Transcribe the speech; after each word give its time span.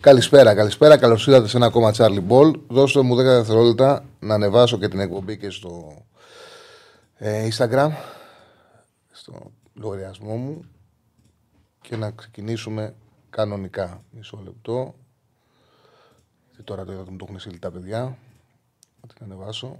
Καλησπέρα, 0.00 0.54
καλησπέρα. 0.54 0.98
Καλώς 0.98 1.26
ήρθατε 1.26 1.48
σε 1.48 1.56
ένα 1.56 1.66
ακόμα 1.66 1.92
Charlie 1.94 2.28
Ball. 2.28 2.52
Δώστε 2.68 3.00
μου 3.02 3.14
10 3.14 3.16
δευτερόλεπτα 3.16 4.04
να 4.20 4.34
ανεβάσω 4.34 4.78
και 4.78 4.88
την 4.88 5.00
εκπομπή 5.00 5.38
και 5.38 5.50
στο 5.50 6.02
ε, 7.14 7.48
Instagram, 7.48 7.90
στο 9.10 9.52
λογαριασμό 9.74 10.36
μου 10.36 10.64
και 11.80 11.96
να 11.96 12.10
ξεκινήσουμε 12.10 12.94
κανονικά. 13.30 14.04
Μισό 14.10 14.40
λεπτό. 14.44 14.94
Και 16.56 16.62
τώρα 16.62 16.84
το 16.84 16.92
είδατε 16.92 17.10
μου 17.10 17.16
το 17.16 17.24
έχουν 17.28 17.38
στείλει 17.38 17.58
τα 17.58 17.70
παιδιά. 17.70 18.18
Θα 19.00 19.14
την 19.14 19.24
ανεβάσω. 19.24 19.78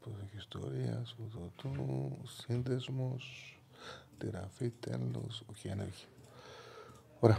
Λοιπόν, 0.00 0.28
ιστορία, 0.36 1.02
σύνδεσμος, 2.24 3.56
τυραφή, 4.18 4.70
τέλος. 4.80 5.42
Όχι, 5.50 5.70
ανέβηκε. 5.70 6.04
Ωραία. 7.24 7.38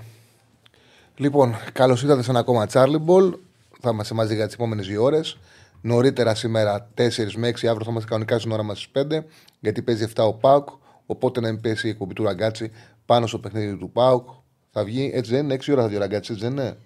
Λοιπόν, 1.16 1.56
καλώς 1.74 2.02
ήρθατε 2.02 2.24
σε 2.24 2.30
ένα 2.30 2.40
ακόμα 2.40 2.68
Charlie 2.72 3.06
Ball. 3.06 3.34
Θα 3.80 3.90
είμαστε 3.90 4.14
μαζί 4.14 4.36
για 4.36 4.46
τις 4.46 4.54
επόμενες 4.54 4.88
δύο 4.88 5.04
ώρες. 5.04 5.38
Νωρίτερα 5.82 6.36
σήμερα 6.36 6.90
4 6.96 7.36
με 7.36 7.48
6, 7.48 7.68
αύριο 7.68 7.86
θα 7.86 7.92
είμαστε 7.92 8.10
κανονικά 8.10 8.40
στην 8.40 8.52
ώρα 8.52 8.64
μας 8.64 8.78
στις 8.82 9.04
5, 9.04 9.24
γιατί 9.60 9.82
παίζει 9.82 10.04
7 10.16 10.24
ο 10.26 10.34
ΠΑΟΚ. 10.34 10.68
Οπότε 11.06 11.40
να 11.40 11.52
μην 11.52 11.62
πέσει 11.62 11.88
η 11.88 11.90
εκπομπή 11.90 12.14
του 12.14 12.24
Ραγκάτσι 12.24 12.72
πάνω 13.06 13.28
στο 13.28 13.40
παιχνίδι 13.40 13.78
του 13.78 13.90
ΠΑΟΚ. 13.92 14.30
Θα 14.72 14.84
βγει, 14.84 15.12
έτσι 15.14 15.32
δεν 15.32 15.44
είναι, 15.44 15.54
6 15.54 15.72
ώρα 15.72 15.82
θα 15.82 15.88
βγει 15.88 15.98
ο 15.98 16.00
Ραγκάτσι, 16.00 16.32
έτσι 16.32 16.44
δεν 16.46 16.52
είναι; 16.58 16.78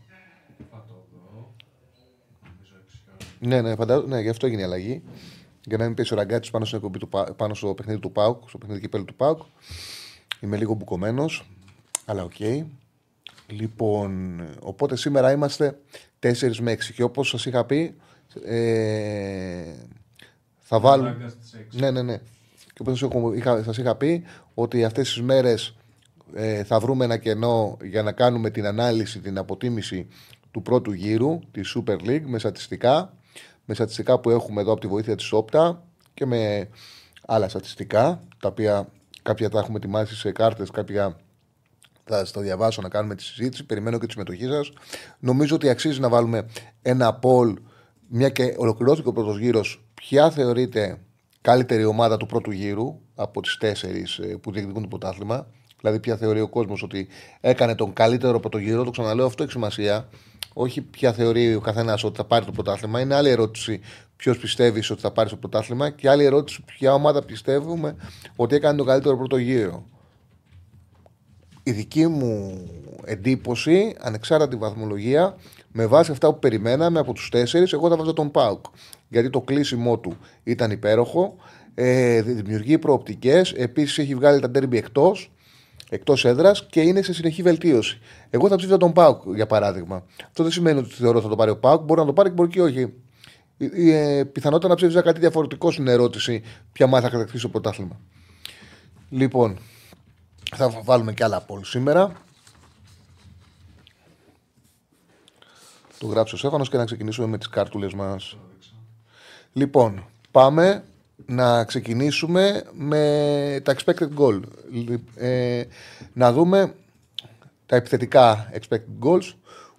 Ναι, 3.39 3.61
ναι, 3.61 3.75
φαντάζομαι, 3.75 4.15
ναι, 4.15 4.21
γι' 4.21 4.29
αυτό 4.29 4.45
έγινε 4.45 4.61
η 4.61 4.65
αλλαγή. 4.65 5.03
Για 5.63 5.77
να 5.77 5.85
μην 5.85 5.93
πέσει 5.93 6.13
ο 6.13 6.15
Ραγκάτσι 6.15 6.51
πάνω, 6.51 6.65
στην 6.65 6.77
εκπομπή 6.77 6.97
του, 6.97 7.09
Πα- 7.09 7.33
πάνω 7.33 7.53
στο 7.53 7.73
παιχνίδι 7.73 7.99
του 7.99 8.11
ΠΑΟΚ, 8.11 8.49
στο 8.49 8.57
παιχνίδι 8.57 8.81
κυπέλου 8.81 9.05
του 9.05 9.15
ΠΑΟΚ. 9.15 9.41
Είμαι 10.39 10.57
λίγο 10.57 10.73
μπουκωμένος, 10.73 11.49
αλλά 12.05 12.23
οκ. 12.23 12.39
Λοιπόν, 13.47 14.41
οπότε 14.59 14.95
σήμερα 14.95 15.31
είμαστε 15.31 15.79
4 16.19 16.55
με 16.59 16.71
6 16.71 16.77
και 16.95 17.03
όπως 17.03 17.29
σας 17.29 17.45
είχα 17.45 17.65
πει 17.65 17.95
ε, 18.45 19.73
θα 20.59 20.79
βάλουμε... 20.79 21.33
Ναι, 21.71 21.91
ναι, 21.91 22.01
ναι. 22.01 22.17
Και 22.57 22.81
όπως 22.81 22.99
σας 22.99 23.09
έχω- 23.11 23.33
είχα, 23.33 23.63
σας 23.63 23.77
είχα 23.77 23.95
πει 23.95 24.23
ότι 24.53 24.83
αυτές 24.83 25.07
τις 25.07 25.21
μέρες 25.21 25.75
ε, 26.33 26.63
θα 26.63 26.79
βρούμε 26.79 27.05
ένα 27.05 27.17
κενό 27.17 27.77
για 27.83 28.03
να 28.03 28.11
κάνουμε 28.11 28.49
την 28.49 28.65
ανάλυση, 28.65 29.19
την 29.19 29.37
αποτίμηση 29.37 30.07
του 30.51 30.61
πρώτου 30.61 30.91
γύρου 30.91 31.39
της 31.51 31.77
Super 31.77 31.95
League 31.95 32.23
με 32.25 32.39
στατιστικά, 32.39 33.13
με 33.65 33.73
στατιστικά 33.73 34.19
που 34.19 34.29
έχουμε 34.29 34.61
εδώ 34.61 34.71
από 34.71 34.81
τη 34.81 34.87
βοήθεια 34.87 35.15
της 35.15 35.31
Όπτα 35.31 35.83
και 36.13 36.25
με 36.25 36.69
άλλα 37.25 37.49
στατιστικά, 37.49 38.23
τα 38.39 38.47
οποία 38.47 38.87
κάποια 39.21 39.49
τα 39.49 39.59
έχουμε 39.59 39.77
ετοιμάσει 39.77 40.15
σε 40.15 40.31
κάρτες, 40.31 40.69
κάποια 40.71 41.17
θα 42.07 42.25
σα 42.25 42.31
το 42.31 42.39
διαβάσω 42.39 42.81
να 42.81 42.89
κάνουμε 42.89 43.15
τη 43.15 43.23
συζήτηση. 43.23 43.65
Περιμένω 43.65 43.99
και 43.99 44.05
τη 44.05 44.11
συμμετοχή 44.11 44.45
σας. 44.45 44.71
Νομίζω 45.19 45.55
ότι 45.55 45.69
αξίζει 45.69 45.99
να 45.99 46.09
βάλουμε 46.09 46.45
ένα 46.81 47.19
poll, 47.21 47.53
μια 48.07 48.29
και 48.29 48.55
ολοκληρώθηκε 48.57 49.07
ο 49.07 49.13
πρώτος 49.13 49.39
γύρος. 49.39 49.85
Ποια 49.93 50.31
θεωρείται 50.31 50.97
καλύτερη 51.41 51.85
ομάδα 51.85 52.17
του 52.17 52.25
πρώτου 52.25 52.51
γύρου 52.51 52.99
από 53.15 53.41
τις 53.41 53.57
τέσσερις 53.57 54.19
που 54.41 54.51
διεκδικούν 54.51 54.81
το 54.81 54.87
πρωτάθλημα; 54.87 55.47
Δηλαδή, 55.81 55.99
ποια 55.99 56.17
θεωρεί 56.17 56.41
ο 56.41 56.47
κόσμος 56.47 56.83
ότι 56.83 57.07
έκανε 57.41 57.75
τον 57.75 57.93
καλύτερο 57.93 58.39
πρώτο 58.39 58.57
γύρο; 58.57 58.83
Το 58.83 58.91
ξαναλέω, 58.91 59.25
αυτό 59.25 59.43
έχει 59.43 59.51
σημασία. 59.51 60.09
Όχι 60.53 60.81
ποια 60.81 61.13
θεωρεί 61.13 61.55
ο 61.55 61.59
καθένας 61.59 62.03
ότι 62.03 62.17
θα 62.17 62.23
πάρει 62.23 62.45
το 62.45 62.51
πρωτάθλημα. 62.51 62.99
Είναι 62.99 63.15
άλλη 63.15 63.29
ερώτηση 63.29 63.79
ποιος 64.15 64.37
πιστεύεις 64.37 64.89
ότι 64.89 65.01
θα 65.01 65.11
πάρει 65.11 65.29
το 65.29 65.35
πρωτάθλημα 65.35 65.89
και 65.89 66.09
άλλη 66.09 66.23
ερώτηση 66.23 66.63
ποια 66.65 66.93
ομάδα 66.93 67.23
πιστεύουμε 67.23 67.95
ότι 68.35 68.55
έκανε 68.55 68.77
τον 68.77 68.85
καλύτερο 68.85 69.17
πρώτο 69.17 69.37
γύρο 69.37 69.85
η 71.67 71.71
δική 71.71 72.07
μου 72.07 72.63
εντύπωση, 73.05 73.95
ανεξάρτητη 73.99 74.55
βαθμολογία, 74.55 75.35
με 75.71 75.85
βάση 75.85 76.11
αυτά 76.11 76.33
που 76.33 76.39
περιμέναμε 76.39 76.99
από 76.99 77.13
τους 77.13 77.29
τέσσερις, 77.29 77.73
εγώ 77.73 77.89
θα 77.89 77.95
βάζω 77.95 78.13
τον 78.13 78.31
Πάουκ. 78.31 78.65
Γιατί 79.07 79.29
το 79.29 79.41
κλείσιμό 79.41 79.97
του 79.99 80.17
ήταν 80.43 80.71
υπέροχο, 80.71 81.35
ε, 81.73 82.21
δημιουργεί 82.21 82.77
προοπτικές, 82.77 83.51
επίσης 83.51 83.97
έχει 83.97 84.15
βγάλει 84.15 84.39
τα 84.39 84.49
ντέρμπι 84.49 84.77
εκτός 84.77 85.31
εκτός 85.89 86.25
έδρας 86.25 86.65
και 86.69 86.81
είναι 86.81 87.01
σε 87.01 87.13
συνεχή 87.13 87.41
βελτίωση. 87.41 87.99
Εγώ 88.29 88.47
θα 88.47 88.55
ψήφιζα 88.55 88.77
τον 88.77 88.93
Πάουκ 88.93 89.21
για 89.35 89.47
παράδειγμα. 89.47 90.03
Αυτό 90.27 90.43
δεν 90.43 90.51
σημαίνει 90.51 90.79
ότι 90.79 90.93
θεωρώ 90.93 91.15
ότι 91.15 91.23
θα 91.23 91.29
το 91.29 91.35
πάρει 91.35 91.51
ο 91.51 91.57
Πάουκ. 91.57 91.81
Μπορεί 91.81 91.99
να 91.99 92.05
το 92.05 92.13
πάρει 92.13 92.29
και 92.29 92.35
μπορεί 92.35 92.49
και 92.49 92.61
όχι. 92.61 92.93
Η 93.57 93.91
ε, 93.91 94.23
πιθανότητα 94.23 94.69
να 94.69 94.75
ψήφιζα 94.75 95.01
κάτι 95.01 95.19
διαφορετικό 95.19 95.71
στην 95.71 95.87
ερώτηση 95.87 96.41
ποια 96.71 96.85
ομάδα 96.85 97.03
θα 97.05 97.09
κατακτήσει 97.09 97.43
το 97.43 97.49
πρωτάθλημα. 97.49 97.99
Λοιπόν, 99.09 99.57
θα 100.55 100.69
βάλουμε 100.83 101.13
και 101.13 101.23
άλλα 101.23 101.41
πόλ 101.41 101.63
σήμερα. 101.63 102.11
Το 105.99 106.07
γράψει 106.07 106.35
ο 106.35 106.37
Στέφανος 106.37 106.69
και 106.69 106.77
να 106.77 106.85
ξεκινήσουμε 106.85 107.27
με 107.27 107.37
τις 107.37 107.49
κάρτουλες 107.49 107.93
μας. 107.93 108.37
Λοιπόν, 109.53 110.05
πάμε 110.31 110.83
να 111.25 111.63
ξεκινήσουμε 111.63 112.63
με 112.73 113.61
τα 113.63 113.75
expected 113.75 114.09
goal. 114.17 114.41
Λι- 114.71 115.17
ε, 115.17 115.63
να 116.13 116.33
δούμε 116.33 116.75
τα 117.65 117.75
επιθετικά 117.75 118.51
expected 118.53 119.05
goals 119.05 119.33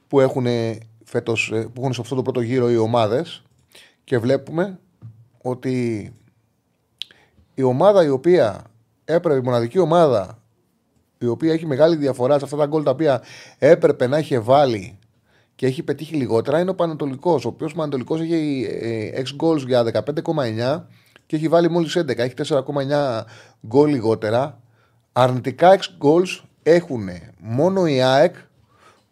που 0.08 0.20
έχουν, 0.20 0.46
φέτος, 1.04 1.50
ε, 1.52 1.60
που 1.60 1.80
έχουν 1.80 1.92
σε 1.92 2.00
αυτό 2.00 2.14
το 2.14 2.22
πρώτο 2.22 2.40
γύρο 2.40 2.70
οι 2.70 2.76
ομάδες 2.76 3.42
και 4.04 4.18
βλέπουμε 4.18 4.78
ότι 5.42 6.12
η 7.54 7.62
ομάδα 7.62 8.04
η 8.04 8.08
οποία 8.08 8.64
έπρεπε, 9.04 9.38
η 9.38 9.42
μοναδική 9.42 9.78
ομάδα 9.78 10.42
η 11.18 11.26
οποία 11.26 11.52
έχει 11.52 11.66
μεγάλη 11.66 11.96
διαφορά 11.96 12.38
σε 12.38 12.44
αυτά 12.44 12.56
τα 12.56 12.66
γκολ 12.66 12.82
τα 12.82 12.90
οποία 12.90 13.22
έπρεπε 13.58 14.06
να 14.06 14.18
είχε 14.18 14.38
βάλει 14.38 14.98
και 15.58 15.66
έχει 15.66 15.82
πετύχει 15.82 16.14
λιγότερα 16.14 16.60
είναι 16.60 16.70
ο 16.70 16.74
Πανατολικός. 16.74 17.44
Ο 17.44 17.48
οποίος 17.48 17.74
Πανατολικός 17.74 18.20
έχει 18.20 18.68
ε, 18.80 19.22
6 19.38 19.44
goals 19.44 19.66
για 19.66 19.84
15,9 19.84 20.82
και 21.26 21.36
έχει 21.36 21.48
βάλει 21.48 21.70
μόλις 21.70 21.96
11. 21.98 22.18
Έχει 22.18 22.34
4,9 22.48 23.22
γκολ 23.66 23.90
λιγότερα. 23.90 24.60
Αρνητικά 25.12 25.78
6 25.78 25.80
goals 26.06 26.44
έχουν 26.62 27.08
μόνο 27.38 27.86
η 27.86 28.02
ΑΕΚ 28.02 28.34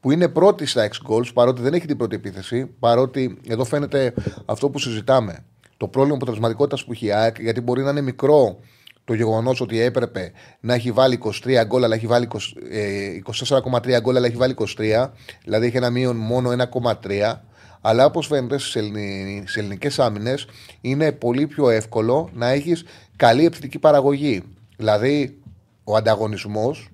που 0.00 0.10
είναι 0.10 0.28
πρώτη 0.28 0.66
στα 0.66 0.88
6 0.88 1.10
goals 1.10 1.32
παρότι 1.34 1.62
δεν 1.62 1.74
έχει 1.74 1.86
την 1.86 1.96
πρώτη 1.96 2.14
επίθεση. 2.14 2.66
Παρότι 2.66 3.38
εδώ 3.48 3.64
φαίνεται 3.64 4.14
αυτό 4.44 4.70
που 4.70 4.78
συζητάμε. 4.78 5.44
Το 5.76 5.88
πρόβλημα 5.88 6.16
αποτελεσματικότητας 6.16 6.84
που 6.84 6.92
έχει 6.92 7.06
η 7.06 7.12
ΑΕΚ 7.12 7.40
γιατί 7.40 7.60
μπορεί 7.60 7.82
να 7.82 7.90
είναι 7.90 8.00
μικρό 8.00 8.58
το 9.06 9.14
γεγονός 9.14 9.60
ότι 9.60 9.80
έπρεπε 9.80 10.32
να 10.60 10.74
έχει 10.74 10.90
βάλει 10.90 11.18
23 11.44 11.64
γκολ, 11.66 11.84
αλλά 11.84 11.94
έχει 11.94 12.06
βάλει 12.06 12.28
20, 12.32 12.38
ε, 12.70 13.20
24,3 13.48 14.00
γκολ, 14.00 14.16
αλλά 14.16 14.26
έχει 14.26 14.36
βάλει 14.36 14.54
23. 14.54 15.12
Δηλαδή 15.44 15.66
έχει 15.66 15.76
ένα 15.76 15.90
μείον 15.90 16.16
μόνο 16.16 16.50
1,3. 16.50 17.42
Αλλά 17.80 18.04
όπως 18.04 18.26
φαίνεται 18.26 18.58
στις 18.58 19.56
ελληνικές 19.56 19.98
άμυνες, 19.98 20.46
είναι 20.80 21.12
πολύ 21.12 21.46
πιο 21.46 21.70
εύκολο 21.70 22.30
να 22.32 22.48
έχεις 22.48 22.84
καλή 23.16 23.44
επιθετική 23.44 23.78
παραγωγή. 23.78 24.42
Δηλαδή, 24.76 25.38
ο 25.84 25.96
ανταγωνισμός 25.96 26.88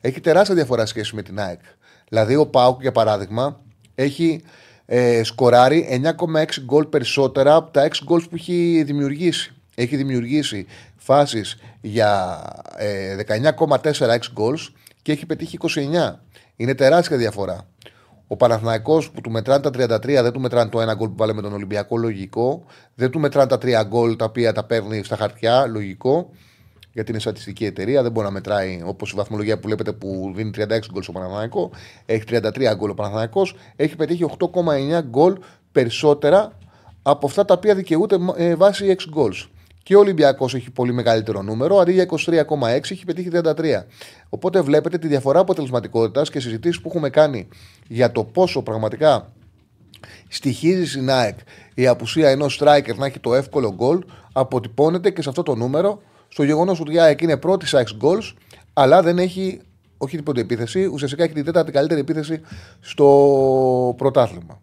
έχει 0.00 0.20
τεράστια 0.20 0.54
διαφορά 0.54 0.80
σε 0.80 0.86
σχέση 0.86 1.14
με 1.14 1.22
την 1.22 1.40
ΑΕΚ. 1.40 1.60
Δηλαδή, 2.08 2.36
ο 2.36 2.46
Πάουκ, 2.46 2.80
για 2.80 2.92
παράδειγμα, 2.92 3.60
έχει 3.94 4.42
ε, 4.86 5.22
σκοράρει 5.22 6.02
9,6 6.18 6.44
γκολ 6.64 6.84
περισσότερα 6.84 7.54
από 7.54 7.70
τα 7.70 7.88
6 7.88 7.90
γκολ 8.04 8.20
που 8.20 8.34
έχει 8.34 8.82
δημιουργήσει. 8.86 9.52
Έχει 9.80 9.96
δημιουργήσει 9.96 10.66
φάσεις 10.96 11.56
για 11.80 12.42
ε, 12.76 13.16
19,4 13.56 13.92
6 13.92 14.18
goals 14.36 14.68
και 15.02 15.12
έχει 15.12 15.26
πετύχει 15.26 15.58
29. 15.60 16.14
Είναι 16.56 16.74
τεράστια 16.74 17.16
διαφορά. 17.16 17.66
Ο 18.26 18.36
Παναθηναϊκός 18.36 19.10
που 19.10 19.20
του 19.20 19.30
μετράνε 19.30 19.70
τα 19.70 19.98
33, 19.98 20.00
δεν 20.06 20.32
του 20.32 20.40
μετράνε 20.40 20.70
το 20.70 20.80
ένα 20.80 20.94
γκολ 20.94 21.08
που 21.08 21.14
βάλε 21.16 21.32
με 21.32 21.42
τον 21.42 21.52
Ολυμπιακό, 21.52 21.96
λογικό. 21.96 22.64
Δεν 22.94 23.10
του 23.10 23.20
μετράνε 23.20 23.48
τα 23.48 23.58
3 23.62 23.86
γκολ 23.86 24.16
τα 24.16 24.24
οποία 24.24 24.52
τα 24.52 24.64
παίρνει 24.64 25.02
στα 25.04 25.16
χαρτιά, 25.16 25.66
λογικό. 25.66 26.30
Γιατί 26.92 27.10
είναι 27.10 27.20
στατιστική 27.20 27.64
εταιρεία, 27.64 28.02
δεν 28.02 28.12
μπορεί 28.12 28.26
να 28.26 28.32
μετράει 28.32 28.80
όπως 28.84 29.12
η 29.12 29.14
βαθμολογία 29.16 29.58
που 29.58 29.66
βλέπετε 29.66 29.92
που 29.92 30.32
δίνει 30.34 30.50
36 30.56 30.66
γκολ 30.92 31.02
στο 31.02 31.12
Παναθηναϊκός. 31.12 31.70
Έχει 32.06 32.24
33 32.28 32.74
γκολ 32.76 32.90
ο 32.90 32.94
Παναθηναϊκός. 32.94 33.54
Έχει 33.76 33.96
πετύχει 33.96 34.24
8,9 34.38 35.02
γκολ 35.02 35.38
περισσότερα 35.72 36.58
από 37.02 37.26
αυτά 37.26 37.44
τα 37.44 37.54
οποία 37.54 37.74
δικαιούται 37.74 38.16
ε, 38.36 38.54
βάσει 38.54 38.96
6 38.98 39.18
goals. 39.18 39.46
Και 39.88 39.96
ο 39.96 39.98
Ολυμπιακός 39.98 40.54
έχει 40.54 40.70
πολύ 40.70 40.92
μεγαλύτερο 40.92 41.42
νούμερο, 41.42 41.76
αντί 41.76 41.92
για 41.92 42.06
23,6 42.26 42.90
έχει 42.90 43.04
πετύχει 43.04 43.28
33. 43.32 43.84
Οπότε 44.28 44.60
βλέπετε 44.60 44.98
τη 44.98 45.08
διαφορά 45.08 45.40
αποτελεσματικότητας 45.40 46.30
και 46.30 46.40
συζητήσεις 46.40 46.80
που 46.80 46.88
έχουμε 46.88 47.10
κάνει 47.10 47.48
για 47.86 48.12
το 48.12 48.24
πόσο 48.24 48.62
πραγματικά 48.62 49.32
στοιχίζει 50.28 50.86
στην 50.86 51.10
ΑΕΚ 51.10 51.38
η 51.74 51.86
απουσία 51.86 52.30
ενός 52.30 52.60
striker 52.60 52.94
να 52.96 53.06
έχει 53.06 53.18
το 53.20 53.34
εύκολο 53.34 53.74
γκολ, 53.74 54.04
αποτυπώνεται 54.32 55.10
και 55.10 55.22
σε 55.22 55.28
αυτό 55.28 55.42
το 55.42 55.54
νούμερο 55.54 56.02
στο 56.28 56.42
γεγονός 56.42 56.80
ότι 56.80 56.92
η 56.92 57.00
ΑΕΚ 57.00 57.20
είναι 57.20 57.36
πρώτη 57.36 57.66
σε 57.66 57.84
goals, 58.00 58.32
αλλά 58.72 59.02
δεν 59.02 59.18
έχει 59.18 59.60
όχι 59.98 60.16
τίποτα 60.16 60.40
επίθεση, 60.40 60.84
ουσιαστικά 60.84 61.24
έχει 61.24 61.32
την 61.32 61.44
τέταρτη 61.44 61.72
καλύτερη 61.72 62.00
επίθεση 62.00 62.40
στο 62.80 63.94
πρωτάθλημα. 63.96 64.60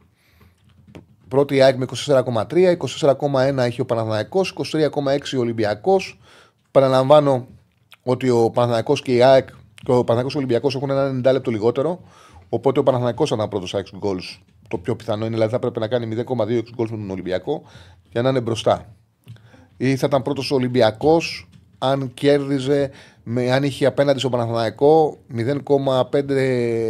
Πρώτη 1.27 1.55
η 1.55 1.61
ΑΕΚ 1.61 1.77
με 1.77 1.85
24,3, 2.05 2.77
24,1 2.99 3.57
έχει 3.57 3.81
ο 3.81 3.85
Παναθηναϊκός, 3.85 4.53
23,6 4.71 5.37
ο 5.37 5.39
Ολυμπιακός. 5.39 6.19
Παραλαμβάνω 6.71 7.47
ότι 8.03 8.29
ο 8.29 8.49
Παναθηναϊκός 8.49 9.01
και 9.01 9.13
η 9.13 9.21
ΑΕΚ 9.21 9.47
και 9.85 9.91
ο 9.91 10.03
Παναθηναϊκός 10.03 10.31
και 10.31 10.37
ο 10.37 10.41
Ολυμπιακός 10.41 10.75
έχουν 10.75 10.89
ένα 10.89 11.29
90 11.29 11.33
λεπτό 11.33 11.51
λιγότερο. 11.51 11.99
Οπότε 12.49 12.79
ο 12.79 12.83
Παναθηναϊκός 12.83 13.29
θα 13.29 13.35
είναι 13.35 13.47
πρώτος 13.47 13.69
σε 13.69 13.83
goals. 14.01 14.39
Το 14.67 14.77
πιο 14.77 14.95
πιθανό 14.95 15.25
είναι, 15.25 15.33
δηλαδή 15.33 15.51
θα 15.51 15.59
πρέπει 15.59 15.79
να 15.79 15.87
κάνει 15.87 16.15
0,2 16.15 16.57
goals 16.57 16.89
με 16.89 16.97
τον 16.97 17.09
Ολυμπιακό 17.09 17.63
για 18.11 18.21
να 18.21 18.29
είναι 18.29 18.41
μπροστά. 18.41 18.95
Ή 19.77 19.95
θα 19.95 20.07
ήταν 20.07 20.21
πρώτος 20.21 20.51
ο 20.51 20.55
Ολυμπιακός 20.55 21.47
αν 21.77 22.13
κέρδιζε, 22.13 22.91
με, 23.23 23.51
αν 23.51 23.63
είχε 23.63 23.85
απέναντι 23.85 24.19
στο 24.19 24.29
Παναθηναϊκό 24.29 25.17
0,5 25.35 25.51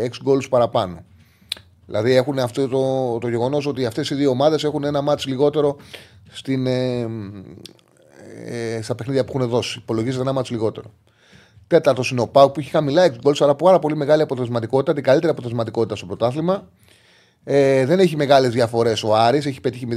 ex 0.04 0.30
goals 0.30 0.50
παραπάνω. 0.50 1.04
Δηλαδή 1.86 2.16
έχουν 2.16 2.40
αυτό 2.40 2.68
το, 2.68 3.18
το 3.18 3.28
γεγονός 3.28 3.66
ότι 3.66 3.86
αυτές 3.86 4.10
οι 4.10 4.16
δύο 4.16 4.30
ομάδες 4.30 4.64
έχουν 4.64 4.84
ένα 4.84 5.02
μάτς 5.02 5.26
λιγότερο 5.26 5.78
στην, 6.32 6.68
ε, 6.68 7.08
ε, 8.46 8.82
στα 8.82 8.96
παιχνίδια 8.96 9.26
που 9.26 9.38
έχουν 9.38 9.50
δώσει. 9.50 9.80
Υπολογίζεται 9.82 10.22
ένα 10.22 10.34
μάτς 10.34 10.50
λιγότερο. 10.50 10.94
Τέταρτος 11.68 12.12
είναι 12.12 12.22
ο 12.22 12.28
Πάου 12.28 12.52
που 12.52 12.60
έχει 12.60 12.70
χαμηλά 12.70 13.08
ex 13.08 13.28
goals, 13.28 13.38
αλλά 13.40 13.56
πάρα 13.56 13.80
πολύ 13.80 13.96
μεγάλη 13.96 14.22
αποτελεσματικότητα, 14.22 14.94
την 14.94 15.04
καλύτερη 15.04 15.32
αποτελεσματικότητα 15.32 15.96
στο 15.96 16.06
πρωτάθλημα. 16.06 16.68
Ε, 17.48 17.86
δεν 17.86 18.00
έχει 18.00 18.16
μεγάλες 18.16 18.52
διαφορές 18.52 19.04
ο 19.04 19.16
Άρης, 19.16 19.46
έχει 19.46 19.62
πετύχει 19.62 19.88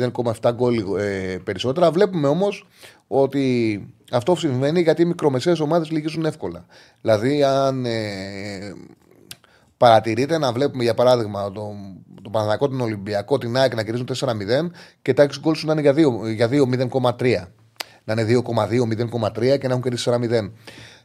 0,7 0.43 0.50
γκολ 0.55 0.76
ε, 0.99 1.38
περισσότερα. 1.44 1.90
Βλέπουμε 1.90 2.29
όμως 2.29 2.67
ότι 3.06 3.87
αυτό 4.11 4.37
συμβαίνει 4.37 4.81
γιατί 4.81 5.02
οι 5.02 5.05
μικρομεσαίες 5.05 5.61
ομάδες 5.61 5.90
λυγίζουν 5.90 6.25
εύκολα. 6.25 6.67
Δηλαδή, 7.00 7.43
αν 7.43 7.85
ε, 7.85 8.75
παρατηρείτε 9.78 10.38
να 10.38 10.52
βλέπουμε 10.52 10.82
για 10.82 10.94
παράδειγμα 10.94 11.52
τον 11.52 11.98
το 12.22 12.30
Παναγιακό, 12.30 12.69
τον 12.69 12.80
Ολυμπιακό, 12.80 13.38
την 13.38 13.56
ΑΕΚ 13.56 13.75
να 13.75 13.82
κερδίζουν 13.82 14.08
4-0 14.20 14.70
και 15.02 15.14
τα 15.14 15.22
6 15.22 15.38
γκολ 15.40 15.54
σου 15.54 15.66
να 15.66 15.72
είναι 15.72 15.80
για 16.34 16.48
2-0,3. 16.50 17.48
Να 18.04 18.12
είναι 18.12 18.42
2,2-0,3 18.46 19.58
και 19.58 19.66
να 19.66 19.70
έχουν 19.70 19.82
κερδίσει 19.82 20.10
4-0. 20.10 20.50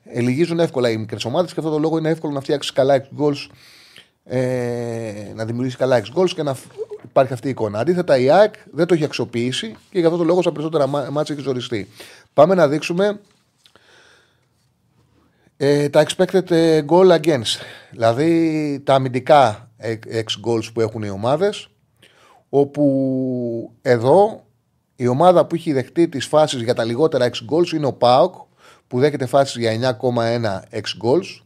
Ελιγίζουν 0.04 0.60
εύκολα 0.60 0.90
οι 0.90 0.98
μικρές 0.98 1.26
ομάδες 1.26 1.54
και 1.54 1.60
αυτό 1.60 1.72
το 1.72 1.80
λόγο 1.80 1.98
είναι 1.98 2.10
εύκολο 2.10 2.34
να 2.34 2.40
φτιάξει 2.40 2.74
καλά 2.74 2.94
6 2.94 3.02
γκολς, 3.16 3.50
ε, 4.24 4.42
να 5.36 5.46
δημιουργήσει 5.46 5.78
καλά 5.78 5.96
6 5.96 6.12
γκολς 6.12 6.34
και 6.34 6.44
να 6.44 6.56
υπάρχει 7.04 7.34
αυτή 7.34 7.48
η 7.48 7.50
εικόνα. 7.50 7.80
Αντίθετα, 7.80 8.18
η 8.18 8.30
ΑΕΚ 8.30 8.54
δεν 8.72 8.86
το 8.86 8.94
έχει 8.94 9.04
αξιοποιήσει 9.04 9.76
και 9.90 10.00
γι' 10.00 10.06
αυτό 10.06 10.18
το 10.18 10.24
λόγο 10.24 10.42
στα 10.42 10.52
περισσότερα 10.52 10.88
μάτια 10.88 11.36
έχει 11.36 11.44
ζοριστεί. 11.44 11.88
Πάμε 12.34 12.56
να 12.56 12.68
δείξουμε 12.68 13.20
ε, 15.66 15.90
τα 15.90 16.06
expected 16.06 16.52
ε, 16.52 16.82
goal 16.90 17.20
against. 17.20 17.60
Δηλαδή 17.92 18.82
τα 18.84 18.94
αμυντικά 18.94 19.72
ex 20.12 20.48
goals 20.48 20.74
που 20.74 20.82
έχουν 20.82 21.04
οι 21.04 21.10
ομάδες 21.10 21.68
όπου 22.50 23.74
εδώ 23.82 24.46
η 24.96 25.08
ομάδα 25.08 25.46
που 25.46 25.56
έχει 25.56 25.74
δεχτεί 25.74 26.10
τις 26.10 26.26
φάσεις 26.26 26.62
για 26.62 26.74
τα 26.74 26.84
λιγότερα 26.84 27.30
ex 27.30 27.54
goals 27.54 27.74
είναι 27.74 27.86
ο 27.86 27.94
ΠΑΟΚ 27.94 28.36
που 28.88 29.00
δέχεται 29.00 29.26
φάσεις 29.26 29.56
για 29.56 29.98
9,1 30.02 30.80
ex 30.80 30.84
goals 31.04 31.42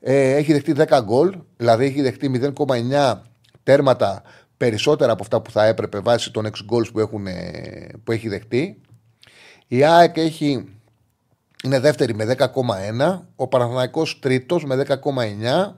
ε, 0.00 0.34
έχει 0.34 0.52
δεχτεί 0.52 0.74
10 0.76 1.00
γκολ, 1.04 1.36
δηλαδή 1.56 1.84
έχει 1.84 2.02
δεχτεί 2.02 2.52
0,9 2.56 3.20
τέρματα 3.62 4.22
περισσότερα 4.56 5.12
από 5.12 5.22
αυτά 5.22 5.40
που 5.42 5.50
θα 5.50 5.64
έπρεπε 5.64 5.98
βάσει 5.98 6.32
των 6.32 6.46
6 6.46 6.48
goals 6.48 6.92
που, 6.92 7.00
έχουν, 7.00 7.26
που 8.04 8.12
έχει 8.12 8.28
δεχτεί. 8.28 8.80
Η 9.66 9.84
ΑΕΚ 9.84 10.16
έχει, 10.16 10.77
είναι 11.64 11.80
δεύτερη 11.80 12.14
με 12.14 12.36
10,1, 12.38 13.20
ο 13.36 13.46
Παναθηναϊκός 13.46 14.18
τρίτος 14.18 14.64
με 14.64 14.84
10,9 14.88 15.74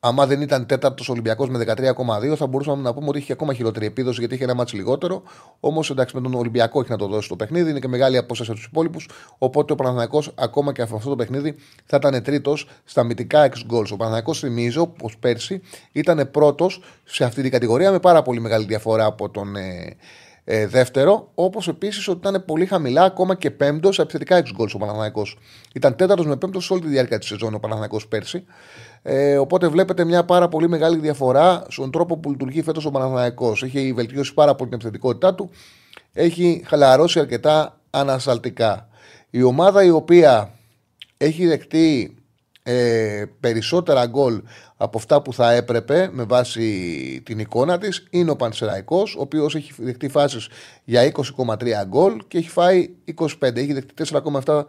Άμα 0.00 0.26
δεν 0.26 0.40
ήταν 0.40 0.66
τέταρτος 0.66 1.08
Ολυμπιακός 1.08 1.48
με 1.48 1.64
13,2, 1.66 2.36
θα 2.36 2.46
μπορούσαμε 2.46 2.82
να 2.82 2.94
πούμε 2.94 3.08
ότι 3.08 3.18
είχε 3.18 3.32
ακόμα 3.32 3.54
χειρότερη 3.54 3.86
επίδοση 3.86 4.18
γιατί 4.18 4.34
είχε 4.34 4.44
ένα 4.44 4.54
μάτσο 4.54 4.76
λιγότερο. 4.76 5.22
Όμως 5.60 5.90
εντάξει, 5.90 6.16
με 6.16 6.22
τον 6.22 6.34
Ολυμπιακό 6.34 6.80
έχει 6.80 6.90
να 6.90 6.96
το 6.96 7.06
δώσει 7.06 7.28
το 7.28 7.36
παιχνίδι, 7.36 7.70
είναι 7.70 7.78
και 7.78 7.88
μεγάλη 7.88 8.16
απόσταση 8.16 8.50
από 8.50 8.58
τους 8.58 8.68
υπόλοιπους. 8.68 9.08
Οπότε 9.38 9.72
ο 9.72 9.76
Παναθανικό 9.76 10.22
ακόμα 10.34 10.72
και 10.72 10.82
αυτό 10.82 11.08
το 11.08 11.16
παιχνίδι 11.16 11.54
θα 11.84 11.96
ήταν 11.96 12.22
τρίτος 12.22 12.68
στα 12.84 13.02
μυτικά 13.02 13.48
ex 13.48 13.74
goals. 13.74 13.88
Ο 13.92 13.96
Παναθανικό, 13.96 14.34
θυμίζω, 14.34 14.86
πως 14.86 15.16
πέρσι 15.18 15.60
ήταν 15.92 16.30
πρώτος 16.30 16.82
σε 17.04 17.24
αυτή 17.24 17.42
την 17.42 17.50
κατηγορία 17.50 17.90
με 17.90 17.98
πάρα 17.98 18.22
πολύ 18.22 18.40
μεγάλη 18.40 18.64
διαφορά 18.64 19.04
από 19.04 19.30
τον 19.30 19.56
ε, 19.56 19.96
ε, 20.48 20.66
δεύτερο. 20.66 21.30
Όπως 21.34 21.68
επίσης 21.68 22.08
ότι 22.08 22.28
ήταν 22.28 22.44
πολύ 22.44 22.66
χαμηλά, 22.66 23.02
ακόμα 23.02 23.34
και 23.34 23.50
πέμπτος 23.50 23.94
σε 23.94 24.02
επιθετικά 24.02 24.42
ex 24.42 24.60
goals 24.60 24.70
ο 24.74 24.78
Παναθανικό. 24.78 25.26
Ήταν 25.74 25.96
τέταρτος 25.96 26.26
με 26.26 26.36
πέμπτος 26.36 26.64
σε 26.64 26.72
όλη 26.72 26.82
τη 26.82 26.88
διάρκεια 26.88 27.18
της 27.18 27.28
σεζόν 27.28 27.54
ο 27.54 27.58
Παναθανικό 27.58 28.00
πέρσι. 28.08 28.44
Ε, 29.02 29.36
οπότε 29.38 29.68
βλέπετε 29.68 30.04
μια 30.04 30.24
πάρα 30.24 30.48
πολύ 30.48 30.68
μεγάλη 30.68 30.98
διαφορά 30.98 31.66
στον 31.68 31.90
τρόπο 31.90 32.16
που 32.18 32.30
λειτουργεί 32.30 32.62
φέτος 32.62 32.84
ο 32.84 32.90
Παναθανικό. 32.90 33.56
Έχει 33.62 33.92
βελτιώσει 33.92 34.34
πάρα 34.34 34.54
πολύ 34.54 34.70
την 34.70 34.78
επιθετικότητά 34.78 35.34
του. 35.34 35.50
Έχει 36.12 36.62
χαλαρώσει 36.66 37.20
αρκετά 37.20 37.80
ανασταλτικά. 37.90 38.88
Η 39.30 39.42
ομάδα 39.42 39.84
η 39.84 39.90
οποία 39.90 40.50
έχει 41.16 41.46
δεχτεί 41.46 42.16
ε, 42.68 43.24
περισσότερα 43.40 44.06
γκολ 44.06 44.42
από 44.76 44.98
αυτά 44.98 45.22
που 45.22 45.32
θα 45.32 45.52
έπρεπε 45.52 46.08
με 46.12 46.24
βάση 46.24 47.22
την 47.24 47.38
εικόνα 47.38 47.78
της 47.78 48.06
είναι 48.10 48.30
ο 48.30 48.36
Πανσεραϊκός, 48.36 49.14
ο 49.14 49.20
οποίος 49.20 49.54
έχει 49.54 49.72
δεχτεί 49.78 50.08
φάσεις 50.08 50.48
για 50.84 51.12
20,3 51.12 51.84
γκολ 51.86 52.22
και 52.28 52.38
έχει 52.38 52.48
φάει 52.48 52.90
25. 53.14 53.56
Έχει 53.56 53.72
δεχτεί 53.72 54.04
4,7 54.44 54.64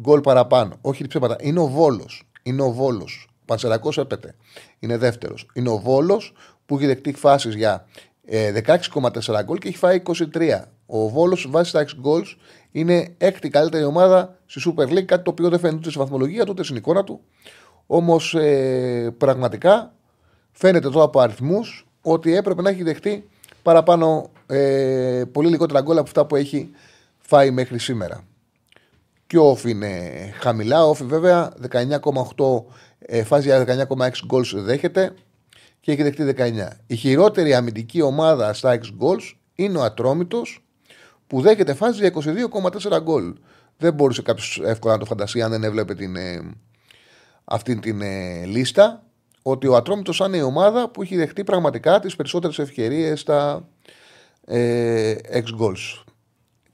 γκολ 0.00 0.20
παραπάνω. 0.20 0.78
Όχι 0.80 1.06
ψέματα. 1.06 1.36
Είναι 1.40 1.60
ο 1.60 1.66
Βόλος. 1.66 2.28
Είναι 2.42 2.62
ο 2.62 2.70
Βόλος. 2.70 3.28
Πανσεραϊκός 3.44 3.98
έπεται. 3.98 4.34
Είναι 4.78 4.96
δεύτερος. 4.96 5.46
Είναι 5.52 5.68
ο 5.68 5.78
Βόλος 5.78 6.32
που 6.66 6.76
έχει 6.76 6.86
δεχτεί 6.86 7.12
φάσεις 7.12 7.54
για 7.54 7.86
16,4 8.28 9.38
ε, 9.38 9.42
γκολ 9.44 9.58
και 9.58 9.68
έχει 9.68 9.76
φάει 9.76 10.02
23. 10.34 10.60
Ο 10.86 11.08
Βόλος 11.08 11.46
βάσει 11.50 11.70
στα 11.70 11.80
6 11.80 11.86
γκολ 12.00 12.22
είναι 12.72 13.14
έκτη 13.18 13.48
καλύτερη 13.48 13.84
ομάδα 13.84 14.38
στη 14.46 14.60
Super 14.66 14.88
League, 14.88 15.04
κάτι 15.04 15.22
το 15.22 15.30
οποίο 15.30 15.48
δεν 15.48 15.58
φαίνεται 15.58 15.78
ούτε 15.78 15.90
στη 15.90 15.98
βαθμολογία 15.98 16.44
του 16.44 16.50
ούτε 16.50 16.62
στην 16.62 16.76
εικόνα 16.76 17.04
του. 17.04 17.20
Όμως 17.86 18.34
ε, 18.34 19.14
πραγματικά 19.18 19.92
φαίνεται 20.52 20.86
εδώ 20.86 21.02
από 21.02 21.20
αριθμούς 21.20 21.86
ότι 22.02 22.36
έπρεπε 22.36 22.62
να 22.62 22.70
έχει 22.70 22.82
δεχτεί 22.82 23.28
παραπάνω 23.62 24.30
ε, 24.46 25.22
πολύ 25.32 25.48
λιγότερα 25.48 25.80
γκολ 25.80 25.96
από 25.96 26.06
αυτά 26.06 26.26
που 26.26 26.36
έχει 26.36 26.70
φάει 27.18 27.50
μέχρι 27.50 27.78
σήμερα. 27.78 28.24
Και 29.26 29.38
ο 29.38 29.44
Όφη 29.44 29.70
είναι 29.70 30.10
χαμηλά. 30.40 30.84
Ο 30.84 30.88
Όφη 30.88 31.04
βέβαια 31.04 31.52
19,8 31.70 32.62
ε, 32.98 33.22
φάση 33.22 33.48
για 33.48 33.86
19,6 33.98 34.10
γκολ 34.26 34.44
δέχεται 34.54 35.14
και 35.80 35.92
έχει 35.92 36.02
δεχτεί 36.02 36.34
19. 36.36 36.68
Η 36.86 36.96
χειρότερη 36.96 37.54
αμυντική 37.54 38.02
ομάδα 38.02 38.52
στα 38.52 38.78
6 38.78 38.80
γκολ 38.96 39.18
είναι 39.54 39.78
ο 39.78 39.82
Ατρόμητος 39.82 40.67
που 41.28 41.40
δέχεται 41.40 41.74
φάση 41.74 41.98
για 41.98 42.12
22,4 42.90 43.00
γκολ. 43.02 43.34
Δεν 43.76 43.94
μπορούσε 43.94 44.22
κάποιος 44.22 44.60
εύκολα 44.64 44.92
να 44.92 44.98
το 44.98 45.04
φανταστεί 45.04 45.42
αν 45.42 45.50
δεν 45.50 45.64
έβλεπε 45.64 45.94
την, 45.94 46.16
ε, 46.16 46.54
αυτή 47.44 47.78
την 47.78 48.00
ε, 48.00 48.44
λίστα. 48.44 49.02
Ότι 49.42 49.66
ο 49.66 49.76
Ατρόμητος 49.76 50.18
είναι 50.18 50.36
η 50.36 50.42
ομάδα 50.42 50.88
που 50.88 51.02
έχει 51.02 51.16
δεχτεί 51.16 51.44
πραγματικά 51.44 52.00
τις 52.00 52.16
περισσότερες 52.16 52.58
ευκαιρίες 52.58 53.20
στα 53.20 53.68
ε, 54.44 55.14
ex 55.32 55.44
goals. 55.60 56.02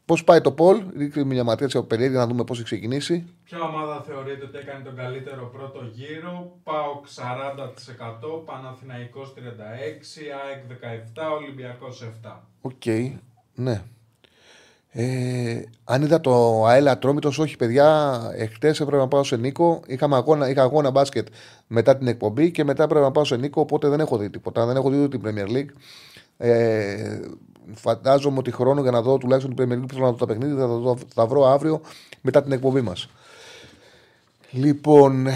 Πώς 0.04 0.24
πάει 0.24 0.40
το 0.40 0.52
Πολ, 0.52 0.84
ρίχνει 0.96 1.24
μια 1.24 1.44
ματιά 1.44 1.66
από 1.72 1.82
περίεργα 1.82 2.18
να 2.18 2.26
δούμε 2.26 2.44
πώς 2.44 2.56
έχει 2.56 2.64
ξεκινήσει. 2.64 3.26
Ποια 3.44 3.60
ομάδα 3.60 4.02
θεωρείται 4.02 4.44
ότι 4.44 4.58
έκανε 4.58 4.84
τον 4.84 4.96
καλύτερο 4.96 5.46
πρώτο 5.46 5.84
γύρο, 5.92 6.58
ΠΑΟΚ 6.62 7.06
40%, 7.06 8.44
Παναθηναϊκός 8.44 9.34
36%, 9.36 9.40
ΑΕΚ 9.70 10.62
17%, 11.14 11.36
Ολυμπιακός 11.40 12.02
7%. 12.22 12.30
OK, 12.60 12.72
okay, 12.84 13.12
ναι. 13.54 13.82
Ε, 14.96 15.62
αν 15.84 16.02
είδα 16.02 16.20
το 16.20 16.64
ΑΕΛ 16.66 16.88
Ατρόμητος, 16.88 17.38
όχι 17.38 17.56
παιδιά, 17.56 18.20
εχθές 18.36 18.80
έπρεπε 18.80 19.02
να 19.02 19.08
πάω 19.08 19.24
σε 19.24 19.36
Νίκο. 19.36 19.80
Είχαμε 19.86 20.16
αγώνα, 20.16 20.48
είχα 20.48 20.62
αγώνα 20.62 20.90
μπάσκετ 20.90 21.28
μετά 21.66 21.96
την 21.96 22.06
εκπομπή 22.06 22.50
και 22.50 22.64
μετά 22.64 22.82
έπρεπε 22.82 23.04
να 23.04 23.10
πάω 23.10 23.24
σε 23.24 23.36
Νίκο. 23.36 23.60
Οπότε 23.60 23.88
δεν 23.88 24.00
έχω 24.00 24.16
δει 24.16 24.30
τίποτα. 24.30 24.66
Δεν 24.66 24.76
έχω 24.76 24.90
δει 24.90 25.02
ούτε 25.02 25.18
την 25.18 25.22
Premier 25.24 25.56
League. 25.56 25.76
Ε, 26.36 27.20
φαντάζομαι 27.74 28.38
ότι 28.38 28.50
χρόνο 28.50 28.80
για 28.82 28.90
να 28.90 29.02
δω 29.02 29.18
τουλάχιστον 29.18 29.54
την 29.54 29.64
Premier 29.64 29.78
League 29.78 29.86
που 29.88 29.94
θέλω 29.94 30.04
να 30.04 30.10
δω 30.10 30.16
τα 30.16 30.26
παιχνίδια 30.26 30.56
θα, 30.56 30.80
θα, 30.84 30.96
θα 31.14 31.26
βρω 31.26 31.46
αύριο 31.46 31.80
μετά 32.20 32.42
την 32.42 32.52
εκπομπή 32.52 32.80
μας. 32.80 33.08
Λοιπόν, 34.50 35.26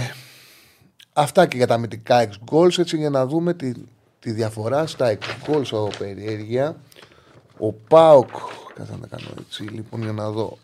αυτά 1.12 1.46
και 1.46 1.56
για 1.56 1.66
τα 1.66 1.74
αμυντικά 1.74 2.28
ex 2.28 2.52
goals. 2.54 2.78
Έτσι 2.78 2.96
για 2.96 3.10
να 3.10 3.26
δούμε 3.26 3.54
τη, 3.54 3.72
τη 4.18 4.30
διαφορά 4.30 4.86
στα 4.86 5.18
ex 5.18 5.50
goals 5.50 5.68
από 5.70 5.90
περιέργεια. 5.98 6.76
Ο 7.58 7.72
Πάοκ. 7.72 8.30
Κάτσε 8.78 8.96
να 9.00 9.06
κάνω 9.06 9.28
έτσι. 9.38 9.62
Λοιπόν, 9.62 10.02
για 10.02 10.12
να 10.12 10.30
δω. 10.30 10.58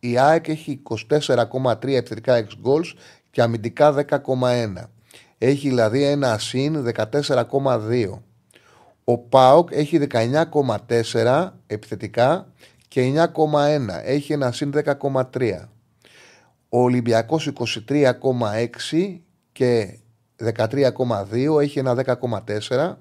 η 0.00 0.18
ΑΕΚ 0.18 0.48
έχει 0.48 0.82
24,3 0.82 1.88
επιθετικά 1.88 2.44
ex 2.44 2.66
goals 2.66 2.92
και 3.30 3.42
αμυντικά 3.42 3.94
10,1. 3.94 4.84
Έχει 5.38 5.68
δηλαδή 5.68 6.02
ένα 6.02 6.38
συν 6.38 6.92
14,2. 6.94 8.18
Ο 9.04 9.18
ΠΑΟΚ 9.18 9.68
έχει 9.72 10.06
19,4 10.10 11.48
επιθετικά 11.66 12.52
και 12.88 13.12
9,1. 13.34 13.86
Έχει 14.04 14.32
ένα 14.32 14.52
συν 14.52 14.72
10,3. 14.74 15.68
Ο 16.68 16.82
Ολυμπιακός 16.82 17.52
23,6 17.88 19.20
και 19.52 19.98
13,2 20.38 21.60
έχει 21.60 21.78
ένα 21.78 22.16
10,4 22.46 22.94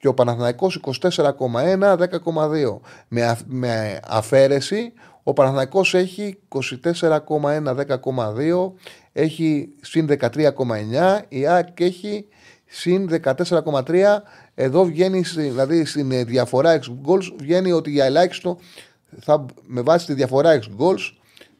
και 0.00 0.08
ο 0.08 0.14
Παναθηναϊκός 0.14 0.80
24,1, 0.80 1.96
10,2. 1.96 2.80
Με, 3.08 3.24
α, 3.24 3.38
με 3.46 4.00
αφαίρεση 4.08 4.92
ο 5.22 5.32
Παναθηναϊκός 5.32 5.94
έχει 5.94 6.38
24,1, 6.48 7.74
10,2, 7.74 8.72
έχει 9.12 9.68
συν 9.80 10.06
13,9, 10.06 11.20
η 11.28 11.46
ΑΕΚ 11.46 11.80
έχει 11.80 12.26
συν 12.66 13.08
14,3. 13.24 14.22
Εδώ 14.54 14.84
βγαίνει, 14.84 15.20
δηλαδή 15.20 15.84
στην 15.84 16.26
διαφορά 16.26 16.80
ex 16.80 17.08
goals, 17.08 17.32
βγαίνει 17.38 17.72
ότι 17.72 17.90
για 17.90 18.04
ελάχιστο 18.04 18.58
θα, 19.20 19.46
με 19.66 19.80
βάση 19.80 20.06
τη 20.06 20.14
διαφορά 20.14 20.58
ex 20.58 20.82
goals 20.82 21.12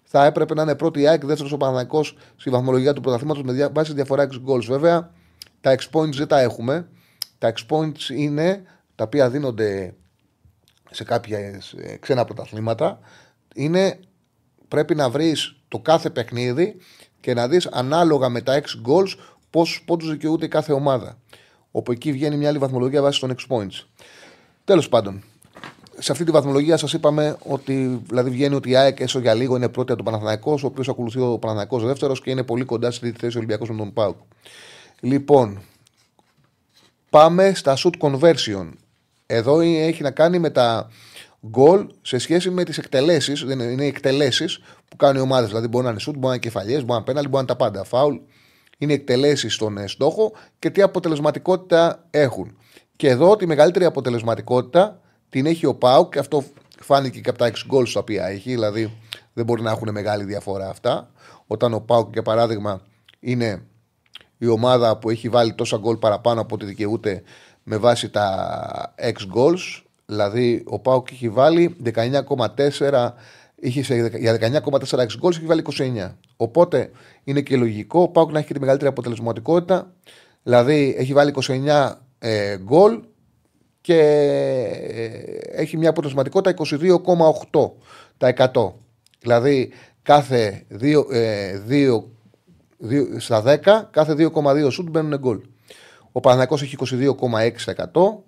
θα 0.02 0.24
έπρεπε 0.24 0.54
να 0.54 0.62
είναι 0.62 0.74
πρώτη 0.74 1.00
η 1.00 1.08
ΑΕΚ, 1.08 1.24
δεύτερος 1.24 1.52
ο 1.52 1.56
Παναθηναϊκός 1.56 2.16
στη 2.36 2.50
βαθμολογία 2.50 2.92
του 2.92 3.00
πρωταθλήματος 3.00 3.42
με 3.42 3.70
βάση 3.72 3.90
τη 3.90 3.96
διαφορά 3.96 4.28
ex 4.30 4.50
goals. 4.50 4.64
Βέβαια, 4.64 5.10
τα 5.60 5.76
ex 5.78 5.98
points 5.98 6.14
δεν 6.14 6.26
τα 6.26 6.40
έχουμε. 6.40 6.88
Τα 7.40 7.52
ex 7.52 7.76
points 7.76 8.08
είναι 8.16 8.62
τα 8.94 9.04
οποία 9.04 9.30
δίνονται 9.30 9.94
σε 10.90 11.04
κάποια 11.04 11.38
ε, 11.76 11.96
ξένα 11.96 12.24
πρωταθλήματα. 12.24 12.98
Είναι 13.54 14.00
πρέπει 14.68 14.94
να 14.94 15.10
βρεις 15.10 15.56
το 15.68 15.78
κάθε 15.78 16.10
παιχνίδι 16.10 16.76
και 17.20 17.34
να 17.34 17.48
δεις 17.48 17.66
ανάλογα 17.66 18.28
με 18.28 18.40
τα 18.40 18.60
ex 18.60 18.88
goals 18.88 19.14
πόσου 19.50 19.84
πόντους 19.84 20.10
δικαιούται 20.10 20.44
η 20.44 20.48
κάθε 20.48 20.72
ομάδα. 20.72 21.18
Όπου 21.70 21.92
εκεί 21.92 22.12
βγαίνει 22.12 22.36
μια 22.36 22.48
άλλη 22.48 22.58
βαθμολογία 22.58 23.02
βάσει 23.02 23.20
των 23.20 23.34
ex 23.36 23.56
points. 23.56 23.84
Τέλος 24.64 24.88
πάντων, 24.88 25.22
σε 25.98 26.12
αυτή 26.12 26.24
τη 26.24 26.30
βαθμολογία 26.30 26.76
σας 26.76 26.92
είπαμε 26.92 27.36
ότι 27.46 28.02
δηλαδή 28.08 28.30
βγαίνει 28.30 28.54
ότι 28.54 28.70
η 28.70 28.76
ΑΕΚ 28.76 29.00
έσω 29.00 29.18
για 29.18 29.34
λίγο 29.34 29.56
είναι 29.56 29.68
πρώτη 29.68 29.92
από 29.92 30.02
τον 30.02 30.12
Παναθηναϊκός, 30.12 30.62
ο 30.62 30.66
οποίος 30.66 30.88
ακολουθεί 30.88 31.20
ο 31.20 31.38
Παναθηναϊκός 31.38 31.84
δεύτερος 31.84 32.20
και 32.20 32.30
είναι 32.30 32.42
πολύ 32.42 32.64
κοντά 32.64 32.90
στη 32.90 33.12
θέση 33.18 33.36
Ολυμπιακός 33.36 33.70
με 33.70 33.76
τον 33.76 33.92
Πάουκ. 33.92 34.16
Λοιπόν, 35.00 35.60
πάμε 37.10 37.52
στα 37.54 37.76
shoot 37.76 37.92
conversion. 37.98 38.70
Εδώ 39.26 39.60
έχει 39.60 40.02
να 40.02 40.10
κάνει 40.10 40.38
με 40.38 40.50
τα 40.50 40.88
goal 41.52 41.86
σε 42.02 42.18
σχέση 42.18 42.50
με 42.50 42.64
τις 42.64 42.78
εκτελέσεις. 42.78 43.44
Δεν 43.44 43.60
είναι 43.60 43.84
οι 43.84 43.86
εκτελέσεις 43.86 44.60
που 44.88 44.96
κάνουν 44.96 45.16
οι 45.16 45.20
ομάδες. 45.20 45.48
Δηλαδή, 45.48 45.68
μπορεί 45.68 45.84
να 45.84 45.90
είναι 45.90 46.00
shoot, 46.02 46.12
μπορεί 46.12 46.26
να 46.26 46.28
είναι 46.28 46.38
κεφαλιές, 46.38 46.78
μπορεί 46.78 46.88
να 46.88 46.94
είναι 46.94 47.04
πέναλ, 47.04 47.22
μπορεί 47.22 47.34
να 47.34 47.38
είναι 47.38 47.48
τα 47.48 47.56
πάντα. 47.56 47.84
Φάουλ 47.84 48.16
είναι 48.78 48.92
εκτελέσεις 48.92 49.54
στον 49.54 49.78
ε, 49.78 49.86
στόχο 49.86 50.32
και 50.58 50.70
τι 50.70 50.82
αποτελεσματικότητα 50.82 52.06
έχουν. 52.10 52.56
Και 52.96 53.08
εδώ 53.08 53.36
τη 53.36 53.46
μεγαλύτερη 53.46 53.84
αποτελεσματικότητα 53.84 55.00
την 55.28 55.46
έχει 55.46 55.66
ο 55.66 55.74
Πάουκ 55.74 56.12
και 56.12 56.18
αυτό 56.18 56.44
φάνηκε 56.80 57.20
και 57.20 57.30
από 57.30 57.38
τα 57.38 57.50
6 57.50 57.74
goals 57.74 57.88
τα 57.92 58.00
οποία 58.00 58.26
έχει. 58.26 58.50
Δηλαδή, 58.50 58.96
δεν 59.32 59.44
μπορεί 59.44 59.62
να 59.62 59.70
έχουν 59.70 59.90
μεγάλη 59.92 60.24
διαφορά 60.24 60.68
αυτά. 60.68 61.10
Όταν 61.46 61.74
ο 61.74 61.80
Πάουκ, 61.80 62.12
για 62.12 62.22
παράδειγμα, 62.22 62.80
είναι 63.20 63.62
η 64.40 64.46
ομάδα 64.46 64.96
που 64.96 65.10
έχει 65.10 65.28
βάλει 65.28 65.54
τόσα 65.54 65.76
γκολ 65.76 65.96
παραπάνω 65.96 66.40
από 66.40 66.54
ό,τι 66.54 66.64
δικαιούται 66.64 67.22
με 67.62 67.76
βάση 67.76 68.10
τα 68.10 68.94
ex 68.98 69.36
goals. 69.36 69.82
Δηλαδή, 70.06 70.62
ο 70.66 70.78
Πάουκ 70.78 71.10
έχει 71.10 71.28
βάλει 71.28 71.76
19,4 71.84 73.10
είχε 73.60 73.82
σε, 73.82 74.10
για 74.18 74.38
19,4 74.40 74.98
ex 74.98 75.06
goals 75.22 75.36
έχει 75.36 75.46
βάλει 75.46 75.64
29. 75.76 76.10
Οπότε 76.36 76.90
είναι 77.24 77.40
και 77.40 77.56
λογικό 77.56 78.02
ο 78.02 78.08
Πάουκ 78.08 78.32
να 78.32 78.38
έχει 78.38 78.52
τη 78.52 78.60
μεγαλύτερη 78.60 78.90
αποτελεσματικότητα. 78.90 79.92
Δηλαδή 80.42 80.94
έχει 80.98 81.12
βάλει 81.12 81.34
29 81.46 81.92
ε, 82.18 82.56
γκολ 82.58 83.00
και 83.80 83.98
ε, 84.88 85.62
έχει 85.62 85.76
μια 85.76 85.90
αποτελεσματικότητα 85.90 86.64
22,8%. 88.16 88.72
Δηλαδή 89.20 89.72
κάθε 90.02 90.66
2, 90.80 91.12
ε, 91.12 91.60
2 91.68 92.02
στα 93.18 93.42
10, 93.46 93.58
κάθε 93.90 94.14
2,2 94.18 94.70
σουτ 94.70 94.88
μπαίνουν 94.88 95.18
γκολ. 95.18 95.40
Ο 96.12 96.20
Παναθηναϊκός 96.20 96.62
έχει 96.62 96.76
22,6%. 96.80 98.24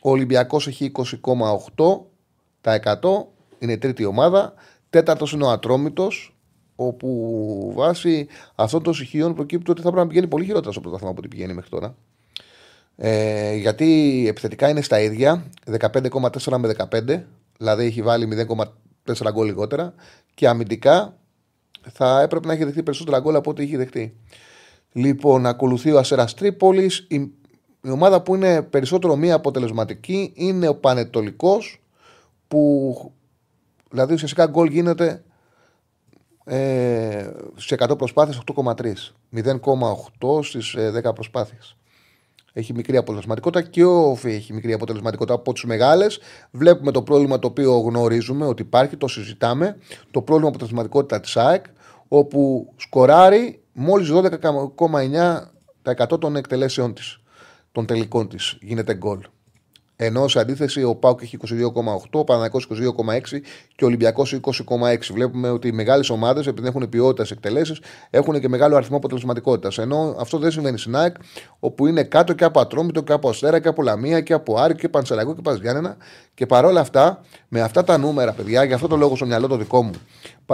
Ο 0.00 0.10
Ολυμπιακός 0.10 0.66
έχει 0.66 0.92
20,8%. 0.94 3.26
Είναι 3.58 3.72
η 3.72 3.78
τρίτη 3.78 4.04
ομάδα. 4.04 4.54
Τέταρτος 4.90 5.32
είναι 5.32 5.44
ο 5.44 5.50
Ατρόμητος, 5.50 6.36
όπου 6.76 7.72
βάσει 7.74 8.26
αυτών 8.54 8.82
των 8.82 8.94
στοιχείων 8.94 9.34
προκύπτει 9.34 9.70
ότι 9.70 9.82
θα 9.82 9.88
πρέπει 9.88 10.02
να 10.02 10.08
πηγαίνει 10.08 10.26
πολύ 10.26 10.44
χειρότερα 10.44 10.72
στο 10.72 10.80
πρωτάθλημα 10.80 11.10
από 11.10 11.20
ό,τι 11.20 11.28
πηγαίνει 11.28 11.52
μέχρι 11.52 11.70
τώρα. 11.70 11.94
Ε, 12.96 13.54
γιατί 13.54 14.24
επιθετικά 14.28 14.68
είναι 14.68 14.80
στα 14.80 15.00
ίδια, 15.00 15.44
15,4 15.78 16.58
με 16.58 16.74
15, 16.90 17.22
δηλαδή 17.58 17.84
έχει 17.84 18.02
βάλει 18.02 18.46
0,4 19.04 19.32
γκολ 19.32 19.46
λιγότερα. 19.46 19.94
Και 20.34 20.48
αμυντικά 20.48 21.17
θα 21.92 22.20
έπρεπε 22.20 22.46
να 22.46 22.52
έχει 22.52 22.64
δεχτεί 22.64 22.82
περισσότερα 22.82 23.20
γκολ 23.20 23.34
από 23.34 23.50
ό,τι 23.50 23.62
έχει 23.62 23.76
δεχτεί. 23.76 24.16
Λοιπόν, 24.92 25.46
ακολουθεί 25.46 25.92
ο 25.92 25.98
Ασέρας 25.98 26.34
Τρίπολης. 26.34 27.06
Η, 27.08 27.14
η, 27.82 27.90
ομάδα 27.90 28.22
που 28.22 28.34
είναι 28.34 28.62
περισσότερο 28.62 29.16
μία 29.16 29.34
αποτελεσματική 29.34 30.32
είναι 30.34 30.68
ο 30.68 30.74
Πανετολικός, 30.74 31.82
που 32.48 33.12
δηλαδή 33.90 34.14
ουσιαστικά 34.14 34.46
γκολ 34.46 34.68
γίνεται 34.68 35.22
ε, 36.44 37.30
σε 37.56 37.76
100 37.78 37.98
προσπάθειες 37.98 38.42
8,3. 38.54 38.92
0,8 39.34 40.42
στις 40.42 40.76
10 41.04 41.14
προσπάθειες. 41.14 41.77
Έχει 42.58 42.72
μικρή 42.72 42.96
αποτελεσματικότητα 42.96 43.68
και 43.68 43.84
ο 43.84 44.10
Όφη 44.10 44.30
έχει 44.30 44.52
μικρή 44.52 44.72
αποτελεσματικότητα 44.72 45.34
από 45.34 45.52
τις 45.52 45.64
μεγάλες. 45.64 46.18
Βλέπουμε 46.50 46.92
το 46.92 47.02
πρόβλημα 47.02 47.38
το 47.38 47.46
οποίο 47.46 47.78
γνωρίζουμε 47.78 48.46
ότι 48.46 48.62
υπάρχει, 48.62 48.96
το 48.96 49.08
συζητάμε. 49.08 49.76
Το 50.10 50.22
πρόβλημα 50.22 50.48
αποτελεσματικότητα 50.48 51.20
της 51.20 51.36
ΑΕΚ 51.36 51.64
όπου 52.08 52.72
σκοράρει 52.76 53.62
μόλις 53.72 54.10
12,9% 54.12 56.20
των 56.20 56.36
εκτελέσεων 56.36 56.94
της, 56.94 57.20
των 57.72 57.86
τελικών 57.86 58.28
της. 58.28 58.58
Γίνεται 58.60 58.94
γκολ. 58.94 59.20
Ενώ 60.00 60.28
σε 60.28 60.38
αντίθεση 60.40 60.82
ο 60.82 60.94
Πάουκ 60.94 61.22
έχει 61.22 61.38
22,8, 61.48 61.98
ο 62.10 62.24
Παναγικό 62.24 62.60
22,6 62.68 63.40
και 63.76 63.84
ο 63.84 63.86
Ολυμπιακός 63.86 64.40
20,6. 64.40 65.12
Βλέπουμε 65.12 65.50
ότι 65.50 65.68
οι 65.68 65.72
μεγάλες 65.72 66.10
ομάδες, 66.10 66.46
επειδή 66.46 66.68
έχουν 66.68 66.88
ποιότητα 66.88 67.24
σε 67.24 67.34
εκτελέσεις, 67.34 67.80
έχουν 68.10 68.40
και 68.40 68.48
μεγάλο 68.48 68.76
αριθμό 68.76 68.96
αποτελεσματικότητας. 68.96 69.78
Ενώ 69.78 70.16
αυτό 70.18 70.38
δεν 70.38 70.50
συμβαίνει 70.50 70.78
στην 70.78 70.96
ΑΕΚ, 70.96 71.16
όπου 71.58 71.86
είναι 71.86 72.02
κάτω 72.02 72.32
και 72.32 72.44
από 72.44 72.60
Ατρόμητο 72.60 73.00
και 73.02 73.12
από 73.12 73.28
Αστέρα 73.28 73.60
και 73.60 73.68
από 73.68 73.82
Λαμία 73.82 74.20
και 74.20 74.32
από 74.32 74.56
Άρη 74.56 74.74
και 74.74 74.88
Πανσεραϊκό 74.88 75.34
και 75.34 75.42
Παζιάννενα. 75.42 75.96
Και 76.34 76.46
παρόλα 76.46 76.80
αυτά, 76.80 77.20
με 77.48 77.60
αυτά 77.60 77.84
τα 77.84 77.98
νούμερα, 77.98 78.32
παιδιά, 78.32 78.64
για 78.64 78.74
αυτό 78.74 78.86
το 78.86 78.96
λόγο 78.96 79.16
στο 79.16 79.26
μυαλό 79.26 79.46
το 79.46 79.56
δικό 79.56 79.82
μου, 79.82 79.92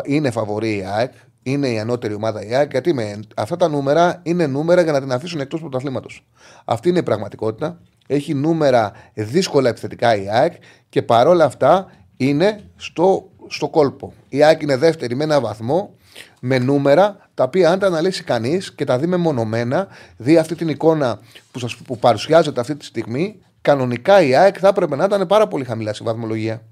είναι 0.04 0.30
φαβορή 0.30 0.76
η 0.76 0.84
ΑΕΚ, 0.96 1.12
είναι 1.42 1.68
η 1.68 1.78
ανώτερη 1.78 2.14
ομάδα 2.14 2.46
η 2.46 2.54
ΑΕΚ, 2.54 2.70
γιατί 2.70 2.92
με 2.92 3.20
αυτά 3.36 3.56
τα 3.56 3.68
νούμερα 3.68 4.20
είναι 4.22 4.46
νούμερα 4.46 4.82
για 4.82 4.92
να 4.92 5.00
την 5.00 5.12
αφήσουν 5.12 5.40
εκτός 5.40 5.60
πρωταθλήματος. 5.60 6.26
Αυτή 6.64 6.88
είναι 6.88 6.98
η 6.98 7.02
πραγματικότητα. 7.02 7.80
Έχει 8.06 8.34
νούμερα 8.34 8.92
δύσκολα 9.14 9.68
επιθετικά 9.68 10.16
η 10.16 10.28
ΑΕΚ 10.30 10.52
και 10.88 11.02
παρόλα 11.02 11.44
αυτά 11.44 11.90
είναι 12.16 12.60
στο, 12.76 13.28
στο 13.48 13.68
κόλπο. 13.68 14.12
Η 14.28 14.42
ΑΕΚ 14.42 14.62
είναι 14.62 14.76
δεύτερη 14.76 15.14
με 15.14 15.24
ένα 15.24 15.40
βαθμό 15.40 15.94
με 16.40 16.58
νούμερα 16.58 17.16
τα 17.34 17.44
οποία 17.44 17.70
αν 17.70 17.78
τα 17.78 17.86
αναλύσει 17.86 18.24
κανείς 18.24 18.74
και 18.74 18.84
τα 18.84 18.98
δει 18.98 19.06
μεμονωμένα, 19.06 19.88
δει 20.16 20.36
αυτή 20.36 20.54
την 20.54 20.68
εικόνα 20.68 21.18
που, 21.52 21.58
σας, 21.58 21.76
που 21.76 21.98
παρουσιάζεται 21.98 22.60
αυτή 22.60 22.76
τη 22.76 22.84
στιγμή, 22.84 23.38
κανονικά 23.60 24.22
η 24.22 24.34
ΑΕΚ 24.34 24.56
θα 24.60 24.68
έπρεπε 24.68 24.96
να 24.96 25.04
ήταν 25.04 25.26
πάρα 25.26 25.48
πολύ 25.48 25.64
χαμηλά 25.64 25.94
στη 25.94 26.04
βαθμολογία. 26.04 26.62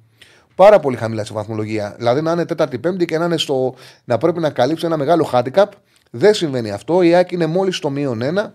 Πάρα 0.54 0.80
πολύ 0.80 0.96
χαμηλά 0.96 1.24
στη 1.24 1.34
βαθμολογία. 1.34 1.94
Δηλαδή 1.98 2.22
να 2.22 2.32
είναι 2.32 2.44
τέταρτη-πέμπτη 2.44 3.04
και 3.04 3.18
να, 3.18 3.24
είναι 3.24 3.36
στο, 3.36 3.74
να 4.04 4.18
πρέπει 4.18 4.40
να 4.40 4.50
καλύψει 4.50 4.86
ένα 4.86 4.96
μεγάλο 4.96 5.30
handicap. 5.32 5.66
Δεν 6.10 6.34
συμβαίνει 6.34 6.70
αυτό. 6.70 7.02
Η 7.02 7.14
ΑΕΚ 7.14 7.30
είναι 7.30 7.46
μόλις 7.46 7.76
στο 7.76 7.90
μείον 7.90 8.22
ένα 8.22 8.52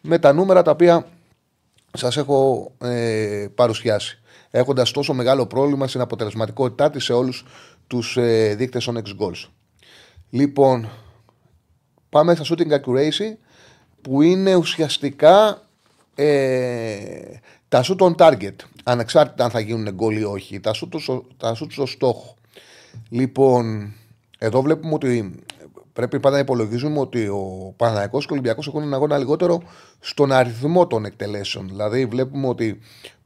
με 0.00 0.18
τα 0.18 0.32
νούμερα 0.32 0.62
τα 0.62 0.70
οποία 0.70 1.06
σας 1.92 2.16
έχω 2.16 2.70
ε, 2.78 3.46
παρουσιάσει. 3.54 4.20
Έχοντας 4.50 4.90
τόσο 4.90 5.12
μεγάλο 5.12 5.46
πρόβλημα 5.46 5.88
στην 5.88 6.00
αποτελεσματικότητά 6.00 6.90
της 6.90 7.04
σε 7.04 7.12
όλους 7.12 7.44
τους 7.86 8.16
ε, 8.16 8.54
δείκτες 8.54 8.84
των 8.84 9.02
ex 9.04 9.22
goals. 9.22 9.48
Λοιπόν, 10.30 10.88
πάμε 12.08 12.34
στα 12.34 12.44
shooting 12.44 12.72
accuracy 12.72 13.36
που 14.02 14.22
είναι 14.22 14.54
ουσιαστικά 14.54 15.62
ε, 16.14 17.08
τα 17.68 17.84
shoot 17.84 17.96
on 17.96 18.14
target. 18.14 18.54
Ανεξάρτητα 18.84 19.44
αν 19.44 19.50
θα 19.50 19.60
γίνουν 19.60 19.94
γκολ 19.94 20.16
ή 20.16 20.24
όχι. 20.24 20.60
Τα 20.60 20.72
shoot, 20.74 21.20
τα 21.36 21.56
shoot 21.60 21.66
στο 21.70 21.86
στόχο. 21.86 22.34
Λοιπόν, 23.08 23.94
εδώ 24.38 24.62
βλέπουμε 24.62 24.94
ότι 24.94 25.34
πρέπει 25.92 26.20
πάντα 26.20 26.34
να 26.34 26.42
υπολογίζουμε 26.42 26.98
ότι 26.98 27.26
ο 27.26 27.74
Παναγιακό 27.76 28.18
και 28.18 28.24
ο 28.24 28.32
Ολυμπιακός 28.32 28.66
έχουν 28.66 28.82
ένα 28.82 28.96
αγώνα 28.96 29.18
λιγότερο 29.18 29.62
στον 30.00 30.32
αριθμό 30.32 30.86
των 30.86 31.04
εκτελέσεων. 31.04 31.68
Δηλαδή, 31.68 32.06
βλέπουμε 32.06 32.48
ότι 32.48 32.78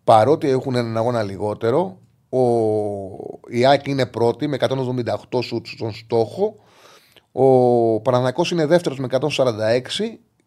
παρότι 0.05 0.49
έχουν 0.49 0.75
έναν 0.75 0.97
αγώνα 0.97 1.23
λιγότερο, 1.23 1.99
ο, 2.29 2.41
η 3.49 3.67
ΑΕΚ 3.67 3.87
είναι 3.87 4.07
πρώτη 4.07 4.47
με 4.47 4.57
178 4.61 5.43
σουτς 5.43 5.71
στον 5.71 5.93
στόχο. 5.93 6.57
Ο 7.33 8.01
Παναναναϊκός 8.01 8.51
είναι 8.51 8.67
δεύτερος 8.67 8.99
με 8.99 9.07
146 9.11 9.21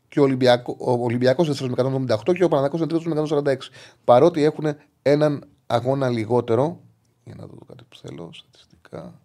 και 0.07 0.19
ο, 0.19 0.23
Ολυμπιακό, 0.23 0.75
ο 0.79 0.91
Ολυμπιακός 0.91 1.47
δεύτερος 1.47 1.73
με 1.75 2.15
178 2.15 2.33
και 2.33 2.43
ο 2.43 2.47
Παναναναϊκός 2.47 2.79
είναι 2.79 2.89
τρίτος 2.89 3.31
με 3.31 3.41
146. 3.51 3.57
Παρότι 4.03 4.43
έχουν 4.43 4.65
έναν 5.01 5.43
αγώνα 5.67 6.09
λιγότερο. 6.09 6.79
Για 7.23 7.35
να 7.37 7.45
δω 7.45 7.57
κάτι 7.67 7.83
που 7.89 7.95
θέλω, 7.95 8.29
στατιστικά. 8.33 9.19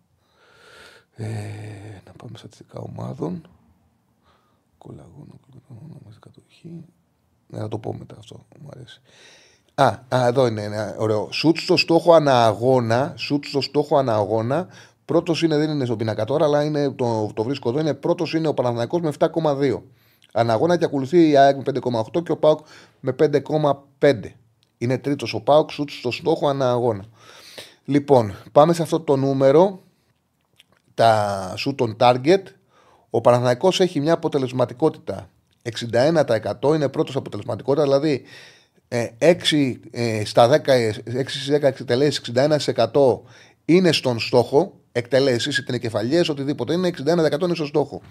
Ε, 1.22 2.00
να 2.06 2.12
πάμε 2.12 2.38
στατιστικά 2.38 2.78
ομάδων. 2.80 3.48
Κολαγόνο, 4.78 5.40
κολαγόνο, 5.50 6.00
μαζί 6.04 6.18
κατοχή. 6.18 6.84
Ναι, 7.46 7.58
θα 7.58 7.68
το 7.68 7.78
πω 7.78 7.94
μετά 7.94 8.16
αυτό. 8.18 8.46
Μου 8.60 8.68
αρέσει. 8.74 9.00
Α, 9.74 9.86
α, 10.08 10.26
εδώ 10.26 10.46
είναι 10.46 10.62
ένα 10.62 10.94
ωραίο. 10.98 11.28
Σουτ 11.32 11.56
στο 11.56 11.76
στόχο 11.76 12.14
αναγώνα. 12.14 13.14
Σουτ 13.16 13.44
στο 13.44 13.60
στόχο 13.60 13.96
αναγώνα. 13.96 14.68
Πρώτος 15.04 15.42
είναι, 15.42 15.56
δεν 15.56 15.70
είναι 15.70 15.84
στον 15.84 15.96
πίνακα 15.96 16.24
τώρα, 16.24 16.44
αλλά 16.44 16.64
είναι, 16.64 16.90
το, 16.90 17.30
το 17.34 17.42
βρίσκω 17.42 17.68
εδώ. 17.68 17.80
Είναι 17.80 17.94
πρώτος 17.94 18.34
είναι 18.34 18.48
ο 18.48 18.54
Παναθηναϊκός 18.54 19.00
με 19.00 19.12
7,2. 19.18 19.80
Αναγώνα 20.32 20.76
και 20.76 20.84
ακολουθεί 20.84 21.28
η 21.28 21.36
ΑΕΚ 21.36 21.56
με 21.56 21.62
5,8 22.14 22.22
και 22.22 22.32
ο 22.32 22.36
ΠΑΟΚ 22.36 22.66
με 23.00 23.14
5,5. 23.98 24.14
Είναι 24.78 24.98
τρίτος 24.98 25.34
ο 25.34 25.40
ΠΑΟΚ 25.40 25.70
σουτ 25.70 25.90
στο 25.90 26.10
στόχο 26.10 26.48
αναγώνα. 26.48 27.04
Λοιπόν, 27.84 28.34
πάμε 28.52 28.72
σε 28.72 28.82
αυτό 28.82 29.00
το 29.00 29.16
νούμερο. 29.16 29.82
Τα 30.94 31.54
σουτ 31.56 31.76
των 31.76 31.96
target. 32.00 32.42
Ο 33.11 33.20
Παναθηναϊκός 33.20 33.80
έχει 33.80 34.00
μια 34.00 34.12
αποτελεσματικότητα 34.12 35.28
61% 35.62 36.75
είναι 36.75 36.88
πρώτος 36.88 37.16
αποτελεσματικότητα, 37.16 37.82
δηλαδή 37.82 38.22
6 38.88 39.75
ε, 39.90 40.25
στα 40.25 40.49
10, 40.49 40.54
6 40.54 41.25
στις 41.26 41.50
10 41.50 41.62
εκτελέσεις, 41.62 42.32
61% 42.34 43.20
είναι 43.64 43.92
στον 43.92 44.20
στόχο. 44.20 44.80
Εκτελέσεις, 44.94 45.58
είτε 45.58 45.66
είναι 45.68 45.78
κεφαλιές, 45.78 46.28
οτιδήποτε 46.28 46.72
είναι, 46.72 46.88
61% 46.88 47.42
είναι 47.42 47.54
στον 47.54 47.66
στόχο. 47.66 48.02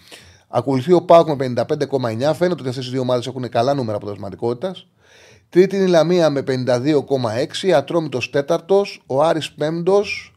Ακολουθεί 0.47 0.93
ο 0.93 1.01
Πάουκ 1.01 1.27
με 1.27 1.35
55,9. 1.35 2.33
Φαίνεται 2.33 2.59
ότι 2.59 2.67
αυτές 2.67 2.87
οι 2.87 2.89
δύο 2.89 3.01
ομάδες 3.01 3.27
έχουν 3.27 3.49
καλά 3.49 3.73
νούμερα 3.73 3.97
αποτελεσματικότητας. 3.97 4.87
Τρίτη 5.49 5.75
είναι 5.75 5.85
η 5.85 5.87
Λαμία 5.87 6.29
με 6.29 6.41
52,6. 6.41 7.71
Ατρόμητος 7.71 8.29
τέταρτος. 8.29 9.01
Ο 9.05 9.23
Άρης 9.23 9.51
πέμπτος. 9.51 10.30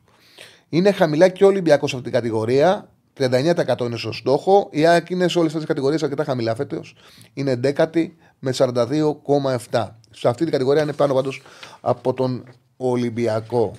Είναι 0.75 0.93
χαμηλά 0.93 1.29
και 1.29 1.45
ο 1.45 1.47
Ολυμπιακός 1.47 1.91
σε 1.91 1.97
αυτή 1.97 2.11
την 2.11 2.21
κατηγορία. 2.21 2.89
39% 3.19 3.81
είναι 3.81 3.97
στο 3.97 4.13
στόχο. 4.13 4.69
Η 4.71 4.87
ΑΕΚ 4.87 5.11
είναι 5.11 5.29
σε 5.29 5.39
όλες 5.39 5.55
αυτές 5.55 5.61
τις 5.61 5.67
κατηγορίες 5.67 6.03
αρκετά 6.03 6.25
χαμηλά 6.25 6.55
φέτος. 6.55 6.97
Είναι 7.35 7.61
10η 7.63 8.07
με 8.39 8.53
42,7. 8.53 9.89
Σε 10.11 10.29
αυτή 10.29 10.43
την 10.43 10.53
κατηγορία 10.53 10.83
είναι 10.83 10.93
πάνω 10.93 11.15
πάντως 11.15 11.43
από 11.81 12.15
τον 12.15 12.45
Ολυμπιακό. 12.77 13.73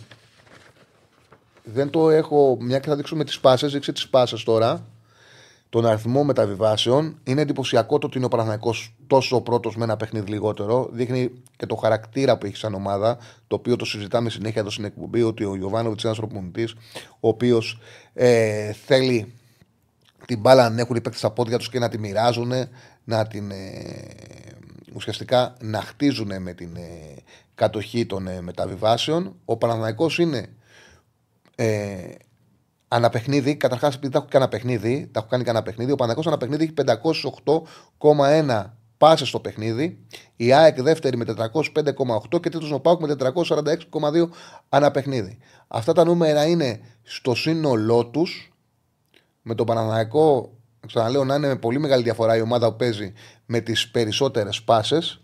Δεν 1.64 1.90
το 1.90 2.10
έχω. 2.10 2.58
Μια 2.60 2.80
και 2.80 2.90
θα 2.90 2.96
δείξουμε 2.96 3.24
τις 3.24 3.40
πάσες. 3.40 3.72
Δείξε 3.72 3.92
τις 3.92 4.10
πάσες 4.10 4.44
τώρα. 4.44 4.86
Τον 5.76 5.86
αριθμό 5.86 6.24
μεταβιβάσεων. 6.24 7.20
Είναι 7.24 7.42
εντυπωσιακό 7.42 7.98
το 7.98 8.08
ότι 8.08 8.18
είναι 8.18 8.26
ο 8.26 8.30
Παναθανικό 8.30 8.74
τόσο 9.08 9.42
πρώτος 9.42 9.76
με 9.76 9.84
ένα 9.84 9.98
παιχνίδι 9.98 10.32
λιγότερο. 10.32 10.90
Δείχνει 10.92 11.32
και 11.56 11.66
το 11.66 11.76
χαρακτήρα 11.76 12.38
που 12.38 12.46
έχει 12.46 12.56
σαν 12.56 12.74
ομάδα. 12.74 13.18
Το 13.48 13.56
οποίο 13.56 13.76
το 13.76 13.86
συζητάμε 13.86 14.30
συνέχεια 14.30 14.62
εδώ 14.62 14.70
στην 14.70 14.86
εκπομπή. 14.86 15.22
Ότι 15.22 15.44
ο 15.44 15.56
Ιωβάνοβιτ 15.56 16.02
είναι 16.02 16.14
ένας 16.14 16.18
προπονητής. 16.18 16.74
Ο 17.20 17.28
οποίος 17.28 17.80
ε, 18.14 18.72
θέλει 18.72 19.34
την 20.26 20.40
μπάλα 20.40 20.70
να 20.70 20.82
έχουν 20.82 20.96
οι 20.96 21.02
παίκτες 21.02 21.20
στα 21.20 21.32
πόδια 21.32 21.58
τους 21.58 21.70
και 21.70 21.80
να 21.80 21.90
τη 21.90 22.00
μοιράζουν. 22.00 22.52
Να 23.04 23.28
την. 23.28 23.52
Ε, 23.52 23.56
ουσιαστικά 24.94 25.56
να 25.62 25.82
χτίζουν 25.82 26.42
με 26.42 26.54
την 26.54 26.76
ε, 26.76 27.16
κατοχή 27.56 28.06
των 28.06 28.28
ε, 28.28 28.42
μεταβιβάσεων. 28.42 29.36
Ο 29.46 29.58
Παναθηναϊκός 29.58 30.20
είναι 30.20 30.48
ε, 31.56 31.98
αναπαιχνίδι. 32.96 33.56
Καταρχάς, 33.56 33.96
επειδή 33.96 34.12
τα 34.12 34.18
έχω 34.18 34.28
κάνει 34.30 34.48
παιχνίδι, 34.48 35.10
τα 35.12 35.20
έχω 35.20 35.30
κάνει 35.30 35.44
κανένα 35.44 35.64
παιχνίδι, 35.64 35.92
ο 35.92 35.96
Παναθηναϊκός 35.96 36.28
αναπαιχνίδι 36.28 36.64
έχει 36.64 36.74
508,1 37.98 38.74
πάσες 38.98 39.28
στο 39.28 39.40
παιχνίδι. 39.40 40.00
Η 40.36 40.54
ΑΕΚ 40.54 40.82
δεύτερη 40.82 41.18
με 41.18 41.26
405,8 41.26 42.40
και 42.42 42.50
τρίτος 42.50 42.72
ο 42.72 42.80
Πάουκ 42.80 43.02
με 43.02 43.16
446,2 43.20 44.30
αναπαιχνίδι. 44.70 45.38
Αυτά 45.68 45.94
τα 45.94 46.04
νούμερα 46.04 46.46
είναι 46.46 46.80
στο 47.04 47.36
σύνολό 47.36 48.06
τους. 48.06 48.54
Με 49.42 49.56
τον 49.56 49.66
Παναναναϊκό, 49.66 50.58
ξαναλέω, 50.88 51.24
να 51.24 51.36
είναι 51.36 51.48
με 51.48 51.56
πολύ 51.56 51.80
μεγάλη 51.80 52.04
διαφορά 52.04 52.36
η 52.36 52.42
ομάδα 52.42 52.70
που 52.70 52.76
παίζει 52.76 53.14
με 53.46 53.60
τις 53.60 53.92
περισσότερες 53.92 54.62
πάσες. 54.62 55.20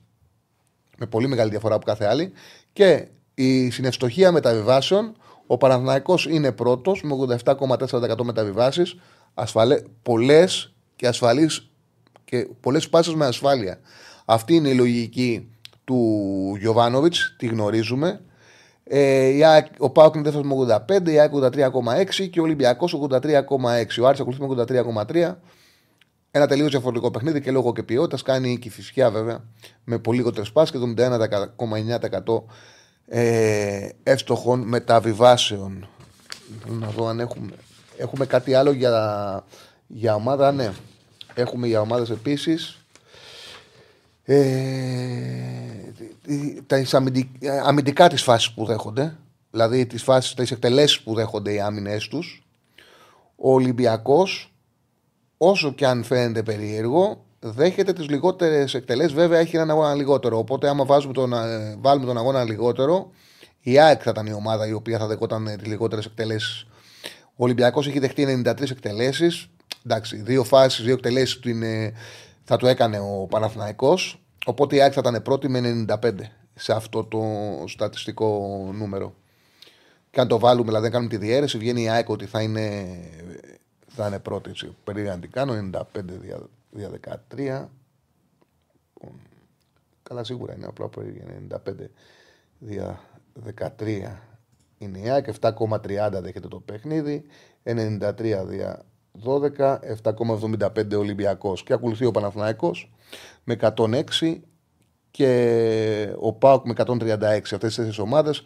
Με 0.97 1.05
πολύ 1.05 1.27
μεγάλη 1.27 1.49
διαφορά 1.49 1.75
από 1.75 1.85
κάθε 1.85 2.05
άλλη. 2.05 2.31
Και 2.73 3.07
η 3.33 3.69
συνευστοχία 3.69 4.31
μεταβιβάσεων, 4.31 5.15
ο 5.51 5.57
Παναθηναϊκός 5.57 6.25
είναι 6.25 6.51
πρώτος 6.51 7.03
με 7.03 7.15
87,4% 7.45 8.23
μεταβιβάσεις. 8.23 8.95
Πολλές 10.01 10.73
και 10.95 11.07
ασφαλείς 11.07 11.71
και 12.23 12.47
πολλές 12.59 12.89
πάσει 12.89 13.15
με 13.15 13.25
ασφάλεια. 13.25 13.79
Αυτή 14.25 14.55
είναι 14.55 14.69
η 14.69 14.73
λογική 14.73 15.49
του 15.83 15.97
Γιωβάνοβιτς, 16.59 17.35
τη 17.37 17.45
γνωρίζουμε. 17.45 18.21
Ε, 18.83 19.31
ο 19.77 19.89
Πάοκ 19.89 20.15
είναι 20.15 20.23
δεύτερος 20.23 20.47
με 20.47 20.53
85, 20.53 21.09
η 21.11 21.19
ΑΕΚ 21.19 21.31
83,6 21.33 22.29
και 22.29 22.39
ο 22.39 22.43
Ολυμπιακός 22.43 22.93
83,6. 22.93 24.01
Ο 24.01 24.07
Άρης 24.07 24.19
ακολουθεί 24.19 24.41
με 24.41 24.47
83,3. 24.47 25.37
Ένα 26.31 26.47
τελείως 26.47 26.69
διαφορετικό 26.69 27.11
παιχνίδι 27.11 27.41
και 27.41 27.51
λόγω 27.51 27.73
και 27.73 27.83
ποιότητας 27.83 28.21
κάνει 28.21 28.57
και 28.57 28.69
φυσικά 28.69 29.11
βέβαια 29.11 29.43
με 29.83 29.97
πολύ 29.97 30.17
λιγότερες 30.17 30.51
πάσει 30.51 30.71
και 30.71 30.77
71,9% 30.97 32.43
ε, 33.13 33.89
εύστοχων 34.03 34.59
μεταβιβάσεων. 34.59 35.87
Να 36.67 36.87
δω 36.87 37.07
αν 37.07 37.19
έχουμε, 37.19 37.51
έχουμε 37.97 38.25
κάτι 38.25 38.53
άλλο 38.53 38.71
για, 38.71 39.45
για 39.87 40.15
ομάδα. 40.15 40.51
Ναι, 40.51 40.71
έχουμε 41.33 41.67
για 41.67 41.81
ομάδες 41.81 42.09
επίσης. 42.09 42.85
Ε, 44.23 44.37
τα 46.67 46.83
αμυντικά 47.63 48.07
τις 48.07 48.23
φάσεις 48.23 48.51
που 48.51 48.65
δέχονται 48.65 49.17
δηλαδή 49.51 49.85
τις, 49.85 50.03
φάσεις, 50.03 50.33
τις 50.33 50.51
εκτελέσεις 50.51 51.01
που 51.01 51.13
δέχονται 51.13 51.53
οι 51.53 51.59
άμυνες 51.59 52.07
τους 52.07 52.45
ο 53.35 53.53
Ολυμπιακός 53.53 54.53
όσο 55.37 55.73
και 55.73 55.85
αν 55.85 56.03
φαίνεται 56.03 56.43
περίεργο 56.43 57.25
δέχεται 57.41 57.93
τις 57.93 58.09
λιγότερες 58.09 58.73
εκτελέ. 58.73 59.07
Βέβαια, 59.07 59.39
έχει 59.39 59.55
έναν 59.55 59.69
αγώνα 59.69 59.93
λιγότερο. 59.95 60.37
Οπότε, 60.37 60.69
άμα 60.69 60.85
βάζουμε 60.85 61.13
τον, 61.13 61.33
ε, 61.33 61.75
βάλουμε 61.79 62.05
τον 62.05 62.17
αγώνα 62.17 62.43
λιγότερο, 62.43 63.11
η 63.61 63.79
ΑΕΚ 63.79 64.01
θα 64.03 64.09
ήταν 64.09 64.25
η 64.25 64.33
ομάδα 64.33 64.67
η 64.67 64.73
οποία 64.73 64.97
θα 64.97 65.07
δεκόταν 65.07 65.47
ε, 65.47 65.55
τις 65.55 65.67
λιγότερες 65.67 66.05
εκτελέσεις. 66.05 66.65
Ο 67.25 67.43
Ολυμπιακός 67.43 67.87
έχει 67.87 67.99
δεχτεί 67.99 68.43
93 68.45 68.71
εκτελέσεις. 68.71 69.47
Εντάξει, 69.85 70.15
δύο 70.15 70.43
φάσεις, 70.43 70.85
δύο 70.85 70.93
εκτελέσεις 70.93 71.39
θα 72.43 72.57
το 72.57 72.67
έκανε 72.67 72.99
ο 72.99 73.27
Παναθυναϊκό. 73.29 73.97
Οπότε 74.45 74.75
η 74.75 74.81
ΑΕΚ 74.81 74.91
θα 74.95 75.01
ήταν 75.05 75.21
πρώτη 75.21 75.49
με 75.49 75.85
95 75.87 76.11
σε 76.55 76.73
αυτό 76.73 77.03
το 77.03 77.23
στατιστικό 77.67 78.69
νούμερο. 78.73 79.13
Και 80.11 80.19
αν 80.19 80.27
το 80.27 80.39
βάλουμε, 80.39 80.65
δηλαδή 80.65 80.85
αν 80.85 80.91
κάνουμε 80.91 81.09
τη 81.09 81.17
διαίρεση, 81.17 81.57
βγαίνει 81.57 81.81
η 81.81 81.89
ΑΕΚ 81.89 82.09
ότι 82.09 82.25
θα 82.25 82.41
είναι, 82.41 82.97
θα 83.87 84.07
είναι 84.07 84.19
πρώτη. 84.19 84.49
Έτσι. 84.49 84.75
Κάνω 85.31 85.69
95 85.71 85.81
διάδοση. 86.21 86.60
2013. 86.77 87.69
Καλά, 90.03 90.23
σίγουρα 90.23 90.55
είναι 90.55 90.65
απλά 90.65 90.85
από 90.85 91.01
95 91.01 91.89
13 93.77 94.17
είναι 94.77 94.99
η 94.99 95.09
ΑΕΚ, 95.09 95.27
7,30 95.41 96.19
δέχεται 96.21 96.47
το 96.47 96.59
παιχνίδι, 96.59 97.25
93 97.63 98.43
δια 98.45 98.85
12, 99.23 99.79
7,75 100.03 100.97
ολυμπιακός 100.97 101.63
και 101.63 101.73
ακολουθεί 101.73 102.05
ο 102.05 102.11
Παναθηναϊκός 102.11 102.91
με 103.43 103.55
106 103.75 104.41
και 105.11 106.13
ο 106.19 106.33
ΠΑΟΚ 106.33 106.65
με 106.65 106.73
136 106.77 107.21
Αυτές 107.21 107.49
τις 107.49 107.57
τέσσερις 107.57 107.97
ομάδες. 107.97 108.45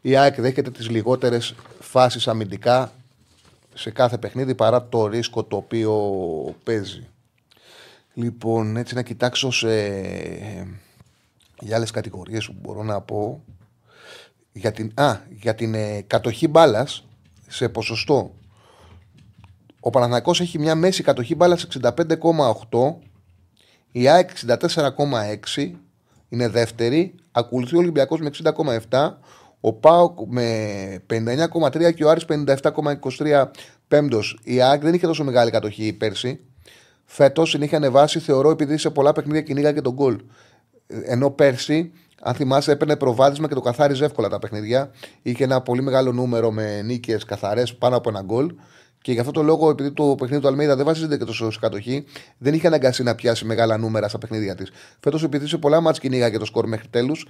η 0.00 0.16
ΑΕΚ 0.16 0.40
δέχεται 0.40 0.70
τις 0.70 0.90
λιγότερες 0.90 1.54
φάσεις 1.80 2.28
αμυντικά 2.28 2.92
σε 3.74 3.90
κάθε 3.90 4.18
παιχνίδι 4.18 4.54
παρά 4.54 4.88
το 4.88 5.06
ρίσκο 5.06 5.44
το 5.44 5.56
οποίο 5.56 5.94
παίζει. 6.64 7.06
Λοιπόν, 8.18 8.76
έτσι 8.76 8.94
να 8.94 9.02
κοιτάξω 9.02 9.50
σε... 9.50 9.68
για 11.60 11.76
άλλες 11.76 11.90
κατηγορίες 11.90 12.46
που 12.46 12.54
μπορώ 12.60 12.82
να 12.82 13.00
πω 13.00 13.44
για 14.52 14.72
την, 14.72 14.92
α, 14.94 15.16
για 15.30 15.54
την 15.54 15.74
ε, 15.74 16.00
κατοχή 16.06 16.48
μπάλας 16.48 17.04
σε 17.48 17.68
ποσοστό. 17.68 18.34
Ο 19.80 19.90
Παναθηναϊκός 19.90 20.40
έχει 20.40 20.58
μια 20.58 20.74
μέση 20.74 21.02
κατοχή 21.02 21.34
μπάλας 21.34 21.66
65,8 21.82 22.94
η 23.92 24.08
ΑΕΚ 24.08 24.30
64,6 24.46 25.72
είναι 26.28 26.48
δεύτερη. 26.48 27.14
Ακολουθεί 27.32 27.76
ο 27.76 27.78
Ολυμπιακός 27.78 28.20
με 28.20 28.30
60,7. 28.90 29.10
Ο 29.60 29.72
ΠΑΟΚ 29.72 30.18
με 30.26 31.02
59,3 31.10 31.94
και 31.94 32.04
ο 32.04 32.10
Άρης 32.10 32.24
57,23 32.28 33.44
πέμπτος. 33.88 34.38
Η 34.44 34.60
ΑΕΚ 34.60 34.82
δεν 34.82 34.94
είχε 34.94 35.06
τόσο 35.06 35.24
μεγάλη 35.24 35.50
κατοχή 35.50 35.92
πέρσι. 35.92 36.40
Φέτος 37.10 37.50
την 37.50 37.62
είχε 37.62 37.76
ανεβάσει, 37.76 38.18
θεωρώ, 38.18 38.50
επειδή 38.50 38.76
σε 38.76 38.90
πολλά 38.90 39.12
παιχνίδια 39.12 39.40
κυνήγα 39.40 39.72
και 39.72 39.80
τον 39.80 39.92
γκολ. 39.92 40.18
Ενώ 40.86 41.30
πέρσι 41.30 41.92
Αν 42.22 42.34
θυμάσαι, 42.34 42.72
έπαιρνε 42.72 42.96
προβάδισμα 42.96 43.48
και 43.48 43.54
το 43.54 43.60
καθάριζε 43.60 44.04
εύκολα 44.04 44.28
τα 44.28 44.38
παιχνίδια. 44.38 44.90
Είχε 45.22 45.44
ένα 45.44 45.60
πολύ 45.60 45.82
μεγάλο 45.82 46.12
νούμερο 46.12 46.50
με 46.50 46.82
νίκες 46.82 47.24
καθαρές 47.24 47.74
πάνω 47.74 47.96
από 47.96 48.08
ένα 48.08 48.22
γκολ. 48.22 48.54
Και 49.02 49.12
γι' 49.12 49.20
αυτό 49.20 49.32
το 49.32 49.42
λόγο, 49.42 49.70
επειδή 49.70 49.92
το 49.92 50.14
παιχνίδι 50.18 50.42
του 50.42 50.48
Αλμίδα 50.48 50.76
δεν 50.76 50.84
βασίζεται 50.84 51.16
και 51.16 51.24
τόσο 51.24 51.50
σε 51.50 51.58
κατοχή, 51.58 52.04
δεν 52.38 52.54
είχε 52.54 52.66
αναγκαστεί 52.66 53.02
να 53.02 53.14
πιάσει 53.14 53.44
μεγάλα 53.44 53.76
νούμερα 53.76 54.08
στα 54.08 54.18
παιχνίδια 54.18 54.54
της. 54.54 54.70
Φέτος, 55.00 55.22
επειδή 55.22 55.46
σε 55.46 55.58
πολλά 55.58 55.80
μάτια 55.80 56.00
κυνήγα 56.00 56.30
και 56.30 56.38
το 56.38 56.44
σκορ 56.44 56.66
μέχρι 56.66 56.88
τέλους, 56.88 57.26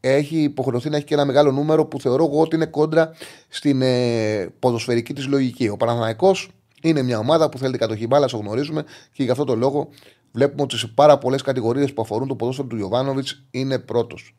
έχει 0.00 0.36
υποχρεωθεί 0.36 0.90
να 0.90 0.96
έχει 0.96 1.04
και 1.04 1.14
ένα 1.14 1.24
μεγάλο 1.24 1.52
νούμερο 1.52 1.84
που 1.84 2.00
θεωρώ 2.00 2.24
εγώ 2.24 2.40
ότι 2.40 2.56
είναι 2.56 2.66
κόντρα 2.66 3.12
στην 3.48 3.82
ε, 3.82 4.48
ποδοσφαιρική 4.58 5.12
της 5.12 5.26
λογική. 5.26 5.68
Ο 5.68 5.76
Παναθηναϊκός 5.76 6.50
είναι 6.88 7.02
μια 7.02 7.18
ομάδα 7.18 7.48
που 7.48 7.58
θέλει 7.58 7.70
την 7.70 7.80
κατοχή 7.80 8.06
μπάλα, 8.06 8.26
το 8.26 8.36
γνωρίζουμε 8.36 8.84
και 9.12 9.22
γι' 9.22 9.30
αυτό 9.30 9.44
το 9.44 9.54
λόγο 9.54 9.88
βλέπουμε 10.32 10.62
ότι 10.62 10.78
σε 10.78 10.86
πάρα 10.86 11.18
πολλές 11.18 11.42
κατηγορίες 11.42 11.92
που 11.92 12.02
αφορούν 12.02 12.28
το 12.28 12.36
ποδόσφαιρο 12.36 12.68
του 12.68 12.76
Ιωβάνοβιτ 12.76 13.26
είναι 13.50 13.78
πρώτος. 13.78 14.36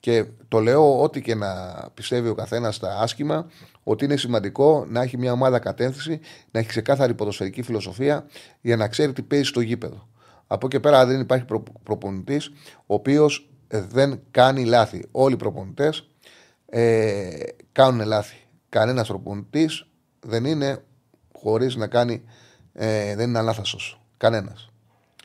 Και 0.00 0.24
το 0.48 0.60
λέω 0.60 1.02
ό,τι 1.02 1.20
και 1.20 1.34
να 1.34 1.48
πιστεύει 1.94 2.28
ο 2.28 2.34
καθένας 2.34 2.74
στα 2.74 3.00
άσχημα, 3.00 3.46
ότι 3.82 4.04
είναι 4.04 4.16
σημαντικό 4.16 4.86
να 4.88 5.02
έχει 5.02 5.18
μια 5.18 5.32
ομάδα 5.32 5.58
κατεύθυνση, 5.58 6.20
να 6.50 6.60
έχει 6.60 6.68
ξεκάθαρη 6.68 7.14
ποδοσφαιρική 7.14 7.62
φιλοσοφία 7.62 8.26
για 8.60 8.76
να 8.76 8.88
ξέρει 8.88 9.12
τι 9.12 9.22
παίζει 9.22 9.44
στο 9.44 9.60
γήπεδο. 9.60 10.08
Από 10.46 10.66
εκεί 10.66 10.80
πέρα 10.80 11.06
δεν 11.06 11.20
υπάρχει 11.20 11.44
προ, 11.44 11.62
προπονητής 11.82 12.50
ο 12.86 12.94
οποίος 12.94 13.50
δεν 13.68 14.20
κάνει 14.30 14.64
λάθη. 14.64 15.04
Όλοι 15.10 15.34
οι 15.34 15.36
προπονητές 15.36 16.08
ε, 16.66 17.30
κάνουν 17.72 18.06
λάθη. 18.06 18.36
Κανένας 18.68 19.08
προπονητής 19.08 19.86
δεν 20.20 20.44
είναι 20.44 20.84
χωρίς 21.42 21.76
να 21.76 21.86
κάνει. 21.86 22.22
Ε, 22.72 23.16
δεν 23.16 23.28
είναι 23.28 23.38
αλάθαστο. 23.38 23.78
Κανένας. 24.16 24.70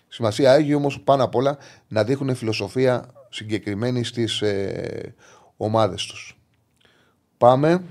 Σημασία 0.07 0.53
έχει 0.53 0.73
όμως 0.73 0.99
πάνω 0.99 1.23
απ' 1.23 1.35
όλα 1.35 1.57
να 1.87 2.03
δείχνουν 2.03 2.35
φιλοσοφία 2.35 3.05
συγκεκριμένη 3.29 4.03
στις 4.03 4.41
ε, 4.41 5.15
ομάδες 5.57 6.05
τους. 6.05 6.37
Πάμε. 7.37 7.83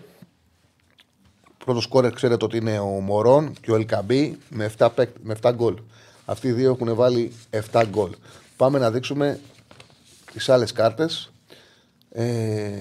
Πρώτο 1.64 1.80
σκόρερ 1.80 2.12
ξέρετε 2.12 2.44
ότι 2.44 2.56
είναι 2.56 2.78
ο 2.78 2.86
Μωρόν 2.86 3.52
και 3.60 3.70
ο 3.70 3.74
Ελκαμπή 3.74 4.38
με 4.48 4.72
7, 4.78 4.88
με 5.22 5.36
7 5.42 5.52
γκολ. 5.54 5.76
Αυτοί 6.24 6.48
οι 6.48 6.52
δύο 6.52 6.70
έχουν 6.70 6.94
βάλει 6.94 7.32
7 7.72 7.82
γκολ. 7.88 8.10
Πάμε 8.56 8.78
να 8.78 8.90
δείξουμε 8.90 9.40
τις 10.32 10.48
άλλες 10.48 10.72
κάρτες. 10.72 11.32
Ε... 12.10 12.72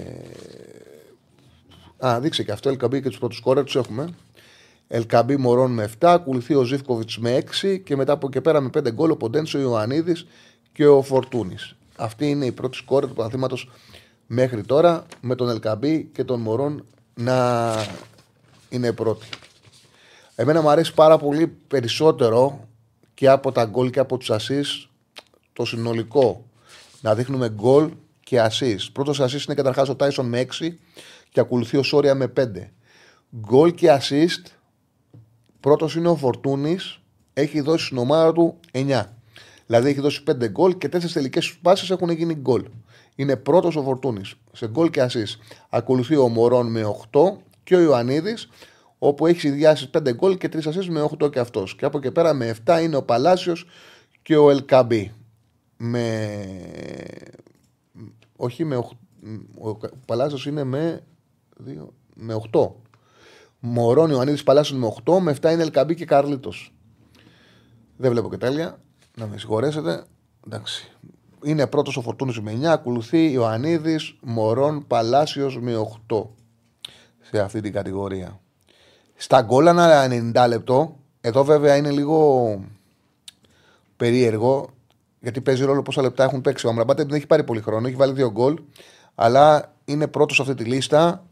Α, 2.06 2.20
δείξε 2.20 2.42
και 2.42 2.52
αυτό. 2.52 2.68
Ελκαμπή 2.68 3.02
και 3.02 3.08
τους 3.08 3.18
πρώτους 3.18 3.36
σκόρερ 3.36 3.64
τους 3.64 3.76
έχουμε. 3.76 4.14
Ελκαμπή 4.88 5.36
Μωρόν 5.36 5.70
με 5.70 5.90
7, 5.98 6.06
ακολουθεί 6.06 6.54
ο 6.54 6.62
Ζήφκοβιτς 6.62 7.18
με 7.18 7.44
6 7.62 7.80
και 7.84 7.96
μετά 7.96 8.12
από 8.12 8.26
εκεί 8.26 8.40
πέρα 8.40 8.60
με 8.60 8.70
5 8.78 8.92
γκολ 8.92 9.10
ο 9.10 9.16
Ποντένσο, 9.16 9.58
ο 9.58 9.60
Ιωαννίδης 9.60 10.26
και 10.72 10.86
ο 10.86 11.02
Φορτούνης. 11.02 11.76
Αυτή 11.96 12.28
είναι 12.30 12.44
η 12.44 12.52
πρώτη 12.52 12.76
σκόρε 12.76 13.06
του 13.06 13.14
παθήματο 13.14 13.56
μέχρι 14.26 14.62
τώρα 14.62 15.06
με 15.20 15.34
τον 15.34 15.48
Ελκαμπή 15.48 16.10
και 16.12 16.24
τον 16.24 16.40
Μωρόν 16.40 16.84
να 17.14 17.72
είναι 18.68 18.92
πρώτη. 18.92 19.26
Εμένα 20.34 20.62
μου 20.62 20.70
αρέσει 20.70 20.94
πάρα 20.94 21.18
πολύ 21.18 21.46
περισσότερο 21.46 22.68
και 23.14 23.28
από 23.28 23.52
τα 23.52 23.64
γκολ 23.64 23.90
και 23.90 24.00
από 24.00 24.16
τους 24.16 24.30
ασεί 24.30 24.60
το 25.52 25.64
συνολικό. 25.64 26.44
Να 27.00 27.14
δείχνουμε 27.14 27.48
γκολ 27.48 27.90
και 28.20 28.40
ασεί. 28.40 28.78
Πρώτος 28.92 29.20
ασεί 29.20 29.36
είναι 29.36 29.54
καταρχάς 29.54 29.88
ο 29.88 29.94
Τάισον 29.94 30.26
με 30.26 30.46
6 30.60 30.68
και 31.30 31.40
ακολουθεί 31.40 31.76
ο 31.76 31.82
Σόρια 31.82 32.14
με 32.14 32.32
5. 32.36 32.46
Γκολ 33.40 33.74
και 33.74 33.98
assist 34.00 34.55
Πρώτος 35.60 35.94
είναι 35.94 36.08
ο 36.08 36.16
Φορτούνης, 36.16 37.00
έχει 37.32 37.60
δώσει 37.60 37.84
στην 37.84 37.98
ομάδα 37.98 38.32
του 38.32 38.60
9. 38.72 39.02
Δηλαδή 39.66 39.88
έχει 39.88 40.00
δώσει 40.00 40.22
5 40.26 40.48
γκολ 40.48 40.78
και 40.78 40.88
4 40.88 41.12
τελικές 41.12 41.56
πάσει 41.62 41.92
έχουν 41.92 42.10
γίνει 42.10 42.34
γκολ. 42.34 42.64
Είναι 43.14 43.36
πρώτος 43.36 43.76
ο 43.76 43.82
Φορτούνης 43.82 44.34
σε 44.52 44.68
γκολ 44.68 44.90
και 44.90 45.00
ασή. 45.00 45.24
Ακολουθεί 45.68 46.16
ο 46.16 46.28
Μωρόν 46.28 46.70
με 46.70 46.96
8 47.10 47.36
και 47.64 47.76
ο 47.76 47.80
Ιωαννίδης, 47.80 48.48
όπου 48.98 49.26
έχει 49.26 49.40
συνδυάσει 49.40 49.90
5 49.90 50.12
γκολ 50.14 50.38
και 50.38 50.48
3 50.48 50.66
ασή 50.66 50.90
με 50.90 51.08
8 51.18 51.30
και 51.30 51.38
αυτός. 51.38 51.76
Και 51.76 51.84
από 51.84 51.98
εκεί 51.98 52.10
πέρα 52.10 52.34
με 52.34 52.56
7 52.66 52.82
είναι 52.82 52.96
ο 52.96 53.02
Παλάσιος 53.02 53.66
και 54.22 54.36
ο 54.36 54.50
Ελκαμπή. 54.50 55.12
Με. 55.76 56.46
Όχι 58.36 58.64
με 58.64 58.76
8. 58.76 58.96
Ο 59.58 59.78
Παλάσιος 60.06 60.46
είναι 60.46 60.64
με. 60.64 61.04
2... 61.66 61.70
Με 62.14 62.34
8. 62.52 62.70
Μωρόν 63.60 64.10
Ιωαννίδης 64.10 64.42
Παλάσιος 64.42 64.78
με 64.78 64.86
8, 65.04 65.18
με 65.18 65.36
7 65.40 65.52
είναι 65.52 65.62
Ελκαμπή 65.62 65.94
και 65.94 66.04
Καρλίτος. 66.04 66.72
Δεν 67.96 68.10
βλέπω 68.10 68.30
και 68.30 68.36
τέλεια. 68.36 68.78
Να 69.16 69.26
με 69.26 69.38
συγχωρέσετε. 69.38 70.04
Εντάξει. 70.46 70.92
Είναι 71.42 71.66
πρώτος 71.66 71.96
ο 71.96 72.00
Φορτούνης 72.00 72.40
με 72.40 72.52
9, 72.52 72.64
ακολουθεί 72.64 73.30
Ιωαννίδης, 73.30 74.16
Μωρόν, 74.22 74.86
Παλάσιος 74.86 75.60
με 75.60 75.76
8 76.08 76.28
σε 77.20 77.40
αυτή 77.40 77.60
την 77.60 77.72
κατηγορία. 77.72 78.40
Στα 79.14 79.42
γκολ 79.42 79.66
ένα 79.66 80.08
90 80.08 80.48
λεπτό. 80.48 80.96
Εδώ 81.20 81.44
βέβαια 81.44 81.76
είναι 81.76 81.90
λίγο 81.90 82.60
περίεργο 83.96 84.68
γιατί 85.20 85.40
παίζει 85.40 85.64
ρόλο 85.64 85.82
πόσα 85.82 86.02
λεπτά 86.02 86.24
έχουν 86.24 86.40
παίξει. 86.40 86.66
Ο 86.66 86.70
Αμραμπάτε 86.70 87.04
δεν 87.04 87.14
έχει 87.14 87.26
πάρει 87.26 87.44
πολύ 87.44 87.60
χρόνο, 87.60 87.86
έχει 87.86 87.96
βάλει 87.96 88.12
δύο 88.12 88.30
γκολ, 88.30 88.58
αλλά 89.14 89.74
είναι 89.84 90.06
πρώτος 90.06 90.36
σε 90.36 90.42
αυτή 90.42 90.54
τη 90.54 90.64
λίστα. 90.64 91.26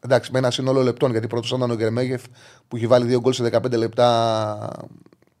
Εντάξει, 0.00 0.32
με 0.32 0.38
ένα 0.38 0.50
σύνολο 0.50 0.82
λεπτών, 0.82 1.10
γιατί 1.10 1.26
πρώτος 1.26 1.50
ήταν 1.50 1.70
ο 1.70 1.74
Γκερμέγεφ 1.74 2.22
που 2.68 2.76
έχει 2.76 2.86
βάλει 2.86 3.06
δύο 3.06 3.20
γκολ 3.20 3.32
σε 3.32 3.50
15 3.52 3.76
λεπτά. 3.76 4.88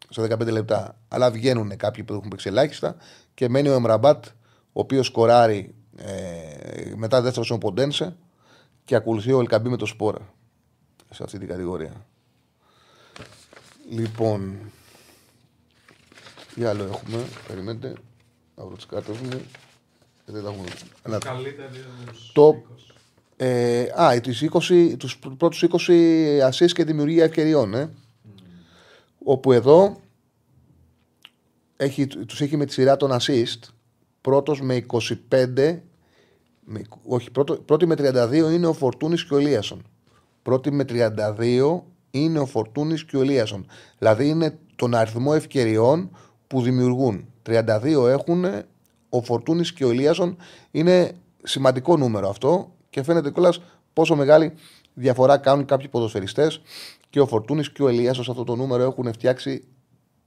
Σε 0.08 0.22
15 0.22 0.50
λεπτά. 0.50 0.96
Αλλά 1.08 1.30
βγαίνουν 1.30 1.76
κάποιοι 1.76 2.04
που 2.04 2.12
έχουν 2.12 2.28
παίξει 2.28 2.48
ελάχιστα 2.48 2.96
και 3.34 3.48
μένει 3.48 3.68
ο 3.68 3.72
Εμραμπάτ, 3.72 4.24
ο 4.72 4.80
οποίος 4.80 5.06
σκοράρει 5.06 5.74
ε, 5.96 6.94
μετά 6.94 7.20
δεύτερος 7.20 7.46
στον 7.46 7.58
Ποντένσε 7.58 8.16
και 8.84 8.94
ακολουθεί 8.94 9.32
ο 9.32 9.40
Ελκαμπή 9.40 9.68
με 9.68 9.76
το 9.76 9.86
Σπόρα 9.86 10.34
σε 11.10 11.22
αυτή 11.22 11.38
την 11.38 11.48
κατηγορία. 11.48 11.92
Λοιπόν, 13.90 14.58
τι 16.54 16.64
άλλο 16.64 16.84
έχουμε, 16.84 17.24
περιμένετε, 17.46 17.92
να 18.56 18.64
βρω 18.64 18.76
τι 18.76 18.86
κάρτε 18.86 19.12
μου. 19.12 19.40
Δεν 20.24 20.42
τα 20.42 20.50
έχουμε. 20.50 20.68
Το 22.32 22.62
ε, 23.42 23.86
α, 24.02 24.20
τους, 24.20 24.42
20, 24.42 24.94
τους 24.98 25.18
πρώτους 25.18 25.64
20 25.88 26.40
ασίς 26.44 26.72
και 26.72 26.84
δημιουργία 26.84 27.24
ευκαιριών. 27.24 27.74
Ε. 27.74 27.90
Όπου 29.24 29.52
εδώ 29.52 30.00
έχει, 31.76 32.06
τους 32.06 32.40
έχει 32.40 32.56
με 32.56 32.64
τη 32.64 32.72
σειρά 32.72 32.96
των 32.96 33.10
assist. 33.12 33.58
Πρώτος 34.20 34.60
με 34.60 34.84
25, 35.30 35.78
με, 36.64 36.82
όχι, 37.06 37.30
πρώτο, 37.30 37.54
πρώτη 37.54 37.86
με 37.86 37.94
32 37.98 38.52
είναι 38.52 38.66
ο 38.66 38.72
Φορτούνης 38.72 39.24
και 39.24 39.34
ο 39.34 39.38
Ελίασον. 39.38 39.82
Πρώτη 40.42 40.70
με 40.70 40.84
32 40.88 41.80
είναι 42.10 42.38
ο 42.38 42.46
Φορτούνης 42.46 43.04
και 43.04 43.16
ο 43.16 43.20
Ελίασον. 43.20 43.66
Δηλαδή 43.98 44.28
είναι 44.28 44.58
τον 44.76 44.94
αριθμό 44.94 45.32
ευκαιριών 45.34 46.16
που 46.46 46.62
δημιουργούν. 46.62 47.28
32 47.46 48.08
έχουν 48.08 48.44
ο 49.08 49.22
Φορτούνης 49.22 49.72
και 49.72 49.84
ο 49.84 49.90
Ελίασον. 49.90 50.36
Είναι 50.70 51.12
σημαντικό 51.42 51.96
νούμερο 51.96 52.28
αυτό 52.28 52.74
και 52.90 53.02
φαίνεται 53.02 53.30
κιόλας 53.30 53.60
πόσο 53.92 54.16
μεγάλη 54.16 54.52
διαφορά 54.94 55.38
κάνουν 55.38 55.64
κάποιοι 55.64 55.88
ποδοσφαιριστές 55.88 56.62
και 57.10 57.20
ο 57.20 57.26
Φορτούνης 57.26 57.72
και 57.72 57.82
ο 57.82 57.88
Ελίας 57.88 58.16
σε 58.16 58.30
αυτό 58.30 58.44
το 58.44 58.56
νούμερο 58.56 58.82
έχουν 58.82 59.12
φτιάξει, 59.12 59.64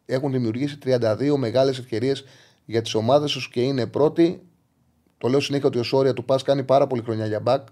έχουν 0.06 0.32
δημιουργήσει 0.32 0.78
32 0.86 1.36
μεγάλες 1.38 1.78
ευκαιρίες 1.78 2.24
για 2.66 2.82
τις 2.82 2.94
ομάδες 2.94 3.32
τους 3.32 3.50
και 3.50 3.62
είναι 3.62 3.88
πρώτοι. 3.88 4.42
Το 5.18 5.28
λέω 5.28 5.40
συνέχεια 5.40 5.68
ότι 5.68 5.80
ο 5.80 5.84
Σόρια 5.84 6.14
του 6.14 6.26
Πας 6.26 6.44
κάνει 6.44 6.64
πάρα 6.64 6.88
πολύ 6.88 7.02
χρονιά 7.02 7.26
για 7.26 7.40
μπακ. 7.40 7.68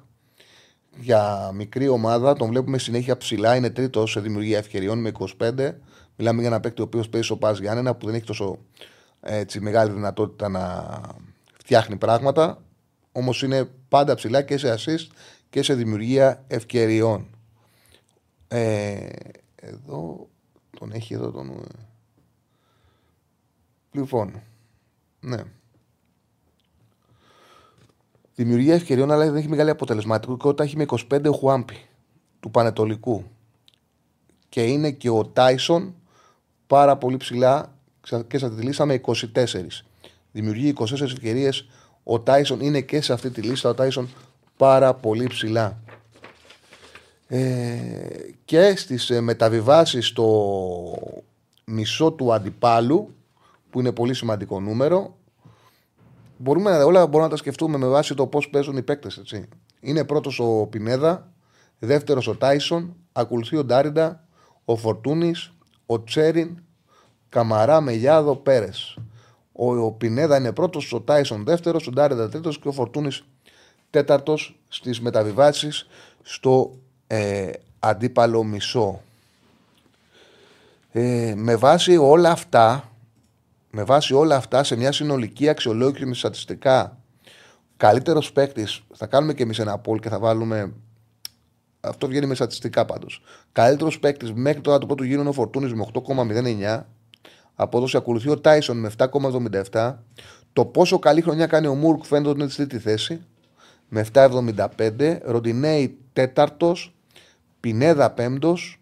Για 1.00 1.52
μικρή 1.54 1.88
ομάδα, 1.88 2.34
τον 2.34 2.48
βλέπουμε 2.50 2.78
συνέχεια 2.78 3.18
ψηλά. 3.18 3.56
Είναι 3.56 3.70
τρίτος 3.70 4.12
σε 4.12 4.20
δημιουργία 4.20 4.58
ευκαιριών 4.58 5.00
με 5.00 5.12
25. 5.40 5.72
Μιλάμε 6.16 6.40
για 6.40 6.50
ένα 6.50 6.60
παίκτη 6.60 6.82
ο 6.82 6.84
οποίος 6.84 7.10
παίζει 7.10 7.28
στο 7.28 7.38
Πας 7.38 7.60
Γιάννενα 7.60 7.96
που 7.96 8.06
δεν 8.06 8.16
έχει 8.16 8.26
τόσο 8.26 8.58
έτσι, 9.22 9.60
μεγάλη 9.60 9.92
δυνατότητα 9.92 10.50
να 10.50 10.92
φτιάχνει 11.58 11.96
πράγματα. 11.96 12.64
Όμως 13.12 13.44
είναι 13.44 13.70
πάντα 13.92 14.16
ψηλά 14.16 14.42
και 14.42 14.58
σε 14.58 14.76
assist 14.78 15.08
και 15.50 15.64
σε 15.64 15.74
δημιουργία 15.74 16.44
ευκαιριών. 16.48 17.28
Ε, 18.48 19.10
εδώ 19.56 20.30
τον 20.80 20.92
έχει 20.92 21.14
εδώ 21.14 21.32
τον. 21.32 21.50
Ε. 21.50 21.64
Λοιπόν, 23.92 24.42
ναι. 25.20 25.44
Δημιουργία 28.36 28.74
ευκαιριών, 28.74 29.12
αλλά 29.12 29.26
δεν 29.26 29.36
έχει 29.36 29.48
μεγάλη 29.48 29.70
αποτελεσματικότητα. 29.70 30.64
Έχει 30.64 30.78
με 30.78 30.86
25 30.88 31.26
ο 31.26 31.32
Χουάμπι 31.32 31.88
του 32.40 32.52
Πανετολικού. 32.52 33.24
Και 34.50 34.64
είναι 34.64 34.92
και 34.92 35.10
ο 35.10 35.26
Τάισον 35.26 35.96
πάρα 36.68 36.98
πολύ 36.98 37.18
ψηλά 37.18 37.78
και 38.28 38.38
σα 38.38 38.52
τη 38.52 38.62
λύσαμε 38.62 39.02
24. 39.06 39.26
Δημιουργεί 40.32 40.74
24 40.78 41.02
ευκαιρίες 41.02 41.68
ο 42.04 42.20
Τάισον 42.20 42.60
είναι 42.60 42.82
και 42.82 43.02
σε 43.02 43.14
αυτή 43.14 43.30
τη 43.30 43.42
λίστα. 43.42 43.70
Ο 43.70 43.74
Τάισον 43.74 44.10
πάρα 44.58 44.94
πολύ 44.94 45.28
ψηλά. 45.28 45.80
Ε, 47.28 47.40
και 48.46 48.74
στις 48.76 49.10
ε, 49.10 49.22
μεταβιβάσεις 49.22 50.08
στο 50.08 50.44
μισό 51.66 52.12
του 52.12 52.34
αντιπάλου 52.34 53.16
που 53.70 53.80
είναι 53.80 53.92
πολύ 53.92 54.14
σημαντικό 54.14 54.60
νούμερο 54.60 55.16
μπορούμε, 56.38 56.72
να- 56.72 56.84
όλα 56.86 57.06
μπορούμε 57.06 57.24
να 57.24 57.30
τα 57.30 57.36
σκεφτούμε 57.38 57.78
με 57.78 57.88
βάση 57.88 58.14
το 58.16 58.28
πώς 58.28 58.50
παίζουν 58.50 58.78
οι 58.78 58.82
παίκτες. 58.82 59.22
Είναι 59.80 60.04
πρώτος 60.04 60.40
ο 60.40 60.68
Πινέδα, 60.70 61.32
δεύτερος 61.80 62.28
ο 62.28 62.36
Τάισον, 62.36 62.96
ακολουθεί 63.12 63.58
ο 63.58 63.64
Ντάριντα, 63.64 64.28
ο 64.66 64.76
Φορτούνης, 64.76 65.52
ο 65.86 66.04
Τσέριν, 66.04 66.58
Καμαρά, 67.30 67.82
Μελιάδο, 67.82 68.36
Πέρες. 68.36 68.98
Ο, 69.64 69.86
ο 69.86 69.92
Πινέδα 69.92 70.38
είναι 70.38 70.52
πρώτος, 70.52 70.94
ο 70.94 71.02
Τάισον 71.02 71.44
δεύτερος, 71.44 71.88
ο 71.88 71.92
Ντάριντα 71.92 72.30
τρίτος 72.30 72.60
και 72.60 72.68
ο 72.68 72.72
Φορτούνης 72.72 73.24
τέταρτος 73.90 74.60
στις 74.68 75.02
μεταβιβάσεις 75.02 75.88
στο 76.22 76.72
ε, 77.08 77.52
αντίπαλο 77.80 78.44
μισό. 78.44 79.02
Ε, 80.92 81.34
με 81.36 81.56
βάση 81.56 81.98
όλα 81.98 82.32
αυτά, 82.32 82.92
με 83.72 83.84
βάση 83.84 84.14
όλα 84.14 84.36
αυτά 84.36 84.64
σε 84.64 84.76
μια 84.76 84.92
συνολική 84.92 85.50
αξιολόγηση 85.50 86.06
με 86.06 86.14
στατιστικά 86.14 86.98
καλύτερος 87.78 88.32
παίκτης, 88.32 88.82
θα 88.94 89.06
κάνουμε 89.06 89.34
και 89.34 89.44
εμείς 89.44 89.60
ένα 89.60 89.82
poll 89.86 90.00
και 90.00 90.10
θα 90.10 90.20
βάλουμε. 90.20 90.74
Αυτό 91.82 92.08
βγαίνει 92.08 92.26
με 92.26 92.36
στατιστικά 92.36 92.86
πάντως. 92.86 93.22
Καλύτερος 93.52 94.00
παίκτης 94.00 94.34
μέχρι 94.34 94.62
τώρα 94.62 94.78
του 94.78 94.86
πρώτου 94.86 95.04
γύρου 95.04 95.20
είναι 95.20 95.30
ο 95.30 95.34
Φορτούνης 95.34 95.74
με 95.74 95.86
8,09. 95.94 96.86
Απόδοση 97.62 97.98
ακολουθεί 97.98 98.30
ο 98.30 98.40
Τάισον 98.40 98.78
με 98.78 98.92
7,77. 98.98 99.96
Το 100.54 100.66
πόσο 100.66 101.00
καλή 101.00 101.22
χρονιά 101.22 101.48
κάνει 101.48 101.68
ο 101.68 101.76
Μουρκ 101.76 102.04
φαίνεται 102.04 102.30
ότι 102.30 102.40
είναι 102.40 102.50
στη 102.50 102.66
τρίτη 102.66 102.84
θέση 102.84 103.22
με 103.90 104.06
7,75. 104.14 105.20
Ροντινέη 105.24 105.98
τέταρτος. 106.14 106.94
Πινέδα 107.60 108.12
πέμπτος. 108.12 108.82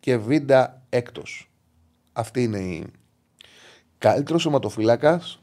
Και 0.00 0.16
Βίντα 0.16 0.82
έκτος. 0.88 1.50
Αυτή 2.12 2.42
είναι 2.42 2.58
η. 2.58 2.86
Καλύτερος 3.98 4.42
σωματοφύλακας. 4.42 5.40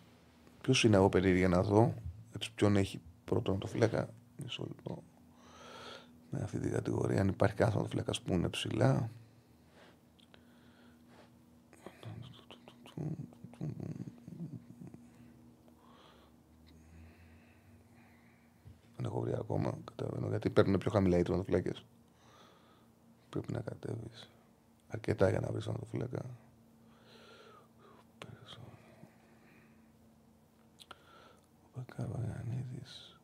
Ποιος 0.62 0.84
είναι 0.84 0.96
εγώ 0.96 1.10
περίεργα 1.10 1.48
να 1.48 1.62
δω. 1.62 1.94
Έτσι, 2.36 2.52
ποιον 2.56 2.76
έχει 2.76 3.02
πρώτο 3.26 3.44
σωματοφύλακα. 3.46 4.10
Μισό 4.44 4.64
λεπτό. 4.68 5.04
Με 6.30 6.40
αυτή 6.44 6.58
την 6.60 6.72
κατηγορία, 6.72 7.22
αν 7.22 7.28
υπάρχει 7.28 7.56
κάθε 7.56 7.72
σωματοφύλακας 7.72 8.22
που 8.22 8.34
είναι 8.34 8.50
ψηλά. 8.50 9.10
Δεν 18.96 19.06
έχω 19.06 19.20
βρει 19.20 19.34
ακόμα. 19.34 19.78
Καταλαβαίνω 19.84 20.28
γιατί 20.28 20.50
παίρνουν 20.50 20.78
πιο 20.78 20.92
χαμηλά 20.92 21.18
οι 21.18 21.22
τερματοφύλακε. 21.22 21.72
Πρέπει 23.30 23.54
να 23.54 23.62
κατέβεις 23.62 24.30
αρκετά 24.88 25.30
για 25.30 25.40
να 25.40 25.52
βρεις 25.52 25.64
τερματοφύλακα. 25.64 26.26
Ο 31.76 31.82
Καβαγιανίδης. 31.96 33.20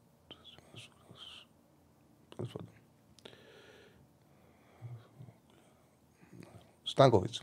Τέλος 2.35 2.51
πάντων. 2.51 2.73
Στάνκοβιτς. 6.83 7.41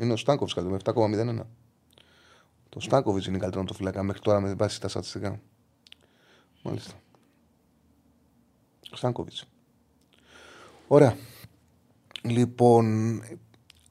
Είναι 0.00 0.12
ο 0.12 0.16
Στάνκοβιτς 0.16 0.54
καλύτερο 0.54 0.78
με 0.94 1.42
7,01. 1.42 1.46
Το 2.68 2.80
Στάνκοβιτς 2.80 3.26
είναι 3.26 3.38
καλύτερο 3.38 3.64
το 3.64 3.74
φυλακά 3.74 4.02
μέχρι 4.02 4.20
τώρα 4.20 4.40
με 4.40 4.54
βάση 4.54 4.80
τα 4.80 4.88
στατιστικά. 4.88 5.40
Μάλιστα. 6.62 6.92
Στάνκοβιτς. 8.92 9.44
Ωραία. 10.88 11.16
Λοιπόν, 12.22 12.84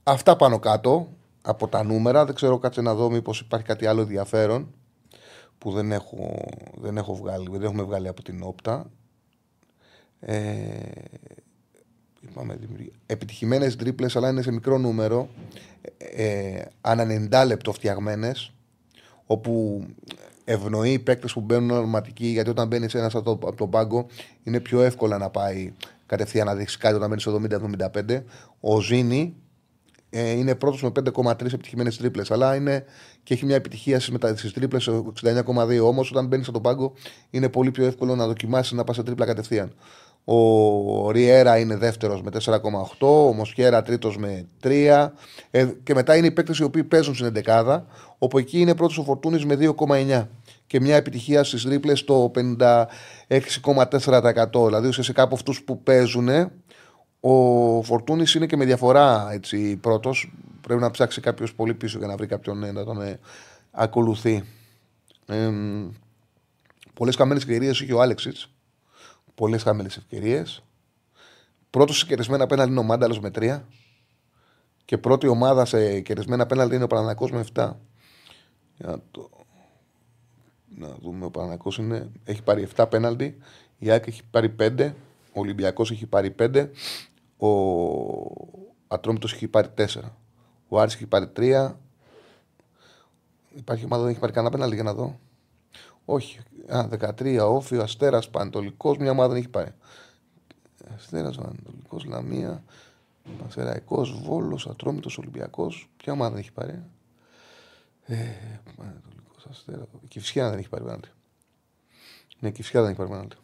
αυτά 0.04 0.36
πάνω 0.36 0.60
κάτω 0.60 1.14
από 1.42 1.68
τα 1.68 1.84
νούμερα. 1.84 2.26
Δεν 2.26 2.36
ξέρω 2.36 2.58
κάτσε 2.58 2.82
να 2.82 2.96
δω 2.96 3.10
μήπως 3.10 3.40
υπάρχει 3.40 3.66
κάτι 3.66 3.86
άλλο 3.86 4.02
ενδιαφέρον 4.02 4.74
που 5.58 5.72
δεν 5.72 5.92
έχω, 5.92 6.46
δεν 6.76 6.98
έχω 6.98 7.16
βγάλει, 7.16 7.48
δεν 7.52 7.62
έχουμε 7.62 7.84
βγάλει 7.84 8.08
από 8.08 8.24
την 8.24 8.44
όπτα. 8.44 8.92
Ε, 10.20 10.92
είπαμε, 12.22 12.56
δημιουργία. 12.56 12.92
επιτυχημένες 13.06 13.76
τρίπλες 13.76 14.16
αλλά 14.16 14.30
είναι 14.30 14.42
σε 14.42 14.52
μικρό 14.52 14.78
νούμερο 14.78 15.30
ε, 15.98 16.62
ανά 16.82 17.30
90 17.44 17.46
λεπτό 17.48 17.74
φτιαγμένες 17.74 18.54
όπου 19.26 19.84
ευνοεί 20.46 20.92
οι 20.92 21.00
παίκτες 21.00 21.34
που 21.34 21.42
μπαίνουν 21.42 21.72
ονοματικοί 21.72 22.28
γιατί 22.28 22.50
όταν 22.50 22.68
μπαίνει 22.68 22.88
ένα 22.94 23.06
από, 23.06 23.22
το, 23.22 23.32
από 23.32 23.56
τον 23.56 23.70
πάγκο 23.70 24.06
είναι 24.44 24.60
πιο 24.60 24.82
εύκολα 24.82 25.18
να 25.18 25.30
πάει 25.30 25.74
κατευθείαν 26.06 26.46
να 26.46 26.56
δείξει 26.56 26.78
κάτι 26.78 26.96
όταν 26.96 27.10
μπαίνει 27.10 27.22
στο 27.22 27.42
70-75 28.08 28.22
ο 28.60 28.80
Ζήνη 28.80 29.36
ε, 30.10 30.32
είναι 30.32 30.56
πρώτος 30.56 30.82
με 30.82 30.92
5,3 31.14 31.42
επιτυχημένες 31.46 31.98
τρίπλες. 31.98 32.32
Αλλά 32.32 32.56
είναι 32.56 32.86
και 33.24 33.34
έχει 33.34 33.46
μια 33.46 33.56
επιτυχία 33.56 34.00
στις 34.00 34.54
τρίπλες 34.54 34.90
69,2. 35.24 35.80
Όμως 35.84 36.12
όταν 36.12 36.28
μπαίνει 36.28 36.44
στον 36.44 36.62
πάγκο 36.62 36.94
είναι 37.30 37.50
πολύ 37.50 37.72
πιο 37.72 37.86
εύκολο 37.86 38.16
να 38.16 38.28
δοκιμάσει 38.28 38.76
να 38.76 38.84
πας 38.84 38.96
σε 38.96 39.04
τρίπλα 39.04 39.26
κατευθείαν. 39.26 39.74
Ο 40.24 41.12
Ριέρα 41.12 41.58
είναι 41.58 41.76
δεύτερος 41.76 42.22
με 42.22 42.32
4,8. 42.46 42.60
Ο 43.00 43.34
Μοσχέρα 43.34 43.82
τρίτος 43.82 44.18
με 44.18 44.46
3. 44.64 45.12
Ε, 45.52 45.68
και 45.84 45.94
μετά 45.94 46.16
είναι 46.16 46.28
οι 46.28 46.32
παίκτες 46.32 46.58
οι 46.58 46.64
οποίοι 46.64 46.84
παίζουν 46.84 47.16
στην 47.16 47.28
11. 47.28 47.86
Όπου 48.18 48.38
εκεί 48.38 48.60
είναι 48.60 48.76
πρώτος 48.76 48.98
ο 48.98 49.04
Φορτούνης 49.04 49.46
με 49.46 49.56
2,9. 49.56 50.28
Και 50.68 50.80
μια 50.80 50.96
επιτυχία 50.96 51.44
στις 51.44 51.64
τρίπλε 51.64 51.96
στο 51.96 52.32
56,4%. 52.36 54.66
Δηλαδή 54.66 54.88
ουσιαστικά 54.88 55.22
από 55.22 55.36
αυτούς 55.36 55.64
που 55.64 55.84
παίζουν 55.84 56.30
ο 57.20 57.34
Φορτούνης 57.84 58.34
είναι 58.34 58.46
και 58.46 58.58
με 58.58 58.66
διαφορά 58.66 59.30
έτσι, 59.32 59.76
πρώτος. 59.76 60.32
Πρέπει 60.62 60.82
να 60.82 60.92
ψάξει 60.92 61.22
κάποιος 61.22 61.54
πολύ 61.54 61.74
πίσω 61.74 61.98
για 61.98 62.08
να 62.08 62.16
βρει 62.16 62.28
κάποιον 62.28 62.64
ε, 62.64 62.72
να 62.72 62.84
τον 62.84 63.02
ε, 63.02 63.20
ακολουθεί. 63.72 64.44
Ε, 65.26 65.52
Πολλές 66.94 67.16
χαμένε 67.16 67.40
ευκαιρίε 67.40 67.70
είχε 67.70 67.94
ο 67.94 68.02
Άλεξιτ. 68.02 68.36
Πολλές 69.40 69.64
χαμένε 69.64 69.90
ευκαιρίες. 69.98 70.64
Πρώτος 71.70 71.98
σε 71.98 72.06
κερδισμένα 72.06 72.44
απέναντι 72.44 72.72
είναι 72.72 72.80
ο 72.80 72.84
Μάνταλος 72.84 73.20
με 73.20 73.32
3. 73.36 73.62
Και 74.86 74.98
πρώτη 74.98 75.28
ομάδα 75.28 75.66
σε 75.66 76.00
κερδισμένα 76.00 76.44
απέναντι 76.44 76.76
είναι 76.76 76.84
ο 76.84 76.88
Παναναναϊκό 76.88 77.30
με 77.32 77.46
7. 77.54 77.72
Για 78.78 78.88
να, 78.88 79.00
το... 79.12 79.30
να 80.76 80.96
δούμε. 81.02 81.26
Ο 81.26 81.32
Παναναναϊκό 81.32 81.72
έχει 82.24 82.44
πάρει 82.44 82.68
7 82.76 82.86
πέναλτι. 82.90 83.38
Η 83.78 83.90
ΑΕΚ 83.90 84.08
έχει 84.08 84.22
πάρει 84.32 84.56
5. 84.60 84.94
Ο 85.34 85.40
Ολυμπιακός 85.40 85.92
έχει 85.92 86.06
πάρει 86.06 86.36
5. 86.40 86.70
Ο 87.38 87.50
Ατρόμητος 88.88 89.34
έχει 89.34 89.48
πάρει 89.48 89.68
4. 89.78 89.86
Ο 90.68 90.80
Άρης 90.80 90.94
έχει 90.94 91.08
πάρει 91.08 91.32
3. 91.36 91.74
Υπάρχει 93.56 93.84
ομάδα 93.84 94.02
που 94.02 94.02
δεν 94.02 94.10
έχει 94.10 94.20
πάρει 94.20 94.34
κανένα 94.34 94.54
πέναλτι 94.54 94.76
για 94.76 94.84
να 94.84 94.94
δω. 94.94 95.20
Όχι. 96.06 96.40
Α, 96.68 96.88
13. 96.88 97.48
Όφιο, 97.50 97.82
Αστέρας, 97.82 98.30
Πανατολικό. 98.30 98.96
Μια 99.00 99.12
ομάδα 99.12 99.28
δεν 99.28 99.38
έχει 99.38 99.50
πάρει. 99.50 99.74
Αστέρας, 100.96 101.36
Πανατολικό, 101.36 101.98
Λαμία. 102.06 102.64
Πασεραϊκό, 103.44 104.06
Βόλος, 104.06 104.68
Ατρόμητος, 104.68 105.18
Ολυμπιακός. 105.18 105.90
Ποια 105.98 106.14
ομάδα 106.14 106.30
δεν 106.30 106.40
έχει 106.40 106.52
πάρει. 106.52 106.84
Ε, 108.06 108.16
Πανατολικό, 108.76 109.36
Αστέρα. 109.50 109.88
Η 110.04 110.08
Κυφσιά 110.08 110.50
δεν 110.50 110.60
έχει 110.60 110.70
πάρει 110.70 110.84
πέναλτι. 110.84 111.10
Ναι, 112.40 112.48
η 112.48 112.52
Κυφσιά 112.52 112.82
δεν 112.82 112.90
έχει 112.90 113.00
πάρει 113.00 113.10
πέναλτι. 113.10 113.36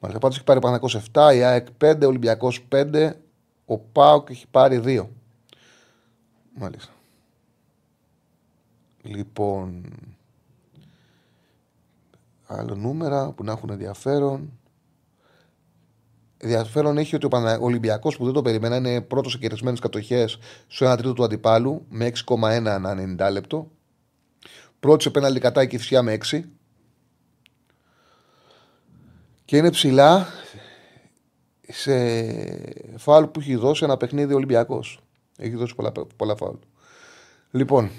Μάλιστα, 0.00 0.20
πάντω 0.20 0.34
έχει 0.34 0.44
πάρει 0.44 0.60
Πανακό 0.60 0.88
7, 1.12 1.34
η 1.34 1.42
ΑΕΚ 1.42 1.66
5, 1.80 1.98
ο 2.02 2.06
Ολυμπιακός 2.06 2.66
5, 2.72 3.12
ο 3.66 3.78
Πάοκ 3.78 4.30
έχει 4.30 4.46
πάρει 4.50 4.80
2. 4.84 5.06
Μάλιστα. 6.54 6.92
Λοιπόν. 9.02 9.92
Άλλο 12.46 12.74
νούμερα 12.74 13.32
που 13.32 13.44
να 13.44 13.52
έχουν 13.52 13.70
ενδιαφέρον. 13.70 14.58
Ενδιαφέρον 16.38 16.98
έχει 16.98 17.14
ότι 17.14 17.26
ο 17.26 17.58
Ολυμπιακός 17.60 18.16
που 18.16 18.24
δεν 18.24 18.32
το 18.32 18.42
περιμένα 18.42 18.76
είναι 18.76 19.00
πρώτος 19.00 19.32
σε 19.32 19.38
κερδισμένε 19.38 19.76
κατοχές 19.80 20.38
στο 20.66 20.92
1 20.92 20.96
τρίτο 20.96 21.12
του 21.12 21.24
αντιπάλου 21.24 21.86
με 21.88 22.12
6,1 22.26 22.64
ανά 22.66 23.16
90 23.18 23.32
λεπτό. 23.32 23.70
Πρώτος 24.80 25.02
σε 25.02 25.10
πέναλτι 25.10 25.40
κατά 25.40 25.62
η 25.62 25.66
Κυφσιά 25.66 26.02
με 26.02 26.18
6. 26.30 26.40
Και 29.44 29.56
είναι 29.56 29.70
ψηλά 29.70 30.26
σε 31.68 31.92
φάουλ 32.98 33.24
που 33.24 33.40
έχει 33.40 33.56
δώσει 33.56 33.84
ένα 33.84 33.96
παιχνίδι 33.96 34.34
Ολυμπιακός. 34.34 35.00
Έχει 35.36 35.56
δώσει 35.56 35.74
πολλά, 35.74 35.92
πολλά 36.16 36.36
φάουλ. 36.36 36.56
Λοιπόν, 37.50 37.90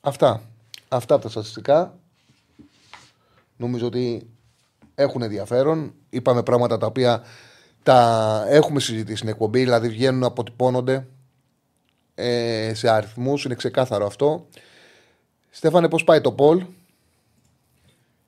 αυτά. 0.00 0.42
Αυτά 0.88 1.14
από 1.14 1.22
τα 1.22 1.28
στατιστικά. 1.28 1.98
Νομίζω 3.58 3.86
ότι 3.86 4.30
έχουν 4.94 5.22
ενδιαφέρον. 5.22 5.94
Είπαμε 6.10 6.42
πράγματα 6.42 6.78
τα 6.78 6.86
οποία 6.86 7.22
τα 7.82 8.44
έχουμε 8.48 8.80
συζητήσει 8.80 9.16
στην 9.16 9.28
εκπομπή, 9.28 9.58
δηλαδή 9.58 9.88
βγαίνουν, 9.88 10.24
αποτυπώνονται 10.24 11.06
ε, 12.14 12.72
σε 12.74 12.90
αριθμούς, 12.90 13.44
είναι 13.44 13.54
ξεκάθαρο 13.54 14.06
αυτό. 14.06 14.46
Στέφανε, 15.50 15.88
πώς 15.88 16.04
πάει 16.04 16.20
το 16.20 16.32
Πολ. 16.32 16.64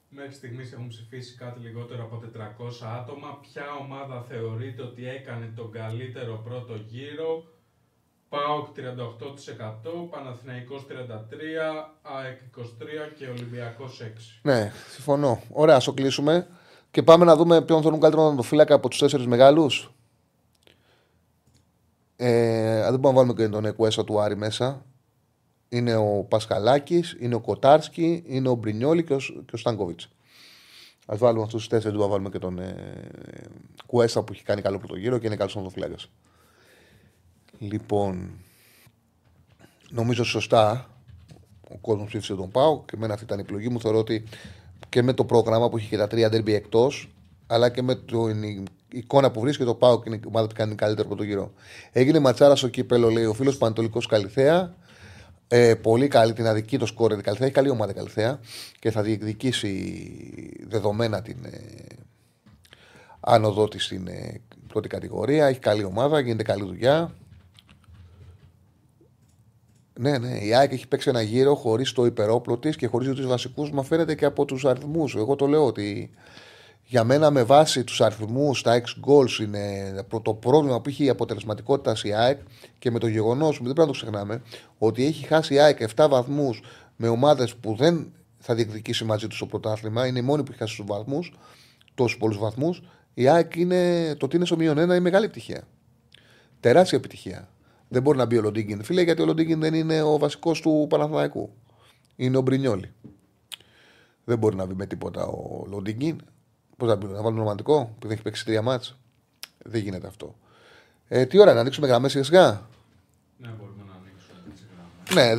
Μέχρι 0.09 0.35
στιγμής 0.35 0.73
έχουν 0.73 0.89
ψηφίσει 0.89 1.37
κάτι 1.37 1.61
λιγότερο 1.61 2.03
από 2.03 2.17
400 2.17 2.87
άτομα. 3.01 3.39
Ποια 3.41 3.63
ομάδα 3.81 4.23
θεωρείτε 4.29 4.83
ότι 4.83 5.09
έκανε 5.09 5.53
τον 5.57 5.73
καλύτερο 5.73 6.41
πρώτο 6.45 6.75
γύρο; 6.75 7.45
ΠΑΟΚ 8.31 8.67
38%, 8.77 10.09
Παναθηναϊκός 10.11 10.87
33%, 10.89 10.93
ΑΕΚ 12.03 12.39
23% 12.57 12.61
και 13.19 13.27
Ολυμπιακός 13.27 14.03
6%. 14.03 14.41
Ναι, 14.43 14.73
συμφωνώ. 14.91 15.43
Ωραία, 15.51 15.77
ας 15.77 15.85
το 15.85 15.93
κλείσουμε. 15.93 16.49
Και 16.91 17.03
πάμε 17.03 17.25
να 17.25 17.37
δούμε 17.37 17.63
ποιον 17.63 17.83
θέλουν 17.83 18.01
καλύτερο 18.01 18.31
να 18.31 18.37
το 18.37 18.43
φύλακα 18.43 18.75
από 18.75 18.89
τους 18.89 18.99
τέσσερις 18.99 19.27
μεγάλους. 19.27 19.93
Ε, 22.17 22.81
δεν 22.91 22.99
μπορούμε 22.99 23.09
να 23.09 23.13
βάλουμε 23.13 23.33
και 23.35 23.49
τον 23.49 23.65
Εκουέσο 23.65 24.05
του 24.05 24.21
Άρη 24.21 24.37
μέσα. 24.37 24.85
Είναι 25.69 25.97
ο 25.97 26.27
Πασχαλάκης, 26.29 27.17
είναι 27.21 27.35
ο 27.35 27.41
Κοτάρσκι, 27.41 28.23
είναι 28.27 28.49
ο 28.49 28.55
Μπρινιόλη 28.55 29.05
και 29.05 29.15
ο, 29.15 29.19
και 29.19 29.53
ο 29.53 29.57
Στάνκοβιτς. 29.57 30.09
Α 31.07 31.15
βάλουμε 31.17 31.43
αυτούς 31.43 31.61
τους 31.61 31.69
τέσσερις, 31.69 31.99
δεν 31.99 32.09
βάλουμε 32.09 32.29
και 32.29 32.39
τον 32.39 32.59
ε, 32.59 32.75
Κουέστα 33.87 34.23
που 34.23 34.33
έχει 34.33 34.43
κάνει 34.43 34.63
καλό 34.63 34.79
πρώτο 34.79 34.97
γύρο 34.97 35.19
και 35.19 35.27
είναι 35.27 35.37
καλός 35.37 35.59
φυλάκα. 35.73 35.97
Λοιπόν, 37.63 38.31
νομίζω 39.91 40.25
σωστά 40.25 40.91
ο 41.69 41.77
κόσμος 41.81 42.07
ψήφισε 42.07 42.35
τον 42.35 42.51
Πάο 42.51 42.83
και 42.85 42.93
εμένα 42.97 43.13
αυτή 43.13 43.25
ήταν 43.25 43.39
η 43.39 43.41
επιλογή 43.41 43.69
μου. 43.69 43.81
Θεωρώ 43.81 43.99
ότι 43.99 44.25
και 44.89 45.03
με 45.03 45.13
το 45.13 45.25
πρόγραμμα 45.25 45.69
που 45.69 45.77
έχει 45.77 45.89
και 45.89 45.97
τα 45.97 46.07
τρία 46.07 46.29
ντέρμπι 46.29 46.55
εκτός, 46.55 47.11
αλλά 47.47 47.69
και 47.69 47.83
με 47.83 47.95
την 47.95 48.67
εικόνα 48.93 49.31
που 49.31 49.41
βρίσκεται 49.41 49.69
το 49.69 49.75
Πάο 49.75 50.03
και 50.03 50.09
είναι 50.09 50.17
η 50.17 50.27
ομάδα 50.29 50.47
που 50.47 50.55
κάνει 50.55 50.75
καλύτερο 50.75 51.09
πρώτο 51.09 51.23
γύρο. 51.23 51.53
Έγινε 51.93 52.19
ματσάρα 52.19 52.57
στο 52.57 52.69
κύπελο, 52.69 53.11
λέει 53.11 53.25
ο 53.25 53.33
φίλος 53.33 53.57
Πανατολικό 53.57 54.01
Καλυθέα. 54.09 54.75
Ε, 55.49 55.75
πολύ 55.75 56.09
καλή 56.09 56.33
την 56.33 56.47
αδική 56.47 56.79
το 56.79 56.87
σκόρ 56.87 57.13
η 57.13 57.23
Καλυθέα. 57.23 57.47
Έχει 57.47 57.55
καλή 57.55 57.71
ομάδα 57.71 57.91
η 57.91 57.95
Καλυθέα 57.95 58.41
και 58.79 58.91
θα 58.91 59.03
διεκδικήσει 59.03 60.03
δεδομένα 60.69 61.23
την 61.23 61.45
ε, 61.45 61.59
άνοδό 63.21 63.69
της 63.69 63.85
στην 63.85 64.07
ε, 64.07 64.41
πρώτη 64.69 64.89
κατηγορία. 64.89 65.47
Έχει 65.47 65.59
καλή 65.59 65.85
ομάδα, 65.85 66.21
γίνεται 66.21 66.43
καλή 66.43 66.65
δουλειά. 66.65 67.15
Ναι, 70.01 70.19
ναι. 70.19 70.39
Η 70.39 70.55
ΑΕΚ 70.55 70.73
έχει 70.73 70.89
παίξει 70.89 71.09
ένα 71.09 71.23
γύρο 71.23 71.55
χωρίς 71.55 71.93
το 71.93 72.05
υπερόπλο 72.05 72.59
της 72.59 72.77
και 72.77 72.87
χωρίς 72.87 73.09
τους 73.09 73.27
βασικούς. 73.27 73.71
Μα 73.71 73.83
φαίνεται 73.83 74.15
και 74.15 74.25
από 74.25 74.45
τους 74.45 74.65
αριθμούς. 74.65 75.15
Εγώ 75.15 75.37
το 75.37 75.47
λέω 75.47 75.67
ότι 75.67 76.11
για 76.85 77.05
μένα 77.05 77.31
με 77.31 77.43
βάση 77.43 77.85
τους 77.85 78.01
αριθμούς, 78.01 78.63
τα 78.63 78.83
ex 78.83 79.09
goals 79.09 79.41
είναι 79.41 79.95
το 80.23 80.35
πρόβλημα 80.35 80.81
που 80.81 80.89
έχει 80.89 81.05
η 81.05 81.09
αποτελεσματικότητα 81.09 81.97
η 82.03 82.13
ΑΕΚ 82.13 82.39
και 82.79 82.91
με 82.91 82.99
το 82.99 83.07
γεγονός, 83.07 83.57
δεν 83.57 83.63
πρέπει 83.63 83.79
να 83.79 83.87
το 83.87 83.93
ξεχνάμε, 83.93 84.43
ότι 84.79 85.05
έχει 85.05 85.27
χάσει 85.27 85.55
η 85.55 85.59
ΑΕΚ 85.59 85.79
7 85.97 86.07
βαθμούς 86.11 86.63
με 86.97 87.09
ομάδες 87.09 87.55
που 87.55 87.75
δεν 87.75 88.13
θα 88.39 88.55
διεκδικήσει 88.55 89.05
μαζί 89.05 89.27
τους 89.27 89.39
το 89.39 89.47
πρωτάθλημα. 89.47 90.07
Είναι 90.07 90.19
η 90.19 90.23
μόνη 90.23 90.43
που 90.43 90.51
έχει 90.51 90.61
χάσει 90.61 90.77
τους 90.77 90.87
βαθμούς, 90.87 91.39
τόσους 91.95 92.19
πολλούς 92.19 92.39
βαθμούς. 92.39 92.83
Η 93.15 93.29
ΑΕΚ 93.29 93.57
είναι, 93.57 94.15
το 94.15 94.25
ότι 94.25 94.37
είναι 94.37 94.45
στο 94.45 94.57
μείον 94.57 94.79
ένα 94.79 94.95
είναι 94.95 95.03
μεγάλη 95.03 95.25
επιτυχία. 95.25 95.63
Τεράστια 96.61 96.99
επιτυχία. 96.99 97.49
Δεν 97.93 98.03
μπορεί 98.03 98.19
να 98.19 98.25
μπει 98.25 98.37
ο 98.37 98.41
Λοντίγκιν, 98.41 98.83
φίλε, 98.83 99.03
γιατί 99.03 99.23
ο 99.23 99.25
Λοντίγκιν 99.25 99.61
δεν 99.61 99.75
είναι 99.75 100.03
ο 100.03 100.19
βασικός 100.19 100.61
του 100.61 100.87
Παναθηναϊκού. 100.89 101.51
Είναι 102.17 102.37
ο 102.37 102.41
Μπρινιόλη. 102.41 102.93
Δεν 104.25 104.39
μπορεί 104.39 104.57
να 104.57 104.67
μπει 104.67 104.75
με 104.75 104.87
τίποτα 104.87 105.27
ο 105.27 105.65
Λοντίγκιν. 105.69 106.21
Πώς 106.77 106.89
να 106.89 106.95
μπει, 106.95 107.07
να 107.07 107.23
βάλει 107.23 107.37
ρομαντικό, 107.37 107.85
που 107.85 108.07
δεν 108.07 108.11
έχει 108.11 108.23
παίξει 108.23 108.45
τρία 108.45 108.63
μάτς. 108.63 108.97
Δεν 109.59 109.81
γίνεται 109.81 110.07
αυτό. 110.07 110.37
Ε, 111.09 111.27
τι 111.27 111.39
ώρα 111.39 111.55
να 111.55 111.61
ανοίξουμε 111.61 111.87
γραμμές 111.87 112.11
σιγά 112.11 112.25
σιγά; 112.25 112.69
Ναι, 113.37 113.49
μπορούμε 113.59 113.83
να 113.87 113.93
ανοίξουμε 113.95 114.41
έτσι 114.51 114.65
γραμμές. 115.15 115.15
Ναι, 115.15 115.35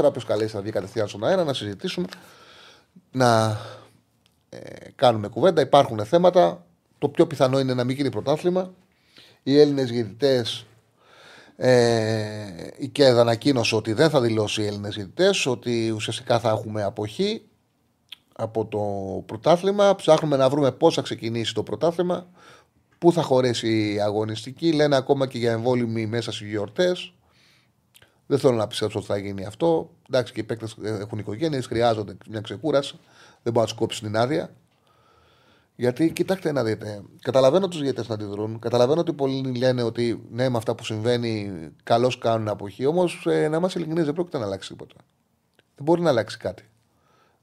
2-10-22-05-4-4-4. 0.00 0.04
Όποιο 0.04 0.22
καλέσει 0.26 0.54
θα 0.54 0.60
βγει 0.60 0.70
κατευθείαν 0.70 1.08
στον 1.08 1.24
αέρα 1.24 1.44
να 1.44 1.52
συζητήσουμε. 1.52 2.06
Να 3.12 3.60
ε, 4.48 4.58
κάνουμε 4.94 5.28
κουβέντα. 5.28 5.60
Υπάρχουν 5.60 6.04
θέματα. 6.04 6.64
Το 6.98 7.08
πιο 7.08 7.26
πιθανό 7.26 7.58
είναι 7.58 7.74
να 7.74 7.84
μην 7.84 7.96
γίνει 7.96 8.10
πρωτάθλημα 8.10 8.72
οι 9.46 9.60
Έλληνες 9.60 9.90
διαιτητέ. 9.90 10.44
Ε, 11.56 12.70
η 12.76 12.88
ΚΕΔ 12.88 13.18
ανακοίνωσε 13.18 13.76
ότι 13.76 13.92
δεν 13.92 14.10
θα 14.10 14.20
δηλώσει 14.20 14.62
οι 14.62 14.66
Έλληνες 14.66 14.94
διαιτητέ, 14.94 15.30
ότι 15.44 15.90
ουσιαστικά 15.90 16.40
θα 16.40 16.48
έχουμε 16.48 16.82
αποχή 16.82 17.42
από 18.36 18.66
το 18.66 18.80
πρωτάθλημα. 19.26 19.94
Ψάχνουμε 19.94 20.36
να 20.36 20.48
βρούμε 20.48 20.72
πώς 20.72 20.94
θα 20.94 21.02
ξεκινήσει 21.02 21.54
το 21.54 21.62
πρωτάθλημα, 21.62 22.26
πού 22.98 23.12
θα 23.12 23.22
χωρέσει 23.22 23.92
η 23.92 24.00
αγωνιστική. 24.00 24.72
Λένε 24.72 24.96
ακόμα 24.96 25.26
και 25.26 25.38
για 25.38 25.52
εμβόλυμη 25.52 26.06
μέσα 26.06 26.32
στις 26.32 26.48
γιορτές. 26.48 27.12
Δεν 28.26 28.38
θέλω 28.38 28.54
να 28.54 28.66
πιστέψω 28.66 28.98
ότι 28.98 29.06
θα 29.06 29.16
γίνει 29.16 29.44
αυτό. 29.44 29.90
Εντάξει, 30.08 30.32
και 30.32 30.40
οι 30.40 30.44
παίκτες 30.44 30.76
έχουν 30.82 31.18
οικογένειες, 31.18 31.66
χρειάζονται 31.66 32.16
μια 32.30 32.40
ξεκούραση. 32.40 32.98
Δεν 33.42 33.52
μπορεί 33.52 33.58
να 33.58 33.64
τους 33.64 33.72
κόψει 33.72 34.00
την 34.00 34.16
άδεια. 34.16 34.54
Γιατί 35.76 36.12
κοιτάξτε 36.12 36.52
να 36.52 36.64
δείτε, 36.64 37.02
καταλαβαίνω 37.20 37.68
τους 37.68 37.80
ηγέτε 37.80 38.04
να 38.08 38.14
αντιδρούν. 38.14 38.58
Καταλαβαίνω 38.58 39.00
ότι 39.00 39.12
πολλοί 39.12 39.56
λένε 39.56 39.82
ότι 39.82 40.26
ναι, 40.30 40.48
με 40.48 40.56
αυτά 40.56 40.74
που 40.74 40.84
συμβαίνει, 40.84 41.52
καλώς 41.82 42.18
κάνουν 42.18 42.48
αποχή. 42.48 42.86
Όμως, 42.86 43.26
ε, 43.26 43.48
να 43.48 43.56
είμαστε 43.56 43.78
ειλικρινείς, 43.78 44.04
δεν 44.04 44.14
πρόκειται 44.14 44.38
να 44.38 44.44
αλλάξει 44.44 44.68
τίποτα. 44.68 44.94
Δεν 45.56 45.84
μπορεί 45.84 46.00
να 46.00 46.08
αλλάξει 46.08 46.38
κάτι. 46.38 46.68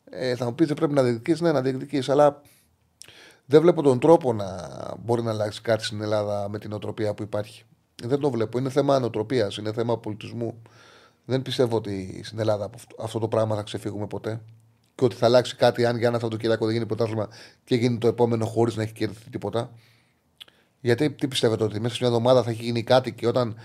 Ε, 0.10 0.36
θα 0.36 0.46
μου 0.46 0.56
πεις, 0.56 0.68
δεν 0.68 0.76
πρέπει 0.76 0.94
να 0.94 1.04
διεκδικήσει, 1.04 1.44
ναι, 1.44 1.52
να 1.52 1.62
διεκδικήσει, 1.62 2.12
αλλά 2.12 2.42
δεν 3.46 3.62
βλέπω 3.62 3.82
τον 3.82 4.00
τρόπο 4.00 4.34
να 4.34 4.70
μπορεί 5.00 5.22
να 5.22 5.32
αλλάξει 5.32 5.62
κάτι 5.62 5.84
στην 5.84 6.02
Ελλάδα 6.02 6.50
με 6.50 6.60
την 6.60 6.74
οτροπία 6.74 7.14
που 7.14 7.24
υπάρχει. 7.24 7.64
Δεν 8.04 8.20
το 8.20 8.30
βλέπω. 8.32 8.58
Είναι 8.58 8.70
θέμα 8.70 9.00
νοοτροπία, 9.00 9.52
είναι 9.60 9.74
θέμα 9.74 9.98
πολιτισμού. 9.98 10.62
Δεν 11.26 11.42
πιστεύω 11.42 11.76
ότι 11.76 12.22
στην 12.24 12.40
Ελλάδα 12.40 12.70
αυτό 13.00 13.20
το 13.20 13.28
πράγμα 13.28 13.56
θα 13.56 13.62
ξεφύγουμε 13.64 14.08
ποτέ 14.08 14.42
και 14.96 15.06
ότι 15.06 15.16
θα 15.16 15.26
αλλάξει 15.26 15.56
κάτι 15.56 15.86
αν 15.86 15.98
για 15.98 16.08
ένα 16.08 16.20
Σαββατοκύριακο 16.20 16.66
δεν 16.66 16.74
γίνει 16.74 16.86
πρωτάθλημα 16.86 17.30
και 17.64 17.76
γίνει 17.76 17.98
το 17.98 18.08
επόμενο 18.08 18.46
χωρίς 18.46 18.76
να 18.76 18.84
έχει 18.84 18.94
κερδιθεί 18.94 19.30
τίποτα. 19.30 19.72
Γιατί 20.80 21.12
τι 21.12 21.28
πιστεύετε 21.28 21.64
ότι 21.64 21.80
μέσα 21.80 21.96
σε 21.96 22.04
μια 22.04 22.10
εβδομάδα 22.10 22.44
θα 22.44 22.50
έχει 22.50 22.64
γίνει 22.64 22.84
κάτι 22.84 23.14
και 23.14 23.28
όταν 23.28 23.58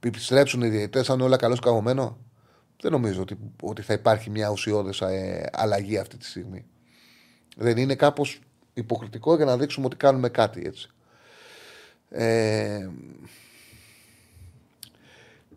επιστρέψουν 0.00 0.62
οι 0.62 0.68
διαιτητές, 0.68 1.06
θα 1.06 1.14
είναι 1.14 1.22
όλα 1.22 1.36
καλώς 1.36 1.60
καμωμένο. 1.60 2.18
Δεν 2.80 2.92
νομίζω 2.92 3.20
ότι, 3.20 3.38
ότι 3.62 3.82
θα 3.82 3.92
υπάρχει 3.92 4.30
μια 4.30 4.50
ουσιώδη 4.50 4.92
ε, 5.00 5.42
αλλαγή 5.52 5.98
αυτή 5.98 6.16
τη 6.16 6.26
στιγμή. 6.26 6.64
Δεν 7.56 7.76
είναι 7.76 7.94
κάπως 7.94 8.40
υποκριτικό 8.74 9.36
για 9.36 9.44
να 9.44 9.56
δείξουμε 9.56 9.86
ότι 9.86 9.96
κάνουμε 9.96 10.28
κάτι 10.28 10.62
έτσι. 10.66 10.90
Ε, 12.08 12.88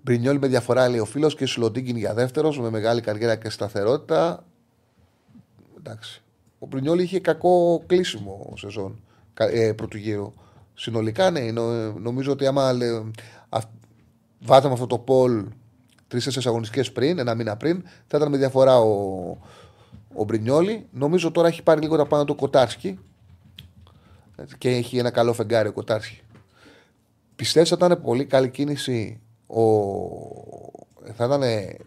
Μπρινιόλ 0.02 0.38
με 0.38 0.48
διαφορά 0.48 0.90
λέει 0.90 1.00
ο 1.00 1.06
φίλος 1.06 1.36
και 1.36 1.46
Σλοντίγκιν 1.46 1.98
για 1.98 2.14
δεύτερος 2.14 2.60
με 2.60 2.70
μεγάλη 2.70 3.02
καριέρα 3.02 3.36
και 3.36 3.50
σταθερότητα 3.50 4.46
εντάξει. 5.86 6.22
Ο 6.60 6.68
Πρινιόλ 6.68 7.00
είχε 7.00 7.20
κακό 7.20 7.84
κλείσιμο 7.86 8.54
σεζόν 8.58 9.00
ε, 9.34 9.74
πρώτου 9.74 9.98
γύρου. 9.98 10.34
Συνολικά, 10.74 11.32
ναι, 11.32 11.52
νομίζω 12.00 12.32
ότι 12.32 12.48
άμα 12.48 12.74
βάζαμε 14.40 14.74
αυτό 14.74 14.88
το 14.88 14.98
πολ 14.98 15.46
τρει-τέσσερι 16.08 16.48
αγωνιστικές 16.48 16.92
πριν, 16.92 17.20
ένα 17.20 17.36
μήνα 17.36 17.58
πριν, 17.58 17.84
θα 18.08 18.18
ήταν 18.18 18.30
με 18.30 18.38
διαφορά 18.38 18.80
ο, 18.80 19.38
ο 20.14 20.24
Μπρινιόλη. 20.24 20.88
Νομίζω 20.92 21.32
τώρα 21.32 21.48
έχει 21.48 21.64
πάρει 21.64 21.82
λίγο 21.82 21.98
τα 21.98 22.06
πάνω 22.06 22.26
το 22.26 22.36
Κοτάρσκι 22.36 23.00
και 24.58 24.70
έχει 24.70 24.98
ένα 24.98 25.12
καλό 25.12 25.34
φεγγάρι 25.34 25.68
ο 25.68 25.74
Κοτάρσκι. 25.74 26.22
Πιστεύω 27.36 27.74
ότι 27.74 27.86
ήταν 27.86 28.02
πολύ 28.02 28.26
καλή 28.26 28.50
κίνηση 28.50 29.20
ο... 29.48 29.62
θα 31.14 31.26
ήταν 31.26 31.44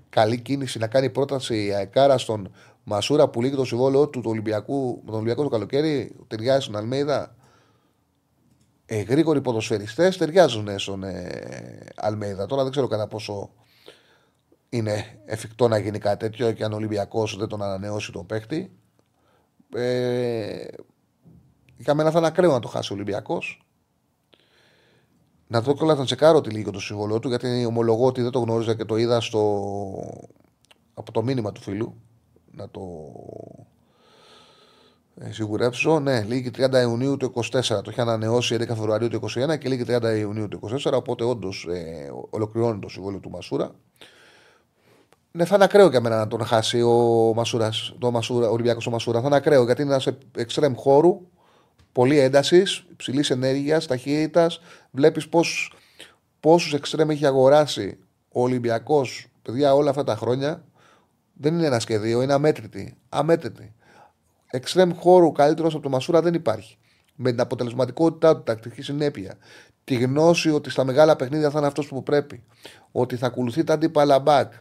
καλή 0.09 0.41
κίνηση 0.41 0.79
να 0.79 0.87
κάνει 0.87 1.11
πρόταση 1.11 1.65
η 1.65 1.75
Αεκάρα 1.75 2.19
στον 2.19 2.51
Μασούρα 2.89 3.29
που 3.29 3.43
λύγει 3.43 3.55
το 3.57 3.65
συμβόλαιο 3.65 4.09
του, 4.09 4.23
Ολυμπιακού, 4.25 4.97
με 4.97 5.05
τον 5.05 5.15
Ολυμπιακό 5.15 5.43
το 5.43 5.49
καλοκαίρι, 5.49 6.17
ταιριάζει 6.27 6.61
στον 6.61 6.77
Αλμέιδα. 6.77 7.37
Ε, 8.87 9.01
γρήγοροι 9.01 9.41
ποδοσφαιριστές 9.41 10.17
ταιριάζουν 10.17 10.79
στον 10.79 11.03
ε, 11.03 11.87
Αλμέιδα. 11.97 12.47
Τώρα 12.47 12.63
δεν 12.63 12.71
ξέρω 12.71 12.87
κατά 12.87 13.07
πόσο 13.07 13.51
είναι 14.69 15.21
εφικτό 15.25 15.69
να 15.69 15.79
γίνει 15.79 15.99
κάτι 15.99 16.19
τέτοιο 16.19 16.53
και 16.53 16.65
αν 16.65 16.73
ο 16.73 16.77
Ολυμπιακός 16.77 17.37
δεν 17.37 17.49
τον 17.49 17.63
ανανεώσει 17.63 18.13
το 18.13 18.25
παίχτη. 18.25 18.73
Ε, 19.75 20.67
για 21.77 21.95
μένα 21.95 22.11
θα 22.11 22.19
είναι 22.19 22.27
ακραίο 22.27 22.53
να 22.53 22.61
το 22.61 22.69
χάσει 22.69 22.93
ο 22.93 22.95
Ολυμπιακός. 22.95 23.67
Να 25.47 25.61
δω 25.61 25.75
κιόλα 25.75 25.95
να 25.95 26.05
τσεκάρω 26.05 26.41
τη 26.41 26.51
λίγο 26.51 26.71
το 26.71 26.81
συμβόλαιο 26.81 27.19
του, 27.19 27.29
γιατί 27.29 27.65
ομολογώ 27.65 28.07
ότι 28.07 28.23
δεν 28.23 28.31
το 28.31 28.39
γνώριζα 28.39 28.75
και 28.75 28.85
το 28.85 28.97
είδα 28.97 29.21
στο... 29.21 29.41
από 30.95 31.13
το 31.13 31.23
μήνυμα 31.23 31.53
του 31.53 31.61
φίλου 31.61 32.01
να 32.57 32.69
το 32.69 32.81
ε, 35.21 35.33
σιγουρέψω. 35.33 36.01
Ναι, 36.01 36.23
λίγη 36.23 36.51
30 36.57 36.73
Ιουνίου 36.83 37.17
του 37.17 37.33
24. 37.35 37.63
Το 37.63 37.91
είχε 37.91 38.01
ανανεώσει 38.01 38.57
11 38.61 38.67
Φεβρουαρίου 38.67 39.09
του 39.09 39.21
21 39.23 39.59
και 39.59 39.69
λίγη 39.69 39.85
30 39.87 40.19
Ιουνίου 40.19 40.49
του 40.49 40.61
24. 40.85 40.93
Οπότε 40.93 41.25
όντως 41.25 41.67
ε, 41.71 42.11
ολοκληρώνει 42.31 42.79
το 42.79 42.89
συμβόλαιο 42.89 43.21
του 43.21 43.31
Μασούρα. 43.31 43.75
Ναι, 45.33 45.45
θα 45.45 45.55
είναι 45.55 45.65
ακραίο 45.65 45.89
για 45.89 46.01
μένα 46.01 46.17
να 46.17 46.27
τον 46.29 46.45
χάσει 46.45 46.83
ο 46.83 47.33
Μασούρας, 47.35 47.95
το 47.99 48.11
Μασούρα, 48.11 48.49
ο 48.49 48.53
Ολυμπιακός 48.53 48.87
ο 48.87 48.91
Μασούρα. 48.91 49.21
Θα 49.21 49.27
είναι 49.27 49.37
ακραίο 49.37 49.65
γιατί 49.65 49.83
είναι 49.83 49.91
ένας 49.91 50.09
εξτρεμ 50.37 50.75
χώρου, 50.75 51.21
πολύ 51.93 52.19
έντασης, 52.19 52.87
υψηλής 52.91 53.31
ενέργειας, 53.31 53.87
ταχύτητας. 53.87 54.61
Βλέπεις 54.91 55.29
πόσους 56.41 56.73
εξτρεμ 56.75 57.11
έχει 57.11 57.27
αγοράσει 57.27 57.99
ο 58.33 58.43
Ολυμπιακός, 58.43 59.27
παιδιά, 59.43 59.75
όλα 59.75 59.91
αυτά 59.91 60.05
τα 60.05 60.17
χρόνια 60.17 60.65
δεν 61.39 61.55
είναι 61.55 61.67
ένα 61.67 61.79
σχεδίο, 61.79 62.23
είναι 62.23 62.33
αμέτρητη. 62.33 62.97
Αμέτρητη. 63.09 63.75
Εξτρέμ 64.51 64.91
χώρου 64.93 65.33
καλύτερος 65.33 65.75
από 65.75 65.83
το 65.83 65.89
Μασούρα 65.89 66.23
δεν 66.23 66.35
υπάρχει. 66.35 66.79
Με 67.15 67.31
την 67.31 67.41
αποτελεσματικότητά 67.41 68.37
του, 68.37 68.43
τακτική 68.43 68.83
συνέπεια, 68.83 69.35
τη 69.85 69.95
γνώση 69.95 70.51
ότι 70.51 70.71
στα 70.71 70.85
μεγάλα 70.85 71.17
παιχνίδια 71.17 71.51
θα 71.51 71.59
είναι 71.59 71.67
αυτός 71.67 71.89
που 71.89 72.03
πρέπει. 72.03 72.43
Ότι 72.93 73.17
θα 73.17 73.27
ακολουθεί 73.27 73.65
τα 73.65 73.73
αντίπαλα 73.73 74.19
μπακ. 74.19 74.53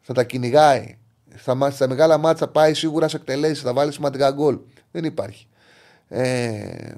Θα 0.00 0.12
τα 0.12 0.24
κυνηγάει. 0.24 0.98
Θα, 1.36 1.70
στα 1.70 1.88
μεγάλα 1.88 2.18
μάτσα 2.18 2.48
πάει 2.48 2.74
σίγουρα 2.74 3.08
σε 3.08 3.16
εκτελέσεις. 3.16 3.62
Θα 3.62 3.72
βάλει 3.72 3.92
σημαντικά 3.92 4.30
γκολ. 4.30 4.58
Δεν 4.90 5.04
υπάρχει. 5.04 5.48
Ε, 6.08 6.94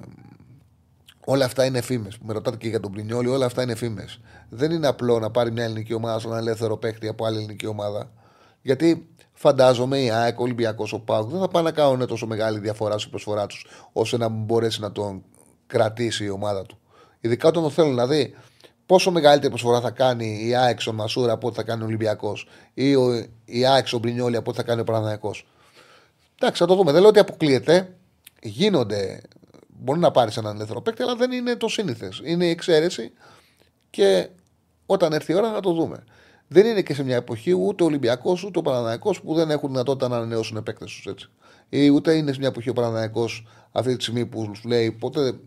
όλα 1.24 1.44
αυτά 1.44 1.64
είναι 1.64 1.80
φήμες. 1.80 2.18
Με 2.18 2.32
ρωτάτε 2.32 2.56
και 2.56 2.68
για 2.68 2.80
τον 2.80 2.92
Πρινιόλη, 2.92 3.28
όλα 3.28 3.46
αυτά 3.46 3.62
είναι 3.62 3.74
φήμες. 3.74 4.20
Δεν 4.48 4.70
είναι 4.70 4.86
απλό 4.86 5.18
να 5.18 5.30
πάρει 5.30 5.52
μια 5.52 5.64
ελληνική 5.64 5.94
ομάδα 5.94 6.18
στον 6.18 6.36
ελεύθερο 6.36 6.76
παίχτη 6.76 7.09
από 7.09 7.24
άλλη 7.24 7.36
ελληνική 7.36 7.66
ομάδα. 7.66 8.11
Γιατί 8.68 9.08
φαντάζομαι 9.32 9.98
η 9.98 10.10
ΑΕΚ, 10.10 10.40
ο 10.40 10.42
Ολυμπιακός, 10.42 10.92
ο 10.92 10.98
Πάουκ 11.00 11.30
δεν 11.30 11.40
θα 11.40 11.48
πάνε 11.48 11.64
να 11.64 11.74
κάνουν 11.74 12.06
τόσο 12.06 12.26
μεγάλη 12.26 12.58
διαφορά 12.58 12.98
στην 12.98 13.10
προσφορά 13.10 13.46
τους 13.46 13.66
ώστε 13.92 14.16
να 14.16 14.28
μπορέσει 14.28 14.80
να 14.80 14.92
τον 14.92 15.24
κρατήσει 15.66 16.24
η 16.24 16.30
ομάδα 16.30 16.62
του. 16.62 16.78
Ειδικά 17.20 17.48
όταν 17.48 17.62
το 17.62 17.70
θέλουν 17.70 17.94
να 17.94 18.06
δει 18.06 18.34
πόσο 18.86 19.10
μεγαλύτερη 19.10 19.48
προσφορά 19.48 19.80
θα 19.80 19.90
κάνει 19.90 20.46
η 20.46 20.54
ΑΕΚ 20.54 20.80
ο 20.88 20.92
Μασούρα 20.92 21.32
από 21.32 21.46
ό,τι 21.46 21.56
θα 21.56 21.62
κάνει 21.62 21.82
ο 21.82 21.86
Ολυμπιακός 21.86 22.48
ή 22.74 22.94
ο, 22.94 23.26
η 23.44 23.66
ΑΕΚ 23.66 23.86
ο 23.92 23.98
Μπρινιόλη 23.98 24.36
από 24.36 24.50
ό,τι 24.50 24.58
θα 24.58 24.64
κάνει 24.64 24.80
ο 24.80 24.84
Παναναναϊκό. 24.84 25.34
Εντάξει, 26.38 26.62
θα 26.62 26.66
το 26.66 26.74
δούμε. 26.74 26.92
Δεν 26.92 27.00
λέω 27.00 27.10
ότι 27.10 27.18
αποκλείεται. 27.18 27.96
Γίνονται. 28.42 29.20
Μπορεί 29.68 29.98
να 29.98 30.10
πάρεις 30.10 30.36
έναν 30.36 30.54
ελεύθερο 30.54 30.80
παίκτη, 30.80 31.02
αλλά 31.02 31.16
δεν 31.16 31.32
είναι 31.32 31.56
το 31.56 31.68
σύνηθες. 31.68 32.20
Είναι 32.24 32.46
η 32.46 32.50
εξαίρεση 32.50 33.12
και 33.90 34.28
όταν 34.86 35.12
έρθει 35.12 35.32
η 35.32 35.34
ώρα 35.34 35.52
θα 35.52 35.60
το 35.60 35.72
δούμε. 35.72 36.04
Δεν 36.49 36.66
είναι 36.66 36.82
και 36.82 36.94
σε 36.94 37.05
μια 37.05 37.16
εποχή 37.16 37.55
ούτε 37.55 37.82
ο 37.82 37.86
Ολυμπιακός 37.86 38.44
ούτε 38.44 38.59
ο 38.59 38.62
Παναναναϊκός 38.62 39.20
που 39.20 39.34
δεν 39.34 39.51
έχουν 39.51 39.68
δυνατότητα 39.68 40.09
να 40.09 40.16
ανανεώσουν 40.16 40.62
παίκτε 40.62 40.84
τους 40.84 41.07
έτσι. 41.07 41.30
Ή 41.68 41.88
ούτε 41.88 42.14
είναι 42.14 42.32
σε 42.32 42.38
μια 42.38 42.49
εποχή 42.49 42.68
ο 42.68 42.72
Παναναναϊκός 42.72 43.46
αυτή 43.72 43.96
τη 43.96 44.03
στιγμή 44.03 44.26
που 44.26 44.51
σου 44.55 44.68
λέει 44.68 44.90
ποτέ 44.90 45.38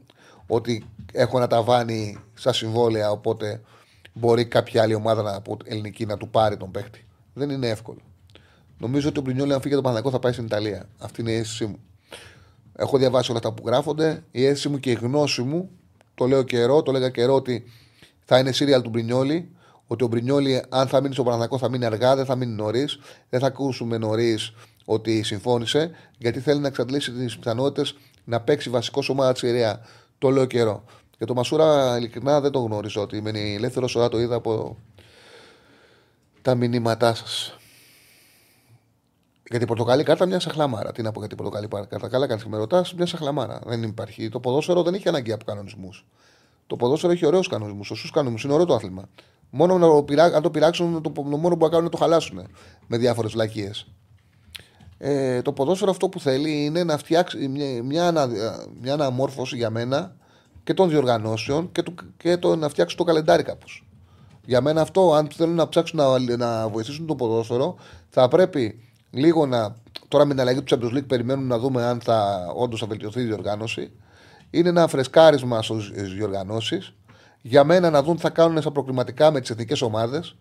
ότι 0.48 0.86
έχω 1.14 1.38
ένα 1.38 1.48
ταβάνι 1.48 2.18
στα 2.34 2.54
συμβόλαια, 2.54 3.12
οπότε 3.12 3.62
μπορεί 4.14 4.46
κάποια 4.46 4.82
άλλη 4.82 4.94
ομάδα 4.94 5.22
να, 5.22 5.36
από 5.36 5.58
ελληνική 5.64 6.06
να 6.06 6.18
του 6.18 6.30
πάρει 6.30 6.58
τον 6.58 6.72
παίκτη. 6.72 7.06
Δεν 7.34 7.50
είναι 7.50 7.68
εύκολο. 7.68 8.00
Νομίζω 8.78 9.10
ότι 9.10 9.20
ο 9.20 9.22
Μπρινιόλη, 9.22 9.54
αν 9.54 9.62
φύγει 9.62 9.76
το 9.76 9.82
Παναγικό, 9.82 10.10
θα 10.10 10.20
πάει 10.20 10.32
στην 10.32 10.46
Ιταλία. 10.46 10.88
Αυτή 10.98 11.22
είναι 11.22 11.32
η 11.32 11.36
αίσθησή 11.36 11.66
μου. 11.66 11.80
Έχω 12.76 12.98
διαβάσει 12.98 13.32
όλα 13.32 13.40
αυτά 13.40 13.54
που 13.54 13.64
γράφονται. 13.66 14.24
Η 14.32 14.46
αίσθηση 14.46 14.70
μου 14.70 14.80
και 14.80 14.92
η 14.92 14.94
γνώση 14.94 15.42
μου, 15.42 15.70
το 16.16 16.28
λέω 16.28 16.44
καιρό, 16.44 16.82
το 16.82 16.92
λέγα 16.92 17.10
καιρό 17.10 17.36
ότι 17.36 17.64
θα 18.26 18.40
είναι 18.40 18.52
σύριαλ 18.52 18.82
του 18.82 18.90
Μπρινιόλη. 18.90 19.52
Ότι 19.92 20.04
ο 20.04 20.08
Μπρινιόλη, 20.08 20.64
αν 20.70 20.88
θα 20.88 21.02
μείνει 21.02 21.14
στο 21.14 21.24
Παναγικό, 21.24 21.58
θα 21.58 21.70
μείνει 21.70 21.86
αργά, 21.86 22.16
δεν 22.16 22.26
θα 22.26 22.36
μείνει 22.36 22.54
νωρίς. 22.54 23.00
Δεν 23.30 23.40
θα 23.40 23.48
ακούσουμε 23.48 23.98
νωρίς 23.98 24.54
ότι 24.86 25.24
συμφώνησε, 25.24 25.92
γιατί 26.18 26.40
θέλει 26.40 26.60
να 26.60 26.68
εξαντλήσει 26.68 27.12
τις 27.12 27.38
πιθανότητες 27.38 27.96
να 28.24 28.42
παίξει 28.42 28.70
βασικό 28.70 29.04
ομάδα 29.08 29.34
τη 29.34 29.40
Συρία. 29.40 29.86
Το 30.18 30.30
λέω 30.30 30.46
καιρό. 30.46 30.84
Για 31.18 31.26
τον 31.26 31.36
Μασούρα, 31.36 31.98
ειλικρινά 31.98 32.42
δεν 32.42 32.52
τον 32.52 32.66
γνώριζα 32.66 33.02
ότι 33.02 33.18
είμαι 33.18 33.30
ελεύθερος. 33.30 33.96
Όλα 33.96 34.10
το 34.10 34.20
είδα 34.20 34.36
από 34.36 34.78
τα 36.42 36.56
μηνύματά 36.56 37.16
σας. 37.16 37.58
Για 39.50 39.60
την 39.60 39.68
Πορτοκαλί 39.68 40.04
κάρτα 40.04 40.26
μια 40.26 40.40
σαχλαμάρα. 40.40 40.92
Τι 40.92 41.02
να 41.02 41.12
πω 41.12 41.20
για 41.20 41.28
την 41.28 41.38
Πορτοκαλί 41.38 41.68
κάρτα. 41.68 42.08
Καλά, 42.08 42.28
κάνεις 42.28 42.46
με 42.46 42.58
ρωτάς, 42.58 42.94
μια 42.94 43.06
σαχλαμάρα. 43.06 43.60
Δεν 43.66 43.84
υπάρχει. 43.84 44.30
Το 44.30 44.40
ποδόσφαιρο 44.40 44.84
δεν 44.84 44.94
έχει 44.94 45.08
αναγκαία 45.08 45.36
από 45.36 45.46
κανονισμούς. 45.46 46.06
Το 46.68 46.76
ποδόσφαιρο 46.76 47.14
έχει 47.14 47.26
ωραίους 47.26 47.48
κανονισμούς. 47.48 47.88
Σωστούς 47.88 48.12
κανονισμούς. 48.12 48.44
Είναι 48.44 48.54
ωραίο 48.54 48.66
το 48.66 48.74
άθλημα. 48.74 49.10
Μόνο 49.52 49.78
να 49.78 49.88
το 49.88 50.04
πειρά, 50.04 50.24
αν 50.24 50.42
το 50.42 50.50
πειράξουν, 50.50 51.02
το, 51.02 51.22
μόνο 51.24 51.58
που 51.58 51.64
να 51.64 51.70
κάνουν 51.70 51.80
είναι 51.80 51.90
το 51.90 51.98
χαλάσουν 51.98 52.48
με 52.88 52.98
διάφορες 52.98 53.32
βλακίε. 53.32 53.72
Ε, 54.98 55.42
το 55.42 55.52
ποδόσφαιρο 55.52 55.92
αυτό 55.92 56.10
που 56.10 56.20
θέλει 56.20 56.66
είναι 56.66 56.84
να 56.84 56.98
φτιάξει 56.98 57.48
μια, 57.48 57.84
μια, 57.84 58.08
ανα, 58.08 58.28
μια 58.82 58.94
αναμόρφωση 58.94 59.56
για 59.56 59.70
μένα 59.70 60.16
και 60.64 60.74
των 60.74 60.90
διοργανώσεων 60.90 61.72
και, 61.72 61.84
του, 61.84 61.94
και 62.18 62.38
το, 62.38 62.56
να 62.56 62.70
φτιάξει 62.70 62.98
το 62.98 63.04
καλεντάρι 63.04 63.44
κάπως. 63.44 63.86
Για 64.46 64.62
μένα 64.62 64.82
αυτό, 64.82 65.14
αν 65.14 65.28
θέλουν 65.36 65.56
να 65.56 65.70
ψάξουν 65.70 66.00
να, 66.00 66.38
να 66.38 66.68
βοηθήσουν 66.68 67.06
το 67.06 67.16
ποδόσφαιρο, 67.16 67.76
θα 68.10 68.28
πρέπει 68.28 68.80
λίγο 69.12 69.46
να. 69.46 69.76
Τώρα 70.08 70.26
με 70.26 70.32
την 70.32 70.42
αλλαγή 70.42 70.62
του 70.62 70.76
Champions 70.76 70.98
League 70.98 71.08
περιμένουν 71.08 71.48
να 71.48 71.60
δούμε 71.60 71.84
αν 71.84 72.02
θα 72.02 72.48
όντως 72.56 72.80
θα 72.80 72.88
βελτιωθεί 72.88 73.22
η 73.22 73.24
διοργάνωση. 73.24 73.92
Είναι 74.50 74.70
ένα 74.70 74.88
φρεσκάρισμα 74.88 75.62
στις 75.62 76.14
διοργανώσεις. 76.14 76.94
Για 77.42 77.64
μένα 77.64 77.90
να 77.90 78.04
δουν 78.04 78.16
τι 78.16 78.22
θα 78.22 78.30
κάνουν 78.30 78.62
στα 78.62 78.72
προκριματικά 78.72 79.32
με 79.32 79.40
τις 79.40 79.50
εθνικές 79.50 79.82
ομάδες. 79.82 80.36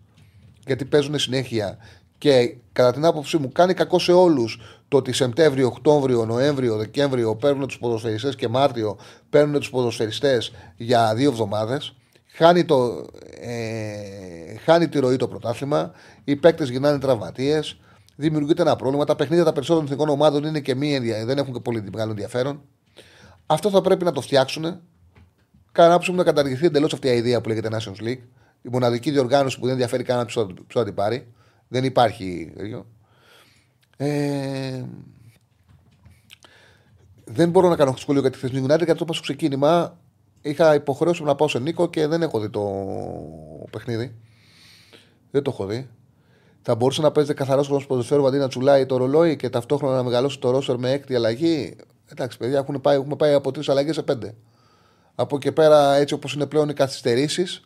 Γιατί 0.65 0.85
παίζουν 0.85 1.19
συνέχεια 1.19 1.77
και 2.21 2.55
κατά 2.71 2.93
την 2.93 3.05
άποψή 3.05 3.37
μου 3.37 3.51
κάνει 3.51 3.73
κακό 3.73 3.99
σε 3.99 4.11
όλους 4.11 4.59
το 4.87 4.97
ότι 4.97 5.13
Σεπτέμβριο, 5.13 5.67
Οκτώβριο, 5.67 6.25
Νοέμβριο, 6.25 6.77
Δεκέμβριο 6.77 7.35
παίρνουν 7.35 7.67
τους 7.67 7.79
ποδοσφαιριστές 7.79 8.35
και 8.35 8.47
Μάρτιο 8.47 8.97
παίρνουν 9.29 9.59
τους 9.59 9.69
ποδοσφαιριστές 9.69 10.51
για 10.77 11.15
δύο 11.15 11.29
εβδομάδες. 11.29 11.95
Χάνει, 12.33 12.65
το, 12.65 13.05
ε, 13.41 14.57
χάνει 14.63 14.87
τη 14.89 14.99
ροή 14.99 15.15
το 15.15 15.27
πρωτάθλημα. 15.27 15.91
Οι 16.23 16.35
παίκτες 16.35 16.69
γυρνάνε 16.69 16.99
τραυματίες. 16.99 17.79
Δημιουργείται 18.15 18.61
ένα 18.61 18.75
πρόβλημα. 18.75 19.05
Τα 19.05 19.15
παιχνίδια 19.15 19.43
τα 19.43 19.53
περισσότερων 19.53 19.85
εθνικών 19.85 20.09
ομάδων 20.09 20.43
είναι 20.43 20.59
και 20.59 20.75
μη, 20.75 20.99
δεν 20.99 21.37
έχουν 21.37 21.53
και 21.53 21.59
πολύ 21.59 21.83
μεγάλο 21.91 22.11
ενδιαφέρον. 22.11 22.61
Αυτό 23.45 23.69
θα 23.69 23.81
πρέπει 23.81 24.03
να 24.03 24.11
το 24.11 24.21
φτιάξουν. 24.21 24.81
Κατά 25.71 25.89
άποψή 25.89 26.11
μου 26.11 26.17
να 26.17 26.23
καταργηθεί 26.23 26.65
εντελώς 26.65 26.93
αυτή 26.93 27.07
η 27.07 27.17
ιδέα 27.17 27.41
που 27.41 27.47
λέγεται 27.49 27.69
Nations 27.71 28.03
League. 28.03 28.21
Η 28.61 28.69
μοναδική 28.71 29.11
διοργάνωση 29.11 29.55
που 29.55 29.63
δεν 29.63 29.71
ενδιαφέρει 29.71 30.03
κανένα 30.03 30.25
ποιο 30.25 30.55
θα 30.73 30.83
την 30.83 30.93
πάρει. 30.93 31.33
Δεν 31.67 31.83
υπάρχει. 31.83 32.53
Ε, 33.97 34.83
δεν 37.23 37.49
μπορώ 37.49 37.69
να 37.69 37.75
κάνω 37.75 37.93
σχόλιο 37.97 38.21
για 38.21 38.29
τη 38.29 38.37
Θεσμική 38.37 38.65
United 38.65 38.77
γιατί 38.77 38.95
το 38.95 39.05
πάω 39.05 39.13
στο 39.13 39.21
ξεκίνημα. 39.21 39.97
Είχα 40.41 40.75
υποχρέωση 40.75 41.23
να 41.23 41.35
πάω 41.35 41.47
σε 41.47 41.59
Νίκο 41.59 41.89
και 41.89 42.07
δεν 42.07 42.21
έχω 42.21 42.39
δει 42.39 42.49
το 42.49 42.61
παιχνίδι. 43.71 44.15
Δεν 45.31 45.43
το 45.43 45.51
έχω 45.53 45.65
δει. 45.65 45.89
Θα 46.61 46.75
μπορούσε 46.75 47.01
να 47.01 47.11
παίζει 47.11 47.33
καθαρός 47.33 47.65
χρόνος 47.65 47.85
ποδοσφαίρου 47.85 48.27
αντί 48.27 48.37
να 48.37 48.47
τσουλάει 48.47 48.85
το 48.85 48.97
ρολόι 48.97 49.35
και 49.35 49.49
ταυτόχρονα 49.49 49.95
να 49.95 50.03
μεγαλώσει 50.03 50.39
το 50.39 50.51
ρόσερ 50.51 50.77
με 50.77 50.91
έκτη 50.91 51.15
αλλαγή. 51.15 51.75
Εντάξει, 52.11 52.37
παιδιά, 52.37 52.57
έχουν 52.57 52.81
πάει, 52.81 52.95
έχουμε 52.95 53.15
πάει 53.15 53.33
από 53.33 53.51
τρεις 53.51 53.69
αλλαγές 53.69 53.95
σε 53.95 54.03
πέντε. 54.03 54.35
Από 55.15 55.35
εκεί 55.35 55.51
πέρα, 55.51 55.95
έτσι 55.95 56.13
όπως 56.13 56.33
είναι 56.33 56.45
πλέον 56.45 56.69
οι 56.69 56.73
καθυστερήσεις, 56.73 57.61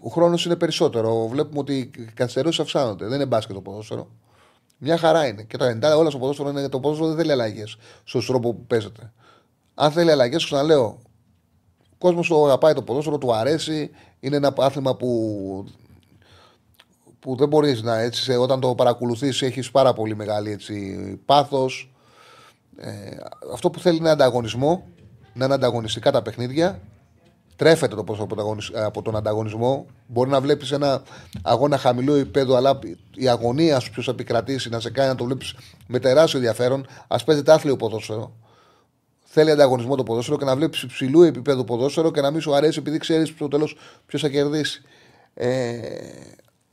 ο 0.00 0.08
χρόνος 0.08 0.44
είναι 0.44 0.56
περισσότερο. 0.56 1.26
Βλέπουμε 1.26 1.58
ότι 1.58 1.76
οι 1.78 2.04
καθυστερήσεις 2.14 2.60
αυξάνονται. 2.60 3.06
Δεν 3.06 3.14
είναι 3.14 3.26
μπάσκετ 3.26 3.54
το 3.54 3.60
ποδόσφαιρο. 3.60 4.08
Μια 4.78 4.96
χαρά 4.96 5.26
είναι. 5.26 5.42
Και 5.42 5.56
τα 5.56 5.78
90 5.82 5.96
όλα 5.96 6.10
στο 6.10 6.18
ποδόσφαιρο 6.18 6.48
είναι 6.48 6.68
το 6.68 6.80
ποδόσφαιρο 6.80 7.08
δεν 7.08 7.16
θέλει 7.16 7.32
αλλαγές 7.32 7.76
στον 8.04 8.26
τρόπο 8.26 8.54
που 8.54 8.66
παίζεται. 8.66 9.12
Αν 9.74 9.92
θέλει 9.92 10.10
αλλαγές, 10.10 10.44
ξαναλέω. 10.44 10.98
Ο 11.90 11.96
κόσμος 11.98 12.28
το 12.28 12.44
αγαπάει 12.44 12.74
το 12.74 12.82
ποδόσφαιρο, 12.82 13.18
του 13.18 13.34
αρέσει. 13.34 13.90
Είναι 14.20 14.36
ένα 14.36 14.54
άθλημα 14.58 14.96
που, 14.96 15.64
που 17.18 17.36
δεν 17.36 17.48
μπορείς 17.48 17.82
να 17.82 17.98
έτσι. 17.98 18.32
Όταν 18.32 18.60
το 18.60 18.74
παρακολουθείς, 18.74 19.42
έχεις 19.42 19.70
πάρα 19.70 19.92
πολύ 19.92 20.16
μεγάλη 20.16 20.58
πάθος. 21.24 21.92
Ε, 22.76 23.16
αυτό 23.52 23.70
που 23.70 23.80
θέλει 23.80 23.96
είναι 23.96 24.10
ανταγωνισμό. 24.10 24.86
Να 25.34 25.44
είναι 25.44 25.54
ανταγωνιστικά 25.54 26.10
τα 26.10 26.22
παιχνίδια 26.22 26.80
τρέφεται 27.60 27.94
το 27.94 28.04
πρόσωπο 28.04 28.56
από 28.74 29.02
τον 29.02 29.16
ανταγωνισμό. 29.16 29.86
Μπορεί 30.06 30.30
να 30.30 30.40
βλέπεις 30.40 30.72
ένα 30.72 31.02
αγώνα 31.42 31.78
χαμηλού 31.78 32.14
επίπεδου, 32.14 32.56
αλλά 32.56 32.78
η 33.14 33.28
αγωνία 33.28 33.80
σου 33.80 33.90
ποιος 33.90 34.04
θα 34.04 34.10
επικρατήσει 34.10 34.68
να 34.68 34.80
σε 34.80 34.90
κάνει 34.90 35.08
να 35.08 35.14
το 35.14 35.24
βλέπεις 35.24 35.54
με 35.86 35.98
τεράστιο 35.98 36.38
ενδιαφέρον. 36.38 36.86
Α 37.08 37.24
παίζεται 37.24 37.52
άθλιο 37.52 37.76
ποδόσφαιρο. 37.76 38.36
Θέλει 39.24 39.50
ανταγωνισμό 39.50 39.94
το 39.96 40.02
ποδόσφαιρο 40.02 40.38
και 40.38 40.44
να 40.44 40.56
βλέπεις 40.56 40.82
υψηλού 40.82 41.22
επίπεδου 41.22 41.64
ποδόσφαιρο 41.64 42.10
και 42.10 42.20
να 42.20 42.30
μην 42.30 42.40
σου 42.40 42.54
αρέσει 42.54 42.78
επειδή 42.78 42.98
ξέρεις 42.98 43.28
στο 43.28 43.48
τέλος 43.48 43.76
ποιος 44.06 44.22
θα 44.22 44.28
κερδίσει. 44.28 44.82
Ε, 45.34 45.80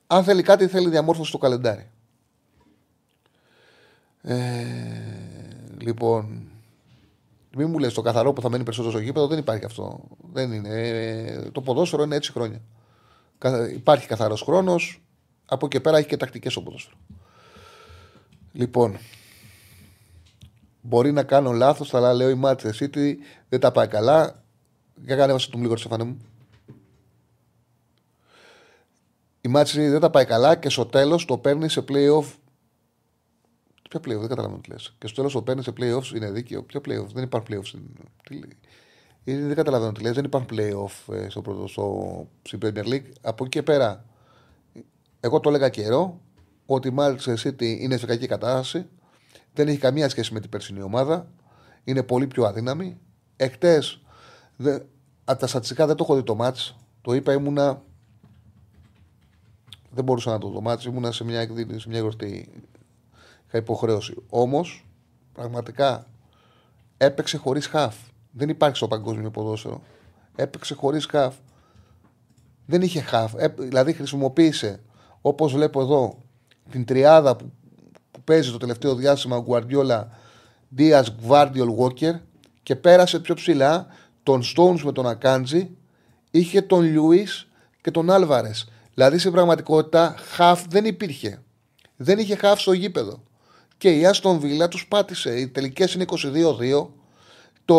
αν 0.07 0.23
θέλει 0.23 0.41
κάτι, 0.41 0.67
θέλει 0.67 0.89
διαμόρφωση 0.89 1.29
στο 1.29 1.37
καλεντάρι. 1.37 1.89
Ε, 4.21 4.35
λοιπόν, 5.77 6.46
μην 7.57 7.69
μου 7.69 7.79
λες 7.79 7.93
το 7.93 8.01
καθαρό 8.01 8.33
που 8.33 8.41
θα 8.41 8.49
μένει 8.49 8.63
περισσότερο 8.63 8.93
στο 8.93 9.03
γήπεδο, 9.03 9.27
δεν 9.27 9.37
υπάρχει 9.37 9.65
αυτό. 9.65 10.03
Δεν 10.33 10.51
είναι. 10.51 10.69
Ε, 10.69 11.49
το 11.51 11.61
ποδόσφαιρο 11.61 12.03
είναι 12.03 12.15
έτσι 12.15 12.31
χρόνια. 12.31 12.61
Υπάρχει 13.73 14.07
καθαρός 14.07 14.41
χρόνος. 14.41 15.01
Από 15.45 15.65
εκεί 15.65 15.79
πέρα 15.79 15.97
έχει 15.97 16.07
και 16.07 16.17
τακτικές 16.17 16.55
ο 16.55 16.63
ποδόσφαιρο. 16.63 16.95
Λοιπόν, 18.51 18.97
μπορεί 20.81 21.11
να 21.11 21.23
κάνω 21.23 21.51
λάθος, 21.51 21.93
αλλά 21.93 22.13
λέω 22.13 22.29
η 22.29 22.39
Manchester 22.43 22.71
City 22.79 23.13
δεν 23.49 23.59
τα 23.59 23.71
πάει 23.71 23.87
καλά. 23.87 24.43
Για 25.05 25.15
κάνε 25.15 25.31
βάση 25.31 25.51
του 25.51 25.59
λίγο, 25.59 25.77
Στεφάνε 25.77 26.03
μου. 26.03 26.17
Η 29.41 29.51
Manchester 29.55 29.89
δεν 29.89 29.99
τα 29.99 30.09
πάει 30.09 30.25
καλά 30.25 30.55
και 30.55 30.69
στο 30.69 30.85
τέλος 30.85 31.25
το 31.25 31.37
παίρνει 31.37 31.69
σε 31.69 31.83
playoff 31.87 32.25
Ποιο 33.89 33.99
playoff, 33.99 34.19
δεν 34.19 34.29
καταλαβαίνω 34.29 34.61
τι 34.61 34.69
λες. 34.69 34.95
Και 34.97 35.07
στο 35.07 35.15
τέλος 35.15 35.33
το 35.33 35.41
παίρνει 35.41 35.63
σε 35.63 35.73
playoffs 35.77 36.15
είναι 36.15 36.31
δίκαιο. 36.31 36.63
Ποιο 36.63 36.81
playoff, 36.85 37.07
δεν 37.13 37.23
υπάρχουν 37.23 37.49
playoffs. 37.49 37.79
Δεν 39.23 39.55
καταλαβαίνω 39.55 39.91
τι 39.91 40.01
λες. 40.01 40.15
Δεν 40.15 40.23
υπάρχουν 40.23 40.49
playoff 40.53 41.13
ε, 41.13 41.29
στο 41.29 41.41
πρώτο, 41.41 41.67
στο, 41.67 42.27
στην 42.41 42.59
Premier 42.61 42.83
League. 42.83 43.09
Από 43.21 43.43
εκεί 43.43 43.57
και 43.57 43.63
πέρα, 43.63 44.05
εγώ 45.19 45.39
το 45.39 45.49
έλεγα 45.49 45.69
καιρό 45.69 46.21
ότι 46.65 46.87
η 46.87 46.93
Manchester 46.97 47.35
City 47.43 47.61
είναι 47.61 47.97
σε 47.97 48.05
κακή 48.05 48.27
κατάσταση. 48.27 48.85
Δεν 49.53 49.67
έχει 49.67 49.77
καμία 49.77 50.09
σχέση 50.09 50.33
με 50.33 50.39
την 50.39 50.49
περσινή 50.49 50.81
ομάδα. 50.81 51.31
Είναι 51.83 52.03
πολύ 52.03 52.27
πιο 52.27 52.45
αδύναμη. 52.45 52.97
Εχθέ 53.35 53.83
από 55.23 55.39
τα 55.39 55.47
στατιστικά 55.47 55.85
δεν 55.85 55.95
το 55.95 56.03
έχω 56.03 56.15
δει 56.15 56.23
το 56.23 56.35
μάτς. 56.35 56.75
Το 57.01 57.13
είπα, 57.13 57.33
ήμουνα. 57.33 57.81
Δεν 59.91 60.03
μπορούσα 60.03 60.31
να 60.31 60.37
το 60.37 60.49
δω 60.49 60.61
μάτς. 60.61 60.85
Ήμουνα 60.85 61.11
σε 61.11 61.23
μια 61.23 61.39
εκδήλωση, 61.39 61.79
σε 61.79 61.89
μια 61.89 61.99
γιορτή. 61.99 62.49
Είχα 63.47 63.57
υποχρέωση. 63.57 64.15
Όμως, 64.29 64.85
πραγματικά 65.33 66.07
έπαιξε 66.97 67.37
χωρίς 67.37 67.67
χαφ. 67.67 67.95
Δεν 68.31 68.49
υπάρχει 68.49 68.75
στο 68.75 68.87
παγκόσμιο 68.87 69.31
ποδόσφαιρο. 69.31 69.81
Έπαιξε 70.35 70.73
χωρίς 70.73 71.05
χαφ. 71.05 71.35
Δεν 72.65 72.81
είχε 72.81 73.01
χαφ. 73.01 73.33
Ε, 73.37 73.47
δηλαδή 73.47 73.93
χρησιμοποίησε, 73.93 74.79
όπως 75.21 75.53
βλέπω 75.53 75.81
εδώ, 75.81 76.17
την 76.69 76.85
τριάδα 76.85 77.35
που, 77.35 77.51
που 78.11 78.21
παίζει 78.21 78.51
το 78.51 78.57
τελευταίο 78.57 78.95
διάστημα 78.95 79.35
ο 79.35 79.41
Γκουαρδιόλα, 79.41 80.09
Δία, 80.69 81.05
Γβάρδιολ, 81.21 81.69
Walker 81.79 82.19
και 82.63 82.75
πέρασε 82.75 83.19
πιο 83.19 83.35
ψηλά 83.35 83.87
τον 84.23 84.41
Stones 84.43 84.79
με 84.83 84.91
τον 84.91 85.07
Ακάντζη, 85.07 85.69
είχε 86.31 86.61
τον 86.61 86.81
Λιούι 86.81 87.27
και 87.81 87.91
τον 87.91 88.09
Άλβαρε. 88.09 88.51
Δηλαδή 88.93 89.17
σε 89.17 89.31
πραγματικότητα 89.31 90.15
χαφ 90.17 90.67
δεν 90.67 90.85
υπήρχε. 90.85 91.41
Δεν 91.95 92.19
είχε 92.19 92.35
χαφ 92.35 92.61
στο 92.61 92.71
γήπεδο. 92.71 93.23
Και 93.77 93.89
η 93.97 94.05
Άστον 94.05 94.39
Βίλα 94.39 94.67
τους 94.67 94.87
πάτησε. 94.87 95.39
Οι 95.39 95.47
τελικές 95.47 95.93
είναι 95.93 96.05
22-2. 96.07 96.87
Το. 97.65 97.77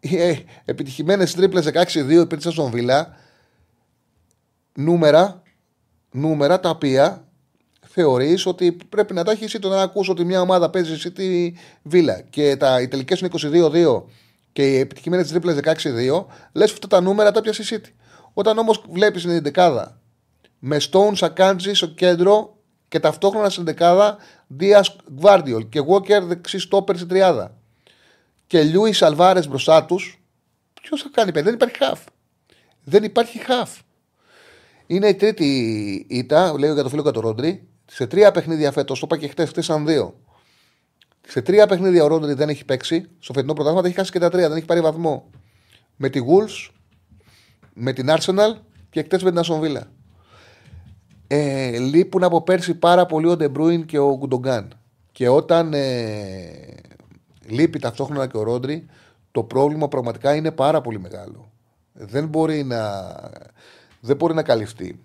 Οι 0.00 0.16
ε, 0.16 0.44
επιτυχημένες 0.64 1.34
τρίπλες 1.34 1.66
16-2 1.66 2.10
υπήρξαν 2.10 2.52
στον 2.52 2.70
Βίλα. 2.70 3.16
Νούμερα, 4.74 5.42
νούμερα 6.10 6.60
τα 6.60 6.68
οποία 6.70 7.26
θεωρείς 7.80 8.46
ότι 8.46 8.76
πρέπει 8.88 9.14
να 9.14 9.24
τα 9.24 9.30
έχεις 9.30 9.44
εσύ 9.44 9.58
το 9.58 9.68
να 9.68 9.82
ακούς 9.82 10.08
ότι 10.08 10.24
μια 10.24 10.40
ομάδα 10.40 10.70
παίζει 10.70 10.92
εσύ 10.92 11.12
τη 11.12 11.52
Βίλα 11.82 12.20
και 12.20 12.56
τα, 12.56 12.80
οι 12.80 12.88
τελικές 12.88 13.20
είναι 13.20 13.30
22-2 13.32 14.02
και 14.52 14.72
οι 14.72 14.78
επιτυχημένες 14.78 15.28
τρίπλες 15.28 15.58
16-2, 15.62 16.24
λες 16.52 16.72
αυτά 16.72 16.86
τα 16.86 17.00
νούμερα 17.00 17.30
τα 17.30 17.40
πιάσει 17.40 17.62
City. 17.70 17.90
Όταν 18.32 18.58
όμως 18.58 18.84
βλέπεις 18.90 19.22
την 19.22 19.42
δεκάδα 19.42 20.00
με 20.58 20.76
Stones, 20.90 21.18
Ακάντζη 21.20 21.74
στο 21.74 21.86
κέντρο 21.86 22.55
και 22.88 23.00
ταυτόχρονα 23.00 23.50
στην 23.50 23.64
δεκάδα 23.64 24.16
Δίας 24.46 24.96
Γκβάρδιολ 25.12 25.68
και 25.68 25.80
Walker 25.88 26.22
δεξί 26.22 26.58
στόπερ 26.58 26.96
στην 26.96 27.08
τριάδα 27.08 27.56
και 28.46 28.62
Λιούι 28.62 28.94
Αλβάρε 29.00 29.46
μπροστά 29.46 29.84
τους, 29.84 30.20
ποιος 30.82 31.02
θα 31.02 31.08
κάνει 31.12 31.32
παιδί, 31.32 31.44
δεν 31.44 31.54
υπάρχει 31.54 31.76
χαφ. 31.78 32.00
Δεν 32.84 33.04
υπάρχει 33.04 33.38
χαφ. 33.38 33.78
Είναι 34.86 35.08
η 35.08 35.14
τρίτη 35.14 35.46
ήττα, 36.08 36.58
λέω 36.58 36.74
για 36.74 36.82
το 36.82 36.88
φίλο 36.88 37.02
Κατορόντρι. 37.02 37.68
Σε 37.86 38.06
τρία 38.06 38.30
παιχνίδια 38.30 38.72
φέτος, 38.72 39.00
το 39.00 39.06
είπα 39.10 39.16
και 39.20 39.28
χτες, 39.28 39.48
χτέσαν 39.48 39.86
δύο. 39.86 40.20
Σε 41.28 41.42
τρία 41.42 41.66
παιχνίδια 41.66 42.04
ο 42.04 42.06
Ρόντρι 42.06 42.32
δεν 42.32 42.48
έχει 42.48 42.64
παίξει. 42.64 43.08
Στο 43.18 43.32
φετινό 43.32 43.52
πρωτάθλημα 43.52 43.86
έχει 43.86 43.96
χάσει 43.96 44.10
και 44.10 44.18
τα 44.18 44.30
τρία, 44.30 44.48
δεν 44.48 44.56
έχει 44.56 44.66
πάρει 44.66 44.80
βαθμό. 44.80 45.30
Με 45.96 46.08
τη 46.08 46.20
Wolves, 46.20 46.70
με 47.74 47.92
την 47.92 48.06
Arsenal 48.08 48.54
και 48.90 49.00
εχτές 49.00 49.18
με 49.22 49.30
την 49.30 49.38
Άστον 49.38 49.64
Βίλα. 49.64 49.90
Ε, 51.26 51.78
λείπουν 51.78 52.24
από 52.24 52.42
πέρσι 52.42 52.74
πάρα 52.74 53.06
πολύ 53.06 53.28
ο 53.28 53.36
Ντεμπρούιν 53.36 53.86
και 53.86 53.98
ο 53.98 54.16
Γκουντογκάν. 54.16 54.72
Και 55.12 55.28
όταν 55.28 55.72
ε, 55.74 56.74
λείπει 57.46 57.78
ταυτόχρονα 57.78 58.26
και 58.26 58.36
ο 58.36 58.42
Ρόντρι, 58.42 58.86
το 59.30 59.42
πρόβλημα 59.42 59.88
πραγματικά 59.88 60.34
είναι 60.34 60.50
πάρα 60.50 60.80
πολύ 60.80 61.00
μεγάλο. 61.00 61.52
Δεν 61.92 62.26
μπορεί 62.26 62.64
να, 62.64 63.12
δεν 64.00 64.16
μπορεί 64.16 64.34
να 64.34 64.42
καλυφθεί. 64.42 64.98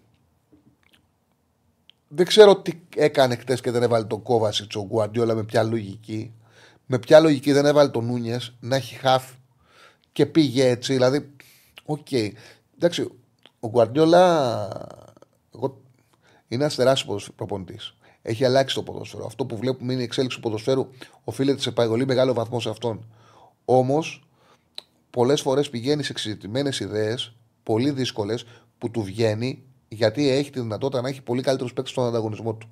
Δεν 2.08 2.26
ξέρω 2.26 2.56
τι 2.56 2.72
έκανε 2.96 3.36
χτες 3.36 3.62
και 3.62 3.72
δεν 3.72 3.84
έβαλε 3.84 4.06
τον 4.06 4.22
Κόβατσιτς 4.22 4.76
ο 4.76 4.86
Γκουαρντιόλα 4.86 5.36
με 5.36 5.44
ποια 5.44 5.64
λογική. 5.64 6.34
Με 6.86 7.00
ποια 7.00 7.20
λογική 7.20 7.52
δεν 7.52 7.66
έβαλε 7.66 7.90
τον 7.90 8.06
Νούνιες 8.06 8.54
να 8.60 8.76
έχει 8.76 8.96
χαφ 8.96 9.32
και 10.12 10.26
πήγε 10.26 10.70
έτσι. 10.70 10.94
Δηλαδή, 10.94 11.36
OK. 11.86 12.08
Okay. 12.12 12.30
Εντάξει, 12.76 13.08
ο 13.60 13.70
Γκουαρντιόλα 13.70 14.68
είναι 16.52 16.64
ένας 16.64 16.76
τεράστιος 16.76 17.30
προπονητής. 17.36 17.96
Έχει 18.22 18.46
αλλάξει 18.46 18.76
το 18.76 18.84
ποδόσφαιρο. 18.84 19.26
Αυτό 19.26 19.46
που 19.46 19.58
βλέπουμε 19.58 19.94
είναι 19.94 20.02
η 20.02 20.06
εξέλιξη 20.06 20.38
του 20.38 20.44
ποδοσφαίρου. 20.44 20.88
Οφείλεται 21.24 21.62
σε 21.62 21.72
πολύ 21.72 22.06
μεγάλο 22.06 22.34
βαθμό 22.34 22.60
σε 22.60 22.70
αυτόν. 22.70 23.06
Όμως, 23.66 24.30
πολλές 25.10 25.42
φορές 25.42 25.70
πηγαίνεις 25.70 26.06
σε 26.06 26.12
εξειδικευμένες 26.12 26.80
ιδέες, 26.80 27.34
πολύ 27.64 27.92
δύσκολες, 27.92 28.46
που 28.78 28.92
του 28.92 29.04
βγαίνει 29.04 29.64
γιατί 29.88 30.30
έχει 30.30 30.50
τη 30.50 30.60
δυνατότητα 30.60 31.02
να 31.02 31.10
έχει 31.10 31.22
πολύ 31.22 31.42
καλύτερους 31.42 31.74
παίκτες 31.74 31.92
στον 31.92 32.06
ανταγωνισμό 32.06 32.54
του. 32.54 32.70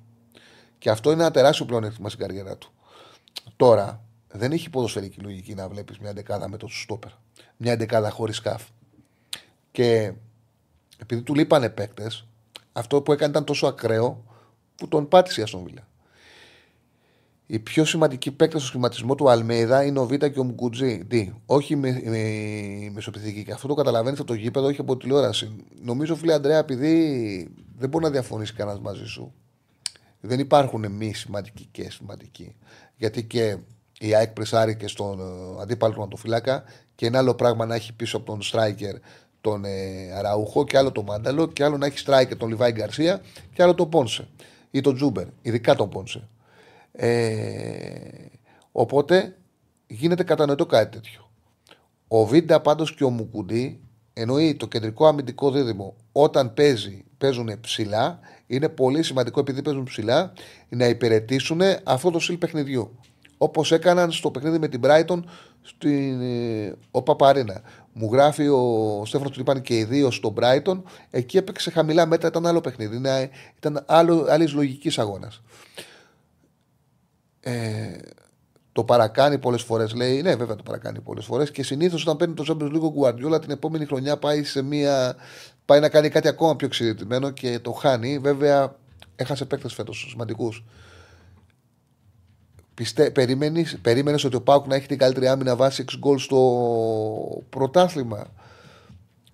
Και 0.78 0.90
αυτό 0.90 1.12
είναι 1.12 1.22
ένα 1.22 1.30
τεράστιο 1.30 1.64
πλεονέκτημα 1.64 2.08
στην 2.08 2.20
καριέρα 2.20 2.56
του. 2.56 2.72
Τώρα, 3.56 4.04
δεν 4.28 4.52
έχει 4.52 4.70
ποδοσφαιρική 4.70 5.20
λογική 5.20 5.54
να 5.54 5.68
βλέπεις 5.68 5.98
μια 5.98 6.12
δεκάδα 6.12 6.48
με 6.48 6.56
το 6.56 6.68
στόπερ. 6.68 7.10
Μια 7.56 7.76
δεκάδα 7.76 8.10
χωρίς 8.10 8.36
σκάφ. 8.36 8.62
Και 9.72 10.12
επειδή 10.98 11.22
του 11.22 11.34
λείπανε 11.34 11.68
παίκτες, 11.70 12.26
αυτό 12.72 13.02
που 13.02 13.12
έκανε 13.12 13.30
ήταν 13.30 13.44
τόσο 13.44 13.66
ακραίο 13.66 14.24
που 14.76 14.88
τον 14.88 15.08
πάτησε 15.08 15.40
η 15.40 15.42
Αστον 15.42 15.62
η 17.52 17.58
πιο 17.58 17.84
σημαντική 17.84 18.30
παίκτη 18.30 18.58
στο 18.58 18.66
σχηματισμό 18.66 19.14
του 19.14 19.30
Αλμέιδα 19.30 19.84
είναι 19.84 19.98
ο 19.98 20.06
Β 20.06 20.14
και 20.14 20.38
ο 20.40 20.44
Μουκουτζή. 20.44 21.04
Τι, 21.04 21.32
όχι 21.46 21.76
με, 21.76 22.02
με, 22.04 22.90
μεσοπιθική. 22.92 23.44
Και 23.44 23.52
αυτό 23.52 23.68
το 23.68 23.74
καταλαβαίνετε 23.74 24.22
από 24.22 24.30
το 24.30 24.36
γήπεδο, 24.36 24.66
όχι 24.66 24.80
από 24.80 24.96
τηλεόραση. 24.96 25.64
Νομίζω, 25.82 26.16
φίλε 26.16 26.32
Αντρέα, 26.32 26.58
επειδή 26.58 26.94
δεν 27.78 27.88
μπορεί 27.88 28.04
να 28.04 28.10
διαφωνήσει 28.10 28.54
κανένας 28.54 28.80
μαζί 28.80 29.04
σου, 29.04 29.32
δεν 30.20 30.38
υπάρχουν 30.38 30.92
μη 30.92 31.12
σημαντικοί 31.12 31.68
και 31.70 31.90
σημαντικοί. 31.90 32.56
Γιατί 32.96 33.24
και 33.24 33.56
η 34.00 34.14
ΑΕΚ 34.14 34.30
πρεσάρει 34.30 34.76
και 34.76 34.88
στον 34.88 35.20
ε, 35.20 35.62
αντίπαλο 35.62 35.92
του 35.94 36.00
Ματοφυλάκα 36.00 36.64
και 36.94 37.06
ένα 37.06 37.18
άλλο 37.18 37.34
πράγμα 37.34 37.66
να 37.66 37.74
έχει 37.74 37.92
πίσω 37.92 38.16
από 38.16 38.26
τον 38.26 38.42
Στράικερ 38.42 38.94
τον 39.40 39.64
ε, 39.64 40.12
Αραούχο 40.16 40.64
και 40.64 40.78
άλλο 40.78 40.92
τον 40.92 41.04
Μάνταλο 41.04 41.46
και 41.46 41.64
άλλο 41.64 41.76
να 41.76 41.86
έχει 41.86 41.98
Στράικερ 41.98 42.36
τον 42.36 42.48
Λιβάη 42.48 42.72
Γκαρσία 42.72 43.20
και 43.52 43.62
άλλο 43.62 43.74
τον 43.74 43.88
Πόνσε 43.88 44.28
ή 44.70 44.80
τον 44.80 44.94
Τζούμπερ, 44.94 45.26
ειδικά 45.42 45.74
τον 45.74 45.88
Πόνσε. 45.88 46.28
Ε, 46.92 47.10
οπότε 48.72 49.36
γίνεται 49.86 50.22
κατανοητό 50.22 50.66
κάτι 50.66 50.96
τέτοιο. 50.96 51.30
Ο 52.08 52.26
Βίντα 52.26 52.60
πάντως 52.60 52.94
και 52.94 53.04
ο 53.04 53.10
Μουκουντή 53.10 53.80
εννοεί 54.12 54.54
το 54.54 54.66
κεντρικό 54.68 55.06
αμυντικό 55.06 55.50
δίδυμο 55.50 55.96
όταν 56.12 56.54
παίζει, 56.54 57.04
παίζουν 57.18 57.60
ψηλά. 57.60 58.18
Είναι 58.46 58.68
πολύ 58.68 59.02
σημαντικό 59.02 59.40
επειδή 59.40 59.62
παίζουν 59.62 59.84
ψηλά 59.84 60.32
να 60.68 60.86
υπηρετήσουν 60.86 61.60
αυτό 61.84 62.10
το 62.10 62.18
στυλ 62.18 62.36
παιχνιδιού. 62.36 62.98
Όπως 63.42 63.72
έκαναν 63.72 64.12
στο 64.12 64.30
παιχνίδι 64.30 64.58
με 64.58 64.68
την 64.68 64.80
Brighton 64.84 65.22
στην 65.62 66.20
ε, 66.20 66.74
ο 66.90 67.02
Παπαρίνα. 67.02 67.62
Μου 67.92 68.08
γράφει 68.12 68.48
ο 68.48 69.02
Στέφανος 69.04 69.32
του 69.32 69.40
είπαν 69.40 69.62
και 69.62 69.76
οι 69.76 69.84
δύο 69.84 70.10
στο 70.10 70.34
Brighton. 70.36 70.82
Εκεί 71.10 71.36
έπαιξε 71.36 71.70
χαμηλά 71.70 72.06
μέτρα, 72.06 72.28
ήταν 72.28 72.46
άλλο 72.46 72.60
παιχνίδι. 72.60 73.00
Ήταν 73.56 73.84
άλλης 74.26 74.52
λογικής 74.52 74.98
αγώνας 74.98 75.42
ε, 77.40 77.98
το 78.72 78.84
παρακάνει 78.84 79.38
πολλές 79.38 79.62
φορές. 79.62 79.94
Λέει, 79.94 80.22
ναι, 80.22 80.34
βέβαια 80.34 80.56
το 80.56 80.62
παρακάνει 80.62 81.00
πολλές 81.00 81.24
φορές. 81.24 81.50
Και 81.50 81.62
συνήθως 81.62 82.02
όταν 82.02 82.16
παίρνει 82.16 82.34
το 82.34 82.44
Champions 82.48 82.72
League 82.72 83.02
Guardiola 83.02 83.40
την 83.40 83.50
επόμενη 83.50 83.84
χρονιά 83.84 84.16
πάει, 84.16 84.44
σε 84.44 84.62
μια, 84.62 85.16
πάει 85.64 85.80
να 85.80 85.88
κάνει 85.88 86.08
κάτι 86.08 86.28
ακόμα 86.28 86.56
πιο 86.56 86.66
εξειδικευμένο 86.66 87.30
και 87.30 87.58
το 87.58 87.72
χάνει. 87.72 88.18
Βέβαια, 88.18 88.76
έχασε 89.16 89.44
παίκτες 89.44 89.74
φέτος 89.74 90.06
σημαντικούς. 90.10 90.64
Πιστε, 92.80 93.10
περίμενες 93.82 94.24
ότι 94.24 94.36
ο 94.36 94.42
Πάουκ 94.42 94.66
να 94.66 94.74
έχει 94.74 94.86
την 94.86 94.98
καλύτερη 94.98 95.28
άμυνα 95.28 95.56
βάσει 95.56 95.84
6 95.90 95.94
γκολ 95.98 96.18
στο 96.18 97.42
πρωτάθλημα. 97.50 98.26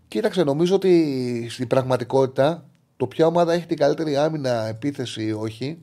Κοίταξε, 0.08 0.44
νομίζω 0.44 0.74
ότι 0.74 1.46
στην 1.50 1.66
πραγματικότητα 1.66 2.64
το 2.96 3.06
ποια 3.06 3.26
ομάδα 3.26 3.52
έχει 3.52 3.66
την 3.66 3.76
καλύτερη 3.76 4.16
άμυνα 4.16 4.66
επίθεση 4.66 5.24
ή 5.24 5.32
όχι 5.32 5.78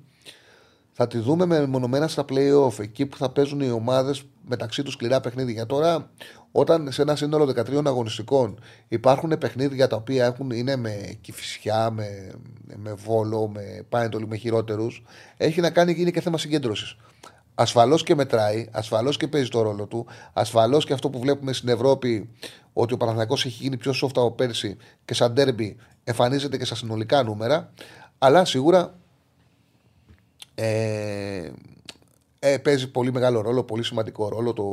θα 0.92 1.08
τη 1.08 1.18
δούμε 1.18 1.46
με 1.46 1.66
μονομένα 1.66 2.08
στα 2.08 2.26
playoff, 2.30 2.80
εκεί 2.80 3.06
που 3.06 3.18
θα 3.18 3.30
παίζουν 3.30 3.60
οι 3.60 3.70
ομάδες 3.70 4.24
μεταξύ 4.48 4.84
τους 4.84 4.94
σκληρά 4.94 5.20
παιχνίδια. 5.20 5.66
Τώρα, 5.66 6.12
όταν 6.52 6.92
σε 6.92 7.02
ένα 7.02 7.16
σύνολο 7.16 7.46
13 7.46 7.86
αγωνιστικών 7.86 8.60
υπάρχουν 8.88 9.38
παιχνίδια 9.38 9.88
τα 9.88 9.96
οποία 9.96 10.26
έχουν, 10.26 10.52
είναι 10.52 10.76
με 10.76 11.18
κυφισιά, 11.22 11.92
με, 11.92 12.32
με 12.76 12.94
βόλο, 12.94 13.48
με 13.48 13.86
πάνετολοι, 13.90 14.28
με 14.28 14.36
χειρότερους, 14.36 15.04
έχει 15.38 15.62
να 15.62 15.70
κάνει 15.70 15.92
γίνει 15.92 16.12
και 16.12 16.22
θέμα 16.22 16.38
συγκέντρωσης. 16.38 16.96
Ασφαλώς 17.56 18.04
και 18.04 18.16
μετράει, 18.16 18.68
ασφαλώς 18.72 19.18
και 19.18 19.28
παίζει 19.28 19.50
το 19.50 19.62
ρόλο 19.62 19.86
του, 19.86 20.06
ασφαλώς 20.34 20.86
και 20.86 20.94
αυτό 20.94 21.10
που 21.10 21.20
βλέπουμε 21.20 21.54
στην 21.54 21.70
Ευρώπη 21.70 22.30
ότι 22.74 22.94
ο 22.94 22.98
Παναθηναϊκός 22.98 23.46
έχει 23.46 23.64
γίνει 23.64 23.78
πιο 23.78 23.94
soft 24.02 24.12
από 24.16 24.32
πέρσι 24.32 24.78
και 25.06 25.14
σαν 25.14 25.34
τέρμπι 25.34 25.78
εμφανίζεται 26.04 26.58
και 26.58 26.66
στα 26.66 26.76
συνολικά 26.76 27.24
νούμερα. 27.24 27.74
Αλλά 28.18 28.46
σίγουρα 28.46 28.96
ε, 30.56 31.52
ε, 32.40 32.58
παίζει 32.58 32.92
πολύ 32.92 33.12
μεγάλο 33.12 33.42
ρόλο, 33.42 33.64
πολύ 33.64 33.84
σημαντικό 33.84 34.30
ρόλο 34.30 34.54
το, 34.54 34.66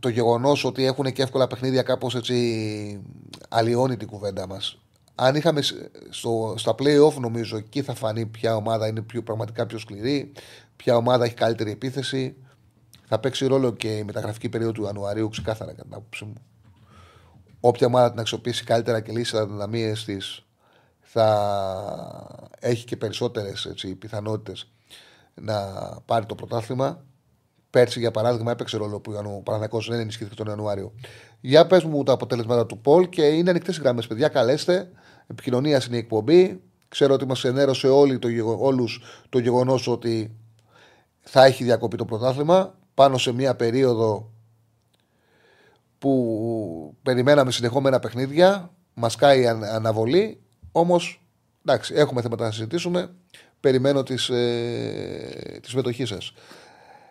το 0.00 0.08
γεγονός 0.08 0.64
ότι 0.64 0.84
έχουν 0.84 1.12
και 1.12 1.22
εύκολα 1.22 1.46
παιχνίδια 1.46 1.82
κάπως 1.82 2.14
έτσι 2.14 3.02
αλλοιώνει 3.48 3.96
την 3.96 4.08
κουβέντα 4.08 4.46
μας. 4.46 4.78
Αν 5.24 5.34
είχαμε 5.34 5.62
στο, 6.10 6.54
στα 6.56 6.74
playoff, 6.78 7.14
νομίζω 7.20 7.56
εκεί 7.56 7.82
θα 7.82 7.94
φανεί 7.94 8.26
ποια 8.26 8.56
ομάδα 8.56 8.86
είναι 8.86 9.02
πιο, 9.02 9.22
πραγματικά 9.22 9.66
πιο 9.66 9.78
σκληρή, 9.78 10.32
ποια 10.76 10.96
ομάδα 10.96 11.24
έχει 11.24 11.34
καλύτερη 11.34 11.70
επίθεση. 11.70 12.36
Θα 13.04 13.18
παίξει 13.18 13.46
ρόλο 13.46 13.72
και 13.72 13.96
η 13.96 14.04
μεταγραφική 14.04 14.48
περίοδο 14.48 14.72
του 14.72 14.82
Ιανουαρίου, 14.82 15.28
ξεκάθαρα 15.28 15.70
κατά 15.70 15.82
την 15.82 15.94
άποψή 15.94 16.24
μου. 16.24 16.34
Όποια 17.60 17.86
ομάδα 17.86 18.10
την 18.10 18.20
αξιοποιήσει 18.20 18.64
καλύτερα 18.64 19.00
και 19.00 19.12
λύσει 19.12 19.32
τα 19.32 19.46
δυναμίες 19.46 20.04
της, 20.04 20.46
θα 21.00 22.48
έχει 22.58 22.84
και 22.84 22.96
περισσότερες 22.96 23.74
πιθανότητες 23.98 24.70
να 25.34 25.54
πάρει 26.04 26.26
το 26.26 26.34
πρωτάθλημα. 26.34 27.04
Πέρσι, 27.70 27.98
για 27.98 28.10
παράδειγμα, 28.10 28.50
έπαιξε 28.50 28.76
ρόλο 28.76 29.00
που 29.00 29.12
ο 29.12 29.42
Παναγιακό 29.42 29.80
δεν 29.80 30.00
ενισχύθηκε 30.00 30.34
τον 30.34 30.46
Ιανουάριο. 30.46 30.92
Για 31.40 31.66
πες 31.66 31.84
μου 31.84 32.02
τα 32.02 32.12
αποτελέσματα 32.12 32.66
του 32.66 32.78
Πολ 32.78 33.08
και 33.08 33.22
είναι 33.22 33.50
ανοιχτές 33.50 33.78
γραμμές, 33.78 34.06
παιδιά. 34.06 34.28
Καλέστε. 34.28 34.90
Επικοινωνίας 35.26 35.86
είναι 35.86 35.96
η 35.96 35.98
εκπομπή. 35.98 36.62
Ξέρω 36.88 37.14
ότι 37.14 37.26
μας 37.26 37.44
ενέρωσε 37.44 37.88
όλοι 37.88 38.18
το, 38.18 38.28
όλους 38.58 39.02
το 39.28 39.38
γεγονός 39.38 39.88
ότι 39.88 40.36
θα 41.20 41.44
έχει 41.44 41.64
διακοπεί 41.64 41.96
το 41.96 42.04
πρωτάθλημα 42.04 42.74
πάνω 42.94 43.18
σε 43.18 43.32
μια 43.32 43.56
περίοδο 43.56 44.32
που 45.98 46.96
περιμέναμε 47.02 47.50
συνεχόμενα 47.50 47.98
παιχνίδια. 47.98 48.70
Μας 48.94 49.16
κάει 49.16 49.46
αναβολή. 49.46 50.40
Όμως, 50.72 51.22
εντάξει, 51.66 51.94
έχουμε 51.94 52.22
θέματα 52.22 52.44
να 52.44 52.50
συζητήσουμε. 52.50 53.14
Περιμένω 53.60 54.02
τη 54.02 54.14
ε, 54.14 55.58
συμμετοχή 55.62 56.04
σας. 56.04 56.32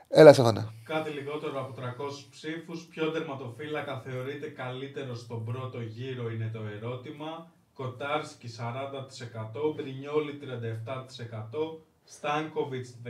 Έλα, 0.07 0.33
Σαφανά. 0.33 0.73
Κάτι 0.83 1.09
λιγότερο 1.09 1.59
από 1.59 1.73
300 1.81 1.83
ψήφους. 2.31 2.87
Ποιο 2.89 3.11
τερματοφύλακα 3.11 4.01
θεωρείται 4.05 4.47
καλύτερο 4.47 5.15
στον 5.15 5.45
πρώτο 5.45 5.81
γύρο 5.81 6.31
είναι 6.31 6.49
το 6.53 6.59
ερώτημα. 6.75 7.51
Κοτάρσκι 7.81 8.49
40%, 8.57 9.75
Μπρινιόλι 9.75 10.39
37%, 10.41 11.79
Στάνκοβιτς 12.03 12.93
13%, 13.03 13.09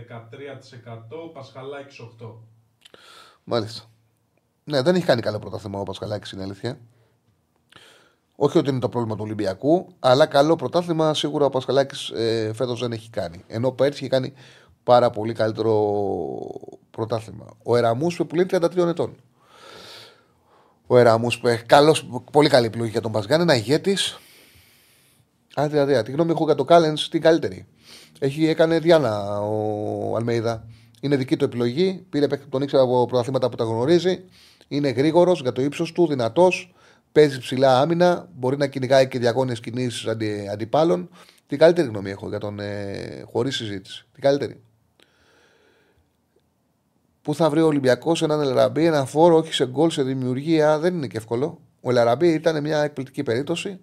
Πασχαλάκης 1.33 1.99
8%. 1.99 2.33
Μάλιστα. 3.43 3.83
Ναι, 4.63 4.81
δεν 4.81 4.95
έχει 4.95 5.05
κάνει 5.05 5.21
καλό 5.21 5.39
πρωτάθλημα 5.39 5.79
ο 5.79 5.83
Πασχαλάκης, 5.83 6.31
είναι 6.31 6.43
αλήθεια. 6.43 6.79
Όχι 8.35 8.57
ότι 8.57 8.69
είναι 8.69 8.79
το 8.79 8.89
πρόβλημα 8.89 9.15
του 9.15 9.23
Ολυμπιακού, 9.23 9.87
αλλά 9.99 10.25
καλό 10.25 10.55
πρωτάθλημα 10.55 11.13
σίγουρα 11.13 11.45
ο 11.45 11.49
Πασχαλάκης 11.49 12.09
ε, 12.09 12.51
φέτος 12.53 12.79
δεν 12.79 12.91
έχει 12.91 13.09
κάνει. 13.09 13.43
Ενώ 13.47 13.71
πέρσι 13.71 13.99
είχε 13.99 14.07
κάνει 14.07 14.33
πάρα 14.83 15.09
πολύ 15.09 15.33
καλύτερο 15.33 15.73
πρωτάθλημα. 16.91 17.45
Ο 17.63 17.75
Εραμούς 17.75 18.15
που 18.27 18.35
λέει 18.35 18.45
33 18.49 18.77
ετών. 18.77 19.15
Ο 20.87 20.97
Εραμούς 20.97 21.39
που 21.39 21.47
έχει 21.47 21.63
καλός, 21.63 22.09
πολύ 22.31 22.49
καλή 22.49 22.65
επιλογή 22.65 22.91
για 22.91 23.01
τον 23.01 23.11
Πασγάν, 23.11 23.41
ένα 23.41 23.55
ηγέτη. 23.55 23.97
Άντε, 25.55 25.79
άντε, 25.79 26.03
τη 26.03 26.11
γνώμη 26.11 26.31
έχω 26.31 26.45
για 26.45 26.55
το 26.55 26.63
Κάλεν 26.63 26.95
την 27.09 27.21
καλύτερη. 27.21 27.65
Έχει, 28.19 28.47
έκανε 28.47 28.79
Διάνα 28.79 29.39
ο 29.39 30.15
Αλμέιδα. 30.15 30.67
Είναι 31.01 31.15
δική 31.15 31.37
του 31.37 31.45
επιλογή. 31.45 32.05
Πήρε 32.09 32.27
τον 32.49 32.61
ήξερα 32.61 32.83
από 32.83 33.05
πρωταθλήματα 33.05 33.49
που 33.49 33.55
τα 33.55 33.63
γνωρίζει. 33.63 34.23
Είναι 34.67 34.89
γρήγορος 34.89 35.41
για 35.41 35.51
το 35.51 35.61
ύψος 35.61 35.91
του, 35.91 36.07
δυνατός. 36.07 36.73
Παίζει 37.11 37.39
ψηλά 37.39 37.79
άμυνα. 37.79 38.29
Μπορεί 38.35 38.57
να 38.57 38.67
κυνηγάει 38.67 39.07
και 39.07 39.19
διαγώνιες 39.19 39.59
κινήσεις 39.59 40.07
αντι, 40.07 40.47
αντιπάλων. 40.51 41.09
Την 41.47 41.57
καλύτερη 41.57 41.87
γνώμη 41.87 42.09
έχω 42.09 42.27
για 42.27 42.39
τον 42.39 42.59
ε, 42.59 43.23
χωρίς 43.31 43.55
συζήτηση. 43.55 44.05
Την 44.13 44.21
καλύτερη. 44.21 44.61
Πού 47.21 47.35
θα 47.35 47.49
βρει 47.49 47.61
ο 47.61 47.65
Ολυμπιακός 47.65 48.21
έναν 48.21 48.41
Ελαραμπή, 48.41 48.85
ένα 48.85 49.05
φόρο, 49.05 49.37
όχι 49.37 49.53
σε 49.53 49.67
γκολ, 49.67 49.89
σε 49.89 50.03
δημιουργία. 50.03 50.79
Δεν 50.79 50.93
είναι 50.93 51.07
και 51.07 51.17
εύκολο. 51.17 51.61
Ο 51.81 51.89
Ελαραμπή 51.89 52.27
ήταν 52.27 52.61
μια 52.61 52.83
εκπληκτική 52.83 53.23
περίπτωση 53.23 53.79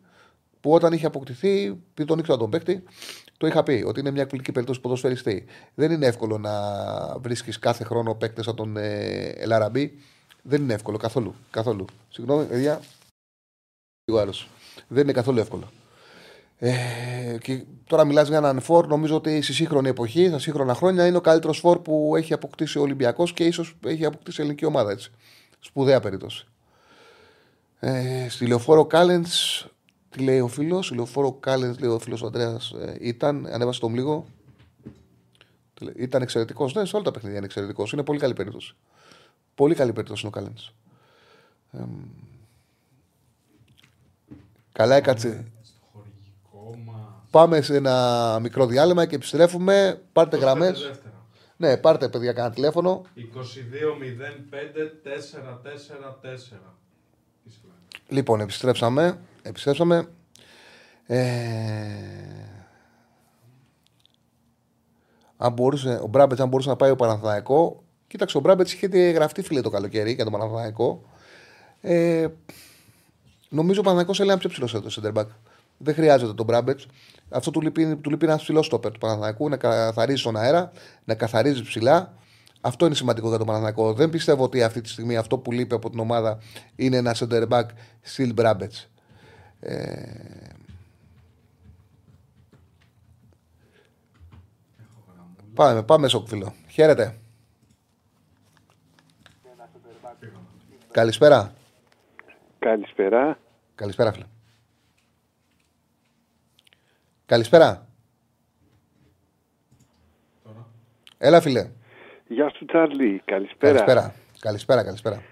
που 0.60 0.72
όταν 0.72 0.92
είχε 0.92 1.06
αποκτηθεί, 1.06 1.62
επειδή 1.64 2.04
τον 2.04 2.18
ήξερα 2.18 2.38
τον 2.38 2.50
παίκτη, 2.50 2.82
το 3.36 3.46
είχα 3.46 3.62
πει 3.62 3.84
ότι 3.86 4.00
είναι 4.00 4.10
μια 4.10 4.22
εκπληκτική 4.22 4.52
περίπτωση 4.52 4.80
ποδοσφαιριστή. 4.80 5.44
Δεν 5.74 5.90
είναι 5.90 6.06
εύκολο 6.06 6.38
να 6.38 6.52
βρίσκεις 7.18 7.58
κάθε 7.58 7.84
χρόνο 7.84 8.14
παίκτες 8.14 8.44
σαν 8.44 8.54
τον 8.54 8.76
ε, 8.76 9.26
Ελαραμπή. 9.36 9.98
Δεν 10.42 10.62
είναι 10.62 10.74
εύκολο 10.74 10.96
καθόλου. 10.96 11.34
καθόλου. 11.50 11.84
Συγγνώμη, 12.08 12.44
παιδιά. 12.44 12.80
Λίγο 14.04 14.20
άλλος. 14.20 14.48
Δεν 14.88 15.02
είναι 15.02 15.12
καθόλου 15.12 15.38
εύκολο. 15.38 15.68
Ε, 16.58 16.72
και 17.40 17.64
τώρα 17.86 18.04
μιλάς 18.04 18.28
για 18.28 18.36
έναν 18.36 18.60
φόρ. 18.60 18.86
Νομίζω 18.86 19.16
ότι 19.16 19.42
στη 19.42 19.52
σύγχρονη 19.52 19.88
εποχή, 19.88 20.28
στα 20.28 20.38
σύγχρονα 20.38 20.74
χρόνια, 20.74 21.06
είναι 21.06 21.16
ο 21.16 21.20
καλύτερος 21.20 21.58
φόρ 21.58 21.78
που 21.78 22.12
έχει 22.16 22.32
αποκτήσει 22.32 22.78
ο 22.78 22.82
Ολυμπιακός 22.82 23.32
και 23.32 23.44
ίσως 23.44 23.76
έχει 23.86 24.04
αποκτήσει 24.04 24.40
η 24.40 24.42
ελληνική 24.42 24.64
ομάδα. 24.64 24.90
Έτσι. 24.90 25.10
Σπουδαία 25.60 26.00
περίπτωση. 26.00 26.46
Ε, 27.80 28.26
στη 28.28 28.46
λεωφόρο 28.46 28.86
Κάλεντ, 28.86 29.26
τι 30.10 30.22
λέει 30.22 30.40
ο 30.40 30.48
φίλος, 30.48 30.86
στη 30.86 30.94
λεωφόρο 30.94 31.32
Κάλεντ, 31.32 31.80
λέει 31.80 31.90
ο 31.90 31.98
φίλος 31.98 32.22
Αντρέα, 32.22 32.60
ε, 32.80 32.94
ήταν, 33.00 33.46
ανέβασε 33.46 33.80
τον 33.80 33.94
λίγο. 33.94 34.26
Ήταν 35.96 36.22
εξαιρετικός. 36.22 36.74
Ναι, 36.74 36.84
σε 36.84 36.96
όλα 36.96 37.04
τα 37.04 37.10
παιχνίδια 37.10 37.36
είναι 37.36 37.46
εξαιρετικός. 37.46 37.92
Είναι 37.92 38.02
πολύ 38.02 38.18
καλή 38.18 38.34
περίπτωση. 38.34 38.74
Πολύ 39.54 39.74
καλή 39.74 39.92
περίπτωση 39.92 40.26
είναι 40.26 40.36
ο 40.36 40.40
Κάλεντ. 40.40 40.58
Ε, 41.70 41.78
καλά 44.72 44.94
έκατσε. 44.94 45.52
Πάμε 47.30 47.60
σε 47.60 47.76
ένα 47.76 48.38
μικρό 48.42 48.66
διάλειμμα 48.66 49.06
και 49.06 49.14
επιστρέφουμε. 49.14 50.02
Πάρτε 50.12 50.36
γραμμές. 50.36 50.90
Ναι, 51.56 51.76
πάρτε 51.76 52.08
παιδιά 52.08 52.32
κανένα 52.32 52.54
τηλέφωνο. 52.54 53.04
2205 53.16 53.20
444. 56.22 56.74
Λοιπόν, 58.08 58.40
επιστρέψαμε. 58.40 59.18
Επιστρέψαμε. 59.48 60.08
Ε... 61.06 61.18
Αν 65.36 65.52
μπορούσε, 65.52 66.00
ο 66.02 66.06
Μπράμπετς, 66.06 66.40
αν 66.40 66.48
μπορούσε 66.48 66.68
να 66.68 66.76
πάει 66.76 66.90
ο 66.90 66.96
Παναθηναϊκό. 66.96 67.82
Κοίταξε, 68.06 68.36
ο 68.36 68.40
Μπράμπετς 68.40 68.72
είχε 68.72 68.86
γραφτεί 68.86 69.42
φίλε 69.42 69.60
το 69.60 69.70
καλοκαίρι 69.70 70.12
για 70.12 70.24
τον 70.24 70.32
Παναθηναϊκό. 70.32 71.02
Ε, 71.80 72.26
νομίζω 73.48 73.80
ο 73.80 73.82
Παναθηναϊκός 73.82 74.20
έλεγε 74.20 74.32
ένα 74.32 74.40
πιο 74.40 74.66
ψηλό 74.66 74.80
το 74.80 75.02
center 75.02 75.26
δεν 75.78 75.94
χρειάζεται 75.94 76.34
τον 76.34 76.46
Μπράμπετς. 76.46 76.86
Αυτό 77.30 77.50
του 77.50 77.60
λείπει, 77.60 77.96
του 77.96 78.10
λείπει 78.10 78.26
ένας 78.26 78.42
ψηλός 78.42 78.66
στόπερ 78.66 78.92
του 78.92 78.98
Παναθηναϊκού, 78.98 79.48
να 79.48 79.56
καθαρίζει 79.56 80.22
τον 80.22 80.36
αέρα, 80.36 80.72
να 81.04 81.14
καθαρίζει 81.14 81.62
ψηλά. 81.62 82.14
Αυτό 82.60 82.86
είναι 82.86 82.94
σημαντικό 82.94 83.28
για 83.28 83.38
τον 83.38 83.46
Παναθηναϊκό. 83.46 83.92
Δεν 83.92 84.10
πιστεύω 84.10 84.44
ότι 84.44 84.62
αυτή 84.62 84.80
τη 84.80 84.88
στιγμή 84.88 85.16
αυτό 85.16 85.38
που 85.38 85.52
λείπει 85.52 85.74
από 85.74 85.90
την 85.90 85.98
ομάδα 85.98 86.38
είναι 86.76 86.96
ένα 86.96 87.16
center 87.18 87.48
back 87.48 87.64
still 88.16 88.30
Μπράμπετς. 88.34 88.88
Ε... 89.60 90.18
Πάμε, 95.54 95.82
πάμε 95.82 96.08
φίλο. 96.26 96.54
Χαίρετε. 96.68 97.18
Καλησπέρα. 100.90 101.52
Καλησπέρα. 102.58 103.38
Καλησπέρα, 103.74 104.12
φίλε. 104.12 104.24
Καλησπέρα. 107.26 107.86
Έλα, 111.18 111.40
φίλε. 111.40 111.70
Γεια 112.26 112.50
σου, 112.50 112.64
Τσάρλι. 112.64 113.22
Καλησπέρα. 113.24 113.72
Καλησπέρα. 113.72 114.14
Καλησπέρα, 114.40 114.84
καλησπέρα. 114.84 115.22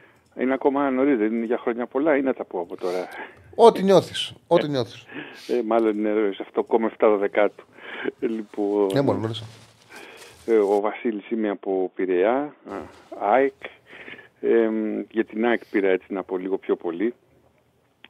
Είναι 0.40 0.52
ακόμα 0.54 0.90
νωρίς, 0.90 1.18
δεν 1.18 1.34
είναι 1.34 1.44
για 1.44 1.58
χρόνια 1.58 1.86
πολλά 1.86 2.16
ή 2.16 2.22
να 2.22 2.34
τα 2.34 2.44
πω 2.44 2.60
από 2.60 2.76
τώρα. 2.76 3.08
Ό,τι 3.56 3.82
νιώθεις. 3.82 4.32
Ό,τι 4.46 4.68
νιώθεις. 4.68 5.04
Ε, 5.48 5.62
μάλλον 5.62 5.98
είναι 5.98 6.30
σε 6.34 6.42
αυτό 6.42 6.60
ακόμα 6.60 6.92
7 6.98 7.16
δεκάτου. 7.18 7.64
Λοιπόν, 8.18 8.90
ναι, 8.92 9.00
μόνο 9.00 9.30
ε, 10.46 10.56
Ο 10.56 10.80
Βασίλης 10.80 11.30
είμαι 11.30 11.48
από 11.48 11.90
Πειραιά, 11.94 12.54
ΑΕΚ. 13.18 13.52
Ε, 14.40 14.70
για 15.10 15.24
την 15.24 15.46
ΑΕΚ 15.46 15.62
πήρα 15.70 15.88
έτσι 15.88 16.12
να 16.12 16.22
πω 16.22 16.36
λίγο 16.36 16.58
πιο 16.58 16.76
πολύ. 16.76 17.14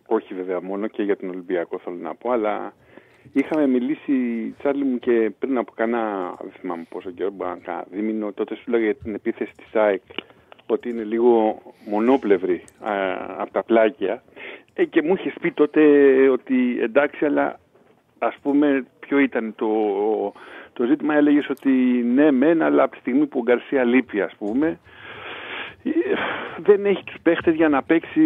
Όχι 0.07 0.35
βέβαια 0.35 0.61
μόνο 0.61 0.87
και 0.87 1.03
για 1.03 1.17
τον 1.17 1.29
Ολυμπιακό 1.29 1.79
θέλω 1.79 1.97
να 1.97 2.15
πω, 2.15 2.31
αλλά 2.31 2.75
Είχαμε 3.33 3.67
μιλήσει, 3.67 4.13
Τσάρλι 4.59 4.85
μου, 4.85 4.99
και 4.99 5.31
πριν 5.39 5.59
από 5.59 5.73
κανένα, 5.75 6.35
δεν 6.41 6.53
θυμάμαι 6.61 6.87
πόσο 6.89 7.11
καιρό, 7.11 7.33
κανένα 7.39 7.87
δίμηνο, 7.91 8.33
τότε 8.33 8.55
σου 8.55 8.71
λέγα 8.71 8.85
για 8.85 8.95
την 8.95 9.15
επίθεση 9.15 9.53
της 9.57 9.75
ΑΕΚ 9.75 10.03
ότι 10.67 10.89
είναι 10.89 11.03
λίγο 11.03 11.63
μονόπλευρη 11.87 12.65
α, 12.81 12.93
από 13.39 13.53
τα 13.53 13.63
πλάκια 13.63 14.23
ε, 14.77 14.85
και 14.85 15.03
μου 15.03 15.15
είχε 15.15 15.33
πει 15.41 15.53
τότε 15.53 15.81
ότι 16.29 16.79
εντάξει, 16.81 17.25
αλλά 17.25 17.61
ας 18.19 18.35
πούμε 18.43 18.87
ποιο 19.01 19.19
ήταν 19.19 19.55
το, 19.57 19.69
το 20.73 20.85
ζήτημα, 20.85 21.15
έλεγες 21.15 21.49
ότι 21.49 21.71
ναι 22.15 22.31
μεν, 22.31 22.63
αλλά 22.63 22.83
από 22.83 22.93
τη 22.93 22.99
στιγμή 22.99 23.27
που 23.27 23.39
ο 23.39 23.43
Γκαρσία 23.43 23.85
λείπει 23.85 24.21
ας 24.21 24.35
πούμε, 24.39 24.79
ε, 25.83 25.91
δεν 26.57 26.87
έχει 26.87 27.05
τους 27.05 27.17
παίχτες 27.23 27.55
για 27.55 27.69
να 27.69 27.83
παίξει, 27.83 28.23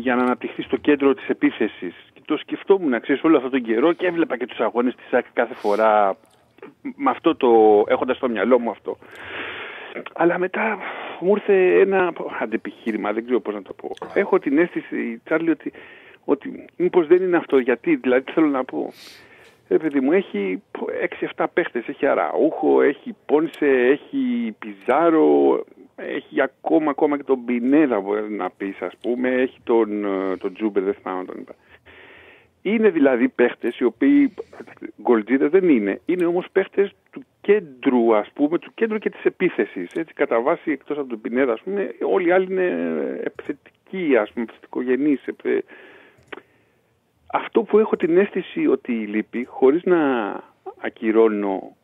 για 0.00 0.14
να 0.14 0.22
αναπτυχθεί 0.22 0.62
στο 0.62 0.76
κέντρο 0.76 1.14
της 1.14 1.28
επίθεσης 1.28 1.94
το 2.24 2.36
σκεφτόμουν, 2.36 3.00
ξέρεις, 3.00 3.22
όλο 3.22 3.36
αυτόν 3.36 3.50
τον 3.50 3.62
καιρό 3.62 3.92
και 3.92 4.06
έβλεπα 4.06 4.36
και 4.36 4.46
τους 4.46 4.58
αγώνες 4.58 4.94
της 4.94 5.06
ΣΑΚ 5.10 5.24
κάθε 5.32 5.54
φορά 5.54 6.16
με 6.96 7.10
αυτό 7.10 7.36
το, 7.36 7.48
έχοντας 7.88 8.16
στο 8.16 8.28
μυαλό 8.28 8.58
μου 8.58 8.70
αυτό. 8.70 8.96
Αλλά 10.14 10.38
μετά 10.38 10.78
μου 11.20 11.34
ήρθε 11.36 11.80
ένα 11.80 12.12
αντεπιχείρημα, 12.40 13.12
δεν 13.12 13.24
ξέρω 13.24 13.40
πώς 13.40 13.54
να 13.54 13.62
το 13.62 13.72
πω. 13.72 13.90
Έχω 14.14 14.38
την 14.38 14.58
αίσθηση, 14.58 15.20
Τσάρλι, 15.24 15.50
ότι, 15.50 15.72
ότι 16.24 16.64
μήπως 16.76 17.06
δεν 17.06 17.22
είναι 17.22 17.36
αυτό. 17.36 17.58
Γιατί, 17.58 17.96
δηλαδή, 17.96 18.22
τι 18.24 18.32
θέλω 18.32 18.46
να 18.46 18.64
πω. 18.64 18.92
Ε, 19.68 19.76
παιδί 19.76 20.00
μου, 20.00 20.12
έχει 20.12 20.62
6-7 21.36 21.44
παίχτες. 21.52 21.88
Έχει 21.88 22.06
Αραούχο, 22.06 22.82
έχει 22.82 23.16
Πόνσε, 23.26 23.66
έχει 23.66 24.54
Πιζάρο. 24.58 25.64
έχει 25.96 26.42
ακόμα, 26.42 26.90
ακόμα 26.90 27.16
και 27.16 27.22
τον 27.22 27.44
Πινέδα 27.44 28.00
μπορεί 28.00 28.30
να 28.30 28.50
πεις, 28.50 28.80
ας 28.80 28.92
πούμε, 29.00 29.28
έχει 29.28 29.58
τον, 29.64 30.04
ε, 30.04 30.36
τον 30.36 30.54
Τζούμπερ, 30.54 30.82
δεν 30.82 30.94
θυμάμαι 30.94 31.20
να 31.20 31.26
τον 31.26 31.40
είπα. 31.40 31.54
Είναι 32.66 32.90
δηλαδή 32.90 33.28
παίχτες 33.28 33.78
οι 33.78 33.84
οποίοι 33.84 34.34
γκολτζίδε 35.02 35.48
δεν 35.48 35.68
είναι. 35.68 36.00
Είναι 36.04 36.24
όμως 36.24 36.46
παίχτες 36.52 36.94
του 37.10 37.24
κέντρου, 37.40 38.16
ας 38.16 38.30
πούμε, 38.34 38.58
του 38.58 38.70
κέντρου 38.74 38.98
και 38.98 39.10
της 39.10 39.24
επίθεσης. 39.24 39.92
Έτσι, 39.92 40.14
κατά 40.14 40.40
βάση, 40.40 40.70
εκτός 40.70 40.98
από 40.98 41.08
τον 41.08 41.20
Πινέδα, 41.20 41.52
ας 41.52 41.60
πούμε, 41.60 41.94
όλοι 42.02 42.28
οι 42.28 42.30
άλλοι 42.30 42.46
είναι 42.50 43.20
επιθετικοί, 43.22 44.16
ας 44.16 44.32
πούμε, 44.32 44.44
επιθετικογενείς. 44.44 45.24
Αυτό 47.26 47.62
που 47.62 47.78
έχω 47.78 47.96
την 47.96 48.18
αίσθηση 48.18 48.66
ότι 48.66 48.92
λείπει, 48.92 49.44
χωρίς 49.44 49.82
να 49.84 49.98
ακυρώνω 50.80 51.76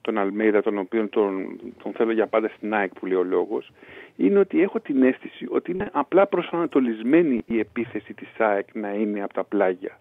τον 0.00 0.18
Αλμέιδα, 0.18 0.62
τον 0.62 0.78
οποίο 0.78 1.08
τον, 1.08 1.60
τον 1.82 1.92
θέλω 1.92 2.12
για 2.12 2.26
πάντα 2.26 2.48
στην 2.48 2.74
ΑΕΚ 2.74 2.92
που 2.92 3.06
λέει 3.06 3.18
ο 3.18 3.24
λόγος, 3.24 3.72
είναι 4.16 4.38
ότι 4.38 4.62
έχω 4.62 4.80
την 4.80 5.02
αίσθηση 5.02 5.46
ότι 5.48 5.70
είναι 5.70 5.88
απλά 5.92 6.26
προσανατολισμένη 6.26 7.42
η 7.46 7.58
επίθεση 7.58 8.14
της 8.14 8.28
ΑΕΚ 8.38 8.66
να 8.72 8.92
είναι 8.92 9.22
από 9.22 9.34
τα 9.34 9.44
πλάγια. 9.44 9.98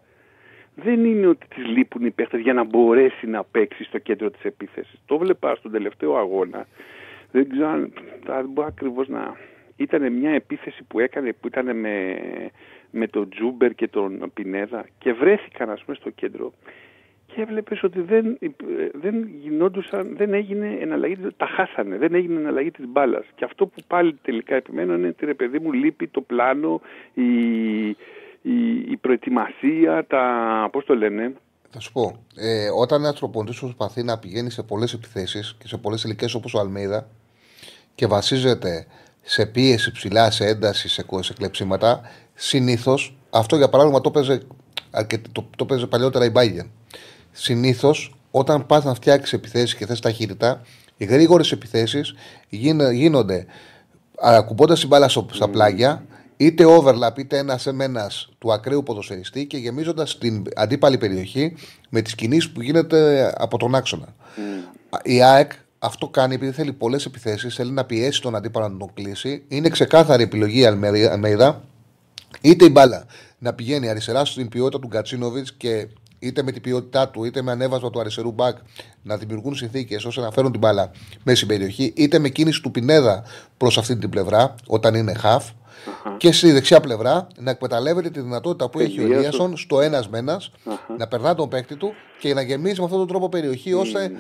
Δεν 0.84 1.06
είναι 1.06 1.28
ότι 1.28 1.48
της 1.48 1.66
λείπουν 1.68 2.06
οι 2.06 2.12
παίχτες 2.12 2.42
για 2.42 2.54
να 2.54 2.64
μπορέσει 2.64 3.28
να 3.28 3.44
παίξει 3.44 3.84
στο 3.84 3.98
κέντρο 3.98 4.30
της 4.30 4.44
επίθεσης. 4.44 5.00
Το 5.06 5.18
βλέπα 5.18 5.56
στον 5.56 5.72
τελευταίο 5.72 6.16
αγώνα. 6.16 6.68
Δεν 7.32 7.50
ξέρω 7.50 7.68
αν 7.68 7.94
μπορεί 8.50 8.68
ακριβώς 8.68 9.08
να... 9.08 9.36
Ήταν 9.76 10.14
μια 10.14 10.32
επίθεση 10.32 10.84
που 10.88 11.00
έκανε 11.00 11.34
που 11.34 11.48
ήταν 11.48 11.80
με, 11.80 12.18
με 12.92 13.08
τον 13.08 13.30
Τζούμπερ 13.30 13.74
και 13.74 13.88
τον 13.88 14.32
Πινέδα 14.34 14.86
και 14.98 15.14
βρέθηκαν 15.14 15.70
ας 15.70 15.84
πούμε 15.84 15.96
στο 15.96 16.10
κέντρο 16.10 16.54
και 17.28 17.42
έβλεπες 17.42 17.84
ότι 17.84 18.02
δεν, 18.02 18.38
δεν 18.94 19.30
γινόντουσαν, 19.42 20.16
δεν 20.18 20.34
έγινε 20.34 20.78
εναλλαγή, 20.82 21.18
τα 21.38 21.46
χάσανε, 21.46 21.98
δεν 21.98 22.14
έγινε 22.14 22.40
εναλλαγή 22.40 22.72
της 22.72 22.86
μπάλας. 22.88 23.26
Και 23.36 23.46
αυτό 23.46 23.66
που 23.66 23.82
πάλι 23.88 24.20
τελικά 24.22 24.56
επιμένω 24.56 24.94
είναι 24.94 25.08
ότι 25.08 25.26
ρε 25.26 25.34
παιδί 25.34 25.60
μου 25.60 25.72
λείπει 25.72 26.08
το 26.08 26.22
πλάνο, 26.22 26.82
η, 27.14 27.26
η, 28.48 28.92
η 28.92 28.98
προετοιμασία, 28.98 30.06
τα, 30.08 30.24
πώς 30.72 30.86
το 30.86 30.96
λένε, 30.96 31.34
θα 31.70 31.80
σου 31.80 31.92
πω, 31.92 32.26
ε, 32.36 32.70
όταν 32.78 33.04
ένα 33.04 33.14
τροποντής 33.14 33.60
προσπαθεί 33.60 34.04
να 34.04 34.18
πηγαίνει 34.18 34.50
σε 34.50 34.64
πολλές 34.64 34.94
επιθέσεις 34.94 35.56
και 35.60 35.68
σε 35.68 35.78
πολλές 35.78 36.04
ηλικίες 36.04 36.34
όπως 36.34 36.54
ο 36.54 36.60
Αλμίδα 36.60 37.08
και 37.96 38.08
βασίζεται 38.08 38.88
σε 39.22 39.46
πίεση 39.46 39.92
ψηλά, 39.92 40.32
σε 40.32 40.46
ένταση, 40.46 40.90
σε, 40.90 41.06
σε 41.20 41.34
κλεψίματα, 41.34 42.02
συνήθως 42.34 43.18
αυτό 43.30 43.56
για 43.56 43.70
παράδειγμα 43.70 44.02
το 44.02 44.12
παίζει, 44.12 44.40
το, 45.32 45.50
το 45.58 45.66
παίζει 45.66 45.88
παλιότερα 45.88 46.26
η 46.26 46.32
Bayern. 46.36 46.68
Συνήθως 47.32 48.16
όταν 48.32 48.66
πας 48.66 48.84
να 48.84 48.94
φτιάξεις 48.94 49.34
επιθέσεις 49.34 49.76
και 49.76 49.86
θες 49.86 50.00
ταχύτητα, 50.00 50.62
οι 50.98 51.06
γρήγορες 51.06 51.52
επιθέσεις 51.52 52.16
γίνονται 52.92 53.46
ακουμπώντα 54.22 54.74
την 54.74 54.88
μπάλα 54.88 55.08
στα 55.10 55.50
πλάγια, 55.52 56.06
είτε 56.38 56.66
overlap 56.68 57.18
είτε 57.18 57.38
ένας 57.38 57.68
ένα 57.68 58.12
του 58.38 58.54
ακραίου 58.54 58.84
ποδοσφαιριστή 58.84 59.46
και 59.46 59.58
γεμίζοντας 59.58 60.18
την 60.18 60.44
αντίπαλη 60.56 60.98
περιοχή 60.98 61.56
με 61.90 62.02
τις 62.02 62.16
κινήσεις 62.16 62.50
που 62.50 62.62
γίνεται 62.62 63.34
από 63.38 63.58
τον 63.58 63.76
άξονα. 63.76 64.16
Η 65.04 65.24
ΑΕΚ 65.24 65.52
αυτό 65.80 66.08
κάνει 66.08 66.36
επειδή 66.36 66.52
θέλει 66.52 66.74
πολλές 66.74 67.06
επιθέσεις, 67.06 67.56
θέλει 67.56 67.72
να 67.72 67.86
πιέσει 67.86 68.22
τον 68.22 68.36
αντίπαλο 68.36 68.68
να 68.68 68.78
τον 68.78 68.94
κλείσει. 68.94 69.44
Είναι 69.48 69.70
ξεκάθαρη 69.70 70.24
επιλογή 70.24 70.60
η 70.60 70.66
Αλμέιδα. 70.66 71.64
Είτε 72.42 72.66
η 72.66 72.70
μπάλα 72.72 73.06
να 73.40 73.54
πηγαίνει 73.54 73.90
αριστερά 73.90 74.26
στην 74.26 74.50
ποιότητα 74.50 74.80
του 74.80 74.88
Γκατσίνοβιτς 74.88 75.54
και 75.54 75.88
είτε 76.20 76.44
με 76.44 76.52
την 76.52 76.62
ποιότητά 76.62 77.10
του, 77.10 77.24
είτε 77.24 77.42
με 77.42 77.52
ανέβασμα 77.52 77.90
του 77.90 78.00
αριστερού 78.00 78.32
μπακ 78.32 78.58
να 79.04 79.18
δημιουργούν 79.18 79.56
συνθήκες 79.56 80.06
ώστε 80.06 80.22
να 80.22 80.32
φέρουν 80.32 80.52
την 80.52 80.60
μπάλα 80.60 80.92
μέσα 81.24 81.38
στην 81.38 81.48
περιοχή, 81.48 81.94
είτε 81.96 82.20
με 82.20 82.30
κίνηση 82.30 82.62
του 82.62 82.72
Πινέδα 82.72 83.24
προς 83.58 83.78
αυτή 83.78 83.98
την 83.98 84.10
πλευρά, 84.10 84.56
όταν 84.68 84.96
είναι 84.96 85.16
half, 85.24 85.42
και 86.18 86.32
στη 86.32 86.52
δεξιά 86.52 86.80
πλευρά 86.80 87.28
να 87.38 87.52
εκμεταλλεύεται 87.52 88.10
τη 88.10 88.20
δυνατότητα 88.20 88.70
που 88.70 88.80
έχει 88.80 89.00
ο 89.00 89.04
Ελίασον 89.04 89.58
στο 89.58 89.82
ένας 89.82 90.10
με 90.10 90.18
ένας, 90.18 90.52
να 90.98 91.08
περνά 91.08 91.36
τον 91.36 91.50
παίκτη 91.50 91.76
του 91.76 91.94
και 92.20 92.34
να 92.34 92.42
γεμίζει 92.42 92.80
με 92.80 92.86
αυτόν 92.86 93.00
τον 93.00 93.08
τρόπο 93.08 93.30
περιοχή 93.30 93.74
ώστε. 93.74 94.12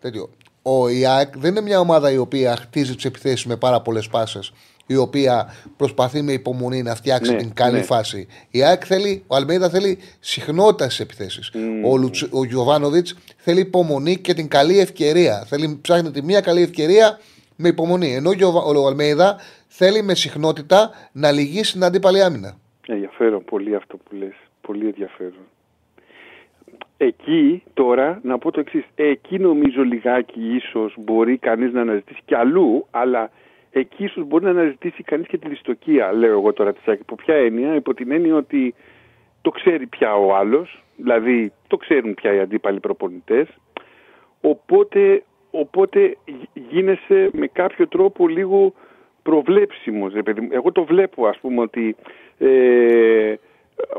Τέτοιο. 0.00 0.30
Ο 0.62 0.88
ΙΑΚ 0.88 1.38
δεν 1.38 1.50
είναι 1.50 1.60
μια 1.60 1.80
ομάδα 1.80 2.10
η 2.10 2.16
οποία 2.16 2.56
χτίζει 2.56 2.94
τις 2.94 3.04
επιθέσεις 3.04 3.46
με 3.46 3.56
πάρα 3.56 3.80
πολλές 3.80 4.08
πάσες 4.08 4.52
η 4.86 4.96
οποία 4.96 5.54
προσπαθεί 5.76 6.22
με 6.22 6.32
υπομονή 6.32 6.82
να 6.82 6.94
φτιάξει 6.94 7.32
ναι, 7.32 7.36
την 7.36 7.52
καλή 7.54 7.76
ναι. 7.76 7.82
φάση. 7.82 8.26
Η 8.50 8.62
ΑΕΚ 8.62 8.82
θέλει, 8.86 9.22
ο 9.26 9.36
Αλμέιδα 9.36 9.68
θέλει 9.68 9.98
συχνότητα 10.20 10.84
στις 10.84 11.00
επιθέσεις. 11.00 11.50
Mm. 11.54 11.58
Ο, 11.90 11.96
Λουτς, 11.96 12.26
ο 12.30 12.44
Γιωβάνοβιτς 12.44 13.14
θέλει 13.36 13.60
υπομονή 13.60 14.16
και 14.16 14.34
την 14.34 14.48
καλή 14.48 14.78
ευκαιρία. 14.78 15.44
Θέλει, 15.48 15.78
ψάχνει 15.82 16.10
τη 16.10 16.22
μία 16.22 16.40
καλή 16.40 16.62
ευκαιρία 16.62 17.18
με 17.56 17.68
υπομονή. 17.68 18.14
Ενώ 18.14 18.30
ο, 18.30 18.80
ο 18.80 18.86
Αλμέιδα 18.86 19.36
θέλει 19.66 20.02
με 20.02 20.14
συχνότητα 20.14 20.90
να 21.12 21.32
λυγίσει 21.32 21.72
την 21.72 21.84
αντίπαλη 21.84 22.22
άμυνα. 22.22 22.56
Ενδιαφέρον 22.86 23.44
πολύ 23.44 23.74
αυτό 23.74 23.96
που 23.96 24.16
λες. 24.16 24.34
Πολύ 24.60 24.86
ενδιαφέρον. 24.86 25.46
Εκεί 26.96 27.62
τώρα 27.74 28.20
να 28.22 28.38
πω 28.38 28.50
το 28.50 28.60
εξής. 28.60 28.84
Εκεί 28.94 29.38
νομίζω 29.38 29.82
λιγάκι 29.82 30.40
ίσως 30.56 30.94
μπορεί 30.98 31.36
κανείς 31.36 31.72
να 31.72 31.80
αναζητήσει 31.80 32.20
κι 32.24 32.34
αλλού, 32.34 32.86
αλλά 32.90 33.30
εκεί 33.70 34.04
ίσως 34.04 34.24
μπορεί 34.26 34.44
να 34.44 34.50
αναζητήσει 34.50 35.02
κανείς 35.02 35.26
και 35.26 35.38
τη 35.38 35.48
δυστοκία, 35.48 36.12
λέω 36.12 36.38
εγώ 36.38 36.52
τώρα 36.52 36.72
της 36.72 36.82
ΣΑΚ. 36.82 37.00
Υπό 37.00 37.14
ποια 37.14 37.34
έννοια, 37.34 37.74
υπό 37.74 37.94
την 37.94 38.10
έννοια 38.10 38.34
ότι 38.34 38.74
το 39.42 39.50
ξέρει 39.50 39.86
πια 39.86 40.14
ο 40.14 40.36
άλλος, 40.36 40.82
δηλαδή 40.96 41.52
το 41.66 41.76
ξέρουν 41.76 42.14
πια 42.14 42.34
οι 42.34 42.38
αντίπαλοι 42.40 42.80
προπονητές. 42.80 43.48
Οπότε, 44.40 45.24
οπότε 45.50 46.16
γίνεσαι 46.70 47.30
με 47.32 47.46
κάποιο 47.46 47.88
τρόπο 47.88 48.28
λίγο 48.28 48.74
προβλέψιμος. 49.28 50.12
Εγώ 50.50 50.72
το 50.72 50.84
βλέπω 50.84 51.26
ας 51.26 51.38
πούμε 51.38 51.60
ότι 51.60 51.96
ε, 52.38 53.34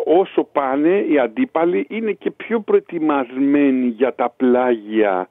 όσο 0.05 0.43
πάνε 0.43 1.05
οι 1.09 1.19
αντίπαλοι 1.19 1.85
είναι 1.89 2.11
και 2.11 2.31
πιο 2.31 2.59
προετοιμασμένοι 2.59 3.87
για 3.87 4.15
τα 4.15 4.33
πλάγια 4.37 5.29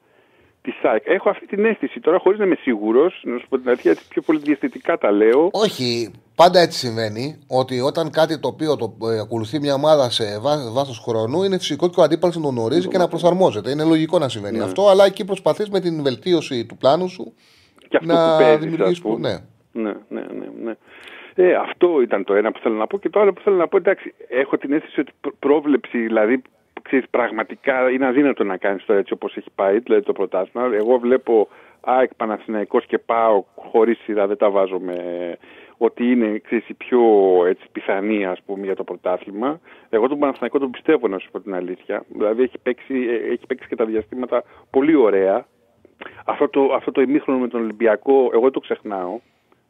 της 0.62 0.74
ΣΑΕΚ. 0.82 1.02
Έχω 1.06 1.30
αυτή 1.30 1.46
την 1.46 1.64
αίσθηση 1.64 2.00
τώρα, 2.00 2.18
χωρίς 2.18 2.38
να 2.38 2.44
είμαι 2.44 2.58
σίγουρος, 2.60 3.22
να 3.24 3.38
σου 3.38 3.46
πω 3.48 3.58
την 3.58 3.68
αλήθεια, 3.68 3.96
πιο 4.08 4.22
πολύ 4.22 4.38
διαστητικά 4.38 4.98
τα 4.98 5.10
λέω. 5.10 5.48
Όχι, 5.52 6.10
πάντα 6.34 6.60
έτσι 6.60 6.78
συμβαίνει 6.78 7.38
ότι 7.46 7.80
όταν 7.80 8.10
κάτι 8.10 8.40
το 8.40 8.48
οποίο 8.48 8.76
το 8.76 8.96
ε, 9.06 9.18
ακολουθεί 9.18 9.60
μια 9.60 9.74
ομάδα 9.74 10.10
σε 10.10 10.24
βάθος 10.72 10.98
χρόνου, 10.98 11.42
είναι 11.42 11.58
φυσικό 11.58 11.88
και 11.88 12.00
ο 12.00 12.02
αντίπαλος 12.02 12.36
να 12.36 12.42
τον 12.42 12.50
γνωρίζει 12.50 12.88
και 12.88 12.98
να 12.98 13.08
προσαρμόζεται. 13.08 13.70
Είναι 13.70 13.84
λογικό 13.84 14.18
να 14.18 14.28
συμβαίνει 14.28 14.58
ναι. 14.58 14.64
αυτό, 14.64 14.88
αλλά 14.88 15.04
εκεί 15.04 15.24
προσπαθείς 15.24 15.68
με 15.68 15.80
την 15.80 16.02
βελτίωση 16.02 16.66
του 16.66 16.76
πλάνου 16.76 17.08
σου 17.08 17.34
και 17.88 17.96
αυτό 17.96 18.12
να 18.12 18.56
δημιουργήσεις. 18.56 19.02
Ναι. 19.18 19.36
Ναι, 19.76 19.92
ναι, 20.08 20.20
ναι. 20.20 20.46
ναι. 20.62 20.74
Ε, 21.34 21.54
αυτό 21.54 22.00
ήταν 22.00 22.24
το 22.24 22.34
ένα 22.34 22.52
που 22.52 22.58
θέλω 22.58 22.74
να 22.74 22.86
πω. 22.86 22.98
Και 22.98 23.08
το 23.08 23.20
άλλο 23.20 23.32
που 23.32 23.40
θέλω 23.40 23.56
να 23.56 23.68
πω, 23.68 23.76
εντάξει, 23.76 24.14
έχω 24.28 24.58
την 24.58 24.72
αίσθηση 24.72 25.00
ότι 25.00 25.12
πρόβλεψη, 25.38 25.98
δηλαδή 25.98 26.42
ξέρεις, 26.82 27.06
πραγματικά 27.10 27.90
είναι 27.90 28.06
αδύνατο 28.06 28.44
να 28.44 28.56
κάνεις 28.56 28.84
το 28.84 28.92
έτσι 28.92 29.12
όπως 29.12 29.36
έχει 29.36 29.50
πάει, 29.54 29.78
δηλαδή 29.78 30.02
το 30.02 30.12
πρωτάθλημα. 30.12 30.74
Εγώ 30.74 30.98
βλέπω 30.98 31.48
ΑΕΚ 31.80 32.14
Παναθηναϊκός 32.14 32.86
και 32.86 32.98
πάω 32.98 33.44
χωρίς 33.54 33.98
σειρά, 33.98 34.26
δεν 34.26 34.36
τα 34.36 34.50
βάζω 34.50 34.78
με 34.78 34.96
ότι 35.78 36.10
είναι 36.10 36.38
ξέρεις, 36.38 36.68
η 36.68 36.74
πιο 36.74 37.00
έτσι, 37.46 37.66
πιθανή 37.72 38.26
ας 38.26 38.42
πούμε, 38.46 38.64
για 38.64 38.76
το 38.76 38.84
πρωτάθλημα. 38.84 39.60
Εγώ 39.88 40.08
τον 40.08 40.18
Παναθηναϊκό 40.18 40.58
τον 40.58 40.70
πιστεύω 40.70 41.08
να 41.08 41.18
σου 41.18 41.30
πω 41.30 41.40
την 41.40 41.54
αλήθεια. 41.54 42.04
Δηλαδή 42.08 42.42
έχει 42.42 42.58
παίξει, 42.62 42.94
ε, 42.94 43.32
έχει 43.32 43.46
παίξει 43.46 43.68
και 43.68 43.76
τα 43.76 43.84
διαστήματα 43.84 44.42
πολύ 44.70 44.94
ωραία. 44.94 45.46
Αυτό 46.24 46.48
το, 46.48 46.72
αυτό 46.74 46.92
το 46.92 47.00
ημίχρονο 47.00 47.38
με 47.38 47.48
τον 47.48 47.60
Ολυμπιακό, 47.60 48.30
εγώ 48.32 48.50
το 48.50 48.60
ξεχνάω. 48.60 49.18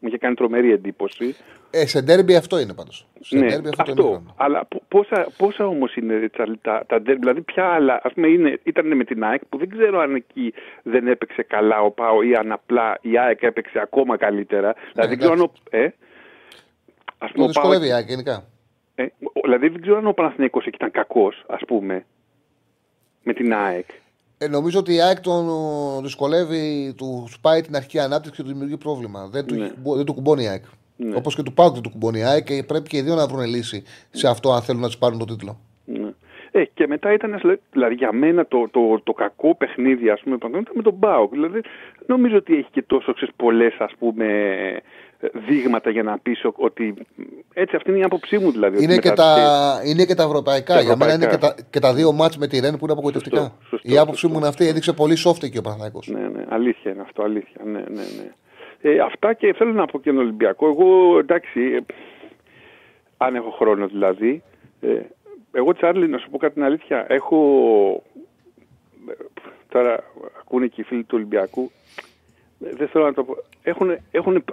Μου 0.06 0.12
είχε 0.12 0.20
κάνει 0.20 0.34
τρομερή 0.34 0.72
εντύπωση. 0.72 1.36
Ε, 1.70 1.86
σε 1.86 2.02
ντέρμπι 2.02 2.36
αυτό 2.36 2.58
είναι 2.58 2.74
πάντως. 2.74 3.06
Σε 3.20 3.38
ναι, 3.38 3.46
αυτό, 3.46 3.70
αυτό 3.78 3.94
το 3.94 4.22
Αλλά 4.36 4.68
πόσα, 4.88 5.26
πόσα 5.36 5.66
όμως 5.66 5.96
είναι 5.96 6.30
τα, 6.62 6.84
τα 6.86 7.00
ντέρμπι, 7.00 7.20
δηλαδή 7.20 7.40
ποια 7.40 7.64
άλλα. 7.64 8.00
Α 8.02 8.08
πούμε 8.14 8.28
είναι, 8.28 8.60
ήταν 8.62 8.96
με 8.96 9.04
την 9.04 9.24
ΑΕΚ 9.24 9.44
που 9.48 9.58
δεν 9.58 9.68
ξέρω 9.68 10.00
αν 10.00 10.14
εκεί 10.14 10.54
δεν 10.82 11.06
έπαιξε 11.06 11.42
καλά 11.42 11.80
ο 11.80 11.90
Πάο 11.90 12.22
ή 12.22 12.34
αν 12.34 12.52
απλά 12.52 12.98
η 13.00 13.18
ΑΕΚ 13.18 13.42
έπαιξε 13.42 13.80
ακόμα 13.80 14.16
καλύτερα. 14.16 14.66
Ναι, 14.66 14.74
δηλαδή 14.92 15.08
δεν 15.08 15.18
ξέρω 15.18 15.32
αν. 15.32 15.40
Ο, 15.40 15.52
ε, 15.70 15.88
ας 17.18 17.30
πούμε, 17.32 17.46
το 17.46 17.46
δυσκολεύει 17.46 17.86
η 17.86 17.92
ΑΕΚ 17.92 18.08
γενικά. 18.08 18.44
Ε, 18.94 19.06
δηλαδή 19.42 19.68
δεν 19.68 19.80
ξέρω 19.80 19.96
αν 19.96 20.06
ο 20.06 20.12
Παναθηναϊκός 20.12 20.66
εκεί 20.66 20.76
ήταν 20.76 20.90
κακός, 20.90 21.44
ας 21.46 21.60
πούμε, 21.66 22.04
με 23.22 23.32
την 23.32 23.54
ΑΕΚ. 23.54 23.86
Ε, 24.38 24.48
νομίζω 24.48 24.78
ότι 24.78 24.94
η 24.94 25.00
ΑΕΚ 25.00 25.20
τον 25.20 25.46
δυσκολεύει, 26.02 26.94
του 26.96 27.26
σπάει 27.28 27.60
την 27.60 27.76
αρχική 27.76 27.98
ανάπτυξη 27.98 28.36
και 28.36 28.42
του 28.42 28.52
δημιουργεί 28.52 28.76
πρόβλημα. 28.76 29.28
Δεν, 29.32 29.44
ναι. 29.50 29.68
του, 29.68 29.94
δεν 29.96 30.04
του 30.04 30.14
κουμπώνει 30.14 30.42
η 30.42 30.46
ΑΕΚ. 30.48 30.64
Ναι. 30.96 31.16
Όπως 31.16 31.34
και 31.34 31.42
του 31.42 31.52
Πάουκ 31.52 31.72
δεν 31.72 31.82
του 31.82 31.90
κουμπώνει 31.90 32.18
η 32.18 32.22
ΑΕΚ 32.22 32.44
και 32.44 32.64
πρέπει 32.66 32.88
και 32.88 32.96
οι 32.96 33.00
δύο 33.02 33.14
να 33.14 33.26
βρουν 33.26 33.44
λύση 33.44 33.82
σε 34.10 34.28
αυτό 34.28 34.52
αν 34.52 34.62
θέλουν 34.62 34.80
να 34.80 34.86
τους 34.86 34.98
πάρουν 34.98 35.18
τον 35.18 35.26
τίτλο. 35.26 35.58
Ναι. 35.84 36.10
Ε, 36.50 36.64
και 36.74 36.86
μετά 36.86 37.12
ήταν, 37.12 37.58
δηλαδή 37.70 37.94
για 37.94 38.12
μένα 38.12 38.46
το, 38.46 38.68
το, 38.70 39.00
το, 39.04 39.12
κακό 39.12 39.54
παιχνίδι, 39.54 40.10
ας 40.10 40.20
πούμε, 40.20 40.34
ήταν 40.34 40.66
με 40.72 40.82
τον 40.82 40.98
Πάουκ. 40.98 41.32
Δηλαδή, 41.32 41.60
νομίζω 42.06 42.36
ότι 42.36 42.56
έχει 42.56 42.68
και 42.70 42.82
τόσο 42.82 43.14
πολλές, 43.36 43.74
ας 43.78 43.92
πούμε, 43.98 44.26
δείγματα 45.20 45.90
για 45.90 46.02
να 46.02 46.18
πει 46.18 46.36
ότι. 46.56 46.94
Έτσι, 47.54 47.76
αυτή 47.76 47.90
είναι 47.90 47.98
η 47.98 48.02
άποψή 48.02 48.38
μου 48.38 48.50
δηλαδή. 48.50 48.82
Είναι, 48.82 48.98
και 48.98 49.10
τα, 49.10 49.36
είναι 49.84 50.04
και 50.04 50.14
τα 50.14 50.22
ευρωπαϊκά. 50.22 50.74
Τα 50.74 50.80
για 50.80 50.96
μένα 50.96 51.12
είναι 51.12 51.26
και 51.26 51.36
τα, 51.36 51.54
και 51.70 51.78
τα 51.78 51.94
δύο 51.94 52.12
μάτς 52.12 52.38
με 52.38 52.46
τη 52.46 52.60
Ρεν 52.60 52.72
που 52.72 52.84
είναι 52.84 52.92
απογοητευτικά. 52.92 53.40
Σωστό, 53.40 53.66
σωστό, 53.68 53.92
η 53.92 53.98
άποψη 53.98 54.20
σωστό. 54.20 54.28
μου 54.28 54.38
είναι 54.38 54.48
αυτή, 54.48 54.66
έδειξε 54.66 54.92
πολύ 54.92 55.16
soft 55.24 55.50
και 55.50 55.58
ο 55.58 55.62
Παναθηναϊκός. 55.62 56.08
Ναι, 56.08 56.28
ναι, 56.28 56.44
αλήθεια 56.48 56.90
είναι 56.90 57.02
αυτό, 57.02 57.22
αλήθεια. 57.22 57.60
Ναι, 57.64 57.78
ναι, 57.78 58.02
ναι. 58.16 58.32
Ε, 58.80 58.98
αυτά 59.00 59.32
και 59.32 59.54
θέλω 59.56 59.72
να 59.72 59.86
πω 59.86 60.00
και 60.00 60.10
τον 60.10 60.18
Ολυμπιακό. 60.18 60.66
Εγώ 60.66 61.18
εντάξει, 61.18 61.60
ε, 61.60 61.78
αν 63.16 63.34
έχω 63.34 63.50
χρόνο 63.50 63.86
δηλαδή. 63.86 64.42
Ε, 64.80 65.00
εγώ 65.52 65.72
Τσάρλι, 65.72 66.08
να 66.08 66.18
σου 66.18 66.30
πω 66.30 66.38
κάτι 66.38 66.54
την 66.54 66.64
αλήθεια, 66.64 67.06
έχω... 67.08 67.38
ε, 69.08 69.12
Τώρα 69.68 70.04
ακούνε 70.40 70.66
και 70.66 70.80
οι 70.80 70.84
φίλοι 70.84 71.02
του 71.02 71.14
Ολυμπιακού. 71.14 71.70
Ε, 72.64 72.70
Δεν 72.76 72.88
θέλω 72.88 73.04
να 73.04 73.12
το 73.14 73.24
πω. 73.24 73.36
Έχουν, 73.62 73.96
έχουν, 74.10 74.44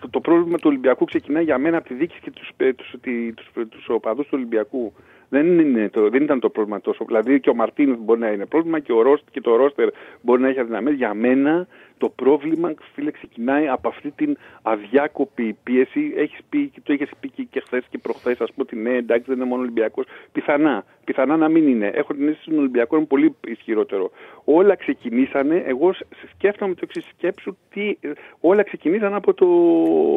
το, 0.00 0.08
το 0.10 0.20
πρόβλημα 0.20 0.56
του 0.56 0.64
Ολυμπιακού 0.68 1.04
ξεκινάει 1.04 1.44
για 1.44 1.58
μένα 1.58 1.76
από 1.76 1.88
τη 1.88 1.94
δίκηση 1.94 2.20
και 2.20 2.30
τους, 2.30 2.50
ε, 2.56 2.72
τους, 2.72 2.94
τη- 3.00 3.32
τους, 3.32 3.50
τους 3.68 3.88
οπαδούς 3.88 4.24
του 4.26 4.32
Ολυμπιακού. 4.34 4.92
Δεν, 5.32 5.58
είναι 5.58 5.88
το, 5.88 6.08
δεν 6.08 6.22
ήταν 6.22 6.40
το 6.40 6.48
πρόβλημα 6.48 6.80
τόσο. 6.80 7.04
Δηλαδή 7.04 7.40
και 7.40 7.50
ο 7.50 7.54
Μαρτίνος 7.54 7.96
μπορεί 8.00 8.20
να 8.20 8.28
είναι 8.30 8.46
πρόβλημα 8.46 8.78
και, 8.78 8.92
ο 8.92 9.02
Ρόστ, 9.02 9.24
και 9.30 9.40
το 9.40 9.56
Ρόστερ 9.56 9.88
μπορεί 10.20 10.40
να 10.42 10.48
έχει 10.48 10.58
αδυναμίες. 10.58 10.94
Για 10.94 11.14
μένα 11.14 11.66
το 11.98 12.08
πρόβλημα, 12.08 12.74
φίλε, 12.94 13.10
ξεκινάει 13.10 13.68
από 13.68 13.88
αυτή 13.88 14.10
την 14.10 14.36
αδιάκοπη 14.62 15.56
πίεση. 15.62 16.12
Έχεις 16.16 16.38
πει, 16.48 16.68
και 16.68 16.80
το 16.84 16.92
έχεις 16.92 17.10
πει 17.20 17.30
και, 17.30 17.42
και 17.50 17.60
χθες 17.60 17.84
και 17.90 17.98
προχθές, 17.98 18.40
ας 18.40 18.52
πούμε 18.52 18.66
ότι 18.70 18.76
ναι, 18.76 18.96
εντάξει 18.96 19.24
δεν 19.26 19.36
είναι 19.36 19.44
μόνο 19.44 19.62
Ολυμπιακός. 19.62 20.04
Πιθανά, 20.32 20.84
πιθανά 21.04 21.36
να 21.36 21.48
μην 21.48 21.68
είναι. 21.68 21.86
Έχω 21.94 22.14
την 22.14 22.28
αίσθηση 22.28 22.48
ότι 22.48 22.58
ο 22.58 22.60
Ολυμπιακός 22.60 22.98
είναι 22.98 23.06
πολύ 23.06 23.36
ισχυρότερο. 23.46 24.10
Όλα 24.44 24.74
ξεκινήσανε, 24.74 25.62
εγώ 25.66 25.92
σ- 25.92 26.04
σκέφτομαι 26.34 26.74
το 26.74 26.80
εξής 26.84 27.06
σκέψου, 27.16 27.56
τι, 27.70 27.98
όλα 28.40 28.62
ξεκινήσαν 28.62 29.14
από 29.14 29.34
το 29.34 29.46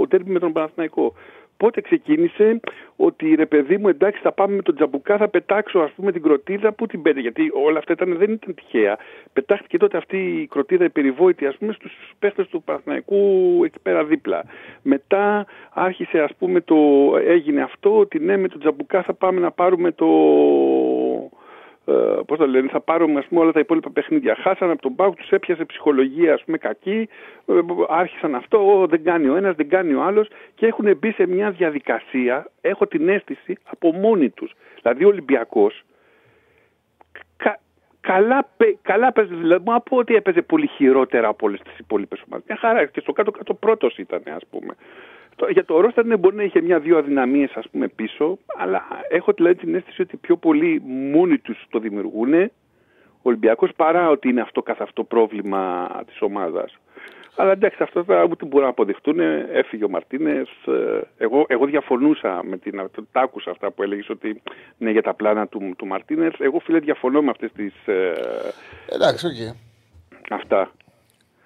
τέρμι 0.07 0.31
με 0.31 0.39
τον 0.39 0.51
Παναθηναϊκό. 0.51 1.13
Πότε 1.57 1.81
ξεκίνησε 1.81 2.59
ότι 2.95 3.35
ρε 3.35 3.45
παιδί 3.45 3.77
μου 3.77 3.87
εντάξει 3.87 4.21
θα 4.21 4.31
πάμε 4.31 4.55
με 4.55 4.61
τον 4.61 4.75
Τζαμπουκά 4.75 5.17
θα 5.17 5.27
πετάξω 5.27 5.79
ας 5.79 5.91
πούμε 5.91 6.11
την 6.11 6.21
κροτίδα 6.21 6.71
που 6.71 6.87
την 6.87 7.01
πέτε 7.01 7.19
γιατί 7.19 7.51
όλα 7.53 7.77
αυτά 7.77 7.93
ήταν, 7.93 8.17
δεν 8.17 8.31
ήταν 8.31 8.53
τυχαία. 8.53 8.97
Πετάχτηκε 9.33 9.77
τότε 9.77 9.97
αυτή 9.97 10.17
η 10.17 10.47
κροτίδα 10.47 10.85
η 10.85 10.89
περιβόητη 10.89 11.45
ας 11.45 11.57
πούμε 11.57 11.73
στους 11.73 12.13
παίχτες 12.19 12.47
του 12.47 12.63
Παναθηναϊκού 12.63 13.61
εκεί 13.63 13.79
πέρα 13.79 14.03
δίπλα. 14.03 14.43
Μετά 14.81 15.45
άρχισε 15.73 16.19
ας 16.19 16.31
πούμε 16.39 16.61
το 16.61 16.75
έγινε 17.27 17.61
αυτό 17.61 17.97
ότι 17.97 18.19
ναι 18.19 18.37
με 18.37 18.47
τον 18.47 18.59
Τζαμπουκά 18.59 19.01
θα 19.01 19.13
πάμε 19.13 19.39
να 19.39 19.51
πάρουμε 19.51 19.91
το 19.91 20.05
ε, 21.87 21.93
πώς 22.25 22.37
το 22.37 22.47
λένε, 22.47 22.67
θα 22.67 22.79
πάρουμε 22.79 23.19
ας 23.19 23.25
πούμε, 23.25 23.41
όλα 23.41 23.51
τα 23.51 23.59
υπόλοιπα 23.59 23.89
παιχνίδια. 23.89 24.35
Χάσαν 24.35 24.69
από 24.69 24.81
τον 24.81 24.95
Πάουκ, 24.95 25.15
τους 25.15 25.29
έπιασε 25.29 25.65
ψυχολογία 25.65 26.33
ας 26.33 26.43
πούμε, 26.43 26.57
κακή, 26.57 27.09
ε, 27.45 27.59
άρχισαν 27.87 28.35
αυτό, 28.35 28.57
«Ω, 28.57 28.87
δεν 28.87 29.03
κάνει 29.03 29.27
ο 29.27 29.35
ένας, 29.35 29.55
δεν 29.55 29.69
κάνει 29.69 29.93
ο 29.93 30.01
άλλος 30.03 30.27
και 30.55 30.65
έχουν 30.65 30.97
μπει 30.97 31.11
σε 31.11 31.27
μια 31.27 31.51
διαδικασία, 31.51 32.51
έχω 32.61 32.87
την 32.87 33.09
αίσθηση, 33.09 33.57
από 33.63 33.93
μόνοι 33.93 34.29
τους. 34.29 34.53
Δηλαδή 34.81 35.03
ο 35.03 35.07
Ολυμπιακός 35.07 35.83
κα, 37.37 37.59
καλά, 38.01 38.49
παι- 38.57 38.77
καλά 38.81 39.11
παίζει, 39.11 39.33
δηλαδή 39.33 39.63
μου 39.65 39.71
να 39.71 39.79
πω 39.79 39.97
ότι 39.97 40.15
έπαιζε 40.15 40.41
πολύ 40.41 40.67
χειρότερα 40.67 41.27
από 41.27 41.45
όλες 41.45 41.59
τις 41.61 41.77
υπόλοιπες 41.77 42.21
ομάδες. 42.27 42.45
Μια 42.47 42.57
χαρά 42.57 42.85
και 42.85 42.99
στο 42.99 43.11
κάτω-κάτω 43.13 43.53
πρώτος 43.53 43.97
ήταν 43.97 44.21
ας 44.35 44.45
πούμε. 44.49 44.75
Το- 45.35 45.47
Για 45.49 45.65
το 45.65 45.79
Ρώστα 45.79 46.03
ναι, 46.05 46.17
μπορεί 46.17 46.35
να 46.35 46.43
είχε 46.43 46.61
μια-δύο 46.61 46.97
αδυναμίες 46.97 47.51
ας 47.55 47.69
πούμε 47.71 47.87
πίσω, 47.87 48.37
αλλά 48.57 48.83
έχω 49.09 49.31
δηλαδή 49.33 49.55
την 49.55 49.75
αίσθηση 49.75 50.01
ότι 50.01 50.17
πιο 50.17 50.37
πολύ 50.37 50.81
μόνοι 50.85 51.37
τους 51.37 51.65
το 51.69 51.79
δημιουργούν 51.79 52.33
ο 52.33 52.49
Ολυμπιακός 53.29 53.71
παρά 53.75 54.09
ότι 54.09 54.29
είναι 54.29 54.41
αυτό 54.41 54.61
καθ' 54.61 54.81
αυτό 54.81 55.03
πρόβλημα 55.03 55.89
της 56.07 56.21
ομάδας. 56.21 56.77
Αλλά 57.37 57.51
εντάξει, 57.51 57.83
αυτό 57.83 58.03
θα 58.03 58.23
ούτε 58.29 58.45
μπορούν 58.45 58.63
να 58.63 58.69
αποδειχτούν. 58.69 59.19
Έφυγε 59.51 59.83
ο 59.83 59.89
Μαρτίνες. 59.89 60.47
Εγώ, 61.17 61.45
εγώ 61.47 61.65
διαφωνούσα 61.65 62.41
με 62.43 62.57
την. 62.57 62.89
Τα 63.11 63.21
άκουσα 63.21 63.51
αυτά 63.51 63.71
που 63.71 63.83
έλεγες 63.83 64.09
ότι 64.09 64.41
είναι 64.77 64.91
για 64.91 65.01
τα 65.01 65.13
πλάνα 65.13 65.47
του, 65.47 65.73
του 65.77 65.85
Μαρτίνες. 65.87 66.33
Εγώ 66.39 66.59
φίλε 66.59 66.79
διαφωνώ 66.79 67.21
με 67.21 67.29
αυτές 67.29 67.51
τις. 67.51 67.73
Ε, 67.85 68.13
Εντάξει, 68.89 69.25
οκ. 69.27 69.55
αυτά. 70.31 70.71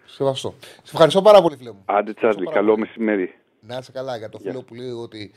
Σεβαστό. 0.05 0.53
Σε 0.61 0.91
ευχαριστώ 0.93 1.21
πάρα 1.21 1.41
πολύ, 1.41 1.55
φίλε 1.55 1.71
μου. 1.71 1.83
Άντε, 1.85 2.13
Τσάρλι, 2.13 2.43
πάρα 2.43 2.55
καλό 2.57 2.69
πολύ. 2.73 2.79
μεσημέρι. 2.81 3.33
Να 3.61 3.77
είσαι 3.77 3.91
καλά 3.91 4.17
για 4.17 4.29
το 4.29 4.39
φίλο 4.39 4.63
που 4.63 4.75
λέει 4.75 4.89
ότι 4.89 5.31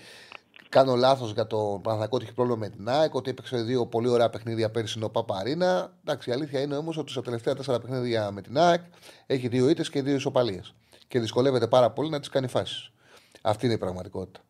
κάνω 0.69 0.95
λάθος 0.95 1.33
για 1.33 1.47
το 1.47 1.57
Παναθηναϊκό 1.57 2.17
ότι 2.17 2.25
έχει 2.25 2.35
πρόβλημα 2.35 2.59
με 2.59 2.69
την 2.69 2.89
ΑΕΚ, 2.89 3.15
ότι 3.15 3.31
έπαιξε 3.31 3.63
δύο 3.63 3.87
πολύ 3.87 4.09
ωραία 4.09 4.31
παιχνίδια 4.31 4.71
πέρυσι 4.71 4.95
είναι 4.97 5.05
ο 5.05 5.11
Παπαρίνα. 5.11 5.93
Εντάξει, 6.05 6.31
η 6.31 6.33
αλήθεια 6.33 6.61
είναι 6.61 6.77
όμως 6.77 6.97
ότι 6.97 7.11
στα 7.11 7.23
τελευταία 7.23 7.55
τέσσερα 7.55 7.81
παιχνίδια 7.81 8.31
με 8.31 8.43
την 8.43 8.59
ΑΕΚ 8.59 8.83
έχει 9.27 9.49
δύο 9.49 9.69
ήττες 9.69 9.91
και 9.91 10.03
δύο 10.03 10.15
ισοπαλίες. 10.15 10.75
Και 11.09 11.21
δυσκολεύεται 11.21 11.67
πάρα 11.67 11.91
πολύ 11.91 12.11
να 12.11 12.19
τις 12.19 12.29
κάνει 12.29 12.47
φάσεις. 12.47 12.93
Αυτή 13.43 13.65
είναι 13.65 13.75
η 13.75 13.79
πραγματικότητα. 13.79 14.41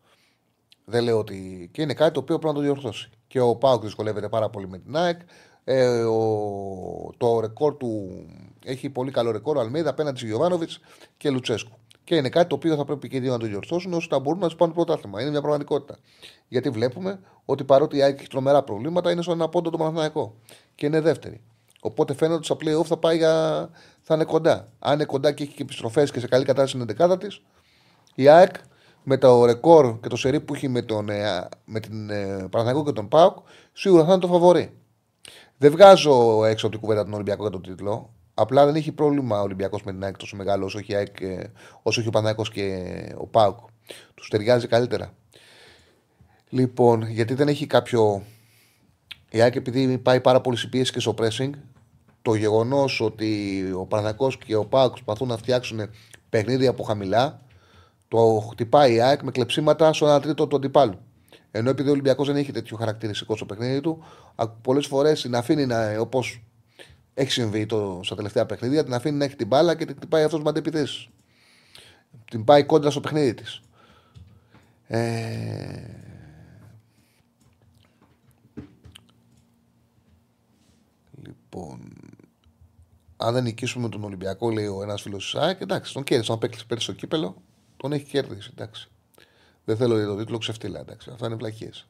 Δεν 0.85 1.05
λέω 1.05 1.19
ότι. 1.19 1.69
και 1.73 1.83
είναι 1.83 1.95
κάτι 1.95 2.13
το 2.13 2.21
οποίο 2.21 2.39
πρέπει 2.39 2.55
να 2.55 2.61
το 2.61 2.67
διορθώσει. 2.67 3.11
Και 3.27 3.41
ο 3.41 3.57
Πάουκ 3.57 3.83
δυσκολεύεται 3.83 4.29
πάρα 4.29 4.51
πολύ 4.51 4.69
με 4.69 4.79
την 4.79 4.97
ΑΕΚ. 4.97 5.21
Ε, 5.65 6.05
ο... 6.05 7.13
Το 7.17 7.41
ρεκόρ 7.41 7.77
του 7.77 8.11
έχει 8.65 8.91
πολύ 8.91 9.11
καλό 9.11 9.31
ρεκόρ 9.31 9.57
ο 9.57 9.61
Αλμίδα 9.61 9.91
απέναντι 9.91 10.19
σε 10.19 10.27
Γιωβάνοβιτς 10.27 10.81
και 11.17 11.31
Λουτσέσκου. 11.31 11.79
Και 12.05 12.15
είναι 12.15 12.29
κάτι 12.29 12.49
το 12.49 12.55
οποίο 12.55 12.77
θα 12.77 12.85
πρέπει 12.85 13.09
και 13.09 13.17
οι 13.17 13.21
δύο 13.21 13.33
να 13.33 13.39
το 13.39 13.47
διορθώσουν 13.47 13.93
ώστε 13.93 14.15
να 14.15 14.21
μπορούν 14.21 14.41
να 14.41 14.47
τους 14.47 14.57
πάρουν 14.57 14.75
πρωτάθλημα. 14.75 15.21
Είναι 15.21 15.31
μια 15.31 15.41
πραγματικότητα. 15.41 15.99
Γιατί 16.49 16.71
βλέπουμε 16.71 17.21
ότι 17.45 17.65
παρότι 17.65 17.97
η 17.97 18.03
ΑΕΚ 18.03 18.19
έχει 18.19 18.29
τρομερά 18.29 18.63
προβλήματα, 18.63 19.11
είναι 19.11 19.23
στον 19.23 19.35
ένα 19.35 19.49
πόντο 19.49 19.71
το 19.71 19.79
Παναθηναϊκό. 19.79 20.35
Και 20.75 20.87
είναι 20.87 21.01
δεύτερη. 21.01 21.41
Οπότε 21.81 22.15
φαίνεται 22.15 22.37
ότι 22.37 22.45
στα 22.45 22.57
playoff 22.61 22.85
θα, 22.85 22.97
πάει 22.97 23.17
για... 23.17 23.69
θα 24.01 24.15
είναι 24.15 24.25
κοντά. 24.25 24.69
Αν 24.79 24.95
είναι 24.95 25.05
κοντά 25.05 25.33
και 25.33 25.43
έχει 25.43 25.53
και 25.53 25.63
επιστροφές 25.63 26.11
και 26.11 26.21
σε 26.21 26.27
καλή 26.27 26.45
κατάσταση 26.45 26.77
είναι 26.77 26.85
δεκάδα 26.85 27.19
της, 27.19 27.43
η 28.15 28.29
ΑΕΚ 28.29 28.55
με 29.03 29.19
το 29.19 29.45
ρεκόρ 29.45 30.01
και 30.01 30.09
το 30.09 30.17
σερί 30.17 30.41
που 30.41 30.55
έχει 30.55 30.69
με, 30.69 30.83
τον, 30.83 31.09
ε, 31.09 31.49
με 31.65 31.81
την 31.81 32.11
ε, 32.11 32.47
Παναθηναϊκό 32.51 32.85
και 32.85 32.93
τον 32.93 33.09
ΠΑΟΚ, 33.09 33.37
σίγουρα 33.73 34.05
θα 34.05 34.13
είναι 34.13 34.21
το 34.21 34.27
φαβορή. 34.27 34.77
Δεν 35.57 35.71
βγάζω 35.71 36.45
έξω 36.45 36.67
από 36.67 36.75
την 36.75 36.85
κουβέντα 36.85 37.05
τον 37.05 37.13
Ολυμπιακό 37.13 37.43
για 37.43 37.51
τον 37.51 37.63
τίτλο. 37.63 38.11
Απλά 38.35 38.65
δεν 38.67 38.75
έχει 38.75 38.93
πρόβλημα 38.93 39.41
ο 39.41 39.43
Ολυμπιακός 39.43 39.83
με 39.83 39.93
την 39.93 40.05
ΑΕΚ 40.05 40.17
τόσο 40.17 40.37
μεγάλο 40.37 40.65
όσο 40.65 40.79
έχει, 40.79 40.93
η 40.93 40.95
ΑΕΚ, 40.95 41.21
ε, 41.21 41.53
όσο 41.83 42.01
έχει 42.01 42.09
ο 42.09 42.13
Παναθηναϊκός 42.13 42.51
και 42.51 43.15
ο 43.17 43.27
ΠΑΟΚ. 43.27 43.59
Τους 44.15 44.29
ταιριάζει 44.29 44.67
καλύτερα. 44.67 45.15
Λοιπόν, 46.49 47.03
γιατί 47.03 47.35
δεν 47.35 47.49
έχει 47.49 47.67
κάποιο. 47.67 48.23
Η 49.31 49.41
ΑΕΚ 49.41 49.55
επειδή 49.55 49.99
πάει 49.99 50.21
πάρα 50.21 50.41
πολύ 50.41 50.57
στην 50.57 50.71
πίεση 50.71 50.93
και 50.93 51.01
στο 51.01 51.15
pressing, 51.19 51.51
το 52.23 52.35
γεγονός 52.35 53.01
ότι 53.01 53.63
ο 53.77 53.87
Παναθηναϊκός 53.87 54.39
και 54.39 54.55
ο 54.55 54.67
ΠΑΟΚ 54.67 54.91
προσπαθούν 54.91 55.29
να 55.29 55.37
φτιάξουν 55.37 55.81
παιχνίδια 56.29 56.71
από 56.71 56.83
χαμηλά, 56.83 57.41
το 58.09 58.49
χτυπάει 58.51 58.95
η 58.95 59.01
ΑΕΚ 59.01 59.23
με 59.23 59.31
κλεψίματα 59.31 59.93
στο 59.93 60.17
1 60.17 60.23
τρίτο 60.23 60.47
του 60.47 60.57
αντιπάλου. 60.57 60.99
Ενώ 61.51 61.71
επειδή 61.71 61.89
ο 61.89 61.93
Ολυμπιακός 61.93 62.27
δεν 62.27 62.37
έχει 62.37 62.53
τέτοιο 62.53 62.77
χαρακτηριστικό 62.77 63.37
στο 63.37 63.47
παιχνίδι 63.47 63.81
του, 63.81 64.05
πολλές 64.63 64.87
φορές 64.87 65.21
την 65.21 65.35
αφήνει 65.35 65.67
να. 65.67 65.99
Όπως 66.01 66.43
έχει 67.15 67.31
συμβεί 67.31 67.67
το, 67.67 68.01
στα 68.05 68.17
τελευταία 68.17 68.47
παιχνίδια, 68.47 68.85
την 68.85 68.95
αφήνει 68.95 69.17
να 69.17 69.25
έχει 69.25 69.37
την 69.37 69.47
μπάλα 69.47 69.75
και 69.75 69.85
την 69.85 69.97
χτυπάει 69.97 70.25
αυτός 70.25 70.43
με 70.43 70.49
αντεπιθέσει. 70.49 71.11
Την 72.31 72.45
πάει 72.45 72.65
κόντρα 72.65 72.91
στο 72.91 73.01
παιχνίδι 73.01 73.35
της. 73.35 73.63
Ε... 74.87 76.01
Λοιπόν, 81.23 81.93
αν 83.17 83.33
δεν 83.33 83.43
νικήσουμε 83.43 83.89
τον 83.89 84.05
Ολυμπιακό, 84.05 84.51
λέει 84.51 84.67
ο 84.67 84.83
ένας 84.83 85.03
φίλος 85.03 85.23
της 85.23 85.31
ΣΑΕΚ, 85.31 85.61
εντάξει, 85.61 85.93
τον 85.93 86.03
κέρδισε. 86.03 86.33
Αν 86.33 86.39
παίξεις 86.39 86.67
πέρυσι 86.67 86.87
στο 86.87 86.95
κύπελο, 86.95 87.43
τον 87.77 87.93
έχει 87.93 88.05
κερδίσει. 88.05 88.51
Εντάξει. 88.53 88.91
Δεν 89.65 89.77
θέλω 89.77 89.97
για 89.97 90.07
τον 90.07 90.19
τίτλο 90.19 90.39
ξεφτύλα. 90.39 90.81
Εντάξει. 90.81 91.11
Αυτά 91.13 91.27
είναι 91.27 91.35
βλακίες. 91.35 91.89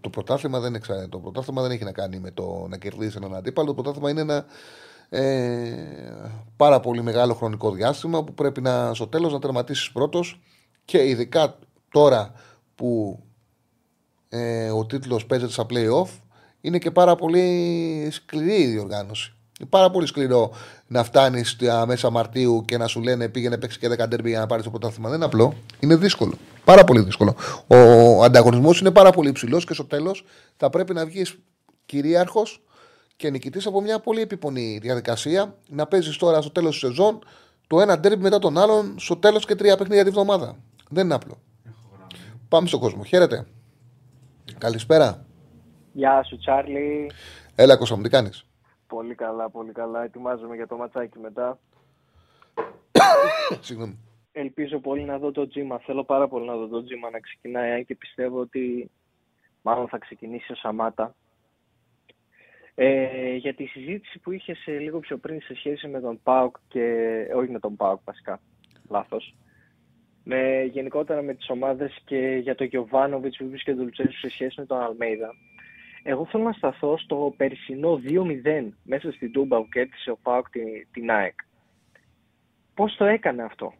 Το 0.00 0.10
πρωτάθλημα, 0.10 0.60
δεν 0.60 0.74
εξα... 0.74 1.08
το 1.08 1.18
πρωτάθλημα 1.18 1.62
δεν 1.62 1.70
έχει 1.70 1.84
να 1.84 1.92
κάνει 1.92 2.18
με 2.18 2.30
το 2.30 2.66
να 2.68 2.76
κερδίσει 2.76 3.16
έναν 3.16 3.34
αντίπαλο. 3.34 3.66
Το 3.66 3.74
πρωτάθλημα 3.74 4.10
είναι 4.10 4.20
ένα 4.20 4.44
ε, 5.08 5.72
πάρα 6.56 6.80
πολύ 6.80 7.02
μεγάλο 7.02 7.34
χρονικό 7.34 7.70
διάστημα 7.70 8.24
που 8.24 8.34
πρέπει 8.34 8.60
να, 8.60 8.94
στο 8.94 9.06
τέλος 9.06 9.32
να 9.32 9.38
τερματίσεις 9.38 9.92
πρώτος 9.92 10.40
και 10.84 11.08
ειδικά 11.08 11.58
τώρα 11.90 12.32
που 12.74 13.22
ε, 14.28 14.70
ο 14.70 14.86
τίτλος 14.86 15.26
παίζεται 15.26 15.52
στα 15.52 15.66
playoff 15.70 16.08
είναι 16.60 16.78
και 16.78 16.90
πάρα 16.90 17.14
πολύ 17.14 18.08
σκληρή 18.10 18.62
η 18.62 18.66
διοργάνωση. 18.66 19.32
Είναι 19.60 19.68
πάρα 19.68 19.90
πολύ 19.90 20.06
σκληρό 20.06 20.50
να 20.90 21.04
φτάνει 21.04 21.42
μέσα 21.86 22.10
Μαρτίου 22.10 22.64
και 22.66 22.78
να 22.78 22.86
σου 22.86 23.00
λένε 23.00 23.28
πήγαινε 23.28 23.58
παίξει 23.58 23.78
και 23.78 23.88
10 23.88 24.08
ντέρμπι 24.08 24.28
για 24.28 24.38
να 24.38 24.46
πάρεις 24.46 24.64
το 24.64 24.70
πρωτάθλημα. 24.70 25.08
Δεν 25.08 25.16
είναι 25.16 25.26
απλό. 25.26 25.54
Είναι 25.80 25.96
δύσκολο. 25.96 26.34
Πάρα 26.64 26.84
πολύ 26.84 27.00
δύσκολο. 27.00 27.34
Ο 27.66 28.22
ανταγωνισμός 28.22 28.80
είναι 28.80 28.90
πάρα 28.90 29.10
πολύ 29.10 29.28
υψηλός 29.28 29.64
και 29.64 29.74
στο 29.74 29.84
τέλος 29.84 30.24
θα 30.56 30.70
πρέπει 30.70 30.94
να 30.94 31.06
βγεις 31.06 31.38
κυρίαρχος 31.86 32.62
και 33.16 33.30
νικητής 33.30 33.66
από 33.66 33.80
μια 33.80 33.98
πολύ 33.98 34.20
επίπονη 34.20 34.78
διαδικασία. 34.82 35.54
Να 35.68 35.86
παίζεις 35.86 36.16
τώρα 36.16 36.40
στο 36.40 36.50
τέλος 36.50 36.70
της 36.70 36.88
σεζόν 36.88 37.18
το 37.66 37.80
ένα 37.80 37.98
ντέρμπι 37.98 38.22
μετά 38.22 38.38
τον 38.38 38.58
άλλον, 38.58 38.94
στο 38.98 39.16
τέλος 39.16 39.46
και 39.46 39.54
τρία 39.54 39.76
παιχνίδια 39.76 40.04
τη 40.04 40.10
βδομάδα. 40.10 40.56
Δεν 40.88 41.04
είναι 41.04 41.14
απλό. 41.14 41.38
Πάμε 42.48 42.68
στον 42.68 42.80
κόσμο. 42.80 43.04
Χαίρετε. 43.04 43.46
Καλησπέρα. 44.58 45.26
Γεια 45.92 46.22
σου, 46.28 46.38
Τσάρλι. 46.38 47.10
Έλα, 47.54 47.76
Κώστα 47.76 47.96
μου, 47.96 48.02
τι 48.02 48.08
κάνεις; 48.08 48.44
Πολύ 48.88 49.14
καλά, 49.14 49.50
πολύ 49.50 49.72
καλά. 49.72 50.02
Ετοιμάζομαι 50.02 50.54
για 50.54 50.66
το 50.66 50.76
ματσάκι 50.76 51.18
μετά. 51.18 51.58
Συγγνώμη. 53.60 53.98
Ελπίζω 54.32 54.78
πολύ 54.78 55.02
να 55.02 55.18
δω 55.18 55.30
το 55.30 55.48
τζίμα. 55.48 55.78
Θέλω 55.78 56.04
πάρα 56.04 56.28
πολύ 56.28 56.46
να 56.46 56.56
δω 56.56 56.66
το 56.68 56.84
τζίμα 56.84 57.10
να 57.10 57.20
ξεκινάει 57.20 57.84
και 57.84 57.94
πιστεύω 57.94 58.40
ότι 58.40 58.90
μάλλον 59.62 59.88
θα 59.88 59.98
ξεκινήσει 59.98 60.52
ο 60.52 60.54
Σαμάτα. 60.54 61.14
Ε, 62.74 63.34
για 63.34 63.54
τη 63.54 63.64
συζήτηση 63.66 64.18
που 64.18 64.32
είχε 64.32 64.56
λίγο 64.66 64.98
πιο 64.98 65.16
πριν 65.16 65.40
σε 65.40 65.54
σχέση 65.54 65.88
με 65.88 66.00
τον 66.00 66.20
ΠΑΟΚ 66.22 66.56
και 66.68 66.82
όχι 67.34 67.50
με 67.50 67.58
τον 67.58 67.76
ΠΑΟΚ 67.76 68.00
βασικά, 68.04 68.40
λάθος. 68.88 69.34
με, 70.24 70.62
γενικότερα 70.62 71.22
με 71.22 71.34
τις 71.34 71.48
ομάδες 71.50 72.02
και 72.04 72.38
για 72.42 72.54
το 72.54 72.64
Γιωβάνοβιτς 72.64 73.36
που 73.36 73.44
είπε 73.44 73.56
και 73.56 73.74
το 73.74 73.82
Λουτσέσου 73.82 74.18
σε 74.18 74.28
σχέση 74.28 74.60
με 74.60 74.66
τον 74.66 74.80
Αλμέιδα. 74.80 75.34
Εγώ 76.10 76.26
θέλω 76.26 76.44
να 76.44 76.52
σταθώ 76.52 76.98
στο 76.98 77.34
περσινό 77.36 78.00
2-0 78.04 78.68
μέσα 78.82 79.12
στην 79.12 79.32
Τούμπα 79.32 79.56
που 79.58 79.68
κέρδισε 79.68 80.10
ο 80.10 80.18
Πάοκ 80.22 80.50
την, 80.50 80.64
την 80.92 81.10
ΑΕΚ. 81.10 81.34
Πώς 82.74 82.96
το 82.96 83.04
έκανε 83.04 83.42
αυτό; 83.42 83.72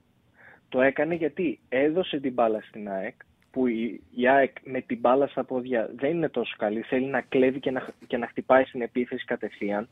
Το 0.68 0.80
έκανε 0.80 1.14
γιατί 1.14 1.60
έδωσε 1.68 2.20
την 2.20 2.32
μπάλα 2.32 2.60
στην 2.60 2.90
ΑΕΚ, 2.90 3.14
που 3.50 3.66
η, 3.66 4.02
η 4.14 4.28
ΑΕΚ 4.28 4.56
με 4.64 4.80
την 4.80 4.98
μπάλα 4.98 5.26
στα 5.26 5.44
πόδια 5.44 5.90
δεν 5.94 6.10
είναι 6.10 6.28
τόσο 6.28 6.54
καλή, 6.58 6.82
θέλει 6.82 7.06
να 7.06 7.20
κλέβει 7.20 7.60
και 7.60 7.70
να, 7.70 7.88
και 8.06 8.16
να 8.16 8.26
χτυπάει 8.26 8.64
στην 8.64 8.82
επίθεση 8.82 9.24
κατευθείαν. 9.24 9.88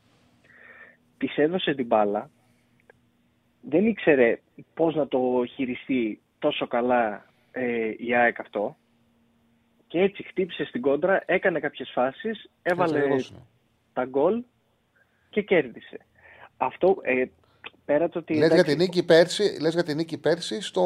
Της 1.17 1.37
έδωσε 1.37 1.73
την 1.73 1.85
μπάλα, 1.85 2.29
δεν 3.61 3.85
ήξερε 3.85 4.39
πώς 4.73 4.95
να 4.95 5.07
το 5.07 5.43
χειριστεί 5.53 6.21
τόσο 6.39 6.67
καλά 6.67 7.25
ε, 7.51 7.93
η 7.97 8.15
ΑΕΚ 8.15 8.39
αυτό 8.39 8.75
και 9.87 9.99
έτσι 9.99 10.23
χτύπησε 10.23 10.65
στην 10.65 10.81
κόντρα, 10.81 11.23
έκανε 11.25 11.59
κάποιες 11.59 11.91
φάσεις, 11.93 12.49
έβαλε 12.61 13.01
τα 13.93 14.05
γκολ 14.05 14.43
και 15.29 15.41
κέρδισε. 15.41 15.97
Αυτό 16.57 16.97
ε, 17.01 17.25
πέρα 17.85 18.09
το 18.09 18.19
ότι... 18.19 18.33
Λες, 18.33 18.53
για 18.53 18.63
την 18.63 18.77
νίκη 18.77 19.05
πέρσι, 19.05 19.57
λες 19.61 19.73
για 19.73 19.83
την 19.83 19.95
νίκη 19.95 20.17
πέρσι 20.17 20.61
στο 20.61 20.83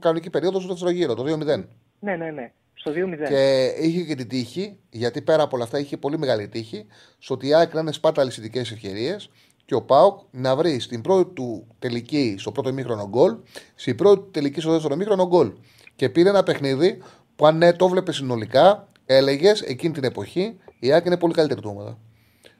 κανονική 0.00 0.30
περίοδο 0.30 0.58
στο 0.60 0.68
δεύτερο 0.68 0.90
γύρο, 0.90 1.14
το 1.14 1.22
2-0. 1.22 1.64
Ναι, 2.00 2.16
ναι, 2.16 2.30
ναι. 2.30 2.52
Στο 2.74 2.92
2-0. 2.92 3.28
Και 3.28 3.72
είχε 3.80 4.02
και 4.02 4.14
την 4.14 4.28
τύχη, 4.28 4.78
γιατί 4.90 5.22
πέρα 5.22 5.42
από 5.42 5.56
όλα 5.56 5.64
αυτά 5.64 5.78
είχε 5.78 5.96
πολύ 5.96 6.18
μεγάλη 6.18 6.48
τύχη, 6.48 6.86
στο 7.18 7.34
ότι 7.34 7.46
η 7.46 7.54
ΑΕΚ 7.54 7.74
να 7.74 7.80
είναι 7.80 7.92
σπάτα 7.92 8.22
ευκαιρίες 8.52 9.30
και 9.64 9.74
ο 9.74 9.82
Πάοκ 9.82 10.20
να 10.30 10.56
βρει 10.56 10.80
στην 10.80 11.00
πρώτη 11.00 11.34
του 11.34 11.66
τελική 11.78 12.34
στο 12.38 12.52
πρώτο 12.52 12.68
ημίχρονο 12.68 13.08
γκολ, 13.08 13.36
στην 13.74 13.96
πρώτη 13.96 14.20
του 14.20 14.30
τελική 14.30 14.60
στο 14.60 14.70
δεύτερο 14.70 14.94
ημίχρονο 14.94 15.26
γκολ. 15.26 15.52
Και 15.96 16.08
πήρε 16.08 16.28
ένα 16.28 16.42
παιχνίδι 16.42 17.02
που 17.36 17.46
αν 17.46 17.56
ναι, 17.56 17.72
το 17.72 17.88
βλέπεις 17.88 18.16
συνολικά, 18.16 18.88
έλεγες 19.06 19.60
εκείνη 19.60 19.94
την 19.94 20.04
εποχή 20.04 20.58
η 20.78 20.92
ΑΕΚ 20.92 21.04
είναι 21.04 21.18
πολύ 21.18 21.34
καλύτερη 21.34 21.60
του 21.60 21.70
ομάδα. 21.72 21.98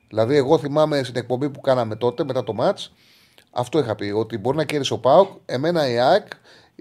Δηλαδή, 0.08 0.36
εγώ 0.36 0.58
θυμάμαι 0.58 1.02
στην 1.02 1.16
εκπομπή 1.16 1.50
που 1.50 1.60
κάναμε 1.60 1.96
τότε 1.96 2.24
μετά 2.24 2.44
το 2.44 2.52
ματ, 2.52 2.78
αυτό 3.50 3.78
είχα 3.78 3.94
πει. 3.94 4.10
Ότι 4.10 4.38
μπορεί 4.38 4.56
να 4.56 4.64
κέρδισε 4.64 4.92
ο 4.92 4.98
Πάοκ. 4.98 5.28
Εμένα 5.46 5.88
η 5.88 5.98
ΑΕΚ 5.98 6.26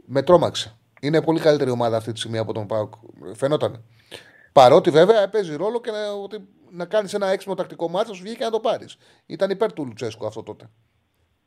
με 0.06 0.22
τρόμαξε. 0.22 0.78
Είναι 1.02 1.22
πολύ 1.22 1.40
καλύτερη 1.40 1.70
ομάδα 1.70 1.98
αυτή 1.98 2.12
τη 2.12 2.20
στιγμή 2.20 2.38
από 2.38 2.54
τον 2.54 2.68
Πάοκ. 2.68 2.94
Φαινόταν. 3.34 3.84
Παρότι 4.54 4.90
βέβαια 4.90 5.30
παίζει 5.30 5.56
ρόλο 5.56 5.82
και 5.82 5.92
να, 5.92 6.12
ότι 6.24 6.48
να 6.72 6.86
κάνεις 6.86 7.14
ένα 7.14 7.28
έξυπνο 7.28 7.56
τακτικό 7.56 7.90
μάτσο, 7.90 8.14
σου 8.14 8.24
βγει 8.24 8.36
και 8.36 8.44
να 8.44 8.50
το 8.50 8.60
πάρεις. 8.60 8.98
Ήταν 9.26 9.50
υπέρ 9.50 9.74
του 9.74 9.86
Λουτσέσκου 9.86 10.26
αυτό 10.26 10.44
τότε. 10.44 10.70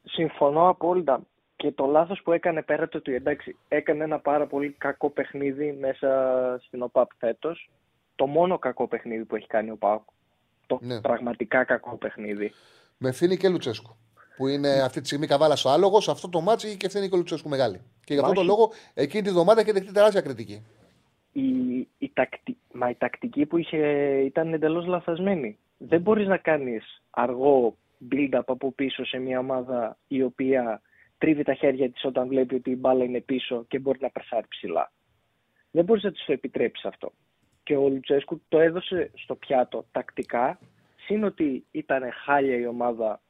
Συμφωνώ 0.02 0.68
απόλυτα. 0.68 1.20
Και 1.66 1.72
το 1.72 1.86
λάθος 1.86 2.22
που 2.22 2.32
έκανε 2.32 2.62
πέρα 2.62 2.88
του 2.88 2.96
ότι 3.00 3.14
εντάξει, 3.14 3.56
έκανε 3.68 4.04
ένα 4.04 4.18
πάρα 4.18 4.46
πολύ 4.46 4.74
κακό 4.78 5.10
παιχνίδι 5.10 5.76
μέσα 5.80 6.08
στην 6.66 6.82
ΟΠΑΠ 6.82 7.10
φέτος. 7.18 7.70
Το 8.14 8.26
μόνο 8.26 8.58
κακό 8.58 8.86
παιχνίδι 8.88 9.24
που 9.24 9.36
έχει 9.36 9.46
κάνει 9.46 9.70
ο 9.70 9.76
ΠΑΟΚ. 9.76 10.02
Το 10.66 10.78
ναι. 10.82 11.00
πραγματικά 11.00 11.64
κακό 11.64 11.96
παιχνίδι. 11.96 12.52
Με 12.98 13.08
ευθύνη 13.08 13.36
και 13.36 13.48
Λουτσέσκου. 13.48 13.96
Που 14.36 14.46
είναι 14.46 14.68
αυτή 14.68 15.00
τη 15.00 15.06
στιγμή 15.06 15.26
καβάλας 15.26 15.60
στο 15.60 15.68
άλογος. 15.68 16.04
Σε 16.04 16.10
αυτό 16.10 16.28
το 16.28 16.40
μάτσο 16.40 16.66
είχε 16.66 16.76
και 16.76 16.86
ευθύνη 16.86 17.08
και 17.08 17.14
ο 17.14 17.16
Λουτσέσκου 17.16 17.48
μεγάλη. 17.48 17.80
Και 18.04 18.12
για 18.12 18.22
αυτόν 18.22 18.36
τον 18.36 18.46
λόγο 18.46 18.72
εκείνη 18.94 19.22
τη 19.22 19.30
βδομάδα 19.30 19.60
έχει 19.60 19.72
δεχτεί 19.72 19.92
τεράστια 19.92 20.20
κριτική 20.20 20.64
η, 21.32 21.88
η, 21.98 22.10
τακτι... 22.14 22.56
Μα 22.72 22.90
η 22.90 22.94
τακτική 22.94 23.46
που 23.46 23.56
είχε 23.56 23.78
ήταν 24.24 24.52
εντελώς 24.52 24.86
λαθασμένη. 24.86 25.58
Δεν 25.78 26.00
μπορείς 26.00 26.26
να 26.26 26.36
κάνεις 26.36 27.02
αργό 27.10 27.76
build-up 28.12 28.44
από 28.46 28.72
πίσω 28.72 29.04
σε 29.04 29.18
μια 29.18 29.38
ομάδα 29.38 29.96
η 30.08 30.22
οποία 30.22 30.80
τρίβει 31.18 31.42
τα 31.42 31.54
χέρια 31.54 31.90
της 31.90 32.04
όταν 32.04 32.28
βλέπει 32.28 32.54
ότι 32.54 32.70
η 32.70 32.76
μπάλα 32.78 33.04
είναι 33.04 33.20
πίσω 33.20 33.64
και 33.68 33.78
μπορεί 33.78 33.98
να 34.00 34.10
περσάρει 34.10 34.46
ψηλά. 34.48 34.92
Δεν 35.70 35.84
μπορείς 35.84 36.02
να 36.02 36.12
της 36.12 36.24
το 36.24 36.32
επιτρέψεις 36.32 36.84
αυτό. 36.84 37.12
Και 37.62 37.76
ο 37.76 37.88
Λουτσέσκου 37.88 38.42
το 38.48 38.60
έδωσε 38.60 39.10
στο 39.14 39.34
πιάτο 39.34 39.84
τακτικά, 39.92 40.58
σύν 40.96 41.24
ότι 41.24 41.64
ήταν 41.70 42.12
χάλια 42.24 42.56
η 42.56 42.66
ομάδα 42.66 43.20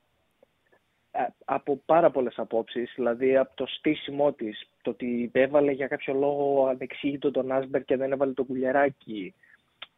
ε, 1.11 1.27
από 1.45 1.81
πάρα 1.87 2.11
πολλές 2.11 2.39
απόψεις, 2.39 2.93
δηλαδή 2.95 3.37
από 3.37 3.57
το 3.57 3.67
στήσιμό 3.67 4.33
της, 4.33 4.69
το 4.83 4.91
ότι 4.91 5.31
έβαλε 5.33 5.73
για 5.73 5.87
κάποιο 5.87 6.15
λόγο 6.15 6.67
ανεξήγητο 6.67 7.31
τον 7.31 7.53
Άσμπερ 7.53 7.85
και 7.85 7.97
δεν 7.97 8.13
έβαλε 8.13 8.33
το 8.33 8.45
κουλιαράκι. 8.45 9.35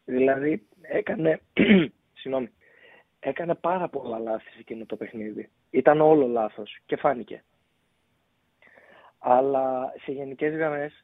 Δηλαδή 0.05 0.67
έκανε, 0.81 1.41
συγγνώμη, 2.19 2.49
έκανε 3.19 3.55
πάρα 3.55 3.89
πολλά 3.89 4.19
λάθη 4.19 4.49
σε 4.49 4.57
εκείνο 4.59 4.85
το 4.85 4.95
παιχνίδι. 4.95 5.49
Ήταν 5.69 6.01
όλο 6.01 6.27
λάθος 6.27 6.77
και 6.85 6.95
φάνηκε. 6.95 7.43
Αλλά 9.19 9.93
σε 10.03 10.11
γενικές 10.11 10.55
γραμμές 10.55 11.03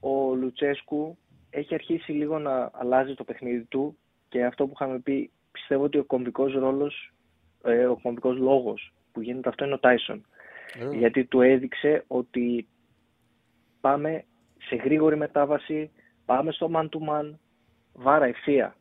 ο 0.00 0.34
Λουτσέσκου 0.34 1.18
έχει 1.50 1.74
αρχίσει 1.74 2.12
λίγο 2.12 2.38
να 2.38 2.70
αλλάζει 2.72 3.14
το 3.14 3.24
παιχνίδι 3.24 3.64
του 3.64 3.98
και 4.28 4.44
αυτό 4.44 4.66
που 4.66 4.72
είχαμε 4.74 4.98
πει 4.98 5.30
πιστεύω 5.52 5.84
ότι 5.84 5.98
ο 5.98 6.04
κομβικός 6.04 6.52
ρόλος, 6.52 7.12
ε, 7.64 7.86
ο 7.86 7.98
κομβικός 8.02 8.36
λόγος 8.36 8.92
που 9.12 9.20
γίνεται 9.20 9.48
αυτό 9.48 9.64
είναι 9.64 9.74
ο 9.74 9.78
Τάισον. 9.78 10.26
Ε. 10.80 10.96
Γιατί 10.96 11.24
του 11.24 11.40
έδειξε 11.40 12.04
ότι 12.06 12.68
πάμε 13.80 14.24
σε 14.58 14.76
γρήγορη 14.76 15.16
μετάβαση, 15.16 15.90
πάμε 16.24 16.52
στο 16.52 16.70
man 16.74 16.88
to 16.88 17.08
man, 17.08 17.34
βάρα 17.92 18.24
ευθεία. 18.24 18.76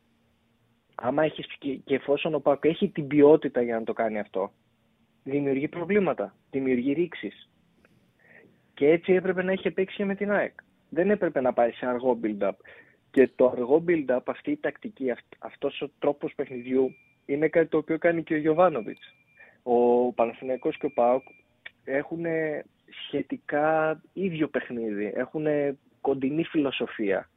Άμα 0.95 1.23
έχεις 1.23 1.45
και 1.83 1.95
εφόσον 1.95 2.33
ο 2.33 2.39
Πάκο 2.39 2.67
έχει 2.67 2.89
την 2.89 3.07
ποιότητα 3.07 3.61
για 3.61 3.79
να 3.79 3.83
το 3.83 3.93
κάνει 3.93 4.19
αυτό, 4.19 4.51
δημιουργεί 5.23 5.67
προβλήματα, 5.67 6.35
δημιουργεί 6.51 6.93
ρήξεις. 6.93 7.50
Και 8.81 8.89
έτσι 8.89 9.13
έπρεπε 9.13 9.43
να 9.43 9.51
έχει 9.51 9.71
παίξει 9.71 9.95
και 9.95 10.05
με 10.05 10.15
την 10.15 10.31
ΑΕΚ. 10.31 10.53
Δεν 10.89 11.09
έπρεπε 11.09 11.41
να 11.41 11.53
πάει 11.53 11.71
σε 11.71 11.85
αργό 11.85 12.19
build-up. 12.23 12.51
Και 13.11 13.29
το 13.35 13.53
αργό 13.57 13.83
build-up, 13.87 14.19
αυτή 14.25 14.51
η 14.51 14.57
τακτική, 14.57 15.13
αυτός 15.39 15.81
ο 15.81 15.89
τρόπος 15.99 16.33
παιχνιδιού, 16.35 16.95
είναι 17.25 17.47
κάτι 17.47 17.67
το 17.67 17.77
οποίο 17.77 17.97
κάνει 17.97 18.23
και 18.23 18.33
ο 18.33 18.37
Γιωβάνοβιτς 18.37 19.13
ο 19.63 20.11
Παναθηναϊκός 20.13 20.77
και 20.77 20.85
ο 20.85 20.91
ΠΑΟΚ 20.91 21.23
έχουν 21.83 22.23
σχετικά 23.05 24.01
ίδιο 24.13 24.47
παιχνίδι, 24.47 25.11
έχουν 25.15 25.45
κοντινή 26.01 26.43
φιλοσοφία. 26.43 27.29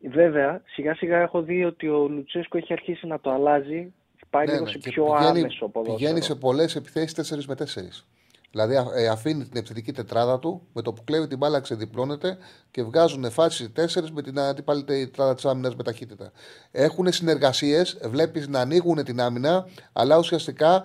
Βέβαια, 0.00 0.62
σιγά 0.66 0.94
σιγά 0.94 1.18
έχω 1.18 1.42
δει 1.42 1.64
ότι 1.64 1.88
ο 1.88 2.08
Λουτσέσκο 2.08 2.58
έχει 2.58 2.72
αρχίσει 2.72 3.06
να 3.06 3.20
το 3.20 3.30
αλλάζει, 3.30 3.92
πάει 4.30 4.46
ναι, 4.46 4.52
λίγο 4.52 4.64
ναι, 4.64 4.70
σε 4.70 4.78
πιο 4.78 5.04
πηγαίνει, 5.04 5.38
άμεσο 5.38 5.68
ποδόσφαιρο. 5.68 5.96
Πηγαίνει 5.96 6.20
σε 6.20 6.34
πολλές 6.34 6.76
επιθέσεις 6.76 7.32
4 7.32 7.44
με 7.44 7.54
4. 7.58 8.15
Δηλαδή 8.50 8.74
ε, 8.94 9.08
αφήνει 9.08 9.44
την 9.44 9.56
επιθετική 9.56 9.92
τετράδα 9.92 10.38
του, 10.38 10.66
με 10.72 10.82
το 10.82 10.92
που 10.92 11.04
κλέβει 11.04 11.26
την 11.26 11.38
μπάλα 11.38 11.60
ξεδιπλώνεται 11.60 12.38
και 12.70 12.82
βγάζουν 12.82 13.30
φάσεις 13.30 13.72
4 13.76 14.08
με 14.12 14.22
την 14.22 14.38
αντίπαλη 14.38 14.84
τετράδα 14.84 15.34
της 15.34 15.44
άμυνας 15.44 15.76
με 15.76 15.82
ταχύτητα. 15.82 16.32
Έχουν 16.70 17.12
συνεργασίες, 17.12 17.98
βλέπεις 18.04 18.48
να 18.48 18.60
ανοίγουν 18.60 19.04
την 19.04 19.20
άμυνα, 19.20 19.68
αλλά 19.92 20.18
ουσιαστικά 20.18 20.84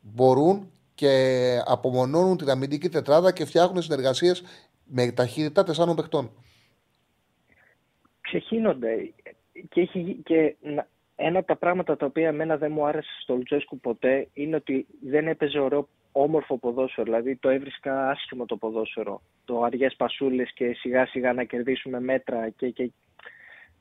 μπορούν 0.00 0.70
και 0.94 1.62
απομονώνουν 1.66 2.36
την 2.36 2.50
αμυντική 2.50 2.88
τετράδα 2.88 3.32
και 3.32 3.44
φτιάχνουν 3.44 3.82
συνεργασίες 3.82 4.42
με 4.84 5.12
ταχύτητα 5.12 5.64
τεσσάρων 5.64 5.96
παιχτών. 5.96 6.30
Ξεχύνονται. 8.20 9.12
Και, 9.68 9.80
έχει, 9.80 10.20
και 10.24 10.56
ένα 11.20 11.38
από 11.38 11.46
τα 11.46 11.56
πράγματα 11.56 11.96
τα 11.96 12.06
οποία 12.06 12.28
εμένα 12.28 12.56
δεν 12.56 12.72
μου 12.72 12.86
άρεσε 12.86 13.10
στο 13.20 13.34
Λουτσέσκου 13.34 13.78
ποτέ 13.78 14.28
είναι 14.32 14.56
ότι 14.56 14.86
δεν 15.02 15.28
έπαιζε 15.28 15.58
ωραίο 15.58 15.88
όμορφο 16.12 16.58
ποδόσφαιρο. 16.58 17.04
Δηλαδή 17.04 17.36
το 17.36 17.48
έβρισκα 17.48 18.10
άσχημο 18.10 18.46
το 18.46 18.56
ποδόσφαιρο. 18.56 19.22
Το 19.44 19.62
αργές 19.62 19.94
πασούλες 19.96 20.52
και 20.52 20.72
σιγά 20.72 21.06
σιγά 21.06 21.32
να 21.32 21.44
κερδίσουμε 21.44 22.00
μέτρα 22.00 22.48
και, 22.48 22.70
και 22.70 22.90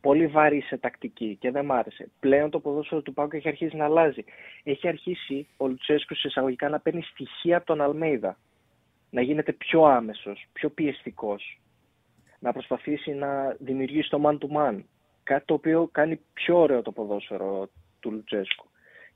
πολύ 0.01 0.27
βάρη 0.27 0.61
σε 0.61 0.77
τακτική 0.77 1.37
και 1.39 1.51
δεν 1.51 1.65
μ' 1.65 1.71
άρεσε. 1.71 2.09
Πλέον 2.19 2.49
το 2.49 2.59
ποδόσφαιρο 2.59 3.01
του 3.01 3.13
Πάουκ 3.13 3.33
έχει 3.33 3.47
αρχίσει 3.47 3.75
να 3.75 3.85
αλλάζει. 3.85 4.23
Έχει 4.63 4.87
αρχίσει 4.87 5.47
ο 5.57 5.67
Λουτσέσκος 5.67 6.19
σε 6.19 6.27
εισαγωγικά 6.27 6.69
να 6.69 6.79
παίρνει 6.79 7.01
στοιχεία 7.01 7.57
από 7.57 7.65
τον 7.65 7.81
Αλμέιδα. 7.81 8.37
Να 9.09 9.21
γίνεται 9.21 9.51
πιο 9.51 9.83
άμεσος, 9.83 10.45
πιο 10.53 10.69
πιεστικός. 10.69 11.59
Να 12.39 12.53
προσπαθήσει 12.53 13.11
να 13.11 13.55
δημιουργήσει 13.59 14.09
το 14.09 14.21
man 14.25 14.37
to 14.37 14.57
man. 14.57 14.79
Κάτι 15.27 15.45
το 15.45 15.53
οποίο 15.53 15.89
κάνει 15.91 16.19
πιο 16.33 16.59
ωραίο 16.59 16.81
το 16.81 16.91
ποδόσφαιρο 16.91 17.69
του 17.99 18.11
Λουτσέσκου. 18.11 18.65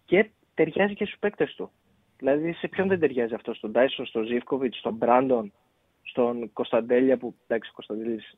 Και 0.05 0.29
ταιριάζει 0.53 0.93
και 0.93 1.05
στους 1.05 1.19
παίκτες 1.19 1.53
του. 1.55 1.71
Δηλαδή 2.17 2.53
σε 2.53 2.67
ποιον 2.67 2.87
δεν 2.87 2.99
ταιριάζει 2.99 3.33
αυτό, 3.33 3.53
στον 3.53 3.71
Τάισον, 3.71 4.05
στον 4.05 4.25
Ζήφκοβιτς, 4.25 4.77
στον 4.77 4.93
Μπράντον, 4.93 5.53
στον 6.03 6.53
Κωνσταντέλια 6.53 7.17
που 7.17 7.35
εντάξει 7.47 7.69
ο 7.69 7.73
Κωνσταντέλης 7.75 8.37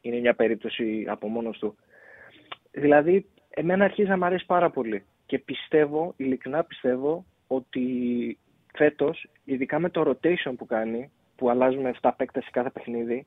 είναι 0.00 0.18
μια 0.18 0.34
περίπτωση 0.34 1.04
από 1.08 1.28
μόνος 1.28 1.58
του. 1.58 1.76
Δηλαδή, 2.70 3.26
εμένα 3.50 3.84
αρχίζει 3.84 4.08
να 4.08 4.16
μου 4.16 4.24
αρέσει 4.24 4.46
πάρα 4.46 4.70
πολύ 4.70 5.04
και 5.26 5.38
πιστεύω, 5.38 6.14
ειλικρινά 6.16 6.64
πιστεύω, 6.64 7.24
ότι 7.46 8.38
φέτος, 8.74 9.28
ειδικά 9.44 9.78
με 9.78 9.90
το 9.90 10.00
rotation 10.10 10.52
που 10.56 10.66
κάνει, 10.66 11.10
που 11.36 11.50
αλλάζουμε 11.50 11.94
7 12.00 12.10
παίκτες 12.16 12.44
σε 12.44 12.50
κάθε 12.52 12.70
παιχνίδι, 12.70 13.26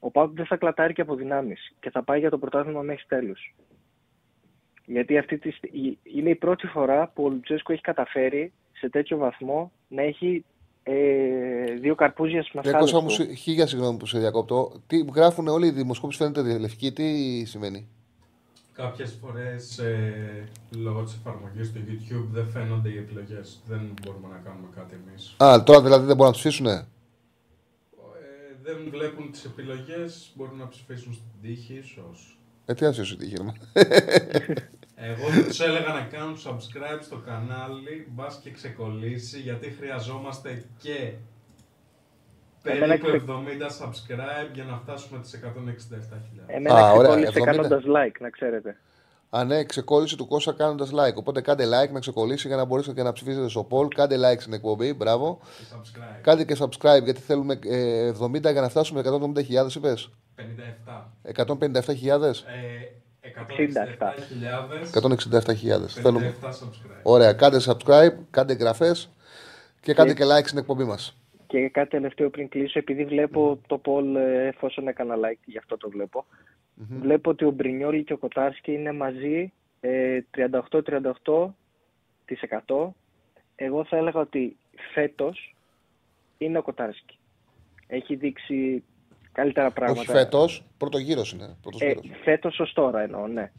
ο 0.00 0.10
Πάουκ 0.10 0.32
δεν 0.36 0.46
θα 0.46 0.56
κλατάρει 0.56 0.92
και 0.92 1.00
από 1.00 1.14
δυνάμεις 1.14 1.72
και 1.80 1.90
θα 1.90 2.02
πάει 2.02 2.18
για 2.20 2.30
το 2.30 2.38
πρωτάθλημα 2.38 2.80
μέχρι 2.82 3.04
τέλους. 3.08 3.54
Γιατί 4.84 5.18
αυτή 5.18 5.38
τη, 5.38 5.50
είναι 6.02 6.30
η 6.30 6.34
πρώτη 6.34 6.66
φορά 6.66 7.08
που 7.14 7.24
ο 7.24 7.28
Λουτσέσκο 7.28 7.72
έχει 7.72 7.82
καταφέρει 7.82 8.52
σε 8.72 8.88
τέτοιο 8.88 9.16
βαθμό 9.16 9.72
να 9.88 10.02
έχει 10.02 10.44
Ε, 10.82 11.74
δύο 11.80 11.94
καρπούζια 11.94 12.42
στι 12.42 12.58
Ε, 12.62 12.70
Κώστα 12.72 13.00
μου, 13.00 13.10
σου- 13.10 13.32
χίλια 13.34 13.66
συγγνώμη 13.66 13.98
που 13.98 14.06
σε 14.06 14.18
διακόπτω. 14.18 14.72
Τι 14.86 15.04
γράφουν 15.14 15.48
όλοι 15.48 15.66
οι 15.66 15.70
δημοσκόποι 15.70 16.14
φαίνεται 16.14 16.42
διαλευκή, 16.42 16.92
τι 16.92 17.44
σημαίνει; 17.44 17.88
Κάποιες 18.72 19.18
φορές 19.22 19.78
ε, 19.78 20.48
λόγω 20.76 21.02
της 21.02 21.14
εφαρμογής 21.14 21.72
του 21.72 21.78
YouTube 21.88 22.26
δεν 22.32 22.46
φαίνονται 22.46 22.88
οι 22.88 22.96
επιλογές. 22.96 23.60
Δεν 23.66 23.80
μπορούμε 24.02 24.28
να 24.28 24.40
κάνουμε 24.44 24.68
κάτι 24.76 24.96
εμείς. 25.08 25.34
Α, 25.42 25.62
τώρα 25.62 25.82
δηλαδή 25.82 26.06
δεν 26.06 26.16
μπορούν 26.16 26.32
να 26.32 26.38
ψηφίσουνε. 26.38 26.86
Ε, 28.64 28.72
δεν 28.72 28.90
βλέπουν 28.90 29.30
τις 29.30 29.44
επιλογές, 29.44 30.32
μπορούν 30.34 30.58
να 30.58 30.68
ψηφίσουν 30.68 31.12
στην 31.12 31.26
τύχη 31.42 31.74
ίσως. 31.74 32.38
Ε, 32.66 32.74
τι 32.74 32.86
άσχεση 32.86 33.16
τι 33.16 33.26
γύρω 33.26 33.52
Εγώ 34.94 35.30
θα 35.30 35.42
τους 35.44 35.60
έλεγα 35.60 35.92
να 35.92 36.00
κάνουν 36.00 36.36
subscribe 36.36 36.98
στο 37.00 37.16
κανάλι, 37.16 38.06
μπας 38.10 38.40
και 38.42 38.50
ξεκολλήσει, 38.50 39.38
γιατί 39.40 39.70
χρειαζόμαστε 39.70 40.64
και 40.78 41.12
Εμένα 42.62 42.98
περίπου 42.98 43.08
ξε- 43.08 43.22
70 43.28 43.84
subscribe 43.84 44.50
για 44.52 44.64
να 44.64 44.76
φτάσουμε 44.76 45.20
τις 45.20 45.32
167.000. 45.34 46.44
Εμένα 46.46 46.74
Α, 46.74 46.92
ωραία, 46.92 47.10
ξεκόλλησε 47.10 47.32
70. 47.40 47.44
κάνοντας 47.44 47.82
like, 47.86 48.20
να 48.20 48.30
ξέρετε. 48.30 48.76
Α, 49.30 49.44
ναι, 49.44 49.64
ξεκόλλησε 49.64 50.16
του 50.16 50.26
Κώστα 50.26 50.52
κάνοντας 50.52 50.90
like. 50.92 51.14
Οπότε 51.14 51.40
κάντε 51.40 51.64
like 51.64 51.90
να 51.90 52.00
ξεκολλήσει 52.00 52.46
για 52.46 52.56
να 52.56 52.64
μπορέσετε 52.64 52.94
και 52.94 53.02
να 53.02 53.12
ψηφίσετε 53.12 53.48
στο 53.48 53.66
poll. 53.70 53.94
Κάντε 53.94 54.16
like 54.16 54.40
στην 54.40 54.52
εκπομπή, 54.52 54.94
μπράβο. 54.94 55.38
Και 55.42 55.64
subscribe. 55.74 56.20
Κάντε 56.22 56.44
και 56.44 56.56
subscribe 56.58 57.04
γιατί 57.04 57.20
θέλουμε 57.20 57.58
ε, 57.64 58.12
70 58.20 58.40
για 58.40 58.60
να 58.60 58.68
φτάσουμε 58.68 59.02
170.000 59.04 59.74
είπες. 59.74 60.10
57. 60.36 60.42
157.000. 61.34 61.42
Ε, 61.42 61.50
167.000. 63.22 63.32
167.000. 65.40 65.88
Θέλουμε. 65.88 66.34
57 66.42 66.46
subscribe. 66.46 67.00
Ωραία, 67.02 67.32
κάντε 67.32 67.60
subscribe, 67.66 68.14
κάντε 68.30 68.52
εγγραφές 68.52 69.10
και 69.80 69.94
κάντε 69.94 70.14
και 70.14 70.24
like 70.24 70.46
στην 70.46 70.58
εκπομπή 70.58 70.84
μας. 70.84 71.14
Και 71.46 71.68
κάτι 71.68 71.90
τελευταίο 71.90 72.30
πριν 72.30 72.48
κλείσω, 72.48 72.78
επειδή 72.78 73.04
βλέπω 73.04 73.58
το 73.66 73.80
poll, 73.84 74.16
ε, 74.16 74.46
εφόσον 74.46 74.88
έκανα 74.88 75.14
like, 75.14 75.38
γι' 75.44 75.58
αυτό 75.58 75.76
το 75.76 75.88
βλέπω. 75.88 76.24
Βλέπω 76.88 77.30
ότι 77.30 77.44
ο 77.44 77.50
Μπρινιόλη 77.50 78.04
και 78.04 78.12
ο 78.12 78.18
Κοτάρσκι 78.18 78.72
είναι 78.72 78.92
μαζί 78.92 79.52
ε, 79.80 80.20
38-38%. 80.36 81.48
Εγώ 83.56 83.84
θα 83.84 83.96
έλεγα 83.96 84.20
ότι 84.20 84.56
φέτος 84.94 85.56
είναι 86.38 86.58
ο 86.58 86.62
Κοτάρσκι. 86.62 87.18
Έχει 87.86 88.14
δείξει 88.14 88.84
καλύτερα 89.32 89.70
πράγματα. 89.70 90.00
Όχι 90.00 90.10
φέτος, 90.10 90.64
πρώτο 90.78 90.98
γύρος 90.98 91.32
είναι. 91.32 91.56
Πρώτος 91.62 91.80
Ε, 91.80 91.86
γύρος. 91.86 92.18
φέτος 92.24 92.58
ως 92.60 92.72
τώρα 92.72 93.00
εννοώ, 93.00 93.26
ναι. 93.26 93.50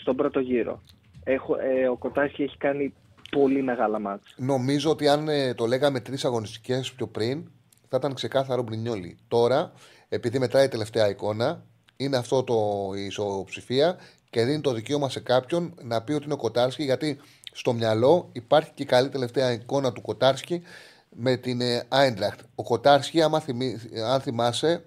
Στον 0.00 0.16
πρώτο 0.16 0.40
γύρο. 0.40 0.82
Έχω, 1.24 1.56
ε, 1.56 1.88
ο 1.88 1.96
Κοτάρσκι 1.96 2.42
έχει 2.42 2.56
κάνει 2.56 2.94
πολύ 3.30 3.62
μεγάλα 3.62 3.98
μάτια. 3.98 4.34
Νομίζω 4.36 4.90
ότι 4.90 5.08
αν 5.08 5.28
ε, 5.28 5.54
το 5.54 5.66
λέγαμε 5.66 6.00
τρεις 6.00 6.24
αγωνιστικές 6.24 6.92
πιο 6.92 7.06
πριν, 7.06 7.50
θα 7.88 7.96
ήταν 7.96 8.14
ξεκάθαρο 8.14 8.62
Μπρινιόλι. 8.62 9.18
Τώρα, 9.28 9.72
επειδή 10.08 10.38
μετράει 10.38 10.64
η 10.64 10.68
τελευταία 10.68 11.08
εικόνα, 11.08 11.64
είναι 11.96 12.16
αυτό 12.16 12.44
το 12.44 12.90
η 12.96 13.04
ισοψηφία 13.04 13.96
και 14.30 14.44
δίνει 14.44 14.60
το 14.60 14.72
δικαίωμα 14.72 15.08
σε 15.08 15.20
κάποιον 15.20 15.74
να 15.82 16.02
πει 16.02 16.12
ότι 16.12 16.24
είναι 16.24 16.34
ο 16.34 16.36
Κοτάρσκι, 16.36 16.84
γιατί 16.84 17.20
στο 17.52 17.72
μυαλό 17.72 18.28
υπάρχει 18.32 18.70
και 18.74 18.82
η 18.82 18.86
καλή 18.86 19.08
τελευταία 19.08 19.52
εικόνα 19.52 19.92
του 19.92 20.00
Κοτάρσκι 20.00 20.62
με 21.10 21.36
την 21.36 21.60
Άιντραχτ. 21.88 22.40
Ο 22.54 22.62
Κοτάρσκι, 22.62 23.22
άμα 23.22 23.40
θυμί- 23.40 23.98
αν 24.06 24.20
θυμάσαι, 24.20 24.84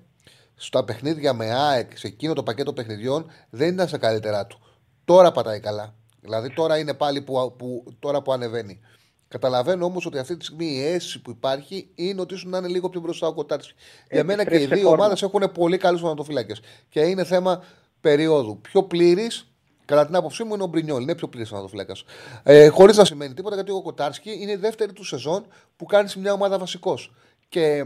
στα 0.56 0.84
παιχνίδια 0.84 1.34
με 1.34 1.54
ΑΕΚ, 1.54 1.98
σε 1.98 2.08
εκείνο 2.08 2.34
το 2.34 2.44
πακέτο 2.44 2.74
παιχνιδιών, 2.74 3.26
δεν 3.50 3.74
ήταν 3.74 3.88
στα 3.88 3.98
καλύτερά 3.98 4.46
του. 4.46 4.60
Τώρα 5.06 5.32
πατάει 5.32 5.60
καλά. 5.60 5.94
Δηλαδή 6.22 6.54
τώρα 6.54 6.78
είναι 6.78 6.94
πάλι 6.94 7.22
που, 7.22 7.56
που, 7.58 7.84
τώρα 8.00 8.22
που 8.22 8.34
ανεβαίνει. 8.34 8.80
Καταλαβαίνω 9.30 9.86
όμως 9.86 10.06
ότι 10.06 10.18
αυτή 10.18 10.38
τη 10.38 10.46
στιγμή 10.46 10.66
η 10.66 10.86
αίσθηση 10.86 11.22
που 11.22 11.30
υπάρχει 11.30 11.90
είναι 11.96 12.22
ότι 12.22 12.34
ήσουν 12.34 12.50
να 12.50 12.58
είναι 12.58 12.68
λίγο 12.68 12.90
πιο 12.90 13.02
μπροστά 13.02 13.28
ο 13.28 13.34
Κοτάρσκι. 13.34 13.74
Για 14.12 14.24
μένα 14.24 14.44
και 14.44 14.50
οι 14.50 14.56
επιστρέφει 14.56 14.74
σε 14.74 14.76
δύο 14.80 14.90
φόρμα. 14.90 15.04
ομάδες 15.04 15.22
έχουν 15.22 15.52
πολύ 15.52 15.78
καλούς 15.78 16.02
θεματοφύλακε. 16.02 16.54
Και 16.90 17.00
είναι 17.00 17.24
θέμα 17.24 17.64
περίοδου. 18.02 18.60
Πιο 18.62 18.84
πλήρης, 18.84 19.48
κατά 19.86 20.06
την 20.06 20.16
άποψή 20.16 20.44
μου, 20.44 20.54
είναι 20.54 20.64
ο 20.64 20.68
Μπρινιόλ. 20.68 21.02
Είναι 21.02 21.16
πιο 21.16 21.28
πλήρης 21.28 21.50
θεματοφύλακα. 21.50 21.96
Ε, 22.44 22.68
Χωρίς 22.68 22.98
να 22.98 23.06
σημαίνει 23.06 23.34
τίποτα, 23.34 23.56
γιατί 23.56 23.72
ο 23.72 23.82
Κοτάρσκι 23.82 24.38
είναι 24.40 24.52
η 24.52 24.56
δεύτερη 24.56 24.94
του 24.94 25.04
σεζόν 25.04 25.46
που 25.76 25.86
κάνει 25.86 26.08
σε 26.08 26.20
μια 26.20 26.34
ομάδα 26.34 26.58
βασικός. 26.58 27.14
Και 27.50 27.86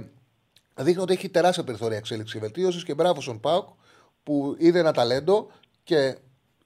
δείχνει 0.76 1.02
ότι 1.02 1.14
έχει 1.14 1.30
τεράστια 1.30 1.64
περιθώρια 1.64 1.98
εξέλιξη 1.98 2.34
και 2.34 2.40
βελτίωσης 2.40 2.84
και 2.84 2.94
μπράβο 2.94 3.22
στον 3.22 3.40
Πάουκ 3.40 3.68
που 4.24 4.56
είδε 4.58 4.80
ένα 4.80 4.92
ταλέντο 4.92 5.48
και 5.84 6.18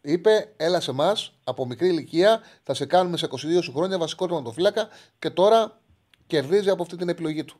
είπε: 0.01 0.53
Έλα 0.57 0.79
σε 0.79 0.91
εμάς 0.91 1.39
από 1.43 1.65
μικρή 1.65 1.87
ηλικία, 1.87 2.39
θα 2.63 2.73
σε 2.73 2.85
κάνουμε 2.85 3.17
σε 3.17 3.27
22 3.31 3.63
σου 3.63 3.73
χρόνια 3.73 3.97
βασικό 3.97 4.27
τερματοφύλακα 4.27 4.87
και 5.19 5.29
τώρα 5.29 5.79
κερδίζει 6.27 6.69
από 6.69 6.81
αυτή 6.81 6.95
την 6.95 7.09
επιλογή 7.09 7.43
του. 7.45 7.57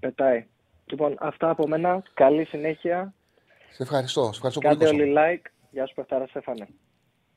Πετάει. 0.00 0.46
Λοιπόν, 0.84 1.16
αυτά 1.20 1.50
από 1.50 1.68
μένα. 1.68 2.02
Καλή 2.14 2.44
συνέχεια. 2.44 3.14
Σε 3.72 3.82
ευχαριστώ. 3.82 4.22
Σε 4.22 4.28
ευχαριστώ 4.28 4.60
πολύ. 4.60 4.76
Κάντε 4.76 4.90
Κώστα. 4.90 5.02
όλοι 5.02 5.14
like. 5.18 5.50
Γεια 5.70 5.86
σου, 5.86 5.94
Πεχτάρα 5.94 6.26
Στέφανε. 6.26 6.68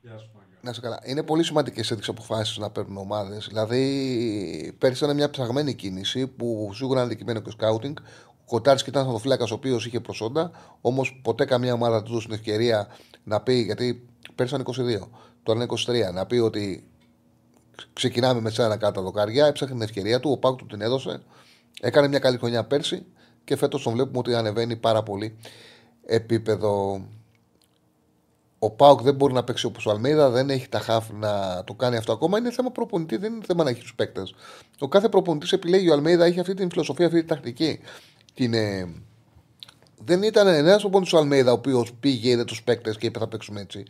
Γεια 0.02 0.18
σου, 0.18 0.30
Μάγκα. 0.34 0.48
Να 0.62 0.74
σε 0.74 0.82
καλά. 0.82 1.00
Είναι 1.04 1.24
πολύ 1.24 1.44
σημαντικές 1.44 1.88
τέτοιε 1.88 2.04
αποφάσεις 2.08 2.58
να 2.58 2.72
παίρνουν 2.72 2.98
ομάδες. 2.98 3.48
Δηλαδή, 3.48 4.76
πέρυσι 4.78 5.04
ήταν 5.04 5.16
μια 5.16 5.30
ψαγμένη 5.30 5.74
κίνηση 5.74 6.28
που 6.28 6.72
σίγουρα 6.74 7.00
είναι 7.00 7.08
αντικειμένο 7.08 7.40
και 7.40 7.50
σκάουτινγκ. 7.50 7.96
Ο 8.50 8.52
Κοτάρσκι 8.52 8.90
ήταν 8.90 9.02
θεματοφύλακα 9.02 9.44
ο 9.44 9.54
οποίος 9.54 9.86
είχε 9.86 10.00
προσόντα, 10.00 10.52
όμως 10.82 11.20
ποτέ 11.24 11.46
καμία 11.46 11.74
ομάδα 11.74 11.96
δεν 11.96 12.04
του 12.04 12.14
δώσει 12.14 12.26
την 12.26 12.36
ευκαιρία 12.36 12.88
να 13.24 13.42
πει, 13.42 13.54
γιατί 13.54 14.08
πέρυσι 14.36 14.56
ήταν 14.56 14.74
22, 15.02 15.08
τώρα 15.44 15.64
είναι 15.64 16.08
23, 16.10 16.14
να 16.14 16.26
πει 16.26 16.38
ότι 16.38 16.88
ξεκινάμε 17.94 18.42
με 18.42 18.50
σένα 18.50 18.78
κάτω 18.78 18.94
τα 18.94 19.02
δοκάρια. 19.02 19.46
Έψαχνε 19.46 19.74
την 19.74 19.84
ευκαιρία 19.84 20.20
του, 20.20 20.32
ο 20.32 20.38
Πάουκ 20.38 20.58
του 20.58 20.66
την 20.66 20.82
έδωσε. 20.82 21.22
Έκανε 21.82 22.08
μια 22.08 22.20
καλή 22.20 22.38
χρονιά 22.38 22.64
πέρσι 22.64 23.06
και 23.44 23.56
φέτος 23.56 23.84
τον 23.84 23.94
βλέπουμε 23.94 24.18
ότι 24.18 24.36
ανεβαίνει 24.36 24.76
πάρα 24.76 25.04
πολύ 25.04 25.38
επίπεδο 26.06 27.02
ο 28.60 28.70
Πάουκ 28.70 29.02
δεν 29.02 29.16
μπορεί 29.16 29.34
να 29.34 29.44
παίξει 29.44 29.66
όπως 29.66 29.86
ο 29.86 29.90
Αλμίδα, 29.90 30.30
δεν 30.30 30.50
έχει 30.50 30.70
τα 30.70 30.80
χάφ 30.80 31.10
να 31.12 31.64
το 31.64 31.74
κάνει 31.74 31.98
αυτό 31.98 32.12
ακόμα. 32.12 32.38
Είναι 32.38 32.52
θέμα 32.52 32.72
προπονητή, 32.72 33.18
δεν 33.18 33.34
είναι 33.34 33.44
θέμα 33.46 33.64
να 33.64 33.70
έχεις 33.70 33.82
τους 33.82 33.96
παίκτες. 33.96 34.34
Ο 34.80 34.88
κάθε 34.88 35.10
προπονητής 35.10 35.52
επιλέγει. 35.52 35.90
Ο 35.90 35.94
Αλμίδα 35.94 36.26
έχει 36.26 36.40
αυτή 36.40 36.54
την 36.54 36.70
φιλοσοφία, 36.70 37.06
αυτή 37.06 37.20
την 37.20 37.28
τακτική. 37.28 37.80
Την, 38.40 38.54
ε, 38.54 38.94
δεν 40.06 40.24
ήταν 40.24 40.48
ένας 40.48 40.82
προπονητή 40.82 41.16
ο 41.16 41.20
Αλμίδα 41.20 41.52
ο 41.52 41.54
οποίος 41.54 41.92
πήγε, 42.00 42.30
είδε 42.30 42.44
τους 42.44 42.64
παίκτες 42.64 42.98
και 42.98 43.06
είπε 43.06 43.20
θα 43.20 43.28
παίξουμε 43.28 43.62
έτσι. 43.62 43.84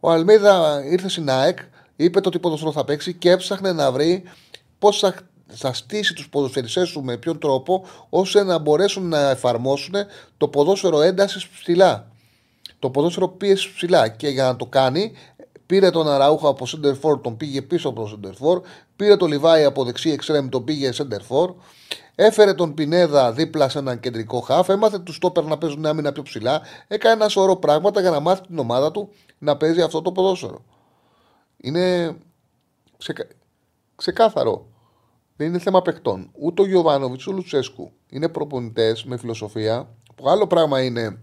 Ο 0.00 0.10
Αλμίδα 0.10 0.82
ήρθε 0.84 1.08
στην 1.08 1.30
ΑΕΚ, 1.30 1.58
είπε 1.96 2.20
το 2.20 2.30
τι 2.30 2.38
ποδοσφαίρο 2.38 2.72
θα 2.72 2.84
παίξει 2.84 3.14
και 3.14 3.30
έψαχνε 3.30 3.72
να 3.72 3.92
βρει 3.92 4.22
πώς 4.78 4.98
θα, 4.98 5.14
θα 5.46 5.72
στήσει 5.72 6.14
τους 6.14 6.28
ποδοσφαιριστές 6.28 6.90
του 6.90 7.04
με 7.04 7.16
ποιον 7.16 7.38
τρόπο 7.38 7.84
ώστε 8.08 8.42
να 8.42 8.58
μπορέσουν 8.58 9.08
να 9.08 9.30
εφαρμόσουν 9.30 9.94
το 10.36 10.48
ποδόσφαιρο 10.48 11.00
έντασης 11.00 11.48
ψηλά 11.48 12.10
το 12.78 12.90
ποδόσφαιρο 12.90 13.28
πίεσης 13.28 13.72
ψηλά. 13.72 14.08
Και 14.08 14.28
για 14.28 14.44
να 14.44 14.56
το 14.56 14.66
κάνει, 14.66 15.12
πήρε 15.66 15.90
τον 15.90 16.08
Αραούχα 16.08 16.48
από 16.48 16.66
center 16.66 17.00
for, 17.00 17.22
τον 17.22 17.36
πήγε 17.36 17.62
πίσω 17.62 17.88
από 17.88 18.00
τον 18.00 18.20
center 18.20 18.46
for, 18.46 18.60
πήρε 18.96 19.16
τον 19.16 19.28
Λιβάη 19.28 19.64
από 19.64 19.84
δεξί 19.84 20.10
εξτρέμ, 20.10 20.48
τον 20.48 20.64
πήγε 20.64 20.90
center 20.94 21.20
for, 21.28 21.54
έφερε 22.20 22.54
τον 22.54 22.74
Πινέδα 22.74 23.32
δίπλα 23.32 23.68
σε 23.68 23.78
έναν 23.78 24.00
κεντρικό 24.00 24.40
χάφ, 24.40 24.68
έμαθε 24.68 24.98
τους 24.98 25.14
στόπερ 25.14 25.44
να 25.44 25.58
παίζουν 25.58 25.86
άμυνα 25.86 26.12
πιο 26.12 26.22
ψηλά, 26.22 26.60
έκανε 26.88 27.14
ένα 27.14 27.28
σωρό 27.28 27.56
πράγματα 27.56 28.00
για 28.00 28.10
να 28.10 28.20
μάθει 28.20 28.42
την 28.46 28.58
ομάδα 28.58 28.90
του 28.90 29.10
να 29.38 29.56
παίζει 29.56 29.82
αυτό 29.82 30.02
το 30.02 30.12
ποδόσφαιρο. 30.12 30.64
Είναι 31.56 32.16
ξεκα... 32.98 33.26
ξεκάθαρο. 33.96 34.66
Δεν 35.36 35.46
είναι 35.46 35.58
θέμα 35.58 35.82
παιχτών. 35.82 36.30
Ούτε 36.32 36.62
ο 36.62 36.66
Γιωβάνοβιτς 36.66 37.26
ούτε 37.26 37.34
ο 37.34 37.36
Λουτσέσκου 37.36 37.90
είναι 38.08 38.28
προπονητές 38.28 39.04
με 39.04 39.16
φιλοσοφία. 39.16 39.88
Που 40.14 40.28
άλλο 40.28 40.46
πράγμα 40.46 40.82
είναι 40.82 41.18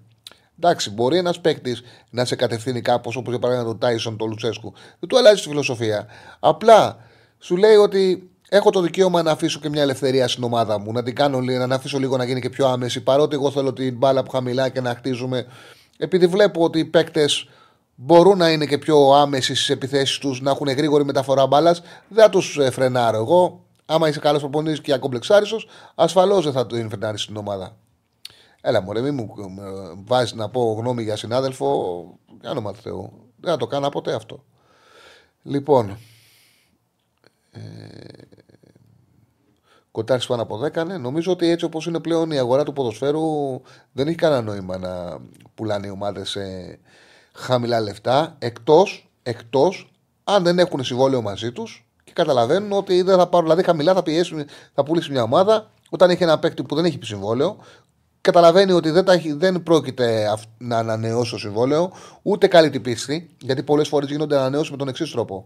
Εντάξει, 0.59 0.89
μπορεί 0.89 1.17
ένας 1.17 1.41
παίκτη 1.41 1.75
να 2.09 2.25
σε 2.25 2.35
κατευθύνει 2.35 2.81
κάπως 2.81 3.15
όπως 3.15 3.29
για 3.31 3.39
παράδειγμα 3.39 3.69
τον 3.69 3.79
Τάισον, 3.79 4.17
τον 4.17 4.29
Λουτσέσκου. 4.29 4.73
Δεν 4.99 5.09
του 5.09 5.17
αλλάζει 5.17 5.41
τη 5.41 5.47
φιλοσοφία. 5.47 6.07
Απλά 6.39 6.97
σου 7.39 7.57
λέει 7.57 7.75
ότι 7.75 8.29
έχω 8.49 8.69
το 8.69 8.81
δικαίωμα 8.81 9.21
να 9.21 9.31
αφήσω 9.31 9.59
και 9.59 9.69
μια 9.69 9.81
ελευθερία 9.81 10.27
στην 10.27 10.43
ομάδα 10.43 10.79
μου, 10.79 10.91
να 10.91 11.03
την 11.03 11.15
κάνω 11.15 11.39
λίγο, 11.39 11.65
να 11.65 11.75
αφήσω 11.75 11.99
λίγο 11.99 12.17
να 12.17 12.25
γίνει 12.25 12.41
και 12.41 12.49
πιο 12.49 12.67
άμεση. 12.67 13.01
Παρότι 13.01 13.35
εγώ 13.35 13.51
θέλω 13.51 13.73
την 13.73 13.97
μπάλα 13.97 14.23
που 14.23 14.31
χαμηλά 14.31 14.69
και 14.69 14.81
να 14.81 14.95
χτίζουμε. 14.95 15.45
Επειδή 15.97 16.27
βλέπω 16.27 16.63
ότι 16.63 16.79
οι 16.79 16.85
παίκτες 16.85 17.47
μπορούν 17.95 18.37
να 18.37 18.51
είναι 18.51 18.65
και 18.65 18.77
πιο 18.77 19.11
άμεση 19.11 19.55
στις 19.55 19.69
επιθέσεις 19.69 20.17
τους, 20.17 20.41
να 20.41 20.51
έχουν 20.51 20.67
γρήγορη 20.67 21.05
μεταφορά 21.05 21.47
μπάλας, 21.47 21.81
δεν 22.07 22.23
θα 22.23 22.29
του 22.29 22.41
φρενάρω. 22.71 23.17
Εγώ, 23.17 23.63
άμα 23.85 24.07
είσαι 24.07 24.19
καλός 24.19 24.41
προπονητής 24.41 24.81
και 24.81 24.93
ακομπλεξάριστο, 24.93 25.57
ασφαλώς 25.95 26.43
δεν 26.43 26.53
θα 26.53 26.65
του 26.65 26.87
φρενάρει 26.89 27.17
στην 27.17 27.37
ομάδα. 27.37 27.75
Έλα 28.61 28.81
μωρέ, 28.81 29.01
μην 29.01 29.13
μου 29.13 29.33
βάζεις 30.05 30.33
να 30.33 30.49
πω 30.49 30.75
γνώμη 30.79 31.03
για 31.03 31.15
συνάδελφο. 31.15 32.03
Για 32.41 32.51
όνομα 32.51 32.73
του 32.73 32.79
Θεού. 32.81 33.11
Δεν 33.39 33.51
θα 33.51 33.57
το 33.57 33.67
κάνω 33.67 33.89
ποτέ 33.89 34.13
αυτό. 34.13 34.43
Λοιπόν. 35.43 35.97
Ε, 37.55 38.23
Κοτάρι 39.91 40.25
πάνω 40.27 40.41
από 40.41 40.59
10. 40.73 40.85
Ναι. 40.85 40.97
Νομίζω 40.97 41.31
ότι 41.31 41.49
έτσι 41.49 41.65
όπως 41.65 41.85
είναι 41.85 41.99
πλέον 41.99 42.31
η 42.31 42.37
αγορά 42.37 42.63
του 42.63 42.73
ποδοσφαίρου 42.73 43.61
δεν 43.91 44.07
έχει 44.07 44.17
κανένα 44.17 44.41
νόημα 44.41 44.77
να 44.77 45.19
πουλάνε 45.55 45.87
οι 45.87 45.89
ομάδες 45.89 46.29
σε 46.29 46.41
χαμηλά 47.33 47.79
λεφτά. 47.79 48.35
Εκτός 48.39 49.09
εκτός, 49.25 49.91
αν 50.23 50.43
δεν 50.43 50.59
έχουν 50.59 50.83
συμβόλαιο 50.83 51.21
μαζί 51.21 51.51
τους 51.51 51.87
και 52.03 52.11
καταλαβαίνουν 52.13 52.71
ότι 52.71 53.01
δεν 53.01 53.17
θα 53.17 53.27
πάρουν, 53.27 53.45
δηλαδή 53.47 53.63
χαμηλά 53.63 53.93
θα 53.93 54.03
πιέσουν, 54.03 54.45
θα 54.73 54.83
πουλήσει 54.83 55.11
μια 55.11 55.23
ομάδα 55.23 55.71
όταν 55.89 56.09
έχει 56.09 56.23
ένα 56.23 56.39
παίκτη 56.39 56.63
που 56.63 56.75
δεν 56.75 56.85
έχει 56.85 56.99
συμβόλαιο. 57.01 57.57
Καταλαβαίνει 58.21 58.71
ότι 58.71 58.89
δεν, 58.89 59.05
τα, 59.05 59.21
δεν 59.35 59.63
πρόκειται 59.63 60.27
να 60.57 60.77
ανανεώσει 60.77 61.31
το 61.31 61.37
συμβόλαιο, 61.37 61.91
ούτε 62.21 62.47
καλή 62.47 62.69
την 62.69 62.81
πίστη, 62.81 63.35
γιατί 63.41 63.63
πολλές 63.63 63.87
φορές 63.87 64.09
γίνονται 64.09 64.37
ανανεώσεις 64.37 64.71
με 64.71 64.77
τον 64.77 64.87
εξής 64.87 65.11
τρόπο. 65.11 65.45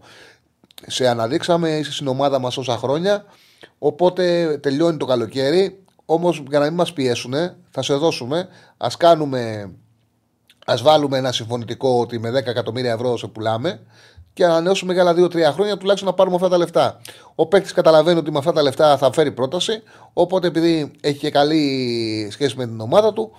Σε 0.86 1.08
αναδείξαμε, 1.08 1.70
είσαι 1.70 1.92
στην 1.92 2.06
ομάδα 2.06 2.38
μας 2.38 2.56
όσα 2.56 2.76
χρόνια, 2.76 3.24
οπότε 3.78 4.56
τελειώνει 4.62 4.96
το 4.96 5.06
καλοκαίρι. 5.06 5.84
Όμως 6.04 6.42
για 6.48 6.58
να 6.58 6.64
μην 6.64 6.74
μας 6.74 6.92
πιέσουν, 6.92 7.34
θα 7.70 7.82
σε 7.82 7.94
δώσουμε. 7.94 8.48
Α 8.76 8.88
κάνουμε 8.98 9.70
Α 10.64 10.76
βάλουμε 10.82 11.18
ένα 11.18 11.32
συμφωνητικό 11.32 12.00
ότι 12.00 12.18
με 12.18 12.30
10 12.30 12.34
εκατομμύρια 12.46 12.92
ευρώ 12.92 13.16
σε 13.16 13.26
πουλάμε 13.26 13.80
και 14.32 14.44
ανανεώσουμε 14.44 14.92
για 14.92 15.02
άλλα 15.02 15.12
2-3 15.12 15.52
χρόνια 15.52 15.76
τουλάχιστον 15.76 16.08
να 16.08 16.14
πάρουμε 16.14 16.36
αυτά 16.36 16.48
τα 16.48 16.58
λεφτά. 16.58 17.00
Ο 17.34 17.46
παίκτης 17.46 17.72
καταλαβαίνει 17.72 18.18
ότι 18.18 18.30
με 18.30 18.38
αυτά 18.38 18.52
τα 18.52 18.62
λεφτά 18.62 18.96
θα 18.96 19.12
φέρει 19.12 19.32
πρόταση. 19.32 19.82
Οπότε 20.12 20.46
επειδή 20.46 20.90
έχει 21.00 21.18
και 21.18 21.30
καλή 21.30 22.28
σχέση 22.30 22.56
με 22.56 22.66
την 22.66 22.80
ομάδα 22.80 23.12
του, 23.12 23.32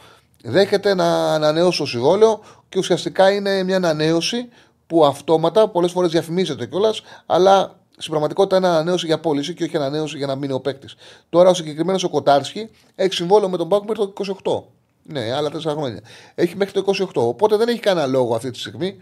δέχεται 0.44 0.94
να 0.94 1.34
ανανεώσει 1.34 1.78
το 1.78 1.86
συμβόλαιο 1.86 2.40
και 2.70 2.80
ουσιαστικά 2.80 3.32
είναι 3.32 3.64
μια 3.64 3.76
ανανέωση 3.76 4.50
που 4.92 5.06
αυτόματα 5.06 5.68
πολλές 5.68 5.92
φορές 5.92 6.12
διαφημίζεται 6.12 6.66
κιόλας, 6.66 7.02
αλλά 7.26 7.80
στην 7.98 8.10
πραγματικότητα 8.10 8.58
είναι 8.58 8.68
ανανέωση 8.68 9.06
για 9.06 9.20
πώληση 9.20 9.54
και 9.54 9.64
όχι 9.64 9.76
ανανέωση 9.76 10.18
για 10.18 10.28
να 10.28 10.36
μείνει 10.36 10.54
ο 10.54 10.60
παίκτης. 10.60 10.96
Τώρα 11.30 11.50
ο 11.50 11.54
συγκεκριμένος 11.54 12.04
ο 12.04 12.10
Κοτάρσκι 12.10 12.70
έχει 12.96 13.14
συμβόλαιο 13.14 13.50
με 13.50 13.58
τον 13.58 13.70
Πάουκ 13.70 13.88
μέχρι 13.88 14.14
το 14.14 14.70
28. 15.04 15.14
Ναι, 15.14 15.34
άλλα 15.34 15.50
4 15.50 15.60
χρόνια. 15.60 16.02
Έχει 16.36 16.56
μέχρι 16.56 16.82
το 16.82 16.94
28. 16.98 17.06
Οπότε 17.14 17.56
δεν 17.56 17.68
έχει 17.68 17.80
κανένα 17.80 18.08
λόγο 18.08 18.36
αυτή 18.36 18.52
τη 18.52 18.60
στιγμή 18.60 18.98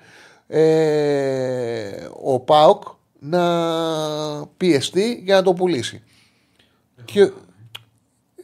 ε, 0.47 2.07
ο 2.23 2.39
Πάοκ 2.39 2.83
να 3.19 3.43
πιεστεί 4.57 5.21
για 5.23 5.35
να 5.35 5.43
το 5.43 5.53
πουλήσει. 5.53 6.03
Και 7.05 7.31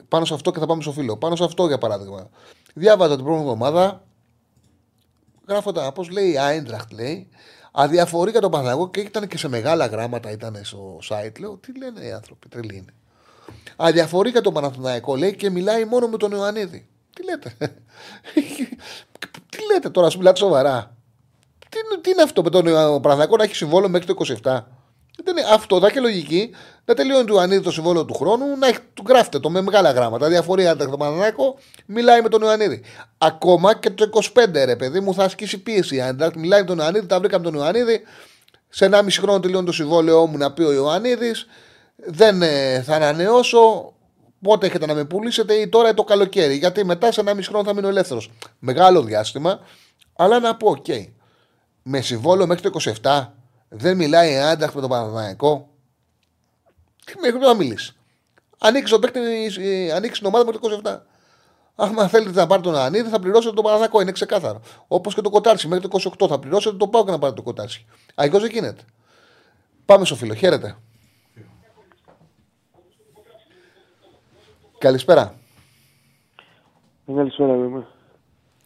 πάνω 0.08 0.26
σε 0.26 0.34
αυτό 0.34 0.52
και 0.52 0.60
θα 0.60 0.66
πάμε 0.66 0.82
στο 0.82 0.92
φίλο. 0.92 1.18
Πάνω 1.18 1.36
σε 1.36 1.44
αυτό 1.44 1.68
για 1.68 1.78
παράδειγμα. 1.78 2.30
Διάβαζα 2.74 3.16
την 3.16 3.24
προηγούμενη 3.24 3.54
εβδομάδα. 3.54 4.05
Γράφοντα, 5.48 5.92
πώς 5.92 6.10
λέει 6.10 6.32
η 6.32 6.38
Άιντραχτ, 6.38 6.92
λέει. 6.92 7.28
Αδιαφορεί 7.72 8.32
για 8.32 8.42
τον 8.42 8.52
Παναγό 8.52 8.90
και 8.90 9.00
ήταν 9.00 9.28
και 9.28 9.38
σε 9.38 9.48
μεγάλα 9.48 9.86
γράμματα 9.86 10.32
ήταν 10.32 10.60
στο 10.64 11.00
site. 11.10 11.40
Λέω, 11.40 11.58
τι 11.58 11.78
λένε 11.78 12.06
οι 12.06 12.12
άνθρωποι, 12.12 12.50
τρελή 12.50 12.76
είναι. 12.76 12.94
Αδιαφορεί 13.76 14.30
για 14.30 14.42
τον 14.42 14.54
Παναθηναϊκό, 14.54 15.16
λέει 15.16 15.36
και 15.36 15.50
μιλάει 15.50 15.86
μόνο 15.86 16.08
με 16.08 16.18
τον 16.18 16.32
Ιωαννίδη. 16.32 16.88
Τι 17.14 17.24
λέτε. 17.24 17.56
τι 19.50 19.58
λέτε 19.74 19.90
τώρα, 19.90 20.10
σου 20.10 20.18
μιλάτε 20.18 20.38
σοβαρά. 20.38 20.96
Τι, 21.70 22.02
τι 22.02 22.10
είναι 22.10 22.22
αυτό 22.22 22.44
με 22.44 22.50
τον 22.50 22.64
Παναθηναϊκός 23.02 23.38
να 23.38 23.44
έχει 23.44 23.56
συμβόλαιο 23.56 23.90
μέχρι 23.90 24.14
το 24.14 24.36
27. 24.44 24.64
Δεν 25.24 25.38
είναι 25.38 25.48
αυτό, 25.52 25.80
θα 25.80 25.92
και 25.92 26.00
λογική 26.00 26.52
να 26.86 26.94
τελειώνει 26.94 27.26
του 27.26 27.34
Ιωαννίδη 27.34 27.64
το 27.64 27.72
συμβόλαιο 27.72 28.06
του 28.06 28.14
χρόνου, 28.14 28.58
να 28.58 28.68
έχει, 28.68 28.80
του 28.94 29.04
γράφτε 29.08 29.40
το 29.40 29.50
με 29.50 29.62
μεγάλα 29.62 29.92
γράμματα. 29.92 30.28
Διαφορία 30.28 30.76
το 30.76 30.98
Παναθηναϊκό 30.98 31.58
μιλάει 31.86 32.22
με 32.22 32.30
τον 32.30 32.42
Ιωαννίδη. 32.42 32.82
Ακόμα 33.18 33.76
και 33.76 33.90
το 33.90 34.10
25 34.34 34.48
ρε 34.66 34.76
παιδί 34.76 35.00
μου 35.00 35.14
θα 35.14 35.24
ασκήσει 35.24 35.58
πίεση. 35.58 36.02
Αν 36.02 36.34
μιλάει 36.36 36.60
με 36.60 36.66
τον 36.66 36.78
Ιωαννίδη, 36.78 37.06
τα 37.06 37.20
βρήκαμε 37.20 37.44
τον 37.44 37.54
Ιωαννίδη. 37.54 38.02
Σε 38.70 38.90
1,5 38.92 39.06
χρόνο 39.10 39.40
τελειώνει 39.40 39.66
το 39.66 39.72
συμβόλαιό 39.72 40.26
μου 40.26 40.38
να 40.38 40.52
πει 40.54 40.62
ο 40.62 40.74
Ιωαννίδης. 40.74 41.46
Δεν 41.96 42.42
ε, 42.42 42.82
θα 42.82 42.96
ανανεώσω. 42.96 43.94
Πότε 44.42 44.66
έχετε 44.66 44.86
να 44.86 44.94
με 44.94 45.06
πουλήσετε 45.06 45.54
ή 45.54 45.68
τώρα 45.68 45.94
το 45.94 46.04
καλοκαίρι. 46.04 46.56
Γιατί 46.56 46.86
μετά 46.86 47.12
σε 47.12 47.22
1,5 47.26 47.38
χρόνο 47.44 47.64
θα 47.64 47.74
μείνω 47.74 47.88
ελεύθερος. 47.88 48.32
Μεγάλο 48.60 49.02
διάστημα. 49.02 49.60
Αλλά 50.16 50.40
να 50.40 50.56
πω, 50.56 50.70
OK. 50.70 50.86
Okay, 50.88 51.08
με 51.84 52.02
συμβόλαιο 52.02 52.48
μέχρι 52.48 52.70
το 52.70 53.00
27 53.02 53.28
δεν 53.78 53.98
μιλάει 53.98 54.32
η 54.32 54.38
Άιντραχτ 54.38 54.74
με 54.74 54.82
τον 54.82 54.90
Παναθηναϊκό. 54.90 55.70
Τι 57.06 57.20
μέχρι 57.20 57.40
να 57.40 57.54
μιλήσει. 57.54 57.96
Ανοίξει 58.60 58.94
το 58.94 59.00
παίκτη, 59.00 59.20
ανοίξει 59.94 60.22
την 60.22 60.28
ομάδα 60.28 60.46
μέχρι 60.46 60.60
το 60.60 60.82
27. 60.84 61.00
Αν 61.76 62.10
θέλετε 62.10 62.40
να 62.40 62.48
πάρετε 62.48 62.70
τον 62.70 62.78
Ιωαννίδη, 62.78 63.10
θα 63.10 63.20
πληρώσετε 63.20 63.54
τον 63.54 63.64
Παναθηναϊκό. 63.64 64.02
Είναι 64.02 64.12
ξεκάθαρο. 64.12 64.62
Όπως 64.88 65.14
και 65.14 65.22
το 65.22 65.30
Κοτάρσκι 65.30 65.68
μέχρι 65.68 65.88
το 65.88 66.12
28 66.20 66.28
θα 66.28 66.40
πληρώσετε 66.40 66.78
τον 66.78 66.90
ΠΑΟΚ 66.90 67.12
να 67.12 67.20
πάρετε 67.20 67.38
το 67.38 67.44
Κοτάρσκι. 67.44 67.86
Αλλιώ 68.16 68.40
δεν 68.40 68.50
γίνεται. 68.50 68.82
Πάμε 69.86 70.06
στο 70.06 70.16
φίλο. 70.16 70.34
Χαίρετε. 70.34 70.78
Καλησπέρα. 74.78 75.36
Καλησπέρα, 77.06 77.54
είμαι. 77.54 77.88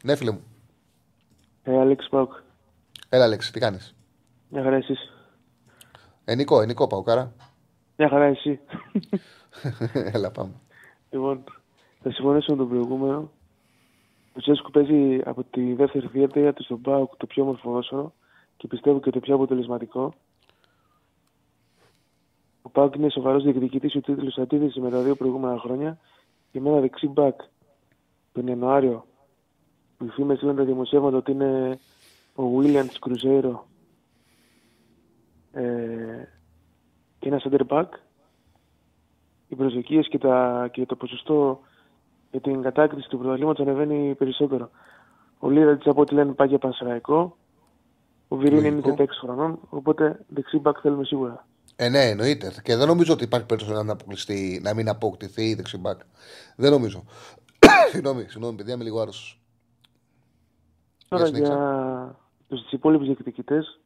Ναι, 0.03 0.15
φίλε 0.15 0.31
μου. 0.31 0.43
Ε, 1.63 1.79
Αλέξη 1.79 2.09
Πάουκ. 2.09 2.33
Έλα, 3.09 3.23
Αλέξη, 3.23 3.51
τι 3.51 3.59
κάνεις; 3.59 3.95
Μια 4.49 4.63
χαρά 4.63 4.75
εσείς. 4.75 5.11
Ενικό, 6.25 6.61
ενικό 6.61 6.87
πάω 6.87 7.01
κάρα. 7.01 7.33
Μια 7.97 8.09
χαρά 8.09 8.25
εσύ. 8.25 8.59
Έλα, 10.13 10.31
πάμε. 10.31 10.51
Λοιπόν, 11.09 11.43
θα 12.01 12.11
συμφωνήσω 12.11 12.51
με 12.51 12.57
τον 12.57 12.69
προηγούμενο. 12.69 13.31
Ο 14.33 14.39
Τσέσκου 14.39 14.71
παίζει 14.71 15.21
από 15.25 15.43
τη 15.43 15.73
δεύτερη 15.73 16.07
διετία 16.07 16.53
του 16.53 16.63
στον 16.63 16.81
Πάουκ 16.81 17.15
το 17.17 17.25
πιο 17.25 17.43
όμορφο 17.43 17.69
ποδόσφαιρο 17.69 18.13
και 18.57 18.67
πιστεύω 18.67 18.99
και 18.99 19.09
το 19.09 19.19
πιο 19.19 19.35
αποτελεσματικό. 19.35 20.13
Ο 22.61 22.69
Πάουκ 22.69 22.95
είναι 22.95 23.09
σοβαρός 23.09 23.43
διεκδικητής 23.43 23.91
του 23.91 24.01
τίτλου 24.01 24.41
αντίθεση 24.41 24.79
με 24.79 24.89
τα 24.89 25.01
δύο 25.01 25.15
προηγούμενα 25.15 25.59
χρόνια 25.59 25.97
και 26.51 26.59
με 26.59 26.69
ένα 26.69 26.79
δεξί 26.79 27.07
μπακ 27.07 27.41
τον 28.31 28.47
Ιανουάριο 28.47 29.05
που 29.97 30.05
οι 30.05 30.09
φήμες 30.09 30.41
λένε 30.41 30.57
τα 30.57 30.63
δημοσιεύματα 30.63 31.17
ότι 31.17 31.31
είναι 31.31 31.79
ο 32.35 32.43
Williams 32.57 32.95
Κρουζέρο 32.99 33.67
ε, 35.51 36.27
και 37.19 37.27
ένα 37.27 37.41
center 37.43 37.61
back. 37.67 37.87
Οι 39.47 39.55
προσδοκίες 39.55 40.07
και, 40.07 40.17
και 40.71 40.85
το 40.85 40.95
ποσοστό 40.95 41.59
για 42.31 42.41
την 42.41 42.61
κατάκριση 42.61 43.09
του 43.09 43.17
πρωταθλήματος 43.17 43.67
ανεβαίνει 43.67 44.15
περισσότερο. 44.15 44.69
Ο 45.39 45.49
Λίρατ 45.49 45.87
από 45.87 46.01
ό,τι 46.01 46.13
λένε 46.13 46.31
πάει 46.31 46.47
για 46.47 46.57
Πανσεραϊκό. 46.57 47.37
Ο 48.27 48.35
Βιρίνη 48.35 48.67
είναι 48.67 48.81
36 48.85 49.05
χρονών, 49.21 49.59
οπότε 49.69 50.25
δεξί 50.27 50.57
μπακ 50.57 50.77
θέλουμε 50.81 51.03
σίγουρα. 51.03 51.47
Ε, 51.75 51.89
ναι, 51.89 52.09
εννοείται. 52.09 52.53
Και 52.63 52.75
δεν 52.75 52.87
νομίζω 52.87 53.13
ότι 53.13 53.23
υπάρχει 53.23 53.45
περίπτωση 53.45 53.75
να 53.75 53.83
μην 53.83 53.91
αποκλειστεί, 53.91 54.59
να 54.63 54.73
μην 54.73 54.89
αποκτηθεί 54.89 55.49
η 55.49 55.53
δεξί 55.53 55.77
μπακ. 55.77 55.99
Δεν 56.55 56.71
νομίζω. 56.71 57.03
συγγνώμη, 57.91 58.21
συγγνώμη, 58.21 58.57
παιδιά, 58.57 58.73
είμαι 58.73 58.83
λίγο 58.83 59.01
άρρωστος. 59.01 59.41
Τώρα 61.07 61.27
για 61.27 62.15
τους 62.47 62.71
υπόλοιπους 62.71 63.05
διεκδικητές, 63.05 63.79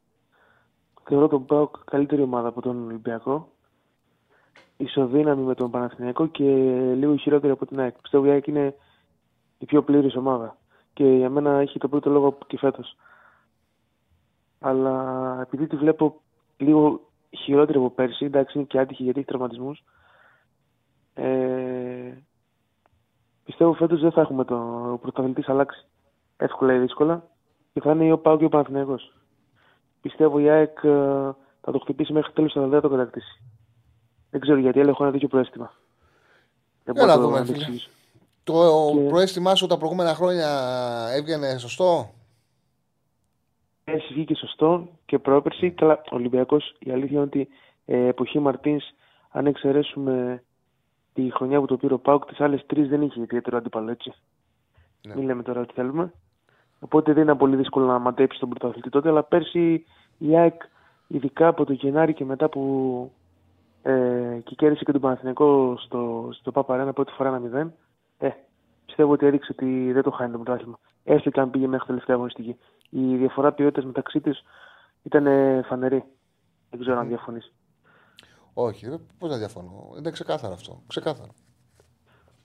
θεωρώ 1.04 1.28
τον 1.28 1.46
Πάοκ 1.46 1.76
καλύτερη 1.86 2.22
ομάδα 2.22 2.48
από 2.48 2.62
τον 2.62 2.86
Ολυμπιακό. 2.86 3.48
Ισοδύναμη 4.78 5.42
με 5.42 5.56
τον 5.56 5.72
Παναθηναϊκό 5.72 6.28
και 6.28 6.44
λίγο 6.96 7.16
χειρότερη 7.16 7.54
από 7.54 7.66
την 7.66 7.80
ΑΕΚ. 7.80 8.02
Πιστεύω 8.02 8.26
η 8.26 8.30
ΑΕΚ 8.30 8.48
είναι 8.48 8.76
η 9.58 9.66
πιο 9.66 9.84
πλήρης 9.84 10.16
ομάδα. 10.16 10.58
Και 10.94 11.06
για 11.06 11.30
μένα 11.30 11.60
έχει 11.60 11.80
το 11.80 11.88
πρώτο 11.88 12.10
λόγο 12.10 12.38
και 12.48 12.58
φέτος. 12.58 12.96
Αλλά 14.60 15.38
επειδή 15.42 15.68
τη 15.68 15.76
βλέπω 15.76 16.22
λίγο 16.58 17.02
χειρότερη 17.30 17.78
από 17.78 17.90
πέρσι, 17.90 18.26
εντάξει 18.26 18.58
είναι 18.58 18.68
και 18.68 18.80
άτυχη 18.80 19.04
γιατί 19.04 19.20
έχει 19.20 19.28
τραυματισμούς. 19.28 19.84
Ε, 21.14 22.14
πιστεύω 23.44 23.74
φέτος 23.74 24.02
δεν 24.02 24.12
θα 24.12 24.22
έχουμε 24.22 24.46
το 24.46 24.56
πρωταθλητή 25.02 25.44
αλλάξει 25.48 25.86
εύκολα 26.38 26.74
ή 26.74 26.80
δύσκολα 26.80 27.28
και 27.74 27.82
θα 27.82 27.92
είναι 27.92 28.12
ο 28.12 28.18
Πάο 28.18 28.38
και 28.38 28.46
ο 28.46 28.50
Παναθηναίκος. 28.50 29.14
Πιστεύω 30.04 30.40
η 30.40 30.50
ΑΕΚ 30.50 30.78
ε, 30.84 30.90
θα 31.62 31.72
το 31.72 31.80
χτυπήσει 31.80 32.14
μέχρι 32.14 32.32
τέλος 32.34 32.54
θα 32.54 32.82
το 32.82 32.90
κατακτήσει. 32.90 33.42
Δεν 34.30 34.42
ξέρω 34.42 34.60
γιατί, 34.60 34.80
αλλά 34.80 34.90
έχω 34.90 35.04
ένα 35.04 35.12
τέτοιο 35.12 35.28
προέστημα. 35.28 35.74
Δεν 36.84 37.08
να 37.08 37.18
δούμε, 37.18 37.46
φίλε. 37.46 37.66
Το 38.44 38.54
και... 38.96 39.08
προέστημά 39.08 39.56
σου 39.56 39.68
τα 39.68 39.78
προηγούμενα 39.78 40.14
χρόνια 40.14 40.50
έβγαινε 41.16 41.58
σωστό; 41.58 42.14
Πέρσι 43.84 44.14
βγήκε 44.14 44.36
σωστό 44.36 44.88
και 45.06 45.20
πρόπερση. 45.20 45.72
Καλά, 45.72 46.02
ο 46.12 46.16
Ολυμπιακός 46.16 46.76
η 46.80 46.92
αλήθεια 46.92 47.12
είναι 47.12 47.26
ότι 47.26 47.48
ε, 47.86 48.08
εποχή 48.08 48.40
Μαρτίνς, 48.40 48.84
αν 49.30 49.46
εξαιρέσουμε 49.46 50.44
τη 51.14 51.32
χρονιά 51.32 51.60
που 51.60 51.66
το 51.66 51.78
πήρε 51.78 51.94
ο 51.94 52.00
Πάουκ, 52.00 52.26
τις 52.26 52.40
άλλες 52.40 52.66
τρεις 52.66 52.90
δεν 52.90 53.02
είχε 53.02 53.22
ιδιαίτερο 53.22 53.58
αντίπαλο 53.58 53.92
έτσι. 53.92 54.14
Ναι. 55.08 55.16
Μην 55.16 55.26
λέμε 55.26 55.44
τώρα 55.44 55.62
ότι 55.62 55.74
θέλουμε. 55.74 56.14
Οπότε 56.84 57.14
δεν 57.14 57.24
είναι 57.24 57.36
πολύ 57.36 57.56
δύσκολο 57.56 57.86
να 57.86 58.00
μαντέψει 58.00 58.40
τον 58.40 58.50
πρωταθλητή 58.50 58.90
τότε. 58.90 59.10
Αλλά 59.10 59.24
πέρσι 59.24 59.86
η 60.18 60.38
ΑΕΚ, 60.38 60.62
ειδικά 61.08 61.48
από 61.48 61.66
το 61.66 61.74
Γενάρη 61.74 62.14
και 62.14 62.26
μετά 62.26 62.50
που 62.50 63.12
ε, 63.82 64.40
και 64.44 64.56
κέρδισε 64.56 64.84
και 64.84 64.92
τον 64.92 65.02
Παναθηναϊκό 65.02 65.78
στο, 65.78 66.30
στο 66.32 66.52
Παπαρένα 66.52 66.94
πρώτη 66.94 67.12
φορά 67.12 67.36
ένα 67.36 67.72
0, 68.20 68.26
ε, 68.26 68.30
πιστεύω 68.86 69.12
ότι 69.12 69.26
έδειξε 69.26 69.52
ότι 69.52 69.92
δεν 69.92 70.04
το 70.04 70.12
χάνει 70.12 70.32
το 70.32 70.38
πρωτάθλημα. 70.38 70.80
Έστω 71.04 71.30
και 71.30 71.40
αν 71.40 71.50
πήγε 71.50 71.68
μέχρι 71.68 71.88
τελευταία 71.88 72.16
αγωνιστική. 72.16 72.58
Η 72.90 73.16
διαφορά 73.16 73.54
ποιότητας 73.54 73.86
μεταξύ 73.86 74.22
τη 74.22 74.32
ήταν 75.04 75.26
φανερή. 75.64 76.04
Δεν 76.70 76.80
ξέρω 76.80 77.00
αν 77.00 77.08
διαφωνείς. 77.08 77.54
Όχι, 78.54 79.00
πώς 79.20 79.30
να 79.30 79.38
διαφωνώ. 79.38 79.94
Είναι 79.98 80.12
ξεκάθαρο 80.12 80.54
αυτό. 80.54 80.82
Ξεκάθαρο. 80.88 81.32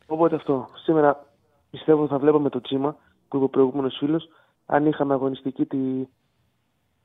Οπότε 0.07 0.35
αυτό. 0.35 0.69
Σήμερα 0.75 1.27
πιστεύω 1.71 2.07
θα 2.07 2.19
βλέπαμε 2.19 2.49
το 2.49 2.61
τσίμα 2.61 2.97
που 3.29 3.37
είπε 3.37 3.45
ο 3.45 3.49
προηγούμενος 3.49 3.97
φίλος, 3.99 4.29
αν 4.67 4.87
είχαμε 4.87 5.15
αγωνιστική 5.15 5.65
τη, 5.67 5.79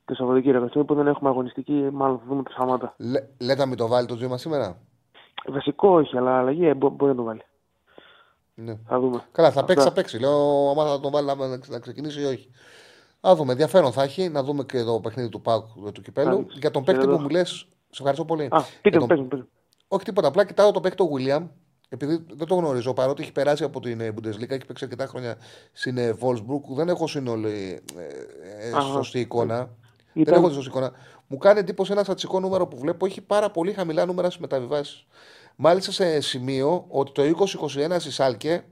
το 0.04 0.14
Σαββατοκύριακο. 0.14 0.64
Αυτή 0.64 0.84
που 0.84 0.94
δεν 0.94 1.06
έχουμε 1.06 1.28
αγωνιστική, 1.30 1.88
μάλλον 1.92 2.18
θα 2.18 2.24
δούμε 2.28 2.42
το 2.42 2.50
Σαμάτα. 2.56 2.94
Λέ, 2.98 3.20
λέτε 3.40 3.60
να 3.60 3.66
μην 3.66 3.76
το 3.76 3.86
βάλει 3.88 4.06
το 4.06 4.16
τζίμα 4.16 4.36
σήμερα; 4.38 4.76
Βασικό 5.48 5.88
όχι, 5.88 6.16
αλλά 6.16 6.38
αλλαγή 6.38 6.66
ε, 6.66 6.74
μπο- 6.74 6.88
μπορεί 6.90 7.10
να 7.10 7.16
το 7.16 7.22
βάλει. 7.22 7.42
Ναι. 8.54 8.76
Θα 8.86 9.00
δούμε. 9.00 9.24
Καλά, 9.32 9.50
θα 9.50 9.60
Αυτά. 9.60 9.64
παίξει, 9.64 9.84
θα 9.88 9.92
παίξει. 9.92 10.18
Λέω, 10.18 10.70
άμα 10.70 10.86
θα 10.86 11.00
τον 11.00 11.10
βάλει 11.12 11.26
να, 11.26 11.34
να 11.68 11.78
ξεκινήσει 11.78 12.20
ή 12.20 12.24
όχι. 12.24 12.50
Α 13.28 13.34
δούμε, 13.36 13.52
ενδιαφέρον 13.52 13.92
θα 13.92 14.02
έχει 14.02 14.28
να 14.28 14.42
δούμε 14.42 14.64
και 14.64 14.82
το 14.82 15.00
παιχνίδι 15.02 15.28
του 15.28 15.40
Πάουκ 15.40 15.64
του 15.92 16.00
κυπέλου. 16.02 16.28
Μάλιστα. 16.30 16.58
Για 16.60 16.70
τον 16.70 16.84
Και 16.84 16.92
παίκτη 16.92 17.06
εδώ. 17.06 17.16
που 17.16 17.22
μου 17.22 17.28
λες, 17.28 17.50
σε 17.50 17.66
ευχαριστώ 17.98 18.24
πολύ. 18.24 18.44
Α, 18.50 18.60
πείτε 18.82 18.98
Για 18.98 19.00
μου, 19.00 19.06
τον- 19.06 19.08
πες 19.08 19.18
μου, 19.18 19.28
πες 19.28 19.38
μου. 19.40 19.48
Όχι 19.88 20.04
τίποτα. 20.04 20.28
Απλά 20.28 20.44
κοιτάω 20.46 20.70
τον 20.70 20.82
παίκτη 20.82 20.96
του 20.96 21.10
William, 21.16 21.48
επειδή 21.94 22.24
δεν 22.34 22.46
το 22.46 22.54
γνωρίζω, 22.54 22.92
παρότι 22.92 23.22
έχει 23.22 23.32
περάσει 23.32 23.64
από 23.64 23.80
την 23.80 24.00
ε, 24.00 24.14
Bundesliga, 24.14 24.50
έχει 24.50 24.66
παίξει 24.66 24.84
αρκετά 24.84 25.06
χρόνια 25.06 25.36
στην 25.72 25.98
ε, 25.98 26.14
Wolfsburg, 26.20 26.74
δεν 26.76 26.88
έχω 26.88 27.06
σύνολη 27.06 27.80
ε, 27.98 28.68
ε, 28.68 28.70
Αχα. 28.74 28.80
σωστή 28.92 29.20
εικόνα. 29.20 29.56
Δεν 30.12 30.22
Ήταν- 30.22 30.34
έχω 30.34 30.48
τη 30.48 30.54
σωστή 30.54 30.68
εικόνα. 30.68 30.92
Μου 31.26 31.36
κάνει 31.38 31.58
εντύπωση 31.58 31.92
ένα 31.92 32.02
στατιστικό 32.02 32.40
νούμερο 32.40 32.66
που 32.66 32.78
βλέπω 32.78 33.06
έχει 33.06 33.20
πάρα 33.20 33.50
πολύ 33.50 33.72
χαμηλά 33.72 34.06
νούμερα 34.06 34.28
στις 34.28 34.40
μεταβιβάσεις. 34.40 35.06
Μάλιστα 35.56 35.92
σε 35.92 36.20
σημείο 36.20 36.84
ότι 36.88 37.12
το 37.12 37.22
2021 37.22 37.96
στη 37.98 38.10
Σάλκε 38.10 38.64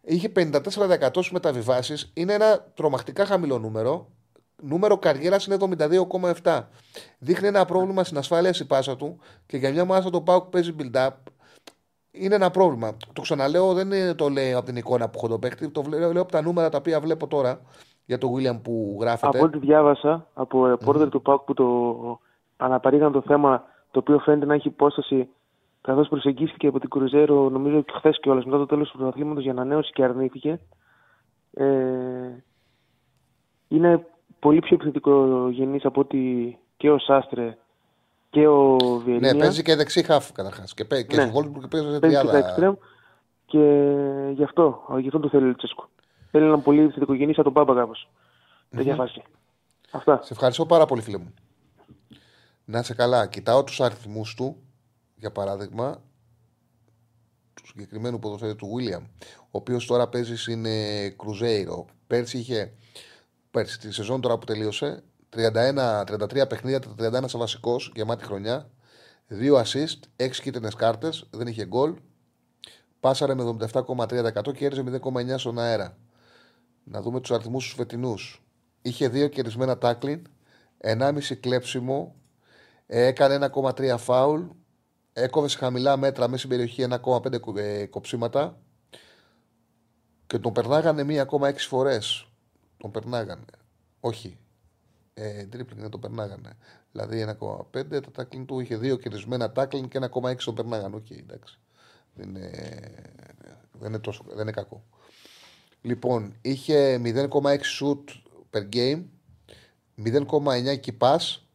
είχε 0.00 0.32
54% 0.36 1.08
στις 1.10 1.30
μεταβιβάσεις. 1.30 2.10
Είναι 2.14 2.32
ένα 2.32 2.66
τρομακτικά 2.74 3.26
χαμηλό 3.26 3.58
νούμερο. 3.58 4.10
Νούμερο 4.64 4.98
καριέρας 4.98 5.46
είναι 5.46 5.56
72,7. 6.42 6.68
Δείχνει 7.18 7.46
ένα 7.48 7.64
πρόβλημα 7.64 8.04
στην 8.04 8.18
ασφάλεια 8.18 8.52
στη 8.52 8.64
πάσα 8.64 8.96
του 8.96 9.18
και 9.46 9.56
για 9.56 9.70
μια 9.70 9.84
μάζα 9.84 10.10
το 10.10 10.20
πάω 10.20 10.42
που 10.42 10.48
παίζει 10.48 10.74
build-up 10.78 11.10
είναι 12.12 12.34
ένα 12.34 12.50
πρόβλημα. 12.50 12.96
Το 13.12 13.20
ξαναλέω, 13.20 13.72
δεν 13.72 13.86
είναι, 13.86 14.14
το 14.14 14.28
λέω 14.28 14.58
από 14.58 14.66
την 14.66 14.76
εικόνα 14.76 15.08
που 15.08 15.12
έχω 15.16 15.28
τον 15.28 15.40
παίκτη, 15.40 15.70
το 15.70 15.84
λέω, 15.88 16.12
λέω 16.12 16.22
από 16.22 16.32
τα 16.32 16.42
νούμερα 16.42 16.68
τα 16.68 16.78
οποία 16.78 17.00
βλέπω 17.00 17.26
τώρα 17.26 17.60
για 18.04 18.18
τον 18.18 18.30
William 18.34 18.62
που 18.62 18.98
γράφεται. 19.00 19.38
Από 19.38 19.46
ό,τι 19.46 19.58
διάβασα 19.58 20.26
από 20.34 20.66
ρεπόρτερ 20.66 21.08
του 21.08 21.22
ΠΑΟΚ 21.22 21.42
που 21.42 21.54
το 21.54 21.66
αναπαρήγαν 22.56 23.12
το 23.12 23.20
θέμα 23.20 23.64
το 23.90 23.98
οποίο 23.98 24.18
φαίνεται 24.18 24.46
να 24.46 24.54
έχει 24.54 24.68
υπόσταση 24.68 25.28
καθώς 25.80 26.08
προσεγγίστηκε 26.08 26.66
από 26.66 26.80
την 26.80 26.88
Κρουζέρο 26.88 27.48
νομίζω 27.48 27.82
και 27.82 27.92
χθες 27.96 28.18
κιόλας 28.20 28.44
μετά 28.44 28.58
το 28.58 28.66
τέλος 28.66 28.90
του 28.90 28.96
πρωταθλήματος 28.96 29.42
για 29.42 29.52
ανανέωση 29.52 29.92
και 29.92 30.04
αρνήθηκε 30.04 30.60
ε, 31.54 31.64
είναι 33.68 34.06
πολύ 34.38 34.60
πιο 34.60 34.74
επιθετικό 34.74 35.48
γενής 35.48 35.84
από 35.84 36.00
ότι 36.00 36.58
και 36.76 36.90
ο 36.90 36.98
Σάστρε 36.98 37.56
και 38.32 38.46
ο 38.46 38.76
Βιερίνια. 39.04 39.32
Ναι, 39.32 39.38
παίζει 39.38 39.62
και 39.62 39.74
δεξί 39.76 40.02
χάφ 40.02 40.32
καταρχάς. 40.32 40.74
Και, 40.74 40.84
παι- 40.84 41.06
και 41.06 41.16
Ναι. 41.16 41.22
στο 41.22 41.32
Wolfsburg 41.38 41.70
παίζει 41.70 41.92
σε 41.92 41.98
Παίζει 41.98 42.16
και 42.16 42.20
στα 42.22 42.28
τριάδα. 42.30 42.38
εξτρέμ 42.48 42.74
και 43.46 43.58
γι' 44.34 44.42
αυτό, 44.42 44.82
γι' 45.00 45.06
αυτό 45.06 45.18
το 45.20 45.28
θέλει 45.28 45.44
ο 45.44 45.46
Λουτσέσκου. 45.46 45.88
Θέλει 46.30 46.44
έναν 46.44 46.62
πολύ 46.62 46.80
επιθετικογενή 46.80 47.34
σαν 47.34 47.44
τον 47.44 47.52
Πάμπα 47.52 47.74
κάπως. 47.74 48.08
Τέτοια 48.70 48.94
φάση. 48.94 49.22
Αυτά. 49.90 50.20
Σε 50.22 50.32
ευχαριστώ 50.32 50.66
πάρα 50.66 50.86
πολύ, 50.86 51.02
φίλε 51.02 51.18
μου. 51.18 51.34
Να 52.64 52.78
είσαι 52.78 52.94
καλά. 52.94 53.26
Κοιτάω 53.26 53.64
τους 53.64 53.80
αριθμούς 53.80 54.34
του, 54.34 54.56
για 55.16 55.30
παράδειγμα, 55.32 56.02
του 57.54 57.66
συγκεκριμένου 57.66 58.18
ποδοσφαίρου 58.18 58.56
του 58.56 58.68
William, 58.76 59.02
ο 59.40 59.48
οποίος 59.50 59.86
τώρα 59.86 60.08
παίζει 60.08 60.36
στην 60.36 60.64
ε, 60.66 61.08
Κρουζέιρο. 61.08 61.86
Πέρσι 62.06 62.38
είχε, 62.38 62.72
πέρσι 63.50 63.78
τη 63.78 63.92
σεζόν 63.92 64.20
τώρα 64.20 64.38
που 64.38 64.44
τελείωσε, 64.44 65.02
31, 65.36 66.04
33 66.04 66.48
παιχνίδια, 66.48 66.80
31 66.98 67.24
σαν 67.26 67.40
βασικός, 67.40 67.92
γεμάτη 67.94 68.24
χρονιά. 68.24 68.70
2 69.28 69.62
assist, 69.62 69.98
6 70.16 70.40
κίτρινες 70.42 70.74
κάρτες, 70.74 71.26
δεν 71.30 71.46
είχε 71.46 71.64
γκολ. 71.64 71.94
Πάσαρε 73.00 73.34
με 73.34 73.42
77,3% 73.42 74.52
και 74.52 74.64
έριζε 74.64 74.82
0,9 74.82 75.38
στον 75.38 75.58
αέρα. 75.58 75.96
Να 76.84 77.00
δούμε 77.02 77.20
τους 77.20 77.30
αριθμούς 77.30 77.68
του 77.68 77.74
φετινούς. 77.74 78.44
Είχε 78.82 79.08
2 79.08 79.28
κερδισμένα 79.28 79.78
τάκλιν, 79.78 80.26
1,5 80.78 81.36
κλέψιμο, 81.36 82.14
ε, 82.86 83.06
έκανε 83.06 83.34
1,3 83.34 83.98
φάουλ, 83.98 84.42
έκοβε 85.12 85.48
σε 85.48 85.58
χαμηλά 85.58 85.96
μέτρα 85.96 86.26
μέσα 86.26 86.38
στην 86.38 86.50
περιοχή 86.50 86.82
1,5 86.82 87.40
κο- 87.40 87.58
ε, 87.58 87.86
κοψίματα 87.86 88.58
και 90.26 90.38
τον 90.38 90.52
περνάγανε 90.52 91.02
1,6 91.02 91.66
φορές. 91.66 92.26
Τον 92.76 92.90
περνάγανε. 92.90 93.44
Όχι. 94.00 94.38
Ε, 95.14 95.46
dribbling 95.46 95.80
δεν 95.80 95.90
τον 95.90 96.00
περνάγανε. 96.00 96.56
Δηλαδή 96.92 97.36
1,5 97.40 98.02
τα 98.02 98.10
τάκλιν 98.12 98.46
του 98.46 98.60
είχε 98.60 98.76
2 98.76 99.00
κερδισμένα 99.00 99.52
τάκλιν 99.52 99.88
και 99.88 99.98
1,6 100.12 100.36
τον 100.44 100.54
περνάγανε. 100.54 100.96
Οκ, 100.96 101.10
εντάξει. 101.10 101.58
Δεν 102.14 102.28
είναι, 102.28 102.50
δεν, 103.72 103.88
είναι 103.88 103.98
τόσο, 103.98 104.24
δεν 104.28 104.40
είναι 104.40 104.50
κακό. 104.50 104.84
Λοιπόν, 105.82 106.36
είχε 106.40 107.00
0,6 107.04 107.28
σουτ 107.80 108.04
per 108.50 108.68
game, 108.72 109.02
0,9 110.04 110.80
key 110.80 111.05
pass, 111.05 111.46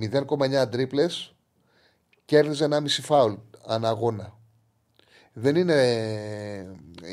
0,9 0.00 0.70
τρίπλες, 0.70 1.34
κέρδιζε 2.24 2.68
1,5 2.70 2.86
φάουλ 2.88 3.34
ανά 3.66 3.88
αγώνα. 3.88 4.38
Δεν 5.32 5.56
είναι. 5.56 5.76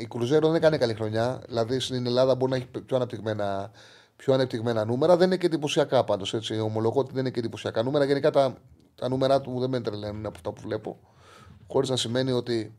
Η 0.02 0.06
Κρουζέρο 0.08 0.48
δεν 0.48 0.56
έκανε 0.56 0.78
καλή 0.78 0.94
χρονιά. 0.94 1.42
Δηλαδή 1.48 1.80
στην 1.80 2.06
Ελλάδα 2.06 2.36
μπορεί 2.36 2.52
να 2.52 2.58
έχει 2.58 2.68
πιο 2.86 2.96
αναπτυγμένα, 2.96 3.72
πιο 4.24 4.34
ανεπτυγμένα 4.34 4.86
νούμερα. 4.86 5.18
Δεν 5.18 5.28
είναι 5.28 5.38
και 5.38 5.46
εντυπωσιακά 5.46 6.04
πάντως. 6.04 6.34
Ομολογώ 6.64 7.00
ότι 7.00 7.12
δεν 7.12 7.20
είναι 7.20 7.30
και 7.30 7.40
εντυπωσιακά 7.40 7.84
νούμερα. 7.84 8.06
Γενικά 8.06 8.30
τα, 8.30 8.58
τα 8.96 9.10
νούμερα 9.10 9.42
του 9.42 9.60
δεν 9.60 9.70
με 9.70 9.82
τρελαίνουν 9.82 10.26
από 10.26 10.36
αυτά 10.36 10.52
που 10.52 10.62
βλέπω. 10.62 11.00
Χωρίς 11.68 11.90
να 11.90 11.96
σημαίνει 11.96 12.32
ότι 12.32 12.76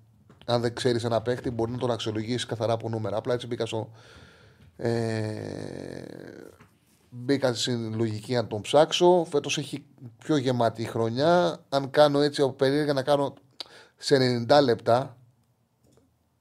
αν 0.46 0.60
δεν 0.60 0.74
ξέρεις 0.74 1.04
ένα 1.04 1.22
παίχτη 1.22 1.50
μπορεί 1.50 1.70
να 1.70 1.78
τον 1.78 1.90
αξιολογήσεις 1.90 2.46
καθαρά 2.46 2.72
από 2.72 2.88
νούμερα. 2.88 3.16
Απλά 3.16 3.34
έτσι 3.34 3.46
μπήκα 3.46 3.66
στο. 3.66 3.90
Ε, 4.76 6.02
μπήκα 7.10 7.54
στην 7.54 7.96
λογική 7.96 8.34
να 8.34 8.46
τον 8.46 8.60
ψάξω. 8.60 9.26
Φέτος 9.30 9.58
έχει 9.58 9.84
πιο 10.18 10.36
γεμάτη 10.36 10.84
χρονιά. 10.84 11.60
Αν 11.68 11.90
κάνω 11.90 12.20
έτσι 12.20 12.42
από 12.42 12.52
περίεργα 12.52 12.92
να 12.92 13.02
κάνω 13.02 13.34
σε 13.96 14.44
90 14.48 14.62
λεπτά 14.62 15.16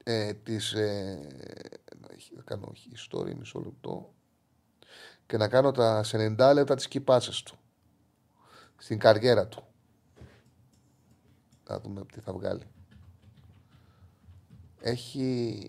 ε, 0.04 0.34
τις, 0.34 0.74
ε, 0.74 1.20
να 2.36 2.42
κάνω 2.44 2.68
όχι, 2.72 2.90
ιστορία 2.92 3.36
μισό 3.36 3.60
λεπτό 3.60 4.14
και 5.26 5.38
να 5.38 5.48
κάνω 5.48 5.72
τα 5.72 6.04
σε 6.04 6.36
90 6.40 6.52
λεπτά 6.54 6.76
τις 6.76 6.88
κυπάσες 6.88 7.44
του 7.44 7.56
στην 8.78 9.00
καριέρα 9.00 9.48
του. 9.48 9.64
Να 11.70 11.80
δούμε 11.80 12.02
τι 12.14 12.20
θα 12.20 12.34
βγάλει. 12.34 12.64
Έχει. 14.82 15.60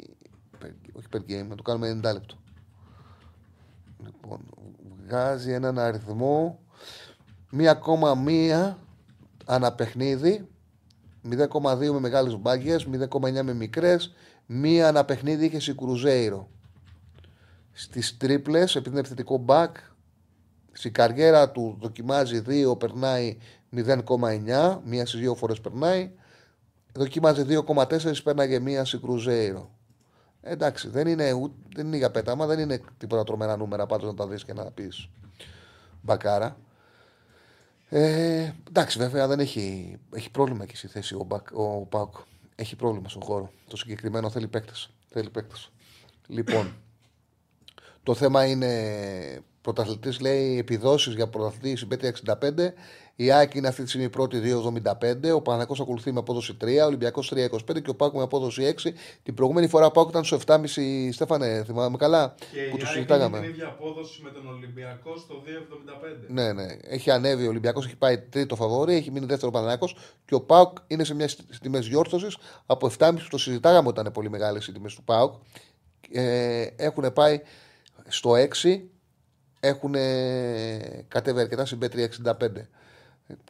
per- 0.62 0.92
Όχι 0.92 1.06
per 1.12 1.18
game, 1.18 1.46
να 1.48 1.54
το 1.54 1.62
κάνουμε 1.62 1.88
90 1.90 2.12
λεπτό. 2.12 2.36
Λοιπόν, 4.04 4.40
βγάζει 5.04 5.52
έναν 5.52 5.78
αριθμό 5.78 6.58
μία 7.50 7.70
ακόμα 7.70 8.14
μία 8.14 8.78
αναπαιχνίδι 9.44 10.48
0,2 11.22 11.92
με 11.92 11.98
μεγάλες 12.00 12.36
μπάγκες 12.36 12.86
0,9 12.86 13.42
με 13.42 13.54
μικρές 13.54 14.14
μία 14.46 14.88
αναπαιχνίδι 14.88 15.44
είχε 15.44 15.60
στην 15.60 15.76
Κρουζέιρο 15.76 16.48
στις 17.76 18.16
τρίπλες 18.16 18.74
επειδή 18.74 18.90
είναι 18.90 18.98
επιθετικό 18.98 19.36
μπακ 19.36 19.76
στην 20.72 20.92
καριέρα 20.92 21.50
του 21.50 21.76
δοκιμάζει 21.80 22.42
2 22.72 22.78
περνάει 22.78 23.36
0,9 23.76 24.78
μία 24.84 25.06
στις 25.06 25.20
δύο 25.20 25.34
φορές 25.34 25.60
περνάει 25.60 26.10
δοκιμάζει 26.92 27.44
2,4 27.66 28.22
πέρναγε 28.24 28.58
μία 28.58 28.84
στην 28.84 29.00
Κρουζέιρο 29.00 29.70
Ε, 30.40 30.50
εντάξει, 30.52 30.88
δεν 30.88 31.06
είναι, 31.06 31.32
ου- 31.32 31.54
δεν 31.74 31.86
είναι 31.86 31.96
για 31.96 32.10
πέταμα, 32.10 32.46
δεν 32.46 32.58
είναι 32.58 32.80
τίποτα 32.98 33.24
τρομερά 33.24 33.56
νούμερα 33.56 33.86
πάντως 33.86 34.06
να 34.06 34.14
τα 34.14 34.26
δεις 34.26 34.44
και 34.44 34.52
να 34.52 34.64
πεις 34.70 35.08
μπακάρα. 36.02 36.56
Ε, 37.88 38.52
εντάξει, 38.68 38.98
βέβαια 38.98 39.26
δεν 39.26 39.40
έχει, 39.40 39.96
έχει 40.14 40.30
πρόβλημα 40.30 40.64
και 40.66 40.76
στη 40.76 40.86
θέση 40.86 41.14
ο, 41.14 41.24
Μπακ, 41.24 41.46
ο 41.52 41.86
Πάουκ. 41.86 42.14
Έχει 42.54 42.76
πρόβλημα 42.76 43.08
στον 43.08 43.22
χώρο. 43.22 43.50
Το 43.68 43.76
συγκεκριμένο 43.76 44.30
θέλει 44.30 44.48
παίκτες. 44.48 44.90
Θέλει 45.08 45.30
παίκτες. 45.30 45.70
Λοιπόν, 46.26 46.74
το 48.04 48.14
θέμα 48.14 48.44
είναι 48.46 48.70
πρωταθλητής, 49.60 50.20
λέει 50.20 50.58
επιδόσεις 50.58 51.14
για 51.14 51.28
πρωταθλητή 51.28 51.76
συμπέτεια 51.76 52.08
65. 52.08 52.72
Η 53.16 53.30
ΑΕΚ 53.30 53.54
είναι 53.54 53.68
αυτή 53.68 53.82
τη 53.82 53.88
στιγμή 53.88 54.08
πρώτη 54.08 54.40
2,75. 54.44 55.34
Ο 55.34 55.40
Παναγό 55.40 55.74
ακολουθεί 55.80 56.12
με 56.12 56.18
απόδοση 56.18 56.56
3. 56.60 56.66
Ο 56.82 56.84
Ολυμπιακός 56.86 57.32
3,25 57.34 57.82
και 57.82 57.90
ο 57.90 57.94
Πάκου 57.94 58.16
με 58.16 58.22
απόδοση 58.22 58.74
6. 58.84 58.90
Την 59.22 59.34
προηγούμενη 59.34 59.68
φορά 59.68 59.86
ο 59.86 59.90
Πάκου 59.90 60.08
ήταν 60.08 60.24
στο 60.24 60.38
7,5. 60.46 60.56
Στέφανε, 61.12 61.62
θυμάμαι 61.66 61.96
καλά 61.96 62.34
Και 62.38 62.60
που 62.70 62.76
η 62.76 62.78
τους 62.78 62.88
ΑΕΚ 62.88 62.94
συζητάγαμε. 62.94 63.36
έχει 63.38 63.46
την 63.46 63.54
ίδια 63.54 63.68
απόδοση 63.68 64.22
με 64.22 64.30
τον 64.30 64.48
Ολυμπιακό 64.48 65.16
στο 65.16 65.42
2,75. 65.46 66.26
Ναι, 66.28 66.52
ναι. 66.52 66.66
Έχει 66.82 67.10
ανέβει 67.10 67.46
ο 67.46 67.48
Ολυμπιακός, 67.48 67.84
έχει 67.86 67.96
πάει 67.96 68.18
τρίτο 68.18 68.56
φαβόρι, 68.56 68.94
έχει 68.94 69.10
μείνει 69.10 69.26
δεύτερο 69.26 69.50
Παναγιώ 69.50 69.88
και 70.24 70.34
ο 70.34 70.40
Πάουκ 70.40 70.78
είναι 70.86 71.04
σε 71.04 71.14
μιας 71.14 71.36
τιμές 71.60 71.88
διόρθωσης 71.88 72.36
από 72.66 72.90
7,5 72.98 73.12
που 73.22 73.28
το 73.30 73.38
συζητάγαμε 73.38 73.88
όταν 73.88 74.04
είναι 74.04 74.14
πολύ 74.14 74.30
μεγάλες 74.30 74.66
οι 74.66 74.72
τιμές 74.72 74.94
του 74.94 75.04
Πάουκ. 75.04 75.34
Ε, 76.12 76.66
έχουν 76.76 77.12
πάει 77.12 77.40
στο 78.08 78.32
6, 78.62 78.80
έχουν 79.60 79.94
κατέβει 81.08 81.40
αρκετά 81.40 81.66
στην 81.66 81.78
Πέτρια 81.78 82.08
65. 82.24 82.68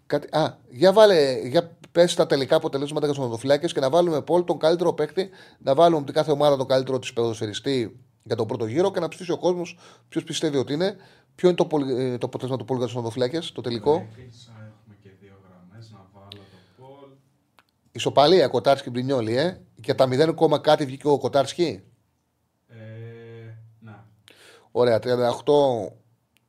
Κάτι, 0.06 0.36
α, 0.36 0.58
για 0.70 0.92
βάλε, 0.92 1.48
για 1.48 1.76
πες 1.92 2.14
τα 2.14 2.26
τελικά 2.26 2.56
αποτελέσματα 2.56 3.06
για 3.06 3.14
τους 3.14 3.24
οδοφυλάκε 3.24 3.66
και 3.66 3.80
να 3.80 3.90
βάλουμε 3.90 4.22
πόλ 4.22 4.44
τον 4.44 4.58
καλύτερο 4.58 4.92
παίκτη, 4.92 5.30
να 5.58 5.74
βάλουμε 5.74 5.96
από 5.96 6.06
την 6.06 6.14
κάθε 6.14 6.30
ομάδα 6.30 6.56
τον 6.56 6.66
καλύτερο 6.66 6.98
της 6.98 7.12
ποδοσφαιριστή 7.12 8.00
για 8.22 8.36
τον 8.36 8.46
πρώτο 8.46 8.66
γύρο 8.66 8.90
και 8.90 9.00
να 9.00 9.08
ψηφίσει 9.08 9.32
ο 9.32 9.38
κόσμος 9.38 9.78
ποιος 10.08 10.24
πιστεύει 10.24 10.56
ότι 10.56 10.72
είναι. 10.72 10.96
Ποιο 11.34 11.48
είναι 11.48 11.56
το, 11.56 11.66
πολυ- 11.66 11.98
ε, 11.98 12.18
το 12.18 12.26
αποτέλεσμα 12.26 12.58
του 12.58 12.64
Πολ 12.64 12.76
για 12.76 12.86
τους 12.86 12.96
οδοφυλάκε, 12.96 13.38
το 13.52 13.60
τελικό; 13.60 14.08
Έκλεισα, 14.10 14.50
έχουμε 14.50 14.96
και 15.02 15.08
δύο 15.20 15.34
γραμμές 15.48 15.90
να 15.90 16.06
βάλω 16.12 16.28
το 16.30 16.82
Πολ. 16.82 17.08
Ισοπαλία 17.92 18.48
Κοτάρσκι 18.48 18.90
Μπρινιόλι, 18.90 19.36
ε. 19.36 19.60
Και 19.80 19.94
τα 19.94 20.08
0, 20.08 20.34
κόμμα 20.34 20.58
κάτι 20.58 20.84
βγήκε 20.84 21.08
ο 21.08 21.18
Κοτάρσκι; 21.18 21.82
Ε, 24.74 24.82
ναι. 24.82 24.98
Ωραία, 24.98 24.98
38 24.98 25.92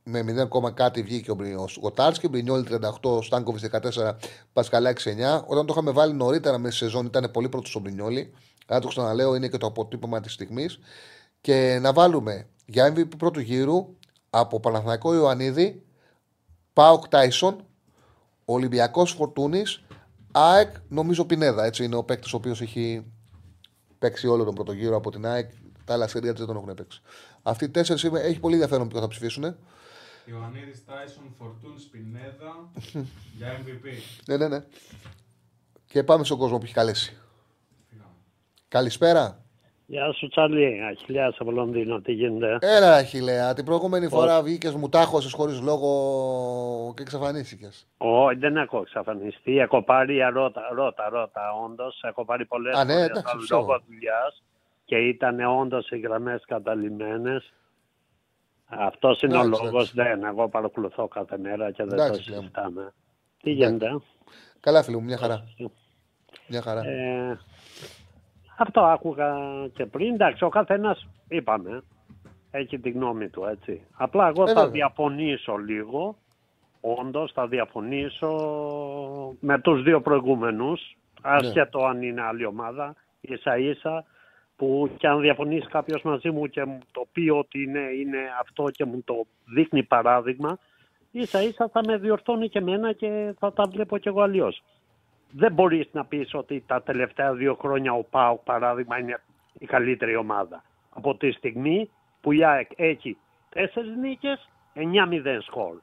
με 0.03 0.43
0, 0.43 0.47
κόμμα 0.47 0.71
κάτι 0.71 1.01
βγήκε 1.01 1.31
ο, 1.31 1.35
Μπρι- 1.35 1.57
ο 1.57 1.65
Κοτάρσκι. 1.81 2.27
Μπρινιόλι 2.27 2.65
38, 3.01 3.23
Στάνκοβι 3.23 3.59
14, 3.59 4.11
Πασκαλάκη 4.53 5.15
9. 5.17 5.41
Όταν 5.45 5.65
το 5.65 5.73
είχαμε 5.73 5.91
βάλει 5.91 6.13
νωρίτερα 6.13 6.57
μέσα 6.57 6.75
στη 6.75 6.85
σεζόν 6.85 7.05
ήταν 7.05 7.31
πολύ 7.31 7.49
πρώτος 7.49 7.75
ο 7.75 7.79
Μπρινιόλι. 7.79 8.33
Αλλά 8.67 8.79
το 8.79 8.87
ξαναλέω, 8.87 9.35
είναι 9.35 9.47
και 9.47 9.57
το 9.57 9.67
αποτύπωμα 9.67 10.19
της 10.21 10.33
στιγμής. 10.33 10.79
Και 11.41 11.79
να 11.81 11.93
βάλουμε 11.93 12.47
για 12.65 12.93
MVP 12.93 13.17
πρώτου 13.17 13.39
γύρου 13.39 13.95
από 14.29 14.59
Παναθηναϊκό 14.59 15.13
Ιωαννίδη, 15.13 15.83
Πάοκ 16.73 17.07
Τάισον, 17.07 17.65
Ολυμπιακός 18.45 19.11
Φορτούνης, 19.11 19.83
ΑΕΚ 20.31 20.75
νομίζω 20.87 21.25
Πινέδα. 21.25 21.65
Έτσι 21.65 21.83
είναι 21.83 21.95
ο 21.95 22.03
παίκτης 22.03 22.33
ο 22.33 22.37
οποίος 22.37 22.61
έχει 22.61 23.05
παίξει 23.99 24.27
όλο 24.27 24.43
τον 24.43 24.53
πρώτο 24.53 24.71
γύρο 24.71 24.95
από 24.95 25.11
την 25.11 25.25
ΑΕΚ. 25.25 25.49
Τα 25.85 25.93
άλλα 25.93 26.07
σερία 26.07 26.33
δεν 26.33 26.45
τον 26.45 26.55
έχουν 26.55 26.73
παίξει. 26.73 27.01
Αυτοί 27.47 27.65
οι 27.65 27.69
τέσσερις 27.69 28.03
έχει 28.03 28.39
πολύ 28.39 28.53
ενδιαφέρον 28.53 28.87
ποιο 28.87 28.99
θα 28.99 29.07
ψηφίσουν. 29.07 29.55
Ιωαννίδης 30.25 30.85
Τάισον 30.85 31.23
Φορτούν 31.37 31.79
Σπινέδα 31.79 32.69
για 33.37 33.47
MVP. 33.59 33.87
Ναι, 34.27 34.37
ναι, 34.37 34.47
ναι. 34.47 34.63
Και 35.85 36.03
πάμε 36.03 36.23
στον 36.23 36.37
κόσμο 36.37 36.57
που 36.57 36.63
έχει 36.63 36.73
καλέσει. 36.73 37.17
Φύγαμε. 37.89 38.09
Καλησπέρα. 38.67 39.39
Γεια 39.87 40.11
σου 40.13 40.27
Τσάλι, 40.27 40.83
Αχιλιάς 40.83 41.35
από 41.39 41.51
Λονδίνο, 41.51 42.01
τι 42.01 42.11
γίνεται; 42.11 42.57
Έλα, 42.61 42.95
Αχιλέα. 42.95 43.53
Την 43.53 43.65
προηγούμενη 43.65 44.07
φορά 44.07 44.41
βγήκες, 44.41 44.73
μου 44.73 44.89
τάχωσε 44.89 45.29
χωρίς 45.35 45.61
λόγο 45.61 46.93
και 46.95 47.01
εξαφανίστηκες. 47.01 47.87
Όχι, 47.97 48.37
δεν 48.37 48.57
έχω 48.57 48.79
εξαφανιστεί. 48.79 49.57
Έχω 49.59 49.83
πάρει, 49.83 50.17
ρώτα, 50.33 50.61
ρώτα, 50.73 51.09
ρώτα, 51.09 51.41
όντως. 51.65 52.01
Έχω 52.03 52.25
πάρει 52.25 52.45
πολλές 52.45 52.75
Α, 52.77 52.83
ναι, 52.83 52.93
φορές 52.93 53.07
εντάξει, 53.07 53.29
σαν 53.29 53.39
ξέρω. 53.39 53.59
λόγω 53.59 53.81
δουλειάς 53.87 54.43
και 54.85 54.95
ήταν 54.97 55.39
όντως 55.39 55.89
οι 55.89 55.97
γραμμές 55.99 56.43
καταλημμένες. 56.47 57.53
Αυτός 58.65 59.21
είναι 59.21 59.37
ο 59.37 59.41
Εντάξει, 59.41 59.63
λόγος. 59.63 59.93
Δεν, 59.93 60.23
εγώ 60.23 60.49
παρακολουθώ 60.49 61.07
κάθε 61.07 61.37
μέρα 61.37 61.71
και 61.71 61.83
δεν 61.83 61.99
Εντάξει, 61.99 62.23
το 62.23 62.29
λέω. 62.31 62.39
συζητάμε. 62.39 62.93
Τι 63.41 63.51
γίνεται. 63.51 63.99
Καλά, 64.59 64.83
φίλο 64.83 64.99
μου, 64.99 65.05
μια 65.05 65.17
χαρά. 65.17 65.43
Μια 66.47 66.61
χαρά. 66.61 66.81
Ε, 66.85 67.39
αυτό 68.57 68.81
άκουγα 68.81 69.35
και 69.73 69.85
πριν. 69.85 70.13
Εντάξει, 70.13 70.43
ο 70.43 70.49
καθένας 70.49 71.07
είπαμε. 71.27 71.83
Έχει 72.51 72.79
τη 72.79 72.89
γνώμη 72.89 73.29
του, 73.29 73.43
έτσι. 73.45 73.81
Απλά 73.93 74.27
εγώ 74.27 74.43
Ε, 74.43 74.47
θα 74.47 74.53
βέβαια. 74.53 74.69
διαφωνήσω 74.71 75.55
λίγο. 75.55 76.17
Όντως 76.81 77.31
θα 77.31 77.47
διαφωνήσω 77.47 78.29
με 79.39 79.59
τους 79.59 79.83
δύο 79.83 80.01
προηγούμενους. 80.01 80.97
Άσχετο 81.21 81.85
αν 81.85 82.01
είναι 82.01 82.21
άλλη 82.21 82.45
ομάδα. 82.45 82.95
Ίσα 83.21 83.57
ίσα 83.57 84.05
που 84.55 84.91
και 84.97 85.07
αν 85.07 85.21
διαφωνήσει 85.21 85.67
κάποιος 85.67 86.01
μαζί 86.01 86.29
μου 86.31 86.47
και 86.47 86.65
μου 86.65 86.79
το 86.91 87.07
πει 87.11 87.29
ότι 87.29 87.63
είναι, 87.63 87.79
είναι 87.79 88.17
αυτό 88.39 88.69
και 88.71 88.85
μου 88.85 89.01
το 89.05 89.25
δείχνει 89.45 89.83
παράδειγμα, 89.83 90.57
ίσα 91.11 91.41
ίσα 91.41 91.69
θα 91.69 91.81
με 91.87 91.97
διορθώνει 91.97 92.49
και 92.49 92.59
εμένα 92.59 92.93
και 92.93 93.35
θα 93.39 93.53
τα 93.53 93.67
βλέπω 93.67 93.97
κι 93.97 94.07
εγώ 94.07 94.21
αλλιώς 94.21 94.63
δεν 95.37 95.53
μπορείς 95.53 95.87
να 95.91 96.05
πεις 96.05 96.33
ότι 96.33 96.63
τα 96.67 96.81
τελευταία 96.81 97.33
δύο 97.33 97.55
χρόνια 97.55 97.93
ο 97.93 98.03
ΠΑΟΚ 98.03 98.43
παράδειγμα 98.43 98.99
είναι 98.99 99.21
η 99.59 99.65
καλύτερη 99.65 100.15
ομάδα. 100.15 100.63
Από 100.89 101.15
τη 101.15 101.31
στιγμή 101.31 101.89
που 102.21 102.31
η 102.31 102.43
ΑΕΚ 102.43 102.71
έχει 102.75 103.17
τέσσερις 103.49 103.95
νίκες, 103.95 104.49
9-0 104.75 105.37
σκορ. 105.41 105.77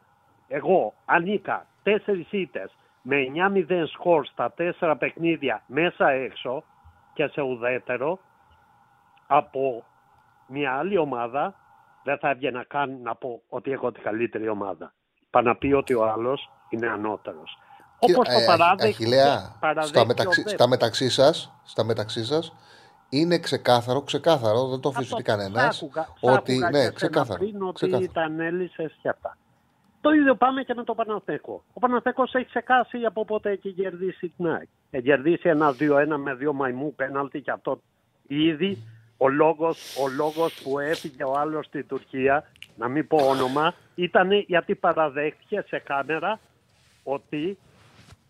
Εγώ 0.49 0.95
ανήκα 1.05 1.67
τέσσερις 1.83 2.27
ήττες 2.31 2.71
με 3.03 3.17
9-0 3.69 3.83
σκορ 3.87 4.27
στα 4.27 4.53
τέσσερα 4.53 4.97
παιχνίδια 4.97 5.63
μέσα 5.67 6.11
έξω 6.11 6.65
και 7.15 7.27
σε 7.27 7.41
ουδέτερο 7.41 8.19
από 9.37 9.85
μια 10.47 10.73
άλλη 10.73 10.99
ομάδα 10.99 11.55
δεν 12.05 12.19
θα 12.19 12.31
έβγαινα 12.31 12.65
καν 12.69 12.99
να 13.03 13.15
πω 13.15 13.43
ότι 13.49 13.71
έχω 13.71 13.93
την 13.93 14.03
καλύτερη 14.03 14.49
ομάδα. 14.49 14.93
Πά 15.31 15.43
να 15.43 15.57
πει 15.57 15.73
ότι 15.73 15.95
ο 15.95 16.05
άλλος 16.05 16.51
είναι 16.69 16.89
ανώτερος. 16.89 17.59
Όπως 17.99 18.29
το 18.29 18.39
Ε, 18.41 18.45
παράδειγμα 18.47 18.89
Αχιλέα, 18.89 19.59
στα 19.81 20.07
μεταξύ, 20.07 20.49
στα 20.49 20.69
μεταξύ 20.69 21.11
σας, 21.11 21.53
στα 21.65 21.85
μεταξύ 21.85 22.25
σας, 22.25 22.53
είναι 23.09 23.39
ξεκάθαρο, 23.39 24.03
ξεκάθαρο, 24.03 24.69
δεν 24.69 24.81
το 24.81 24.89
αφήσει 24.89 25.23
κανένας. 25.23 25.85
Ότι, 26.21 26.59
ναι, 26.71 26.91
ξεκάθαρο. 26.91 27.39
Πριν 27.39 27.63
ότι 27.63 27.75
ξεκάθαρο. 27.75 28.13
τα 28.13 28.23
ανέλησε 28.23 28.93
και 29.03 29.09
αυτά. 29.09 29.37
Το 30.01 30.11
ίδιο 30.11 30.35
πάμε 30.35 30.63
και 30.63 30.75
με 30.75 30.85
το 30.85 30.95
Παναθέκο. 30.95 31.65
Ο 31.73 31.81
Παναθέκος 31.81 32.35
έχει 32.35 32.47
ξεκάσει 32.47 32.99
από 33.05 33.25
πότε 33.25 33.51
έχει 33.51 33.73
κερδίσει 33.73 34.29
την 34.37 34.47
ΑΕΚ. 34.47 34.69
Έχει 34.91 35.05
κερδίσει 35.05 35.49
ένα 35.49 35.73
2-1 35.73 36.17
με 36.17 36.35
δύο 36.35 36.53
μαϊμού 36.53 36.95
πέναλτι 36.95 37.41
και 37.41 37.51
αυτό 37.51 37.81
ήδη 38.27 38.83
ο 39.23 39.29
λόγος, 39.29 39.97
ο 40.05 40.09
λόγος 40.09 40.55
που 40.63 40.79
έφυγε 40.79 41.25
ο 41.25 41.33
άλλος 41.39 41.67
στην 41.67 41.87
Τουρκία, 41.87 42.45
να 42.77 42.89
μην 42.89 43.07
πω 43.07 43.17
όνομα, 43.17 43.75
ήταν 43.95 44.31
γιατί 44.33 44.75
παραδέχτηκε 44.75 45.65
σε 45.69 45.79
κάμερα 45.79 46.41
ότι 47.03 47.59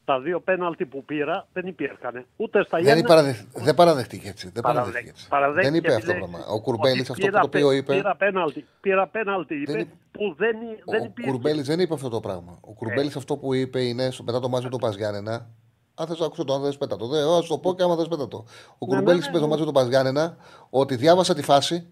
τα 0.05 0.20
δύο 0.20 0.40
πέναλτι 0.40 0.85
που 0.86 1.05
πήρα 1.05 1.47
δεν 1.52 1.66
υπήρχαν. 1.66 2.24
Ούτε 2.36 2.64
στα 2.64 2.77
Δεν, 2.77 2.85
Γιάννενα, 2.86 3.09
παραδεχ... 3.09 3.36
δεν 3.55 3.74
παραδεχτήκε 3.74 4.28
έτσι. 4.28 4.51
Δεν 4.52 4.62
Παραδέχ- 4.62 4.85
παραδεχτήκε 4.85 5.10
έτσι. 5.16 5.28
παραδέχτηκε 5.28 5.70
Δεν 5.70 5.78
είπε 5.78 5.94
αυτό 5.94 6.06
το 6.06 6.12
λέει 6.12 6.28
πράγμα. 6.31 6.47
Ο 6.55 6.60
Κουρμπέλης 6.60 7.10
ότι 7.10 7.12
αυτό 7.12 7.27
πήρα 7.27 7.40
το 7.40 7.47
οποίο 7.47 7.69
πέ- 7.69 7.77
είπε. 7.78 7.94
Πήρα 7.94 8.16
πέναλτι, 8.16 8.66
πήρα 8.81 9.06
πέναλτι 9.06 9.55
είπε, 9.55 9.73
Δεν 9.73 9.81
είπε- 9.81 9.94
που 10.12 10.35
δεν, 10.39 10.56
δεν 10.85 11.01
Ο 11.01 11.05
υπήρχε. 11.05 11.31
Κουρμπέλης 11.31 11.66
δεν 11.66 11.81
είπε 11.81 11.94
αυτό 11.94 12.09
το 12.09 12.20
πράγμα. 12.20 12.59
Ο 12.60 12.73
Κουρμπέλης 12.73 13.14
Ε. 13.14 13.19
αυτό 13.19 13.36
που 13.36 13.55
είπε 13.55 13.81
είναι 13.82 14.10
στο, 14.10 14.23
μετά 14.23 14.40
το 14.40 14.48
μάτι 14.48 14.64
με 14.64 14.70
τον 14.70 14.81
Παζιάννενα. 14.81 15.47
Αν 15.94 16.06
θες 16.06 16.19
να 16.19 16.27
ακούσω 16.27 16.44
το, 16.44 16.55
αν 16.55 16.62
θε 16.62 16.73
πέτα 16.78 16.97
το. 16.97 17.06
Δεν, 17.06 17.28
ας 17.28 17.47
το 17.47 17.59
πω 17.59 17.74
και 17.74 17.82
άμα 17.82 17.97
θε 17.97 18.05
πέτα 18.05 18.28
το. 18.28 18.36
Ο 18.36 18.44
Ναι, 18.78 18.86
Κουρμπέλη 18.86 19.19
ναι, 19.19 19.24
είπε 19.24 19.32
ναι. 19.32 19.39
στο 19.39 19.47
μάτι 19.48 19.59
με 19.60 19.64
τον 19.64 19.74
Παζιάννενα 19.74 20.36
ότι 20.70 20.97
διάβασα 20.97 21.35
τη 21.35 21.43
φάση. 21.43 21.86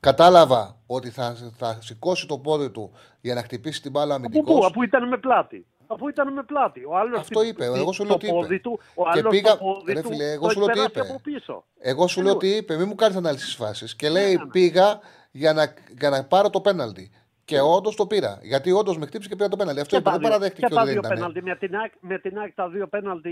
Κατάλαβα 0.00 0.76
ότι 0.86 1.10
θα, 1.10 1.36
θα 1.56 1.78
σηκώσει 1.82 2.26
το 2.26 2.38
πόδι 2.38 2.70
του 2.70 2.92
για 3.20 3.34
να 3.34 3.42
χτυπήσει 3.42 3.82
την 3.82 3.90
μπάλα 3.90 4.14
Από 4.14 4.24
αμυντικός. 4.24 4.58
πού, 4.60 4.64
αφού 4.64 4.82
ήταν 4.82 5.08
με 5.08 5.16
πλάτη. 5.18 5.66
Αφού 5.86 6.08
ήταν 6.08 6.32
με 6.32 6.42
πλάτη. 6.42 6.84
Ο 6.84 6.96
άλλος 6.96 7.20
Αυτό 7.20 7.40
την- 7.40 7.48
είπε, 7.48 7.64
την- 7.64 7.74
εγώ 7.74 7.92
σου 7.92 8.04
λέω 8.04 8.12
το 8.12 8.18
τι 8.18 8.26
είπε. 8.26 8.34
πόδι 8.34 8.60
Του, 8.60 8.78
ο 8.94 9.02
Και 9.02 9.10
άλλος 9.18 9.30
πήγα- 9.30 9.50
το 9.58 9.64
πόδι 9.64 9.92
ρε 9.92 10.02
του 10.02 10.08
φίλε, 10.08 10.30
εγώ 10.32 10.46
το 10.46 10.50
σου 10.52 10.58
λέω 10.58 10.68
τι 10.68 10.80
έχει 10.80 10.90
περάσει 10.90 11.10
είπε. 11.12 11.20
από 11.20 11.30
πίσω. 11.30 11.64
Εγώ 11.78 12.06
σου 12.08 12.22
λέω 12.22 12.32
Anyway. 12.32 12.36
ότι 12.36 12.48
είπε, 12.48 12.76
μην 12.76 12.86
μου 12.88 12.94
κάνεις 12.94 13.16
ανάλυση 13.16 13.46
τη 13.46 13.52
φάση. 13.62 13.96
Και 13.96 14.08
λέει, 14.08 14.34
Ναι, 14.36 14.42
ναι. 14.44 14.50
πήγα 14.50 15.00
για 15.30 15.52
να, 15.52 15.74
για 15.98 16.10
να 16.10 16.24
πάρω 16.24 16.50
το 16.50 16.60
πέναλτι. 16.60 17.10
Και 17.48 17.60
όντως 17.60 17.96
το 17.96 18.06
πήρα. 18.06 18.38
Γιατί 18.42 18.72
όντως 18.72 18.98
με 18.98 19.06
χτύπησε 19.06 19.28
και 19.28 19.36
πήρα 19.36 19.48
το 19.48 19.56
πέναλτι. 19.56 19.80
Αυτό 19.80 19.94
Και 19.94 20.00
είπε, 20.00 20.04
τα 20.10 20.10
δεν 20.10 20.20
δύο- 20.20 20.28
παραδέχτηκε 20.30 20.66
και 20.66 20.74
τα 20.74 20.80
ότι 20.82 20.90
δεν 20.90 21.00
δύο 21.00 21.08
ήταν. 21.08 21.14
πέναλτι. 21.18 21.42
Με 21.42 21.56
την, 21.56 21.76
ΑΕΚ, 21.76 21.92
με 22.00 22.18
την 22.18 22.38
ΑΕΚ 22.38 22.54
τα 22.54 22.68
δύο 22.68 22.86
πέναλτι 22.86 23.30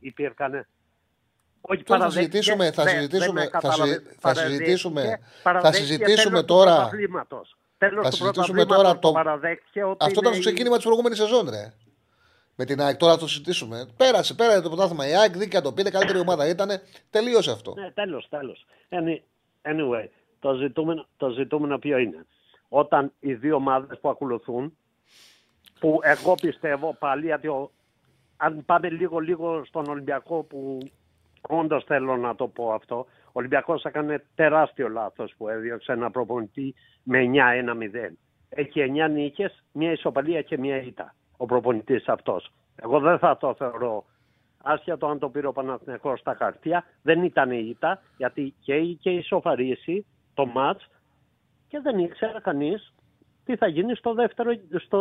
υπήρχαν. 0.00 0.52
Όχι 1.60 1.82
Τώρα 1.82 2.00
θα 2.00 2.06
παραδέχτηκε, 2.06 2.20
συζητήσουμε, 2.36 2.70
θα 2.72 2.82
δεν- 2.84 2.94
συζητήσουμε, 2.94 3.26
δεν 3.26 3.34
με 3.34 3.40
θα, 3.40 3.58
κατάλαβε. 3.58 3.92
συ- 3.92 4.02
θα 4.18 4.34
συζητήσουμε, 4.34 5.00
Παραδέχτηκε, 5.00 5.26
θα 5.36 5.42
παραδέχτηκε 5.42 5.84
συζητήσουμε 5.86 6.24
τέλος 6.24 6.40
του 6.40 6.46
τώρα. 6.54 6.74
πρωταθλήματος. 6.76 7.56
Τέλος 7.78 8.04
Θα 8.04 8.10
του 8.10 8.16
συζητήσουμε 8.16 8.64
πρωταθλήματος 8.64 8.76
τώρα 8.76 8.98
το- 8.98 9.12
παραδέχτηκε 9.12 9.82
ότι 9.84 9.96
Αυτό 10.06 10.20
ήταν 10.20 10.24
είναι 10.24 10.32
το 10.32 10.36
η- 10.36 10.40
ξεκίνημα 10.40 10.74
της 10.76 10.84
προηγούμενης 10.84 11.18
σεζόν, 11.18 11.50
ρε. 11.50 11.72
Με 12.54 12.64
την 12.64 12.80
ΑΕΚ, 12.80 12.96
τώρα 12.96 13.12
θα 13.12 13.18
το 13.18 13.26
συζητήσουμε. 13.28 13.86
Πέρασε, 13.96 14.34
πέρασε 14.34 14.60
το 14.60 14.68
πρωτάθλημα. 14.68 15.08
Η 15.08 15.14
ΑΕΚ 15.14 15.36
δίκαια 15.36 15.60
το 15.60 15.72
πήρε, 15.72 15.90
καλύτερη 15.90 16.18
ομάδα 16.18 16.48
ήταν. 16.48 16.68
Τελείωσε 17.10 17.50
αυτό. 17.50 17.74
Ναι, 17.74 17.90
τέλος, 17.90 18.26
τέλος. 18.30 18.66
Any- 18.88 19.22
Anyway, 19.62 20.06
το 20.40 20.54
ζητούμενο, 20.54 21.06
το 21.16 21.28
ζητούμενο 21.30 21.78
ποιο 21.78 21.98
είναι; 21.98 22.26
Όταν 22.72 23.12
οι 23.20 23.34
δύο 23.34 23.54
ομάδες 23.56 23.98
που 24.00 24.08
ακολουθούν, 24.08 24.76
που 25.80 25.98
εγώ 26.02 26.34
πιστεύω 26.34 26.96
πάλι, 26.98 27.26
γιατί 27.26 27.46
ο- 27.48 27.70
αν 28.36 28.64
πάμε 28.64 28.90
λίγο-λίγο 28.90 29.64
στον 29.64 29.86
Ολυμπιακό 29.88 30.42
που 30.42 30.78
όντως 31.48 31.84
θέλω 31.84 32.16
να 32.16 32.34
το 32.34 32.48
πω 32.48 32.72
αυτό, 32.72 32.96
ο 33.26 33.32
Ολυμπιακός 33.32 33.84
έκανε 33.84 34.24
τεράστιο 34.34 34.88
λάθος 34.88 35.34
που 35.36 35.48
έδιωξε 35.48 35.92
ένα 35.92 36.10
προπονητή 36.10 36.74
με 37.02 37.18
9-1-0. 37.18 38.16
Έχει 38.48 38.80
9 38.80 39.08
νίκες, 39.08 39.64
μια 39.72 39.92
ισοπαλία 39.92 40.42
και 40.42 40.58
μια 40.58 40.76
ήττα 40.82 41.14
ο 41.36 41.46
προπονητής 41.46 42.08
αυτός. 42.08 42.50
Εγώ 42.76 42.98
δεν 43.00 43.18
θα 43.18 43.36
το 43.36 43.54
θεωρώ 43.54 44.04
άσχετο 44.62 45.06
αν 45.06 45.18
το 45.18 45.28
πήρε 45.28 45.46
ο 45.46 45.52
Παναθηναϊκός 45.52 46.20
στα 46.20 46.34
χαρτιά, 46.34 46.84
δεν 47.02 47.22
ήταν 47.24 47.50
η 47.50 47.66
ήττα, 47.68 48.02
γιατί 48.16 48.54
και 48.60 48.74
είχε 48.76 49.10
ισοφαρίσει 49.10 50.06
το 50.34 50.46
μάτς 50.46 50.88
και 51.70 51.80
δεν 51.82 51.98
ήξερε 51.98 52.38
κανείς 52.42 52.92
τι 53.44 53.56
θα 53.56 53.66
γίνει 53.66 53.94
στο 53.94 54.14
δεύτερο, 54.14 54.52
στο 54.86 55.00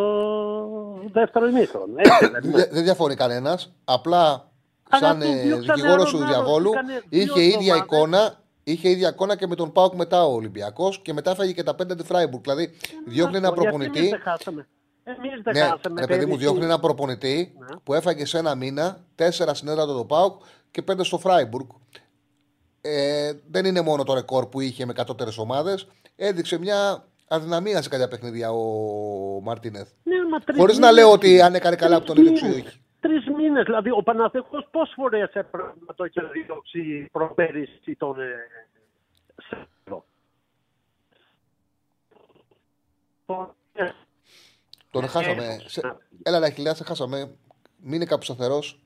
δεύτερο 1.11 1.47
ημίχρονο. 1.47 1.93
Έτσι 1.97 2.29
δεν 2.33 2.43
είναι. 2.43 2.57
Δεν 2.57 2.69
δεν 2.71 2.83
διαφωνεί 2.83 3.15
κανένας. 3.15 3.73
Απλά 3.85 4.51
Αλλά 4.89 5.07
σαν 5.07 5.19
του 5.19 5.25
ε, 5.25 5.41
διώξανε 5.41 5.73
δικηγόρος 5.73 6.09
του 6.11 6.17
άλλον 6.17 6.27
άλλον, 6.27 6.43
διαβόλου 6.43 6.71
έκανε 6.71 7.03
δύο 7.09 7.21
είχε 7.21 7.43
ίδια 7.43 7.57
εβδομάδες. 7.57 7.83
εικόνα. 7.83 8.37
Είχε 8.63 8.89
ίδια 8.89 9.09
εικόνα 9.09 9.35
και 9.35 9.47
με 9.47 9.55
τον 9.55 9.71
Πάουκ 9.71 9.93
μετά 9.93 10.25
ο 10.25 10.33
Ολυμπιακός 10.33 10.99
και 11.01 11.13
μετά 11.13 11.31
έφαγε 11.31 11.51
και 11.51 11.63
τα 11.63 11.75
πέντε 11.75 11.95
τη 11.95 12.03
Φράιμπουργκ. 12.03 12.41
Δηλαδή 12.43 12.69
διώχνει 13.07 13.37
ένα 13.37 13.47
Γιατί 13.47 13.61
προπονητή. 13.61 13.97
Εμείς 13.99 14.09
δεν 14.09 14.19
χάσαμε. 14.21 14.67
Εμείς 15.03 15.41
δεν 15.43 15.53
Ναι, 15.53 15.59
χάσαμε. 15.59 16.01
ρε 16.01 16.07
παιδί 16.07 16.19
μου, 16.25 16.31
πέρυσι. 16.31 16.37
διώχνει 16.45 16.63
ένα 16.63 16.79
προπονητή 16.79 17.55
Ναι. 17.59 17.65
που 17.83 17.93
έφαγε 17.93 18.25
σε 18.25 18.37
ένα 18.37 18.55
μήνα 18.55 18.97
τέσσερα 19.15 19.53
συνέδρα 19.53 19.85
το 19.85 20.05
Πάουκ 20.05 20.41
και 20.71 20.81
πέντε 20.81 21.03
στο 21.03 21.17
Φράιμπουργκ. 21.17 21.67
Ε, 22.81 23.31
δεν 23.51 23.65
είναι 23.65 23.81
μόνο 23.81 24.03
το 24.03 24.13
ρεκόρ 24.13 24.45
που 24.47 24.59
είχε 24.59 24.85
με 24.85 24.93
κατώτερε 24.93 25.31
ομάδες. 25.37 25.87
Έδειξε 26.21 26.59
μια 26.59 27.03
αδυναμία 27.27 27.81
σε 27.81 27.89
κάποια 27.89 28.07
παιχνίδια 28.07 28.51
ο 28.51 28.63
Μαρτίνεθ. 29.41 29.89
Ναι, 30.03 30.15
μα 30.31 30.39
τρεις 30.39 30.57
Χωρίς 30.59 30.77
να 30.77 30.87
μήνες- 30.87 31.03
λέω 31.03 31.13
ότι 31.13 31.41
αν 31.41 31.55
έκανε 31.55 31.75
καλά 31.75 31.95
από 31.95 32.05
τον 32.05 32.15
τρεις 32.15 32.27
έδιωξε 32.27 32.45
ή 32.47 32.49
μήνες. 32.49 32.65
όχι. 32.67 32.81
Τρεις 32.99 33.27
μήνες, 33.37 33.63
δηλαδή 33.63 33.89
ο 33.91 34.03
Παναθηναϊκός 34.03 34.67
πόσες 34.71 34.93
φορές 34.95 35.29
έπρεπε 35.33 35.73
να 35.87 35.93
το 35.95 36.03
έχει 36.03 36.19
διώξει 36.45 37.09
προπέρυσι 37.11 37.95
τον 37.97 38.19
ε, 38.21 38.25
Σέρβο. 39.47 40.05
Το- 43.25 43.55
ε, 43.73 43.89
Τον 44.91 45.07
χάσαμε. 45.07 45.57
Σε... 45.65 45.81
Έλα, 46.23 46.39
ρε 46.39 46.49
Χιλιά, 46.49 46.73
σε 46.73 46.83
χάσαμε. 46.83 47.31
Μείνε 47.81 48.05
κάπου 48.05 48.23
σταθερός. 48.23 48.79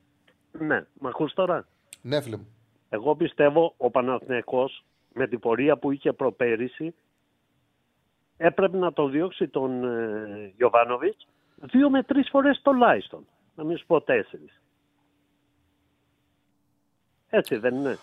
Ναι, 0.52 0.86
με 0.92 1.08
ακούς 1.08 1.32
τώρα; 1.32 1.66
Ναι, 2.02 2.20
φίλε 2.20 2.36
μου. 2.36 2.48
Εγώ 2.88 3.16
πιστεύω 3.16 3.74
ο 3.76 3.90
Παναθηναϊκός 3.90 4.84
με 5.12 5.28
την 5.28 5.38
πορεία 5.40 5.76
που 5.78 5.90
είχε 5.90 6.12
προπέρυσι 6.12 6.94
έπρεπε 8.36 8.76
να 8.76 8.92
το 8.92 9.08
διώξει 9.08 9.48
τον 9.48 9.84
ε, 9.84 10.52
Γιωβάνοβιτς 10.56 11.26
δύο 11.60 11.90
με 11.90 12.02
τρεις 12.02 12.28
φορές 12.30 12.60
τουλάχιστον. 12.62 13.26
Να 13.54 13.64
μην 13.64 13.76
σου 13.78 13.86
πω 13.86 14.00
τέσσερις. 14.00 14.60
Έτσι 17.30 17.56
δεν 17.56 17.74
είναι. 17.74 17.98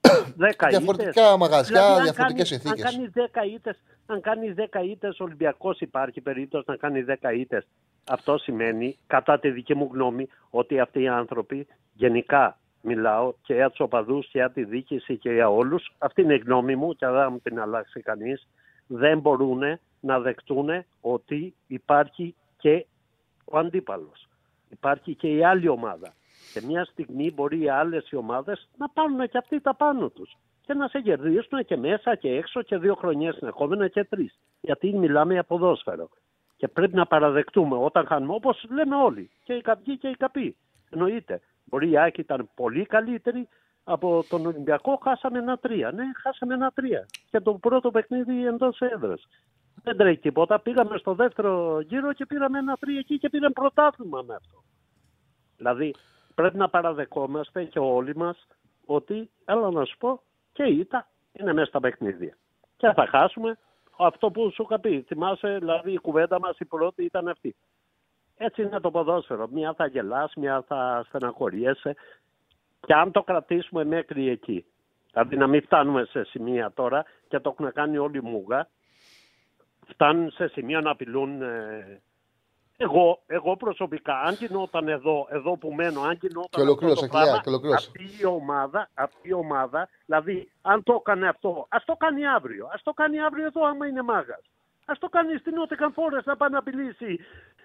Δέκα 0.36 0.68
Διαφορετικά 0.68 1.10
ήττες. 1.10 1.36
μαγαζιά, 1.38 1.80
Δηλαδή, 1.80 1.96
αν 1.98 2.02
διαφορετικές 2.02 2.48
κάνεις- 2.48 2.62
συνθήκες. 2.62 2.84
Αν 2.84 2.92
κάνεις 2.92 3.10
10 3.12 3.44
ήττες, 3.54 3.82
αν 4.06 4.20
κάνεις 4.20 4.54
10 4.54 4.82
ήττες 4.84 5.20
ο 5.20 5.24
Ολυμπιακός 5.24 5.80
υπάρχει 5.80 6.20
περίπτωση 6.20 6.64
να 6.68 6.76
κάνει 6.76 7.02
10 7.02 7.32
ήττες. 7.32 7.66
Αυτό 8.08 8.38
σημαίνει, 8.38 8.98
κατά 9.06 9.38
τη 9.38 9.50
δική 9.50 9.74
μου 9.74 9.90
γνώμη, 9.92 10.28
ότι 10.50 10.80
αυτοί 10.80 11.00
οι 11.02 11.08
άνθρωποι 11.08 11.66
γενικά 11.92 12.58
μιλάω 12.80 13.34
και 13.42 13.54
για 13.54 13.70
τους 13.70 13.80
οπαδούς 13.80 14.24
και 14.26 14.38
για 14.38 14.50
τη 14.50 14.64
διοίκηση 14.64 15.16
και 15.18 15.30
για 15.32 15.48
όλους. 15.50 15.92
Αυτή 15.98 16.22
είναι 16.22 16.34
η 16.34 16.38
γνώμη 16.38 16.76
μου 16.76 16.92
και 16.94 17.06
δεν 17.06 17.14
θα 17.14 17.30
μου 17.30 17.38
την 17.40 17.60
αλλάξει 17.60 18.00
κανείς. 18.00 18.48
Δεν 18.86 19.18
μπορούν 19.18 19.62
να 20.00 20.20
δεκτούν 20.20 20.84
ότι 21.00 21.54
υπάρχει 21.66 22.34
και 22.56 22.86
ο 23.44 23.58
αντίπαλος. 23.58 24.28
Υπάρχει 24.68 25.14
και 25.14 25.28
η 25.28 25.44
άλλη 25.44 25.68
ομάδα. 25.68 26.12
Και 26.52 26.60
μια 26.66 26.84
στιγμή 26.84 27.30
μπορεί 27.30 27.60
οι 27.60 27.68
άλλες 27.68 28.12
ομάδες 28.12 28.68
να 28.76 28.88
πάρουν 28.88 29.28
και 29.28 29.38
αυτοί 29.38 29.60
τα 29.60 29.74
πάνω 29.74 30.08
τους. 30.08 30.36
Και 30.60 30.74
να 30.74 30.88
σε 30.88 31.00
κερδίσουν 31.00 31.64
και 31.64 31.76
μέσα 31.76 32.14
και 32.14 32.30
έξω 32.30 32.62
και 32.62 32.76
δύο 32.76 32.94
χρονιές 32.94 33.34
συνεχόμενα 33.34 33.88
και 33.88 34.04
τρεις. 34.04 34.38
Γιατί 34.60 34.92
μιλάμε 34.92 35.32
για 35.32 35.44
ποδόσφαιρο. 35.44 36.08
Και 36.56 36.68
πρέπει 36.68 36.94
να 36.94 37.06
παραδεκτούμε 37.06 37.76
όταν 37.76 38.06
χάνουμε, 38.06 38.34
όπως 38.34 38.66
λέμε 38.70 38.96
όλοι, 38.96 39.30
και 39.44 39.52
οι 39.52 39.60
καπιοί 39.60 39.98
και 39.98 40.08
οι 40.08 40.16
καποί. 40.16 40.56
Εννοείται. 40.90 41.40
Μπορεί 41.64 41.90
η 41.90 41.98
Άκη 41.98 42.20
ήταν 42.20 42.50
πολύ 42.54 42.86
καλύτερη 42.86 43.48
από 43.84 44.24
τον 44.28 44.46
Ολυμπιακό, 44.46 44.98
χάσαμε 45.02 45.38
ένα 45.38 45.56
τρία. 45.58 45.92
Ναι, 45.92 46.04
χάσαμε 46.22 46.54
ένα 46.54 46.70
τρία. 46.70 47.06
Και 47.30 47.40
το 47.40 47.54
πρώτο 47.54 47.90
παιχνίδι 47.90 48.46
εντός 48.46 48.80
έδρας. 48.80 49.26
Δεν 49.82 49.96
τρέχει 49.96 50.20
τίποτα. 50.20 50.60
Πήγαμε 50.60 50.98
στο 50.98 51.14
δεύτερο 51.14 51.80
γύρο 51.80 52.12
και 52.12 52.26
πήραμε 52.26 52.58
ένα 52.58 52.76
τρία 52.76 52.98
εκεί 52.98 53.18
και 53.18 53.28
πήραμε 53.28 53.52
πρωτάθλημα 53.52 54.22
με 54.22 54.34
αυτό. 54.34 54.62
Δηλαδή 55.56 55.94
πρέπει 56.34 56.56
να 56.56 56.68
παραδεκόμαστε 56.68 57.64
και 57.64 57.78
όλοι 57.78 58.16
μας 58.16 58.46
ότι, 58.86 59.30
έλα 59.44 59.70
να 59.70 59.84
σου 59.84 59.96
πω, 59.96 60.20
και 60.52 60.62
η 60.62 60.78
ήττα 60.78 61.08
είναι 61.32 61.52
μέσα 61.52 61.66
στα 61.66 61.80
παιχνίδια. 61.80 62.36
Και 62.76 62.92
θα 62.92 63.06
χάσουμε 63.06 63.58
αυτό 63.98 64.30
που 64.30 64.50
σου 64.50 64.62
είχα 64.62 64.80
πει. 64.80 65.04
Θυμάσαι, 65.06 65.56
δηλαδή 65.58 65.92
η 65.92 65.98
κουβέντα 65.98 66.40
μας 66.40 66.58
η 66.58 66.64
πρώτη 66.64 67.04
ήταν 67.04 67.28
αυτή. 67.28 67.56
Έτσι 68.36 68.62
είναι 68.62 68.80
το 68.80 68.90
ποδόσφαιρο. 68.90 69.48
Μια 69.48 69.74
θα 69.74 69.86
γελάς, 69.86 70.32
μια 70.36 70.62
θα 70.66 71.04
στεναχωριέσαι. 71.06 71.94
Και 72.86 72.94
αν 72.94 73.10
το 73.10 73.22
κρατήσουμε 73.22 73.84
μέχρι 73.84 74.28
εκεί, 74.28 74.64
δηλαδή 75.12 75.36
να 75.36 75.46
μην 75.46 75.62
φτάνουμε 75.62 76.04
σε 76.04 76.24
σημεία 76.24 76.72
τώρα 76.74 77.04
και 77.28 77.38
το 77.38 77.54
έχουν 77.58 77.72
κάνει 77.72 77.98
όλοι 77.98 78.22
μούγα, 78.22 78.68
φτάνουν 79.86 80.30
σε 80.30 80.48
σημείο 80.48 80.80
να 80.80 80.90
απειλούν 80.90 81.42
ε, 81.42 82.02
εγώ, 82.76 83.22
εγώ 83.26 83.56
προσωπικά, 83.56 84.20
αν 84.20 84.34
γινόταν 84.34 84.88
εδώ, 84.88 85.26
εδώ 85.30 85.56
που 85.56 85.72
μένω, 85.72 86.00
αν 86.02 86.18
γινόταν 86.20 86.48
Και 86.50 86.60
ολοκλήρωσε, 86.60 87.04
αυτό 87.04 87.06
το 87.06 87.12
πράγμα, 87.12 87.28
Χιλιά, 87.28 87.42
και 87.42 87.48
ολοκλήρωσε. 87.48 87.90
αυτή 87.90 88.22
η 88.22 88.24
ομάδα, 88.24 88.90
αυτή 88.94 89.28
η 89.28 89.32
ομάδα, 89.32 89.88
δηλαδή 90.06 90.50
αν 90.62 90.82
το 90.82 90.94
έκανε 91.00 91.28
αυτό, 91.28 91.66
ας 91.68 91.84
το 91.84 91.94
κάνει 91.94 92.26
αύριο, 92.26 92.68
ας 92.72 92.82
το 92.82 92.92
κάνει 92.92 93.20
αύριο 93.20 93.46
εδώ 93.46 93.66
άμα 93.66 93.86
είναι 93.86 94.02
μάγας. 94.02 94.42
Ας 94.84 94.98
το 94.98 95.08
κάνει 95.08 95.36
στην 95.38 95.54
Νότια 95.54 95.90
Φόρες 95.94 96.24
να 96.24 96.36
πάει 96.36 96.50
να 96.50 96.58
απειλήσει 96.58 97.18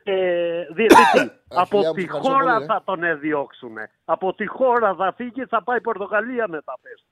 ε, 0.04 0.66
διαιτητή. 0.74 1.32
Από 1.64 1.76
Χιλιά, 1.78 1.88
μου 1.90 1.94
τη 1.94 2.02
ευχαριστώ 2.04 2.32
χώρα 2.32 2.54
πολύ, 2.54 2.64
ε. 2.64 2.66
θα 2.66 2.82
τον 2.86 3.04
εδιώξουν. 3.04 3.76
Από 4.06 4.34
τη 4.34 4.46
χώρα 4.46 4.96
θα 4.96 5.14
φύγει, 5.14 5.46
θα 5.46 5.64
πάει 5.64 5.78
η 5.78 5.82
Πορτογαλία 5.82 6.48
μετά 6.48 6.74
πες. 6.82 7.06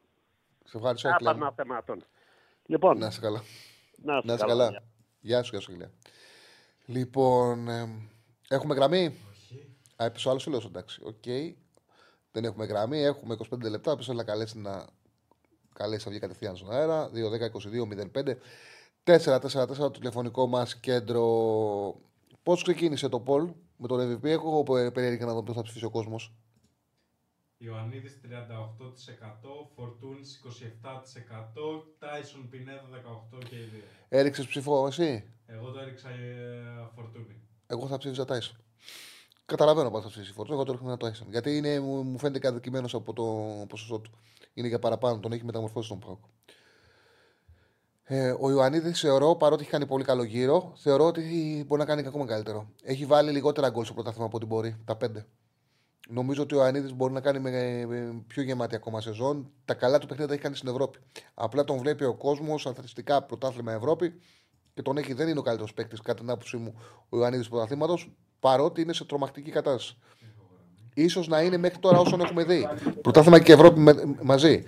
Σε 0.64 0.78
ευχαριστώ, 0.78 1.10
Α, 1.10 1.16
Χιλιά. 1.18 1.34
μου. 1.34 1.40
παναθεμάτων. 1.40 2.04
Λοιπόν, 2.66 2.98
Να 2.98 3.08
είσαι 3.08 3.20
καλά. 3.20 3.42
να 3.96 4.22
Να 4.24 4.34
είσαι 4.34 4.46
καλά. 4.46 4.84
Γεια 5.20 5.44
σου, 5.44 5.50
γεια 5.52 5.60
σου, 5.60 5.72
Χιλιά. 5.72 5.92
Λοιπόν, 6.86 7.68
ε, 7.68 7.88
έχουμε 8.50 8.76
γραμμή; 8.76 9.06
Α, 9.96 10.06
έπεσε 10.06 10.28
ο 10.28 10.32
άλλος 10.32 10.44
φίλο, 10.44 10.64
εντάξει. 10.66 11.02
Οκ. 11.04 11.56
Δεν 12.32 12.44
έχουμε 12.46 12.66
γραμμή. 12.66 13.04
Έχουμε 13.04 13.38
25 13.54 13.70
λεπτά. 13.70 13.96
Ποιο 13.96 14.04
θέλει 14.06 14.18
να 14.18 14.24
καλέσει 14.24 14.60
να 14.60 14.86
καλέσει 15.74 16.06
να 16.06 16.12
βγει 16.12 16.20
κατευθείαν 16.20 16.56
στον 16.56 16.72
αέρα. 16.72 17.10
2-10-22-05. 18.14 18.36
4-4-4 19.08 19.76
το 19.78 19.92
τηλεφωνικό 19.92 20.48
μας 20.48 20.80
κέντρο. 20.80 21.26
Πώς 22.44 22.64
ξεκίνησε 22.64 23.10
το 23.10 23.20
Πολ 23.20 23.52
με 23.78 23.88
τον 23.88 24.00
MVP. 24.00 24.26
Έχω 24.26 24.64
πε- 24.64 24.92
περίεργα 24.94 25.26
να 25.26 25.34
δω 25.34 25.44
ποιο 25.44 25.54
θα 25.54 25.62
ψηφίσει 25.62 25.86
ο 25.86 25.90
κόσμος. 25.90 26.34
Ιωαννίδης 27.58 28.20
38%, 28.22 29.72
Φορτούνης 29.76 30.38
27%, 30.38 31.88
Τάισον 32.00 32.50
Πινέδα 32.50 32.88
18% 32.92 33.38
και 33.50 33.56
οι 33.56 33.70
δύο. 33.74 33.82
Έριξες 34.10 34.48
ψήφο 34.48 34.88
εσύ; 34.88 35.24
Εγώ 35.46 35.72
το 35.72 35.80
έριξα 35.80 36.10
ε, 36.10 36.90
Φορτούνη. 36.96 37.42
Εγώ 37.68 37.88
θα 37.88 37.98
ψήφιζα 37.98 38.26
Τάισον. 38.26 38.56
Καταλαβαίνω 39.46 39.92
πώς 39.92 40.02
θα 40.04 40.08
ψηφίσει 40.10 40.32
η 40.32 40.34
Φορτούνα. 40.34 40.56
Εγώ 40.56 40.66
το 40.66 40.72
ρίχνω 40.72 40.88
ένα 40.88 40.98
Τάισον. 40.98 41.28
Γιατί 41.30 41.58
είναι, 41.58 41.80
μου, 41.80 42.04
μου 42.04 42.18
φαίνεται 42.20 42.40
καταδικημένο 42.40 42.88
από 42.94 43.14
το 43.14 43.24
ποσοστό 43.70 44.00
του. 44.00 44.12
Είναι 44.54 44.68
για 44.68 44.80
παραπάνω. 44.80 45.20
Τον 45.20 45.32
έχει 45.32 45.46
μεταμορφώσει 45.46 45.90
τον 45.90 46.00
Πάοκ. 46.00 46.24
Ε, 48.10 48.36
ο 48.40 48.50
Ιωαννίδης 48.50 49.00
θεωρώ, 49.00 49.36
παρότι 49.36 49.62
έχει 49.62 49.72
κάνει 49.72 49.86
πολύ 49.86 50.04
καλό 50.04 50.24
γύρο, 50.24 50.74
θεωρώ 50.76 51.06
ότι 51.06 51.64
μπορεί 51.68 51.82
να 51.82 51.88
κάνει 51.88 52.02
και 52.02 52.08
ακόμα 52.08 52.26
καλύτερο. 52.26 52.68
Έχει 52.84 53.06
βάλει 53.06 53.32
λιγότερα 53.32 53.70
γκολ 53.70 53.84
στο 53.84 53.94
πρωτάθλημα 53.94 54.26
από 54.26 54.38
ό,τι 54.38 54.46
μπορεί. 54.46 54.76
Τα 54.86 54.96
πέντε. 54.96 55.26
Νομίζω 56.10 56.42
ότι 56.42 56.56
ο 56.56 56.58
Ιωαννίδης 56.58 56.94
μπορεί 56.94 57.14
να 57.14 57.20
κάνει 57.22 57.40
με, 57.40 57.86
με 57.88 58.24
πιο 58.28 58.44
γεμάτη 58.44 58.76
ακόμα 58.76 59.02
σεζόν. 59.02 59.52
Τα 59.66 59.74
καλά 59.74 59.98
του 59.98 60.06
παιχνίδια 60.08 60.28
τα 60.28 60.34
έχει 60.34 60.44
κάνει 60.44 60.56
στην 60.56 60.70
Ευρώπη. 60.70 61.00
Απλά 61.34 61.64
τον 61.64 61.78
βλέπει 61.78 62.04
ο 62.04 62.14
κόσμος 62.14 62.66
αθλητικά 62.66 63.24
πρωτάθλημα 63.24 63.72
Ευρώπη 63.72 64.14
και 64.74 64.82
τον 64.82 64.98
έχει, 64.98 65.14
δεν 65.14 65.28
είναι 65.28 65.40
ο 65.40 65.42
καλύτερος 65.42 65.74
παίκτης, 65.74 66.02
κατά 66.02 66.20
την 66.20 66.30
άποψή 66.30 66.58
μου, 66.58 66.74
ο 67.10 67.18
Ιωαννίδης 67.18 67.46
του 67.46 67.52
πρωταθλήματος, 67.52 68.12
παρότι 68.40 68.82
είναι 68.82 68.94
σε 68.94 69.06
τρομακτική 69.06 69.52
κατάσταση. 69.52 69.98
σω 71.10 71.24
να 71.28 71.42
είναι 71.42 71.58
μέχρι 71.58 71.80
τώρα 71.80 72.00
όσον 72.00 72.22
έχουμε 72.22 72.44
δει. 72.44 72.68
Πρωτάθλημα 73.02 73.40
και 73.40 73.52
Ευρώπη 73.54 73.80
με- 73.80 74.16
μαζί. 74.22 74.64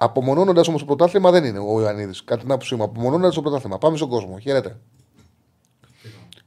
Απομονώνοντας 0.00 0.68
όμως 0.68 0.80
το 0.80 0.86
πρωτάθλημα 0.86 1.30
δεν 1.30 1.44
είναι 1.44 1.58
ο 1.58 1.80
Ιωαννίδης. 1.80 2.24
Κατά 2.24 2.40
την 2.40 2.50
άποψή 2.50 2.74
μου, 2.74 2.82
απομονώνοντας 2.82 3.34
το 3.34 3.42
πρωτάθλημα. 3.42 3.78
Πάμε 3.78 3.96
στον 3.96 4.08
κόσμο. 4.08 4.38
Χαίρετε. 4.38 4.78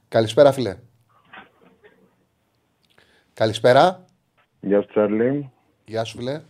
Καλησπέρα, 0.08 0.52
φιλέ. 0.52 0.76
Καλησπέρα. 3.34 4.04
Γεια 4.60 4.80
σου 4.80 4.88
Τσάρλι. 4.88 5.50
Γεια 5.84 6.04
σου, 6.04 6.16
φιλέ. 6.16 6.40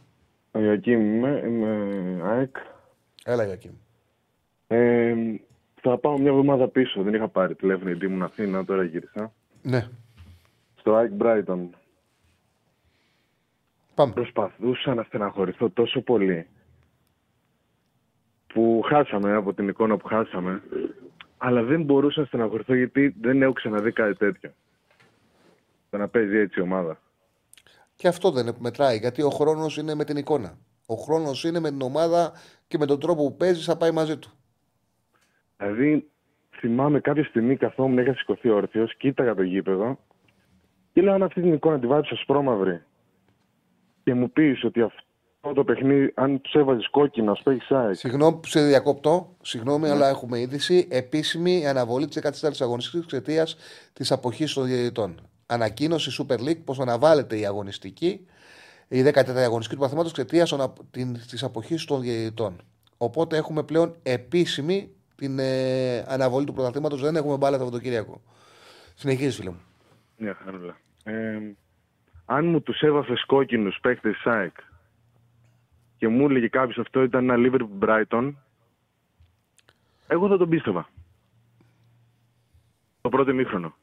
Ο 0.52 0.58
Ιωακήμ 0.58 1.00
είμαι, 1.00 1.42
είμαι 1.46 2.20
ΑΕΚ. 2.24 2.56
Έλα, 3.24 3.44
Γιακίμ. 3.44 3.72
Ε, 4.66 5.14
θα 5.80 5.98
πάω 5.98 6.18
μια 6.18 6.30
εβδομάδα 6.30 6.68
πίσω. 6.68 7.02
Δεν 7.02 7.14
είχα 7.14 7.28
πάρει 7.28 7.54
τηλέφωνο 7.54 7.90
γιατί 7.90 8.06
ήμουν 8.06 8.22
Αθήνα, 8.22 8.64
τώρα 8.64 8.84
γύρισα. 8.84 9.32
Ναι. 9.62 9.88
Στο 10.74 10.94
ΑΕΚ 10.94 11.10
Brighton. 11.18 11.68
Πάμε. 13.94 14.12
Προσπαθούσα 14.12 14.94
να 14.94 15.02
στεναχωρηθώ 15.02 15.70
τόσο 15.70 16.00
πολύ 16.00 16.46
που 18.52 18.82
χάσαμε 18.84 19.34
από 19.34 19.54
την 19.54 19.68
εικόνα 19.68 19.96
που 19.96 20.06
χάσαμε. 20.06 20.62
Αλλά 21.38 21.62
δεν 21.62 21.82
μπορούσα 21.82 22.20
να 22.20 22.26
στεναχωρηθώ 22.26 22.74
γιατί 22.74 23.14
δεν 23.20 23.42
έχω 23.42 23.52
ξαναδεί 23.52 23.92
κάτι 23.92 24.14
τέτοιο. 24.14 24.50
Το 25.90 25.98
να 25.98 26.08
παίζει 26.08 26.36
έτσι 26.36 26.60
η 26.60 26.62
ομάδα. 26.62 26.98
Και 27.94 28.08
αυτό 28.08 28.30
δεν 28.30 28.56
μετράει, 28.58 28.96
γιατί 28.96 29.22
ο 29.22 29.30
χρόνος 29.30 29.76
είναι 29.76 29.94
με 29.94 30.04
την 30.04 30.16
εικόνα. 30.16 30.58
Ο 30.86 30.94
χρόνος 30.94 31.44
είναι 31.44 31.60
με 31.60 31.68
την 31.68 31.82
ομάδα 31.82 32.32
και 32.66 32.78
με 32.78 32.86
τον 32.86 33.00
τρόπο 33.00 33.22
που 33.22 33.36
παίζεις 33.36 33.64
θα 33.64 33.76
πάει 33.76 33.90
μαζί 33.90 34.18
του. 34.18 34.30
Δηλαδή, 35.56 36.10
θυμάμαι 36.50 37.00
κάποια 37.00 37.24
στιγμή 37.24 37.56
καθόμουν, 37.56 37.98
είχα 37.98 38.14
σηκωθεί 38.14 38.48
όρθιος, 38.48 38.96
κοίταγα 38.96 39.34
το 39.34 39.42
γήπεδο 39.42 39.98
και 40.92 41.02
λέω: 41.02 41.12
Αν 41.12 41.22
αυτή 41.22 41.40
την 41.40 41.52
εικόνα 41.52 41.78
τη 41.78 41.86
βάζει 41.86 42.08
ασπρόμαυρη 42.12 42.82
και 44.04 44.14
μου 44.14 44.30
πεις 44.30 44.64
ότι 44.64 44.82
αυτό 44.82 45.02
το 45.55 45.64
παιχνίδι, 45.64 46.12
αν 46.14 46.40
τους 46.40 46.52
έβαζες 46.52 46.89
κόκκινα, 46.90 47.35
σου 47.35 47.51
έχει 47.51 47.74
ΑΕΚ. 47.74 47.94
Συγγνώμη 47.94 48.36
που 48.36 48.47
σε 48.47 48.62
διακόπτω, 48.66 49.36
συγγνώμη, 49.43 49.89
αλλά 49.89 50.09
έχουμε 50.09 50.40
είδηση. 50.40 50.89
Επίσημη 50.90 51.69
αναβολή 51.69 52.06
της 52.06 52.43
14η 52.43 52.56
αγωνιστικής 52.60 53.02
εξαιτίας 53.02 53.56
της 53.93 54.12
αποχής 54.12 54.52
των 54.52 54.64
διαιτητών. 54.64 55.20
Ανακοίνωση 55.47 56.24
Super 56.24 56.39
League 56.39 56.64
πως 56.64 56.81
αναβάλλεται 56.81 57.39
η 57.39 57.47
αγωνιστική, 57.47 58.27
η 58.89 59.02
14η 59.02 59.36
αγωνιστική 59.36 59.74
του 59.74 59.82
παθήματος 59.82 60.10
εξαιτίας 60.10 60.56
της 61.31 61.43
αποχής 61.43 61.85
των 61.85 62.01
διαιτητών. 62.01 62.62
Οπότε 62.97 63.36
έχουμε 63.36 63.62
πλέον 63.62 63.97
επίσημη 64.02 64.94
την 65.14 65.39
ε, 65.39 66.05
αναβολή 66.09 66.47
του 66.47 66.52
πρωταθλήματος. 66.52 67.01
Δεν 67.01 67.16
έχουμε 67.16 67.36
μπάλα 67.36 67.59
το 67.59 67.64
Σαββατοκύριακο. 67.64 68.20
Συνεχίζεις, 68.94 69.36
φίλε 69.36 69.51
μου. 69.51 69.60
Μια 70.16 70.39
χαρούλα. 70.44 70.77
Ε, 71.05 71.39
αν 72.24 72.47
μου 72.47 72.62
τους 72.62 72.81
έβαφες 72.81 73.24
κόκκινους 73.27 73.78
παίχτες 73.81 74.16
ΣΑΕΚ 74.16 74.56
και 76.02 76.08
μου 76.08 76.26
έλεγε 76.28 76.48
κάποιος 76.48 76.78
αυτό 76.78 77.02
ήταν 77.02 77.30
ένα 77.30 77.34
Liverpool 77.38 77.84
Brighton, 77.84 78.32
εγώ 80.06 80.28
θα 80.28 80.36
τον 80.36 80.48
πίστευα. 80.48 80.88
Το 83.00 83.08
πρώτο 83.08 83.30
ημίχρονο. 83.30 83.74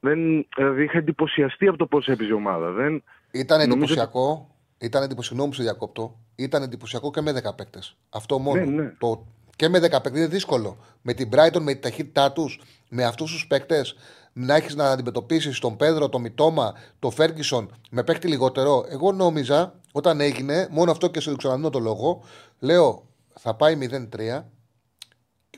Δεν, 0.00 0.46
δηλαδή 0.56 0.82
είχα 0.82 0.98
εντυπωσιαστεί 0.98 1.66
από 1.68 1.78
το 1.78 1.86
πώς 1.86 2.06
έπαιζε 2.06 2.28
η 2.28 2.32
ομάδα. 2.32 2.70
Δεν, 2.70 3.02
Ήταν 3.30 3.58
νομίζω- 3.58 3.76
εντυπωσιακό. 3.76 4.54
Ήταν 4.78 5.02
εντυπωσιακό, 5.02 5.46
που 5.46 5.52
σε 5.54 5.62
διακόπτω. 5.62 6.18
Ήταν 6.36 6.62
εντυπωσιακό 6.62 7.10
και 7.10 7.20
με 7.20 7.32
10 7.32 7.54
παίκτες. 7.56 7.96
Αυτό 8.10 8.38
μόνο. 8.38 8.64
Ναι, 8.64 8.82
ναι. 8.82 8.94
Το, 8.98 9.26
και 9.56 9.68
με 9.68 9.78
10 9.78 9.80
παίκτες 9.80 10.16
είναι 10.18 10.26
δύσκολο. 10.26 10.76
Με 11.02 11.12
την 11.12 11.28
Brighton, 11.32 11.60
με 11.60 11.74
τη 11.74 11.80
ταχύτητά 11.80 12.32
τους, 12.32 12.60
με 12.88 13.04
αυτούς 13.04 13.32
τους 13.32 13.46
παίκτες, 13.46 13.96
να 14.32 14.54
έχεις 14.54 14.74
να 14.74 14.90
αντιμετωπίσεις 14.90 15.58
τον 15.58 15.76
Πέδρο, 15.76 16.08
τον 16.08 16.20
Μιτόμα, 16.20 16.74
τον 16.98 17.12
Φέργκισον 17.12 17.74
με 17.90 18.04
παίκτη 18.04 18.28
λιγότερο. 18.28 18.84
Εγώ 18.88 19.12
νόμιζα 19.12 19.74
όταν 19.92 20.20
έγινε, 20.20 20.68
μόνο 20.70 20.90
αυτό 20.90 21.08
και 21.08 21.20
σε 21.20 21.36
ξαναδίνω 21.36 21.70
το 21.70 21.78
λόγο, 21.78 22.22
λέω 22.58 23.08
θα 23.38 23.54
πάει 23.54 23.78
0-3 23.80 24.44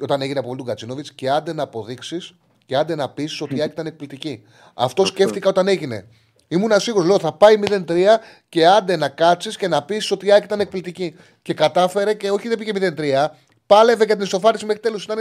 όταν 0.01 0.23
έγινε 0.23 0.39
από 0.39 0.57
του 0.57 0.65
Γκατσίνοβιτ 0.65 1.07
και 1.15 1.31
άντε 1.31 1.53
να 1.53 1.63
αποδείξεις 1.63 2.35
και 2.67 2.77
άντε 2.77 2.95
να 2.95 3.09
πεις 3.09 3.41
ότι 3.41 3.57
η 3.57 3.63
Άκη 3.63 3.73
ήταν 3.73 3.87
εκπληκτική. 3.87 4.43
Αυτό 4.75 5.05
σκέφτηκα 5.05 5.49
όταν 5.49 5.69
έγινε. 5.69 6.07
Ήμουν 6.49 6.81
σίγουρος, 6.81 7.07
λέω 7.07 7.19
θα 7.19 7.33
πάει 7.33 7.57
0-3 7.67 8.19
και 8.49 8.67
άντε 8.67 8.97
να 8.97 9.09
κάτσεις 9.09 9.57
και 9.57 9.69
να 9.69 9.83
πεις 9.83 10.11
ότι 10.11 10.27
η 10.27 10.33
Άκη 10.33 10.45
ήταν 10.45 10.61
εκπληκτική. 10.61 11.17
Και 11.43 11.55
κατάφερε 11.55 12.15
και 12.15 12.31
όχι 12.31 12.49
δεν 12.49 12.59
πήγε 12.59 12.73
0-3, 12.75 13.29
πάλευε 13.75 14.05
για 14.05 14.15
την 14.17 14.25
ισοφάριση 14.25 14.67
μέχρι 14.67 14.83
τέλου. 14.83 14.97
Ήταν 15.03 15.19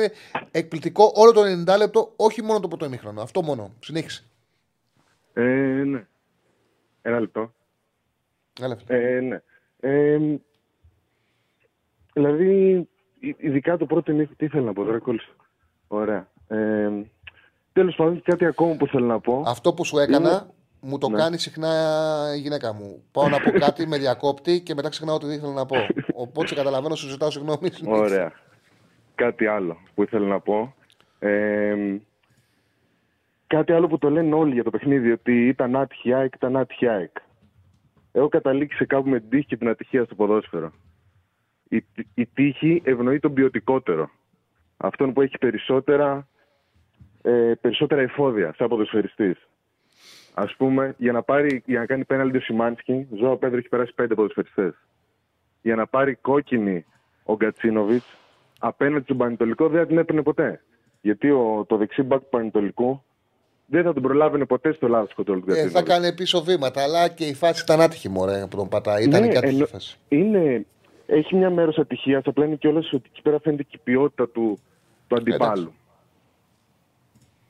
εκπληκτικό 0.51 1.11
όλο 1.15 1.31
το 1.31 1.41
90 1.73 1.77
λεπτό, 1.77 2.13
όχι 2.15 2.41
μόνο 2.43 2.59
το 2.59 2.67
πρώτο 2.67 2.85
ημίχρονο. 2.85 3.21
Αυτό 3.21 3.41
μόνο. 3.41 3.73
Συνέχισε. 3.79 4.23
Ε, 5.33 5.41
ναι. 5.85 6.05
Ένα 7.01 7.19
λεπτό. 7.19 7.53
Έλα, 8.61 8.77
φίλε. 8.77 9.15
Ε, 9.15 9.19
ναι. 9.19 9.41
Ε, 9.79 10.19
δηλαδή, 12.13 12.75
ει- 13.19 13.35
ειδικά 13.37 13.77
το 13.77 13.85
πρώτο 13.85 14.11
ημίχρονο. 14.11 14.35
Τι 14.37 14.45
ήθελα 14.45 14.63
να 14.63 14.73
πω 14.73 14.83
τώρα, 14.83 14.99
κόλλησα. 14.99 15.29
Ωραία. 15.87 16.27
Ε, 16.47 16.89
Τέλος 17.73 17.95
πάντων, 17.95 18.21
κάτι 18.21 18.45
ακόμα 18.45 18.75
που 18.75 18.87
θέλω 18.87 19.05
να 19.05 19.19
πω. 19.19 19.43
Αυτό 19.45 19.73
που 19.73 19.85
σου 19.85 19.97
έκανα 19.97 20.29
Είναι- 20.29 20.45
μου 20.81 20.97
το 20.97 21.09
Ναι. 21.09 21.17
κάνει 21.17 21.37
συχνά 21.37 21.69
η 22.35 22.39
γυναίκα 22.39 22.73
μου. 22.73 23.03
Πάω 23.11 23.29
να 23.29 23.39
πω 23.39 23.51
κάτι, 23.51 23.87
με 23.87 23.97
διακόπτει 23.97 24.61
και 24.61 24.73
μετά 24.73 24.89
ξεχνάω 24.89 25.15
ό,τι 25.15 25.33
ήθελα 25.33 25.53
να 25.53 25.65
πω. 25.65 25.75
Οπότε 26.13 26.47
σε 26.47 26.55
καταλαβαίνω, 26.55 26.95
σου 26.95 27.07
ζητάω 27.07 27.31
συγγνώμη. 27.31 27.69
Ωραία. 27.85 28.31
Κάτι 29.15 29.45
άλλο 29.45 29.77
που 29.95 30.03
ήθελα 30.03 30.27
να 30.27 30.39
πω. 30.39 30.75
Ε, 31.19 31.75
κάτι 33.47 33.71
άλλο 33.73 33.87
που 33.87 33.97
το 33.97 34.09
λένε 34.09 34.35
όλοι 34.35 34.53
για 34.53 34.63
το 34.63 34.69
παιχνίδι, 34.69 35.11
ότι 35.11 35.47
ήταν 35.47 35.75
άτυχη 35.75 36.09
η 36.09 36.13
ΑΕΚ, 36.13 36.33
ήταν 36.35 36.57
άτυχη 36.57 36.85
η 36.85 36.87
ΑΕΚ. 36.87 37.11
Έχω 38.11 38.27
καταλήξει 38.27 38.77
σε 38.77 38.85
κάπου 38.85 39.09
με 39.09 39.19
την 39.19 39.29
τύχη 39.29 39.45
και 39.45 39.57
την 39.57 39.67
ατυχία 39.67 40.03
στο 40.03 40.15
ποδόσφαιρο. 40.15 40.71
Η, 41.69 41.85
η 42.13 42.25
τύχη 42.25 42.81
ευνοεί 42.85 43.19
τον 43.19 43.33
ποιοτικότερο. 43.33 44.09
Αυτόν 44.77 45.13
που 45.13 45.21
έχει 45.21 45.37
περισσότερα, 45.37 46.27
ε, 47.21 47.51
περισσότερα 47.61 48.01
εφόδια 48.01 48.53
σαν 48.57 48.67
ποδοσφαιριστής. 48.67 49.47
Α 50.33 50.45
πούμε, 50.57 50.95
για 50.97 51.11
να, 51.11 51.21
πάρει, 51.23 51.63
για 51.65 51.79
να 51.79 51.85
κάνει 51.85 52.05
πέναλτι 52.05 52.37
ο 52.37 52.41
Σιμάνσκι, 52.41 53.07
Ζωά 53.17 53.37
Πέδρο 53.37 53.57
έχει 53.57 53.69
περάσει 53.69 53.93
πέντε 53.93 54.15
ποδοσφαιριστές. 54.15 54.73
Για 55.61 55.75
να 55.75 55.87
πάρει 55.87 56.15
κόκκινη 56.15 56.85
ο 57.23 57.35
Γκατσίνοβιτς 57.35 58.05
απέναντι 58.59 59.03
στον 59.03 59.17
Πανετολικό 59.17 59.67
δεν 59.69 59.79
θα 59.79 59.87
την 59.87 59.97
έπαιρνε 59.97 60.21
ποτέ. 60.21 60.61
Γιατί 61.01 61.29
ο, 61.31 61.65
το 61.67 61.77
δεξί 61.77 62.01
μπακ 62.03 62.19
του 62.21 62.29
Πανετολικού 62.29 63.03
δεν 63.65 63.83
θα 63.83 63.93
τον 63.93 64.03
προλάβαινε 64.03 64.45
ποτέ 64.45 64.73
στο 64.73 64.87
λάθος 64.87 65.13
κοντρόλ 65.13 65.39
του 65.39 65.45
Ε, 65.51 65.53
θα 65.53 65.59
Γκατσίνοβιτς. 65.61 65.93
κάνει 65.93 66.13
πίσω 66.13 66.43
βήματα, 66.43 66.83
αλλά 66.83 67.07
και 67.07 67.25
η 67.25 67.33
φάση 67.33 67.61
ήταν 67.63 67.81
άτυχη, 67.81 68.09
μωρέ, 68.09 68.45
που 68.49 68.55
τον 68.57 68.67
πατάει. 68.69 69.03
Ήταν 69.03 69.21
Ναι, 69.21 69.27
και 69.27 69.37
άτυχη 69.37 69.51
η 69.53 69.55
εννο- 69.55 69.67
φάση. 69.67 69.97
είναι, 70.09 70.65
έχει 71.05 71.35
μια 71.35 71.49
μέρος 71.49 71.77
ατυχίας, 71.77 72.23
απλά 72.25 72.45
είναι 72.45 72.55
κιόλας 72.55 72.93
ότι 72.93 73.09
εκεί 73.11 73.21
πέρα 73.21 73.39
φαίνεται 73.39 73.63
και 73.63 73.75
η 73.75 73.81
ποιότητα 73.83 74.29
του, 74.29 74.59
του 75.07 75.15
αντιπάλου. 75.15 75.73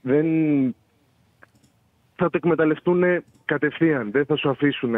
Δεν 0.02 0.26
θα 2.22 2.30
το 2.30 2.38
εκμεταλλευτούν 2.38 3.24
κατευθείαν. 3.46 4.12
Δεν 4.12 4.26
θα 4.26 4.36
σου 4.36 4.50
αφήσουν. 4.50 4.96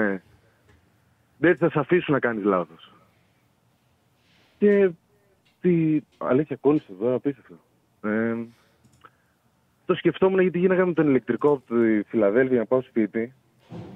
Δεν 1.37 1.57
θα 1.57 1.69
σε 1.69 1.79
αφήσουν 1.79 2.13
να 2.13 2.19
κάνεις 2.19 2.43
λάθος. 2.43 2.93
Και 4.57 4.89
τι. 5.61 6.01
Αλήθεια, 6.17 6.55
κόλλησε 6.55 6.91
εδώ, 6.91 7.13
απίστευτο. 7.13 7.55
Ε, 8.01 8.35
το 9.85 9.93
σκεφτόμουν 9.93 10.39
γιατί 10.39 10.59
γίναγα 10.59 10.85
με 10.85 10.93
τον 10.93 11.07
ηλεκτρικό 11.07 11.51
από 11.51 11.75
τη 11.75 12.03
Φιλαδέλφια 12.03 12.57
να 12.57 12.65
πάω 12.65 12.81
σπίτι 12.81 13.33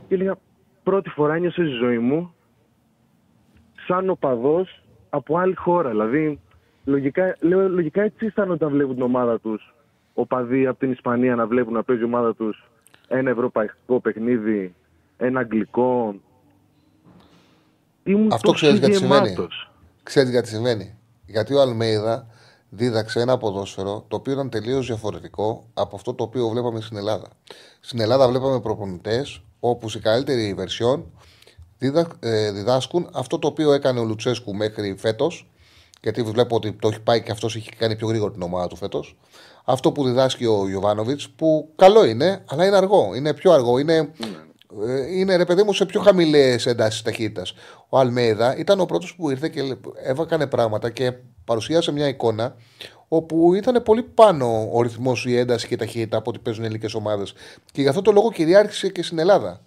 και 0.07 0.13
έλεγα 0.13 0.37
πρώτη 0.83 1.09
φορά 1.09 1.33
ένιωσα 1.35 1.61
στη 1.61 1.71
ζωή 1.71 1.97
μου 1.97 2.33
σαν 3.87 4.09
οπαδός 4.09 4.83
από 5.09 5.37
άλλη 5.37 5.55
χώρα. 5.55 5.89
Δηλαδή, 5.89 6.39
λογικά, 6.85 7.37
λέω, 7.41 7.69
λογικά 7.69 8.01
έτσι 8.01 8.25
ήταν 8.25 8.51
όταν 8.51 8.69
βλέπουν 8.69 8.93
την 8.93 9.03
ομάδα 9.03 9.39
τους 9.39 9.73
οπαδοί 10.13 10.67
από 10.67 10.79
την 10.79 10.91
Ισπανία 10.91 11.35
να 11.35 11.47
βλέπουν 11.47 11.73
να 11.73 11.83
παίζει 11.83 12.01
η 12.01 12.05
ομάδα 12.05 12.35
τους 12.35 12.67
ένα 13.07 13.29
ευρωπαϊκό 13.29 13.99
παιχνίδι, 14.01 14.75
ένα 15.17 15.39
αγγλικό. 15.39 16.15
Ήμουν 18.03 18.31
Αυτό 18.31 18.51
τόσο 18.51 18.65
ξέρεις 18.65 18.79
γιατί 18.79 18.95
συμβαίνει. 18.95 19.27
γεμάτος. 19.27 19.71
Ξέρεις 20.03 20.29
γιατί 20.29 20.47
συμβαίνει. 20.47 20.97
Γιατί 21.25 21.53
ο 21.53 21.61
Αλμέιδα 21.61 22.27
δίδαξε 22.69 23.21
ένα 23.21 23.38
ποδόσφαιρο 23.38 24.05
το 24.07 24.15
οποίο 24.15 24.34
ήταν 24.34 24.49
τελείως 24.49 24.88
διαφορετικό 24.88 25.67
από 25.73 25.95
αυτό 25.95 26.13
το 26.13 26.23
οποίο 26.23 26.47
βλέπαμε 26.47 26.81
στην 26.81 26.97
Ελλάδα. 26.97 27.27
Στην 27.79 27.99
Ελλάδα 27.99 28.27
βλέπαμε 28.27 28.59
προπονητές 28.59 29.41
όπου 29.59 29.89
σε 29.89 29.99
καλύτερη 29.99 30.53
βερσιόν 30.53 31.05
δίδα, 31.77 32.07
ε, 32.19 32.51
διδάσκουν 32.51 33.09
αυτό 33.13 33.39
το 33.39 33.47
οποίο 33.47 33.73
έκανε 33.73 33.99
ο 33.99 34.03
Λουτσέσκου 34.03 34.55
μέχρι 34.55 34.95
φέτος. 34.97 35.49
Γιατί 36.01 36.23
βλέπω 36.23 36.55
ότι 36.55 36.73
το 36.73 36.88
έχει 36.88 37.01
πάει 37.01 37.23
και 37.23 37.31
αυτός 37.31 37.55
έχει 37.55 37.69
κάνει 37.69 37.95
πιο 37.95 38.07
γρήγορα 38.07 38.31
την 38.31 38.41
ομάδα 38.41 38.67
του 38.67 38.75
φέτος. 38.75 39.17
Αυτό 39.69 39.91
που 39.91 40.03
διδάσκει 40.03 40.45
ο 40.45 40.68
Ιωβάνοβιτς, 40.69 41.30
που 41.30 41.72
καλό 41.76 42.06
είναι, 42.06 42.44
αλλά 42.49 42.65
είναι 42.65 42.76
αργό. 42.76 43.15
Είναι 43.15 43.34
πιο 43.34 43.52
αργό. 43.52 43.77
Είναι, 43.77 44.11
ε, 44.88 45.18
είναι 45.18 45.35
ρε 45.35 45.45
παιδί 45.45 45.64
μου 45.64 45.73
σε 45.73 45.85
πιο 45.85 46.02
χαμηλές 46.02 46.65
εντάσεις 46.65 47.02
ταχύτητας. 47.02 47.53
Ο 47.89 47.98
Αλμέιδα 47.99 48.57
ήταν 48.57 48.80
ο 48.80 48.85
πρώτος 48.85 49.15
που 49.15 49.30
ήρθε 49.30 49.49
και 49.49 49.77
έβακανε 50.03 50.48
πράγματα 50.48 50.89
και 50.89 51.14
παρουσίασε 51.45 51.91
μια 51.91 52.07
εικόνα 52.07 52.56
όπου 53.07 53.53
ήταν 53.53 53.84
πολύ 53.84 54.03
πάνω 54.03 54.69
ο 54.72 54.81
ρυθμός, 54.81 55.26
η 55.26 55.38
ένταση 55.38 55.68
και 55.68 55.73
η 55.73 55.77
ταχύτητα 55.77 56.18
από 56.18 56.30
ό,τι 56.30 56.39
παίζουν 56.39 56.64
οι 56.64 56.65
ελληνικές 56.65 56.94
ομάδες. 56.94 57.34
Και 57.72 57.81
γι' 57.81 57.88
αυτό 57.88 58.02
το 58.02 58.11
λόγο 58.11 58.31
κυριάρχησε 58.31 58.89
και 58.89 59.03
στην 59.03 59.19
Ελλάδα. 59.19 59.61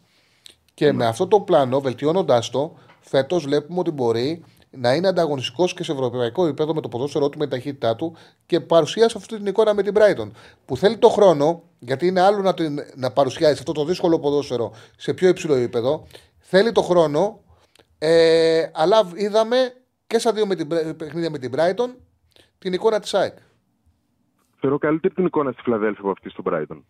Και 0.75 0.93
με 0.93 1.07
αυτό 1.07 1.27
το 1.27 1.41
πλάνο, 1.41 1.81
βελτιώνοντάς 1.81 2.51
το, 2.51 2.75
φέτος 3.01 3.45
βλέπουμε 3.45 3.79
ότι 3.79 3.91
μπορεί 3.91 4.45
να 4.71 4.95
είναι 4.95 5.09
ανταγωνιστικός 5.09 5.75
και 5.75 5.85
σε 5.85 5.93
ευρωπαϊκό 5.93 6.47
επίπεδο 6.47 6.75
με 6.75 6.81
το 6.81 6.89
ποδόσφαιρό 6.89 7.29
του, 7.29 7.39
με 7.39 7.47
την 7.47 7.57
ταχύτητά 7.57 7.97
του 7.97 8.17
και 8.47 8.61
παρουσίασε 8.61 9.19
αυτή 9.19 9.37
την 9.37 9.47
εικόνα 9.47 9.75
με 9.75 9.83
την 9.83 9.95
Brighton. 9.97 10.31
Που 10.65 10.77
θέλει 10.77 10.99
το 10.99 11.09
χρόνο, 11.09 11.63
γιατί 11.79 12.07
είναι 12.07 12.21
άλλο 12.21 12.39
να, 12.43 12.55
την, 12.55 12.79
να 12.95 13.11
παρουσιάσει 13.11 13.53
αυτό 13.53 13.73
το 13.73 13.85
δύσκολο 13.85 14.19
ποδόσφαιρο 14.19 14.73
σε 14.97 15.15
πιο 15.15 15.29
υψηλό 15.29 15.55
επίπεδο. 15.55 16.07
Θέλει 16.39 16.73
το 16.73 16.83
χρόνο, 16.83 17.41
ε, 17.99 18.71
αλλά 18.73 19.11
είδαμε 19.15 19.57
και 20.07 20.19
στα 20.19 20.33
δύο 20.33 20.47
με 20.47 20.55
την, 20.55 20.69
Bra- 20.73 20.97
παιχνίδια 20.97 21.31
με 21.31 21.39
την 21.39 21.53
Brighton 21.57 21.95
την 22.59 22.73
εικόνα 22.73 23.01
της 23.01 23.15
ΑΕΚ. 23.15 23.37
Θεωρώ 24.61 24.79
καλύτερη 24.79 25.15
την 25.15 25.25
εικόνα 25.25 25.53
στη 25.53 25.63
Φιλαδέλφια 25.63 26.01
από 26.01 26.11
αυτή 26.11 26.31
στο 26.31 26.43
Brighton. 26.47 26.83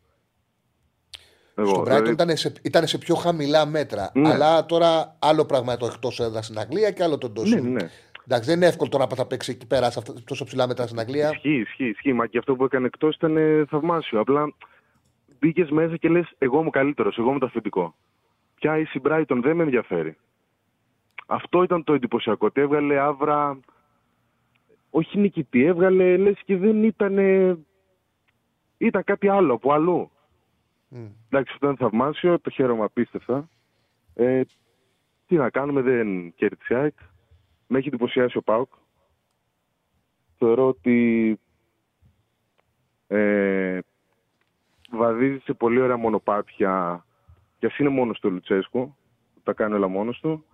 Εγώ, 1.61 1.69
Στον 1.69 1.83
Brighton 1.83 1.87
δηλαδή, 1.87 2.11
ήταν, 2.11 2.37
σε, 2.37 2.53
ήταν 2.63 2.87
σε 2.87 2.99
πιο 2.99 3.15
χαμηλά 3.15 3.67
μέτρα. 3.67 4.11
Ναι. 4.15 4.29
Αλλά 4.33 4.67
τώρα 4.67 5.17
άλλο 5.19 5.45
πράγμα 5.45 5.77
το 5.77 5.87
εκτός 5.87 6.21
έδρας 6.21 6.45
στην 6.45 6.59
Αγγλία 6.59 6.91
και 6.91 7.03
άλλο 7.03 7.19
το 7.19 7.27
εντό. 7.27 7.43
Ναι, 7.45 7.61
ναι. 7.61 7.89
Εντάξει, 8.27 8.49
δεν 8.49 8.57
είναι 8.57 8.67
εύκολο 8.67 8.91
τώρα 8.91 9.07
να 9.11 9.17
θα 9.17 9.27
παίξει 9.27 9.51
εκεί 9.51 9.67
πέρα 9.67 9.91
σε 9.91 9.99
αυτά, 9.99 10.15
τόσο 10.25 10.45
ψηλά 10.45 10.67
μέτρα 10.67 10.87
στην 10.87 10.99
Αγγλία. 10.99 11.31
Ισχύει, 11.31 11.61
ισχύει, 11.61 11.89
ισχύει. 11.89 12.13
Μα 12.13 12.27
και 12.27 12.39
αυτό 12.39 12.57
που 12.57 12.65
έκανε 12.65 12.87
εκτός 12.87 13.15
ήταν 13.15 13.37
ε, 13.37 13.65
θαυμάσιο. 13.69 14.21
Απλά 14.21 14.55
μπήκες 15.39 15.71
μέσα 15.71 15.97
και 15.97 16.09
λες: 16.09 16.33
Εγώ 16.39 16.61
είμαι 16.61 16.71
καλύτερος, 16.71 17.19
εγώ 17.19 17.31
είμαι 17.31 17.39
το 17.39 17.47
αφεντικό. 17.47 17.95
Πια 18.55 18.79
η 18.79 18.87
Brighton 19.03 19.41
δεν 19.43 19.57
με 19.57 19.63
ενδιαφέρει. 19.63 20.17
Αυτό 21.27 21.63
ήταν 21.63 21.85
το 21.85 21.93
εντυπωσιακό. 21.93 22.47
Ότι 22.47 22.61
έβγαλε 22.61 22.99
άβρα. 22.99 23.61
Όχι 24.91 25.19
νικητή, 25.19 25.65
έβγαλε 25.65 26.17
λες 26.17 26.41
και 26.45 26.57
δεν 26.57 26.85
ήταν. 26.85 27.19
Ήταν 28.79 29.05
κάτι 29.05 29.29
άλλο 29.29 29.55
από 29.55 29.73
αλλού. 29.73 30.11
Εντάξει, 30.91 31.53
αυτό 31.53 31.67
ήταν 31.67 31.77
θαυμάσιο, 31.77 32.41
το 32.41 32.51
χαίρομαι 32.51 32.85
απίστευτα. 32.85 33.49
Ε, 34.15 34.43
τι 35.27 35.37
να 35.37 35.51
κάνουμε, 35.51 35.81
δεν 35.81 36.35
κέρδισε 36.35 36.75
η 36.75 36.77
ΑΕΚ. 36.77 36.95
Με 37.67 37.79
έχει 37.79 37.89
εντυπωσιάσει 37.89 38.37
ο 38.37 38.43
Πάουκ. 38.43 38.73
Θεωρώ 40.39 40.69
ότι 40.69 41.39
ε, 43.07 43.79
βαδίζει 44.91 45.39
σε 45.39 45.53
πολύ 45.53 45.81
ωραία 45.81 45.97
μονοπάτια 45.97 47.05
και 47.59 47.67
ας 47.67 47.79
είναι 47.79 47.89
μόνος 47.89 48.19
του 48.19 48.29
ο 48.29 48.33
Λουτσέσκου, 48.33 48.97
τα 49.43 49.53
κάνει 49.53 49.75
όλα 49.75 49.89
μόνος 49.89 50.21
του. 50.21 50.45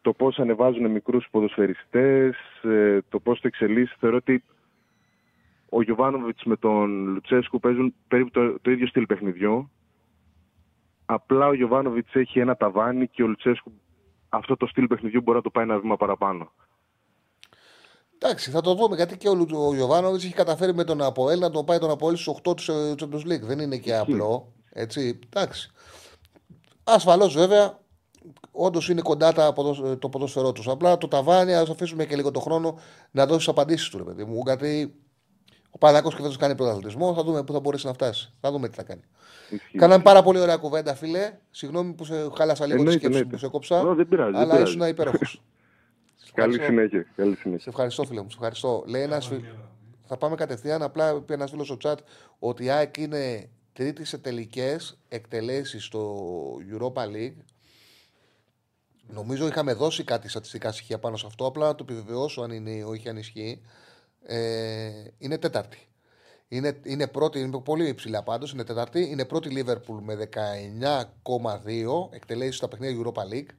Το 0.00 0.12
πώς 0.12 0.38
ανεβάζουν 0.38 0.90
μικρούς 0.90 1.28
ποδοσφαιριστές, 1.30 2.36
ε, 2.62 2.98
το 3.08 3.20
πώς 3.20 3.40
το 3.40 3.46
εξελίσσει, 3.46 3.96
θεωρώ 3.98 4.16
ότι 4.16 4.42
ο 5.76 5.82
Γιωβάνοβιτς 5.82 6.44
με 6.44 6.56
τον 6.56 7.06
Λουτσέσκου 7.06 7.58
παίζουν 7.60 7.94
περίπου 8.08 8.30
το, 8.30 8.60
το 8.60 8.70
ίδιο 8.70 8.86
στυλ 8.86 9.06
παιχνιδιού. 9.06 9.70
Απλά 11.06 11.46
ο 11.46 11.54
Γιωβάνοβιτς 11.54 12.14
έχει 12.14 12.38
ένα 12.38 12.56
ταβάνι 12.56 13.08
και 13.08 13.22
ο 13.22 13.26
Λουτσέσκου 13.26 13.72
αυτό 14.28 14.56
το 14.56 14.66
στυλ 14.66 14.86
παιχνιδιού 14.86 15.20
μπορεί 15.22 15.36
να 15.36 15.42
το 15.42 15.50
πάει 15.50 15.64
ένα 15.64 15.78
βήμα 15.78 15.96
παραπάνω. 15.96 16.52
Εντάξει, 18.18 18.50
θα 18.50 18.60
το 18.60 18.74
δούμε 18.74 18.96
γιατί 18.96 19.16
και 19.16 19.28
ο, 19.28 19.34
Λου- 19.34 19.52
ο 19.54 19.74
Γιωβάνοβιτς 19.74 20.24
έχει 20.24 20.32
καταφέρει 20.34 20.74
με 20.74 20.84
τον 20.84 21.02
Αποέλ 21.02 21.38
να 21.38 21.50
τον 21.50 21.64
πάει 21.64 21.78
τον 21.78 21.90
Αποέλ 21.90 22.16
στους 22.16 22.34
8 22.48 22.56
του 22.56 22.72
ε, 22.72 22.94
Champions 22.98 23.32
League. 23.32 23.42
Δεν 23.42 23.58
είναι 23.58 23.76
και 23.78 23.96
απλό. 23.96 24.52
Έτσι, 24.70 25.18
εντάξει. 25.28 25.70
Ασφαλώς 26.84 27.34
βέβαια, 27.34 27.78
όντως 28.50 28.88
είναι 28.88 29.00
κοντά 29.02 29.32
τα 29.32 29.52
ποδόσ- 29.52 29.98
το 29.98 30.08
ποδόσφαιρό 30.08 30.52
τους. 30.52 30.68
Απλά 30.68 30.98
το 30.98 31.08
ταβάνι, 31.08 31.54
ας 31.54 31.70
αφήσουμε 31.70 32.04
και 32.06 32.16
λίγο 32.16 32.30
το 32.30 32.40
χρόνο 32.40 32.78
να 33.10 33.26
δώσει 33.26 33.38
τις 33.38 33.48
απαντήσεις 33.48 33.88
του, 33.88 33.98
ρε 33.98 34.04
παιδί 34.04 34.24
μου. 34.24 34.42
Γιατί 34.44 34.94
ο 35.76 35.78
Παναγό 35.78 36.08
και 36.10 36.22
φέτο 36.22 36.36
κάνει 36.38 36.54
πρωταθλητισμό, 36.54 37.14
θα 37.14 37.22
δούμε 37.24 37.44
πού 37.44 37.52
θα 37.52 37.60
μπορέσει 37.60 37.86
να 37.86 37.92
φτάσει. 37.92 38.32
Θα 38.40 38.50
δούμε 38.50 38.68
τι 38.68 38.74
θα 38.74 38.82
κάνει. 38.82 39.00
Ισχύει. 39.50 39.78
Κάναμε 39.78 40.02
πάρα 40.02 40.22
πολύ 40.22 40.38
ωραία 40.40 40.56
κουβέντα, 40.56 40.94
φίλε. 40.94 41.32
Συγγνώμη 41.50 41.92
που 41.92 42.04
σε 42.04 42.14
χάλασα 42.36 42.64
λίγο 42.66 42.76
τη 42.76 42.82
Εννοείται, 42.82 42.90
σκέψη 42.98 43.06
εννοείται. 43.18 43.28
που 43.36 43.38
σε 43.38 43.48
κόψα. 43.48 43.80
Ω, 43.80 43.94
δεν 43.94 44.08
πειράζει, 44.08 44.30
δεν 44.30 44.40
αλλά 44.40 44.52
πειράζει. 44.54 44.70
ήσουν 44.76 44.88
υπέροχος. 44.88 45.42
Καλή 46.34 46.62
συνέχεια. 46.62 47.06
Καλή 47.16 47.34
Σε 47.34 47.40
συνέχεια. 47.40 47.64
ευχαριστώ, 47.68 48.04
φίλε 48.04 48.20
μου. 48.20 48.30
Σε 48.30 48.36
ευχαριστώ. 48.36 48.84
Λέει 48.86 49.02
ένας 49.02 49.26
φι- 49.26 49.44
Θα 50.06 50.16
πάμε 50.16 50.34
κατευθείαν. 50.36 50.82
Απλά 50.82 51.10
είπε 51.12 51.34
ένας 51.34 51.50
φίλος 51.50 51.66
στο 51.66 51.76
chat 51.82 51.96
ότι 52.38 52.64
η 52.64 52.70
ΑΕΚ 52.70 52.96
είναι 52.96 53.48
τρίτη 53.72 54.04
σε 54.04 54.18
τελικές 54.18 54.98
εκτελέσεις 55.08 55.84
στο 55.84 56.16
Europa 56.72 57.02
League. 57.02 57.36
Νομίζω 59.08 59.46
είχαμε 59.46 59.72
δώσει 59.72 60.04
κάτι 60.04 60.28
στατιστικά 60.28 60.72
στοιχεία 60.72 60.98
πάνω 60.98 61.16
σε 61.16 61.26
αυτό. 61.26 61.46
Απλά 61.46 61.66
να 61.66 61.74
το 61.74 61.84
επιβεβαιώσω 61.88 62.42
αν 62.42 62.50
είναι 62.50 62.84
όχι 62.84 63.08
αν 63.08 63.16
ισχύει. 63.16 63.60
Ε, 64.26 64.90
είναι 65.18 65.38
τέταρτη. 65.38 65.78
Είναι, 66.48 66.80
είναι 66.82 67.06
πρώτη, 67.06 67.40
είναι 67.40 67.60
πολύ 67.60 67.88
υψηλά 67.88 68.22
πάντως. 68.22 68.52
Είναι 68.52 68.64
τέταρτη. 68.64 69.08
Είναι 69.10 69.24
πρώτη 69.24 69.64
Liverpool 69.64 69.98
με 70.00 70.28
19,2 70.34 72.08
εκτελέσει 72.10 72.56
στα 72.56 72.68
παιχνίδια 72.68 73.04
Europa 73.04 73.32
League. 73.32 73.50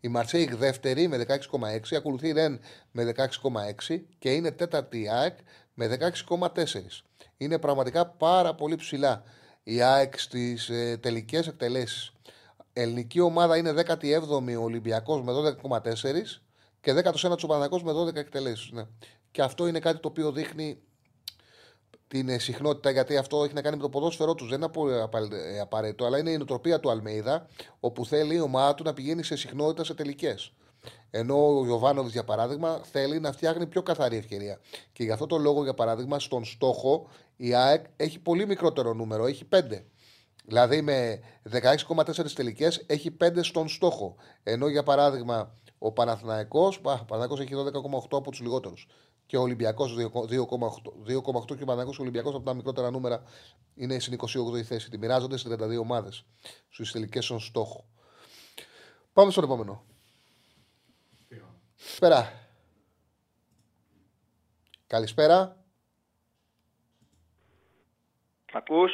Η 0.00 0.08
Μαρσέικ 0.08 0.56
δεύτερη 0.56 1.08
με 1.08 1.26
16,6. 1.28 1.96
Ακολουθεί 1.96 2.28
η 2.28 2.32
Ρεν 2.32 2.60
με 2.90 3.12
16,6. 3.16 4.00
Και 4.18 4.32
είναι 4.32 4.50
τέταρτη 4.50 5.02
η 5.02 5.08
ΑΕΚ 5.08 5.38
με 5.74 5.98
16,4. 6.28 6.46
Είναι 7.36 7.58
πραγματικά 7.58 8.06
πάρα 8.06 8.54
πολύ 8.54 8.76
ψηλά 8.76 9.22
η 9.62 9.82
ΑΕΚ 9.82 10.18
στις 10.18 10.68
ε, 10.68 10.96
τελικές 11.00 11.46
εκτελέσεις. 11.46 12.12
Ελληνική 12.72 13.20
ομάδα 13.20 13.56
είναι 13.56 13.74
17η 13.86 14.58
ο 14.58 14.62
Ολυμπιακός 14.62 15.22
με 15.22 15.32
12,4 15.32 15.92
και 16.80 16.94
19ο 17.04 17.42
ο 17.42 17.46
Παναγό 17.46 17.80
με 17.82 17.92
12 17.92 18.16
εκτελέσεις. 18.16 18.70
Ναι. 18.70 18.82
Και 19.30 19.42
αυτό 19.42 19.66
είναι 19.66 19.78
κάτι 19.78 20.00
το 20.00 20.08
οποίο 20.08 20.32
δείχνει 20.32 20.78
την 22.08 22.28
ε, 22.28 22.38
συχνότητα, 22.38 22.90
γιατί 22.90 23.16
αυτό 23.16 23.44
έχει 23.44 23.54
να 23.54 23.62
κάνει 23.62 23.76
με 23.76 23.82
το 23.82 23.88
ποδόσφαιρό 23.88 24.34
τους. 24.34 24.48
Δεν 24.48 24.56
είναι 24.56 24.64
απο- 24.64 25.02
απα- 25.02 25.28
ε, 25.32 25.60
απαραίτητο, 25.60 26.04
αλλά 26.04 26.18
είναι 26.18 26.30
η 26.30 26.36
νοοτροπία 26.36 26.80
του 26.80 26.90
Αλμέιδα, 26.90 27.46
όπου 27.80 28.06
θέλει 28.06 28.34
η 28.34 28.40
ομάδα 28.40 28.74
του 28.74 28.82
να 28.84 28.92
πηγαίνει 28.92 29.22
σε 29.22 29.36
συχνότητα 29.36 29.84
σε 29.84 29.94
τελικές. 29.94 30.52
Ενώ 31.10 31.58
ο 31.58 31.64
Ιωβάνοβιτ, 31.66 32.12
για 32.12 32.24
παράδειγμα, 32.24 32.80
θέλει 32.90 33.20
να 33.20 33.32
φτιάχνει 33.32 33.66
πιο 33.66 33.82
καθαρή 33.82 34.16
ευκαιρία. 34.16 34.60
Και 34.92 35.04
γι' 35.04 35.10
αυτό 35.10 35.26
το 35.26 35.36
λόγο, 35.38 35.62
για 35.62 35.74
παράδειγμα, 35.74 36.18
στον 36.18 36.44
στόχο 36.44 37.08
η 37.36 37.54
ΑΕΚ 37.54 37.84
έχει 37.96 38.18
πολύ 38.18 38.46
μικρότερο 38.46 38.94
νούμερο, 38.94 39.26
έχει 39.26 39.44
5. 39.44 39.84
Δηλαδή 40.44 40.82
με 40.82 41.20
16,4 41.42 42.32
τελικές 42.34 42.82
έχει 42.86 43.10
5 43.10 43.42
στον 43.42 43.68
στόχο. 43.68 44.16
Ενώ 44.42 44.68
για 44.68 44.82
παράδειγμα 44.82 45.54
ο 45.78 45.92
Παναθηναϊκός, 45.92 46.76
α, 46.76 46.92
ο 46.92 47.04
Παναθηναϊκός 47.04 47.40
έχει 47.40 47.54
12,8 47.54 48.18
από 48.18 48.30
τους 48.30 48.40
λιγότερους. 48.40 48.88
Και 49.30 49.36
ο 49.36 49.40
Ολυμπιακός 49.40 49.96
2,8 49.98 50.06
2,8 51.08 51.56
και 51.56 51.62
ο 51.62 51.66
Παναθηναϊκός 51.66 51.98
ο 51.98 52.02
Ολυμπιακός 52.02 52.34
από 52.34 52.44
τα 52.44 52.54
μικρότερα 52.54 52.90
νούμερα 52.90 53.22
είναι 53.74 53.98
στην 53.98 54.18
28η 54.20 54.62
θέση. 54.62 54.90
Τη 54.90 54.98
μοιράζονται 54.98 55.36
σε 55.36 55.48
32 55.54 55.80
ομάδες 55.80 56.24
στι 56.68 56.92
τελικέ 56.92 57.20
στον 57.20 57.40
στόχο. 57.40 57.84
Πάμε 59.12 59.30
στον 59.30 59.44
επόμενο. 59.44 59.84
Καλησπέρα. 61.76 62.32
Καλησπέρα. 64.86 65.56
Ακούς, 68.52 68.90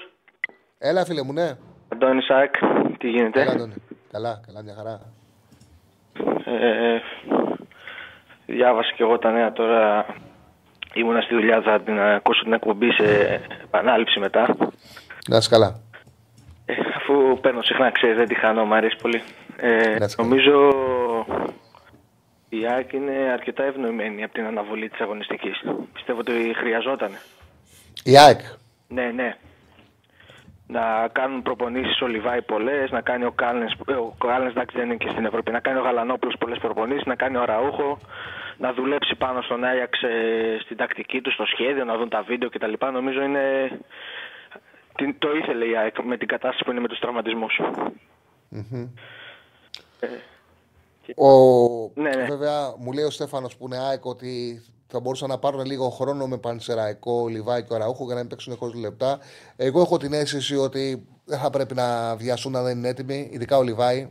Έλα, 0.78 1.04
φίλε 1.04 1.22
μου, 1.22 1.32
ναι. 1.32 1.56
Αντώνη 1.88 2.22
Σάκ, 2.22 2.54
τι 2.98 3.08
γίνεται; 3.08 3.40
Έλα, 3.40 3.52
Αντώνη. 3.52 3.74
Καλά, 4.10 4.40
καλά, 4.46 4.62
μια 4.62 4.74
χαρά. 4.74 5.12
Ε, 6.44 7.00
διάβασα 8.46 8.92
και 8.96 9.02
εγώ 9.02 9.18
τα 9.18 9.30
νέα 9.30 9.52
τώρα. 9.52 10.06
Ήμουνα 10.94 11.20
στη 11.20 11.34
δουλειά, 11.34 11.60
θα 11.62 11.80
την 11.80 12.00
ακούσω 12.00 12.42
την 12.42 12.52
εκπομπή 12.52 12.92
σε 12.92 13.04
επανάληψη 13.64 14.18
μετά. 14.18 14.56
Να 15.28 15.36
είσαι 15.36 15.48
καλά. 15.48 15.80
Ε, 16.66 16.74
αφού 16.96 17.38
παίρνω 17.40 17.62
συχνά, 17.62 17.90
ξέρεις, 17.90 18.16
δεν 18.16 18.28
τη 18.28 18.34
χάνω, 18.34 18.64
μου 18.64 18.74
αρέσει 18.74 18.96
πολύ. 19.02 19.22
Ε, 19.56 19.68
Να 19.98 20.04
είσαι 20.04 20.16
καλά. 20.16 20.28
νομίζω 20.28 20.70
η 22.48 22.66
ΑΕΚ 22.66 22.92
είναι 22.92 23.12
αρκετά 23.32 23.64
ευνοημένη 23.64 24.22
από 24.24 24.32
την 24.34 24.44
αναβολή 24.46 24.88
της 24.88 25.00
αγωνιστικής. 25.00 25.62
Πιστεύω 25.92 26.18
ότι 26.20 26.32
χρειαζόταν. 26.56 27.10
Η 28.04 28.18
ΑΕΚ. 28.18 28.40
Ναι, 28.88 29.10
ναι. 29.14 29.36
Να 30.68 31.08
κάνουν 31.12 31.42
προπονήσεις 31.42 32.00
ο 32.00 32.06
Λιβάη 32.06 32.42
πολλές, 32.42 32.90
να 32.90 33.00
κάνει 33.00 33.24
ο 33.24 33.30
Κάλνες. 33.32 33.74
Ο 33.86 34.14
Κάλνες 34.26 34.50
εντάξει 34.50 34.76
δεν 34.76 34.86
είναι 34.86 34.96
και 34.96 35.08
στην 35.08 35.24
Ευρώπη. 35.24 35.50
Να 35.50 35.60
κάνει 35.60 35.78
ο 35.78 35.82
Γαλανόπουλος 35.82 36.36
πολλές 36.38 36.58
προπονήσεις, 36.58 37.04
να 37.06 37.14
κάνει 37.14 37.36
ο 37.36 37.44
Ραούχο. 37.44 37.98
Να 38.58 38.72
δουλέψει 38.72 39.14
πάνω 39.14 39.42
στον 39.42 39.64
Άγιαξ 39.64 40.02
ε, 40.02 40.58
στην 40.64 40.76
τακτική 40.76 41.20
του, 41.20 41.32
στο 41.32 41.44
σχέδιο, 41.44 41.84
να 41.84 41.96
δουν 41.96 42.08
τα 42.08 42.22
βίντεο 42.22 42.48
κτλ. 42.50 42.72
Νομίζω 42.92 43.22
είναι. 43.22 43.70
την- 44.96 45.18
Το 45.18 45.28
ήθελε 45.36 45.64
η 45.64 45.76
ΑΕΚ 45.76 45.98
με 46.02 46.16
την 46.16 46.28
κατάσταση 46.28 46.64
που 46.64 46.70
είναι 46.70 46.80
με 46.80 46.88
τους 46.88 46.98
τραυματισμούς. 46.98 47.60
Ο... 51.16 51.30
Ναι, 51.94 52.10
ναι. 52.10 52.24
Βέβαια, 52.24 52.74
μου 52.78 52.92
λέει 52.92 53.04
ο 53.04 53.10
Στέφανος 53.10 53.56
που 53.56 53.64
είναι 53.66 53.78
ΑΕΚ 53.78 54.04
ότι 54.04 54.62
θα 54.96 55.02
μπορούσαν 55.02 55.28
να 55.28 55.38
πάρουν 55.38 55.64
λίγο 55.64 55.88
χρόνο 55.88 56.26
με 56.26 56.38
Πανσεραϊκό, 56.38 57.26
Λιβάη 57.26 57.64
και 57.64 57.74
Αραούχο 57.74 58.04
για 58.04 58.14
να 58.14 58.20
μην 58.20 58.28
παίξουν 58.28 58.58
20 58.60 58.74
λεπτά. 58.80 59.18
Εγώ 59.56 59.80
έχω 59.80 59.96
την 59.96 60.12
αίσθηση 60.12 60.56
ότι 60.56 61.06
δεν 61.24 61.38
θα 61.38 61.50
πρέπει 61.50 61.74
να 61.74 62.16
βιαστούν 62.16 62.52
να 62.52 62.62
δεν 62.62 62.76
είναι 62.76 62.88
έτοιμοι, 62.88 63.28
ειδικά 63.32 63.56
ο 63.56 63.62
Λιβάη. 63.62 64.10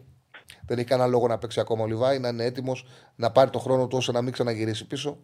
Δεν 0.67 0.77
έχει 0.77 0.87
κανένα 0.87 1.09
λόγο 1.09 1.27
να 1.27 1.37
παίξει 1.37 1.59
ακόμα 1.59 1.83
ο 1.83 1.87
Λιβάη, 1.87 2.19
να 2.19 2.27
είναι 2.27 2.43
έτοιμος 2.43 2.85
να 3.15 3.31
πάρει 3.31 3.49
το 3.49 3.59
χρόνο 3.59 3.87
του 3.87 3.97
ώστε 3.97 4.11
να 4.11 4.21
μην 4.21 4.33
ξαναγυρίσει 4.33 4.87
πίσω. 4.87 5.17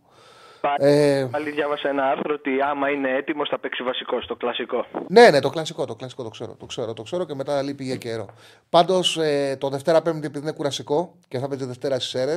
Πάλι, 0.62 0.76
Ε, 0.80 1.28
πάλι 1.32 1.52
διάβασα 1.52 1.90
ένα 1.90 2.04
άρθρο 2.04 2.34
ότι 2.34 2.62
άμα 2.62 2.90
είναι 2.90 3.10
έτοιμος 3.10 3.50
θα 3.50 3.60
παίξει 3.60 3.84
βασικό, 3.84 4.20
το 4.20 4.36
κλασικό. 4.36 4.86
Ναι, 5.08 5.30
ναι, 5.30 5.40
το 5.40 5.50
κλασικό, 5.50 5.86
το 5.86 5.96
κλασικό 5.96 6.24
το 6.24 6.30
ξέρω. 6.30 6.56
Το 6.60 6.66
ξέρω, 6.66 6.94
το 6.94 7.04
ξέρω 7.04 7.26
και 7.26 7.36
μετά 7.36 7.62
λείπει 7.62 7.84
για 7.84 7.96
καιρό. 7.96 8.26
Πάντως 8.70 9.18
ε, 9.18 9.58
το 9.60 9.70
Δευτέρα 9.70 10.02
Πέμπτη, 10.02 10.26
επειδή 10.26 10.44
είναι 10.44 10.56
κουρασικό 10.56 11.16
και 11.28 11.40
θα 11.40 11.48
παίζει 11.48 11.66
Δευτέρα 11.66 12.00
στις 12.00 12.14
αίρε, 12.14 12.36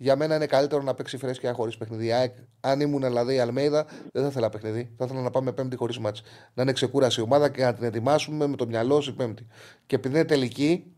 για 0.00 0.16
μένα 0.16 0.34
είναι 0.34 0.46
καλύτερο 0.46 0.82
να 0.82 0.94
παίξει 0.94 1.18
φρέσκια 1.18 1.52
χωρίς 1.52 1.76
παιχνίδι. 1.76 2.06
Η 2.06 2.12
ΑΕΚ, 2.12 2.32
Αν 2.60 2.80
ήμουν 2.80 3.00
δηλαδή 3.00 3.34
η 3.34 3.38
Αλμέιδα, 3.38 3.86
δεν 4.12 4.22
θα 4.22 4.28
ήθελα 4.28 4.50
παιχνίδι. 4.50 4.94
Θα 4.98 5.04
ήθελα 5.04 5.20
να 5.20 5.30
πάμε 5.30 5.52
Πέμπτη 5.52 5.76
χωρίς 5.76 5.98
μάτς. 5.98 6.22
Να 6.54 6.62
είναι 6.62 6.72
ξεκούραση 6.72 7.20
η 7.20 7.22
ομάδα 7.22 7.50
και 7.50 7.62
να 7.62 7.74
την 7.74 7.84
ετοιμάσουμε 7.84 8.46
με 8.46 8.56
το 8.56 8.66
μυαλό 8.66 9.00
στην 9.00 9.16
Πέμπτη. 9.16 9.46
Και 9.86 9.94
επειδή 9.94 10.14
είναι 10.14 10.24
τελική 10.24 10.92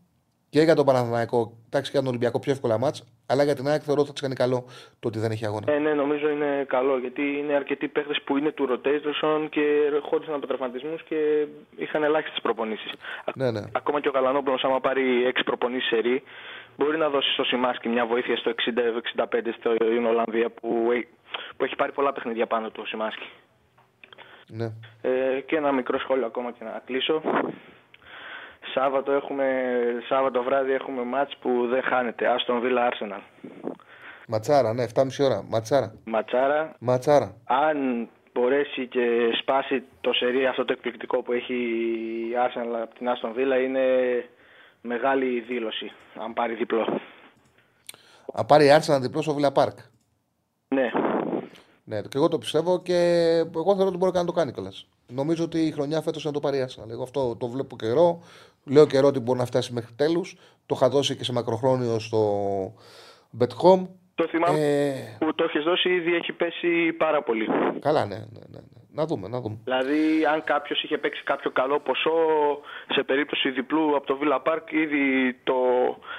και 0.49 0.61
για 0.61 0.75
τον 0.75 0.85
Παναθηναϊκό, 0.85 1.57
εντάξει 1.65 1.91
και 1.91 1.97
για 1.97 1.99
τον 1.99 2.07
Ολυμπιακό 2.07 2.39
πιο 2.39 2.51
εύκολα 2.51 2.77
μάτς, 2.77 3.03
αλλά 3.25 3.43
για 3.43 3.55
την 3.55 3.67
ΑΕΚ 3.67 3.81
θεωρώ 3.85 3.99
ότι 3.99 4.09
θα 4.09 4.13
της 4.13 4.21
κάνει 4.21 4.35
καλό 4.35 4.65
το 4.99 5.07
ότι 5.07 5.19
δεν 5.19 5.31
έχει 5.31 5.45
αγώνα. 5.45 5.71
Ναι, 5.71 5.79
ναι, 5.79 5.93
νομίζω 5.93 6.29
είναι 6.29 6.65
καλό 6.67 6.97
γιατί 6.97 7.21
είναι 7.21 7.53
αρκετοί 7.53 7.87
παίχτε 7.87 8.13
που 8.23 8.37
είναι 8.37 8.51
του 8.51 8.67
rotation 8.71 9.47
και 9.49 9.63
χώρισαν 10.01 10.33
από 10.33 10.47
τραυματισμούς 10.47 11.03
και 11.03 11.47
είχαν 11.77 12.03
ελάχιστες 12.03 12.41
προπονήσεις. 12.41 12.91
Ναι, 13.35 13.51
ναι. 13.51 13.61
Ακόμα 13.71 14.01
και 14.01 14.07
ο 14.07 14.11
Καλανόπουλος, 14.11 14.63
άμα 14.63 14.79
πάρει 14.79 15.03
6 15.35 15.41
προπονήσεις 15.45 15.87
σε 15.87 15.95
ρί, 15.95 16.23
μπορεί 16.83 16.97
να 16.97 17.09
δώσει 17.09 17.31
στο 17.33 17.43
Σιμάσκι 17.43 17.89
μια 17.89 18.05
βοήθεια 18.05 18.37
στο 18.37 18.49
60-65 18.49 19.53
στην 19.57 20.05
Ολλανδία 20.05 20.49
που, 20.49 20.89
έχει- 20.91 21.07
που 21.57 21.63
έχει 21.63 21.75
πάρει 21.75 21.91
πολλά 21.91 22.11
παιχνίδια 22.13 22.47
πάνω 22.47 22.69
του 22.69 22.81
ο 22.83 22.87
Σιμάσκι. 22.87 23.27
ναι. 24.47 24.65
Ε, 25.01 25.39
και 25.45 25.55
ένα 25.55 25.71
μικρό 25.71 25.99
σχόλιο 25.99 26.25
ακόμα 26.25 26.51
και 26.51 26.63
να 26.63 26.81
κλείσω. 26.85 27.21
Σάββατο, 28.73 29.11
έχουμε, 29.11 29.45
Σάββατο 30.07 30.43
βράδυ 30.43 30.71
έχουμε 30.71 31.03
μάτς 31.03 31.37
που 31.41 31.67
δεν 31.67 31.83
χάνεται. 31.83 32.27
Άστον 32.27 32.61
Villa 32.63 32.89
Arsenal. 32.89 33.21
Ματσάρα, 34.27 34.73
ναι, 34.73 34.83
7,5 34.83 35.23
ώρα. 35.25 35.43
Ματσάρα. 35.49 35.93
Ματσάρα. 36.05 36.75
Ματσάρα. 36.79 37.35
Αν 37.45 38.09
μπορέσει 38.33 38.87
και 38.87 39.29
σπάσει 39.41 39.83
το 40.01 40.13
σερί 40.13 40.45
αυτό 40.45 40.65
το 40.65 40.73
εκπληκτικό 40.73 41.21
που 41.21 41.31
έχει 41.31 41.53
η 41.53 42.33
Arsenal 42.47 42.79
από 42.81 42.95
την 42.95 43.09
Άστον 43.09 43.33
Villa 43.35 43.63
είναι 43.63 43.81
μεγάλη 44.81 45.39
δήλωση. 45.39 45.91
Αν 46.23 46.33
πάρει 46.33 46.55
διπλό. 46.55 46.99
Αν 48.33 48.45
πάρει 48.45 48.65
η 48.65 48.69
Arsenal 48.71 48.97
διπλό 49.01 49.21
στο 49.21 49.35
Villa 49.39 49.53
Park. 49.63 49.75
Ναι. 50.67 50.91
Ναι, 51.83 52.01
και 52.01 52.17
εγώ 52.17 52.27
το 52.27 52.37
πιστεύω 52.37 52.81
και 52.81 52.95
εγώ 53.55 53.73
θεωρώ 53.75 53.87
ότι 53.87 53.97
μπορεί 53.97 54.11
και 54.11 54.17
να 54.17 54.25
το 54.25 54.31
κάνει 54.31 54.51
κιόλας. 54.51 54.87
Νομίζω 55.07 55.43
ότι 55.43 55.59
η 55.65 55.71
χρονιά 55.71 56.01
φέτος 56.01 56.25
να 56.25 56.31
το 56.31 56.39
πάρει 56.39 56.57
η 56.57 56.65
Arsenal. 56.67 56.89
Εγώ 56.89 57.03
αυτό 57.03 57.35
το 57.35 57.47
βλέπω 57.47 57.75
καιρό. 57.75 58.21
Λέω 58.65 58.85
καιρό 58.87 59.07
ότι 59.07 59.19
μπορεί 59.19 59.39
να 59.39 59.45
φτάσει 59.45 59.73
μέχρι 59.73 59.93
τέλους. 59.95 60.35
Το 60.65 60.75
είχα 60.77 60.89
δώσει 60.89 61.15
και 61.15 61.23
σε 61.23 61.33
μακροχρόνιο 61.33 61.99
στο 61.99 62.19
Bet.com. 63.39 63.87
Το 64.15 64.27
θυμάμαι 64.27 64.59
Ε, 64.59 65.15
που 65.19 65.35
το 65.35 65.43
έχεις 65.43 65.63
δώσει 65.63 65.89
ήδη 65.89 66.15
έχει 66.15 66.33
πέσει 66.33 66.93
πάρα 66.97 67.23
πολύ. 67.23 67.47
καλά, 67.79 68.05
ναι, 68.05 68.15
ναι, 68.15 68.41
ναι, 68.49 68.59
ναι. 68.59 68.80
Να 68.93 69.05
δούμε, 69.05 69.27
να 69.27 69.41
δούμε. 69.41 69.57
Δηλαδή, 69.63 70.25
αν 70.25 70.43
κάποιος 70.43 70.83
είχε 70.83 70.97
παίξει 70.97 71.23
κάποιο 71.23 71.51
καλό 71.51 71.79
ποσό 71.79 72.11
σε 72.89 73.03
περίπτωση 73.03 73.49
διπλού 73.49 73.95
από 73.95 74.05
το 74.05 74.17
Villa 74.21 74.51
Park, 74.51 74.71
ήδη 74.71 75.33
το. 75.43 75.55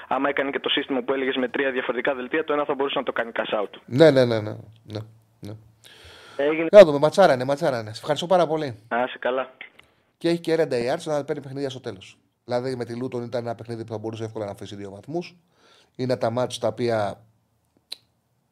Άμα 0.08 0.28
έκανε 0.28 0.50
και 0.50 0.60
το 0.60 0.68
σύστημα 0.68 1.02
που 1.02 1.12
έλεγες 1.12 1.36
με 1.36 1.48
τρία 1.48 1.70
διαφορετικά 1.70 2.14
δελτία, 2.14 2.44
το 2.44 2.52
ένα 2.52 2.64
θα 2.64 2.74
μπορούσε 2.74 2.98
να 2.98 3.04
το 3.04 3.12
κάνει 3.12 3.30
cash 3.34 3.60
out. 3.60 3.80
Ναι, 3.84 4.10
ναι, 4.10 4.24
ναι. 4.24 4.40
ναι, 4.40 4.54
ναι, 4.84 5.00
ναι. 5.40 5.52
Έγινε. 6.36 6.66
Να 6.72 6.84
δούμε, 6.84 6.98
ματσάρα 6.98 7.34
είναι, 7.34 7.44
ματσάρα 7.44 7.80
είναι. 7.80 7.92
Σε 7.92 8.00
ευχαριστώ 8.00 8.26
πάρα 8.26 8.46
πολύ. 8.46 8.78
Να 8.88 9.04
είσαι 9.04 9.18
καλά. 9.18 9.50
Και 10.18 10.28
έχει 10.28 10.40
και 10.40 10.54
ρέντα 10.54 10.78
η 10.78 10.84
Arsenal 10.96 11.12
να 11.12 11.24
παίρνει 11.24 11.42
παιχνίδια 11.42 11.70
στο 11.70 11.80
τέλος. 11.80 12.18
Δηλαδή 12.44 12.76
με 12.76 12.84
τη 12.84 12.96
Λούτον 12.96 13.22
ήταν 13.22 13.44
ένα 13.44 13.54
παιχνίδι 13.54 13.84
που 13.84 13.92
θα 13.92 13.98
μπορούσε 13.98 14.24
εύκολα 14.24 14.44
να 14.44 14.50
αφήσει 14.50 14.74
δύο 14.74 14.90
βαθμούς. 14.90 15.36
Είναι 15.96 16.16
τα 16.16 16.30
μάτια 16.30 16.60
τα 16.60 16.68
οποία 16.68 17.24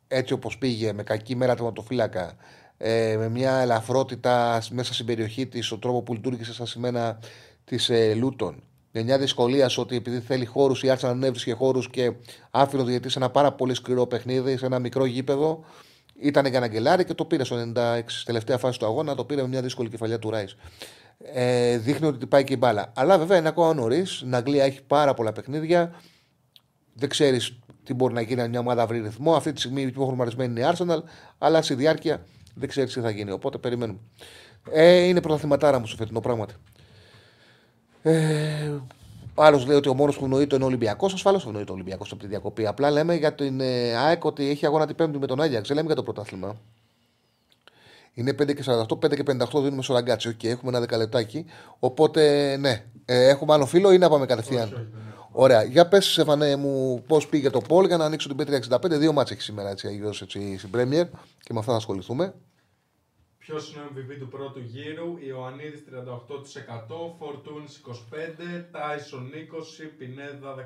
έτσι 0.09 0.33
όπως 0.33 0.59
πήγε, 0.59 0.93
με 0.93 1.03
κακή 1.03 1.37
μέρα 1.37 1.55
τερματοφύλακα, 1.55 2.37
ε, 2.83 3.17
με 3.17 3.29
μια 3.29 3.57
ελαφρότητα 3.57 4.63
μέσα 4.71 4.95
στην 4.95 5.07
περιοχή 5.07 5.47
της, 5.47 5.73
ο 5.73 5.79
τρόπος 5.79 6.03
που 6.03 6.15
λειτουργήσε 6.15 6.53
στα 6.53 6.67
σημαίνα 6.67 7.19
της 7.65 7.89
ε, 7.89 8.15
Λούτον. 8.15 8.63
Με 8.93 9.03
μια 9.03 9.19
δυσκολίας 9.19 9.79
ότι 9.79 9.97
επειδή 9.97 10.21
θέλει 10.21 10.45
χώρους, 10.45 10.83
η 10.83 10.91
Άρτσα 10.91 11.15
να 11.15 11.27
έβρισκε 11.27 11.53
χώρους 11.53 11.91
και 11.91 12.13
άφηνε 12.51 12.83
διαιτή 12.83 13.09
σε 13.09 13.19
ένα 13.19 13.31
πάρα 13.31 13.53
πολύ 13.53 13.75
σκληρό 13.75 14.07
παιχνίδι, 14.07 14.57
σε 14.57 14.67
ένα 14.67 14.79
μικρό 14.79 15.05
γήπεδο. 15.05 15.65
Ήταν 16.21 16.47
για 16.47 16.67
γκελάρι 16.67 17.05
και 17.05 17.15
το 17.15 17.25
πήρε 17.25 17.45
στο 17.45 17.73
96, 17.77 18.01
τελευταία 18.25 18.59
φάση 18.59 18.79
του 18.79 18.87
αγώνα, 18.87 19.15
το 19.15 19.25
πήρε 19.25 19.43
με 19.43 19.49
μια 19.49 19.63
δύσκολη 19.63 19.89
κεφαλιά 19.89 20.19
του 20.19 20.31
Ράις. 20.31 20.57
Ε, 21.19 21.79
δείχνει 21.79 22.07
ότι 22.07 22.27
πάει 22.27 22.45
και 22.45 22.53
η 22.53 22.57
μπάλα. 22.59 22.93
Αλλά 22.97 23.19
βέβαια 23.19 23.39
είναι 23.39 23.49
ακόμα 23.49 23.75
νωρίς. 23.75 24.11
Στην 24.11 24.35
Αγγλία 24.35 24.65
έχει 24.65 24.83
πάρα 24.83 25.15
πολλά 25.15 25.33
παιχνίδια. 25.33 26.01
Δεν 26.95 27.09
ξέρεις 27.09 27.59
τι 27.85 27.95
μπορεί 27.95 28.15
να 28.15 28.21
γίνει 28.21 28.41
αν 28.41 28.51
μια 28.51 28.61
ομάδα 28.61 28.87
βρει 28.87 29.01
ρυθμό. 29.01 29.35
Αυτή 29.35 29.53
τη 29.53 29.61
στιγμή 29.61 29.83
η 29.83 29.91
πιο 29.91 30.07
χρωματισμένη 30.07 30.51
είναι 30.51 30.61
η 30.61 30.73
Arsenal, 30.75 31.03
αλλά 31.39 31.63
στη 31.63 31.75
διάρκεια 31.75 32.25
δεν 32.55 32.69
ξέρεις 32.69 32.93
τι 32.93 33.01
θα 33.01 33.11
γίνει. 33.11 33.31
Οπότε 33.31 33.59
περιμένουμε. 33.59 33.99
Ε, 34.71 34.99
είναι 34.99 35.21
πρωταθληματάρα 35.21 35.79
μου 35.79 35.87
στο 35.87 35.97
φετινό 35.97 36.21
πράγματι. 36.21 36.55
Ε, 38.03 38.73
Άλλος 39.35 39.67
λέει 39.67 39.77
ότι 39.77 39.89
ο 39.89 39.95
μόνος 39.95 40.19
που 40.19 40.29
νοείται 40.29 40.55
είναι 40.55 40.65
ο 40.65 40.67
Ολυμπιακός. 40.67 41.13
Ασφαλώς 41.13 41.47
νοείται 41.47 41.71
ο 41.71 41.75
Ολυμπιακός 41.75 42.13
από 42.13 42.21
τη 42.21 42.27
διακοπή. 42.27 42.67
Απλά 42.67 42.91
λέμε 42.91 43.15
για 43.15 43.35
την 43.35 43.61
ε, 43.61 43.97
ΑΕΚ 43.97 44.25
ότι 44.25 44.49
έχει 44.49 44.67
αγώνα 44.67 44.87
την 44.87 44.97
Πέμπτη 44.97 45.19
με 45.19 45.27
τον 45.27 45.41
Άγιαξ. 45.41 45.67
Δεν 45.67 45.77
λέμε 45.77 45.87
για 45.87 45.97
το 45.97 46.03
πρωτάθλημα. 46.03 46.57
Είναι 48.15 48.31
5 48.31 48.55
και 48.55 48.65
48, 48.67 48.83
5 48.87 49.15
και 49.15 49.23
58 49.27 49.63
δίνουμε 49.63 49.83
στο 49.83 49.93
ραγκάτσι. 49.93 50.37
Okay, 50.37 50.47
έχουμε 50.47 50.71
ένα 50.71 50.81
δεκαλεπτάκι. 50.81 51.45
Οπότε 51.79 52.57
ναι, 52.57 52.85
ε, 53.05 53.29
έχουμε 53.29 53.53
άλλο 53.53 53.67
φίλο 53.67 53.93
ή 53.93 53.99
να 53.99 54.09
πάμε 54.09 54.27
κατευθείαν; 54.27 54.93
Ωραία. 55.33 55.63
Για 55.63 55.89
πες, 55.89 56.07
Σεφανέ 56.07 56.57
μου, 56.57 57.03
πώς 57.07 57.29
πήγε 57.29 57.51
το 57.51 57.61
Πολ 57.61 57.87
για 57.87 57.97
να 57.97 58.05
ανοίξω 58.05 58.29
την 58.29 58.37
Πέτρια 58.37 58.57
65. 58.57 58.99
Δύο 58.99 59.13
μάτσε 59.13 59.33
έχει 59.33 59.43
σήμερα 59.43 59.71
έτσι, 59.71 59.87
αλλιώς, 59.87 60.23
έτσι, 60.23 60.59
στην 60.59 60.71
Πρέμιερ 60.71 61.07
και 61.41 61.53
με 61.53 61.59
αυτά 61.59 61.71
θα 61.71 61.79
ασχοληθούμε. 61.79 62.35
Ποιος 63.39 63.75
είναι 63.75 63.83
ο 63.83 63.91
MVP 63.95 64.19
του 64.19 64.29
πρώτου 64.29 64.61
γύρου, 64.61 65.17
Ιωαννίδης 65.27 65.85
38%, 65.85 67.15
Φορτούνης 67.19 67.77
25%, 67.77 68.65
Τάισον 68.71 69.31
20%, 69.31 69.95
Πινέδα 69.99 70.55
16%. 70.55 70.61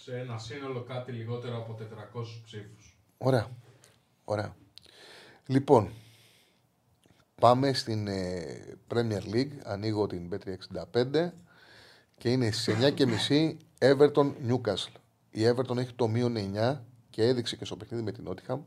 Σε 0.00 0.18
ένα 0.18 0.38
σύνολο 0.38 0.82
κάτι 0.82 1.12
λιγότερο 1.12 1.56
από 1.56 1.74
400 1.74 2.42
ψήφους. 2.44 2.98
Ωραία. 3.18 3.48
Ωραία. 4.24 4.56
Λοιπόν, 5.46 5.90
πάμε 7.40 7.72
στην 7.72 8.06
ε, 8.06 8.78
Premier 8.94 9.34
League. 9.34 9.52
Ανοίγω 9.64 10.06
την 10.06 10.28
Πέτρια 10.28 10.58
65 10.92 11.30
και 12.18 12.30
είναι 12.30 12.50
στις 12.50 12.74
9.30 13.28 13.56
Everton 13.78 14.32
Newcastle. 14.48 15.00
Η 15.30 15.42
Everton 15.44 15.76
έχει 15.76 15.92
το 15.92 16.08
μείον 16.08 16.34
9 16.54 16.80
και 17.10 17.22
έδειξε 17.22 17.56
και 17.56 17.64
στο 17.64 17.76
παιχνίδι 17.76 18.04
με 18.04 18.12
την 18.12 18.28
Nottingham 18.28 18.58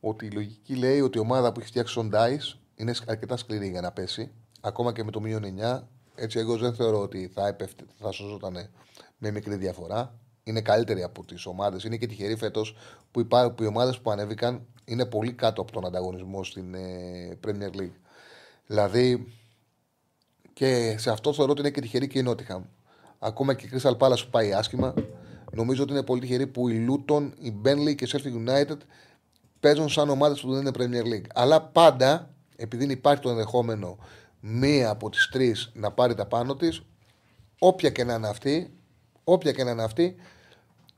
ότι 0.00 0.26
η 0.26 0.30
λογική 0.30 0.74
λέει 0.76 1.00
ότι 1.00 1.18
η 1.18 1.20
ομάδα 1.20 1.52
που 1.52 1.60
έχει 1.60 1.68
φτιάξει 1.68 1.94
τον 1.94 2.10
Dice 2.14 2.58
είναι 2.74 2.94
αρκετά 3.06 3.36
σκληρή 3.36 3.68
για 3.68 3.80
να 3.80 3.92
πέσει. 3.92 4.30
Ακόμα 4.60 4.92
και 4.92 5.04
με 5.04 5.10
το 5.10 5.20
μείον 5.20 5.42
9. 5.60 5.82
Έτσι, 6.14 6.38
εγώ 6.38 6.56
δεν 6.56 6.74
θεωρώ 6.74 7.00
ότι 7.00 7.30
θα, 7.34 7.46
έπεφτε, 7.46 7.84
θα 7.98 8.12
σωζόταν 8.12 8.70
με 9.18 9.30
μικρή 9.30 9.56
διαφορά. 9.56 10.18
Είναι 10.42 10.60
καλύτερη 10.60 11.02
από 11.02 11.24
τις 11.24 11.46
ομάδες. 11.46 11.84
Είναι 11.84 11.96
και 11.96 12.06
τυχερή 12.06 12.36
φέτος 12.36 12.76
που, 13.10 13.26
που 13.26 13.62
οι 13.62 13.66
ομάδες 13.66 13.98
που 13.98 14.10
ανέβηκαν 14.10 14.66
είναι 14.84 15.06
πολύ 15.06 15.32
κάτω 15.32 15.60
από 15.60 15.72
τον 15.72 15.86
ανταγωνισμό 15.86 16.44
στην 16.44 16.74
ε, 16.74 17.38
Premier 17.46 17.76
League. 17.80 17.96
Δηλαδή, 18.66 19.32
και 20.52 20.98
σε 20.98 21.10
αυτό 21.10 21.32
θεωρώ 21.32 21.50
ότι 21.50 21.60
είναι 21.60 21.70
και 21.70 21.80
τυχερή 21.80 22.06
και 22.06 22.18
η 22.18 22.24
Nottingham. 22.28 22.60
Ακόμα 23.22 23.54
και 23.54 23.66
η 23.66 23.70
Crystal 23.72 23.96
Palace 23.96 24.22
που 24.24 24.30
πάει 24.30 24.52
άσχημα. 24.52 24.94
Νομίζω 25.52 25.82
ότι 25.82 25.92
είναι 25.92 26.02
πολύ 26.02 26.20
τυχερή 26.20 26.46
που 26.46 26.68
η 26.68 26.86
Luton, 26.88 27.30
η 27.38 27.54
Burnley 27.64 27.94
και 27.94 28.04
η 28.04 28.08
Sheffield 28.12 28.48
United 28.48 28.76
παίζουν 29.60 29.88
σαν 29.88 30.08
ομάδες 30.08 30.40
που 30.40 30.52
δεν 30.52 30.60
είναι 30.60 30.70
Premier 30.78 31.06
League. 31.14 31.26
Αλλά 31.34 31.62
πάντα, 31.62 32.30
επειδή 32.56 32.84
υπάρχει 32.92 33.22
το 33.22 33.30
ενδεχόμενο 33.30 33.98
μία 34.40 34.90
από 34.90 35.10
τις 35.10 35.28
τρεις 35.32 35.70
να 35.74 35.90
πάρει 35.90 36.14
τα 36.14 36.26
πάνω 36.26 36.56
της, 36.56 36.82
όποια 37.58 37.90
και 37.90 38.04
να 38.04 38.14
είναι 38.14 38.28
αυτή, 38.28 38.72
όποια 39.24 39.52
και 39.52 39.64
να 39.64 39.70
είναι 39.70 39.82
αυτή, 39.82 40.16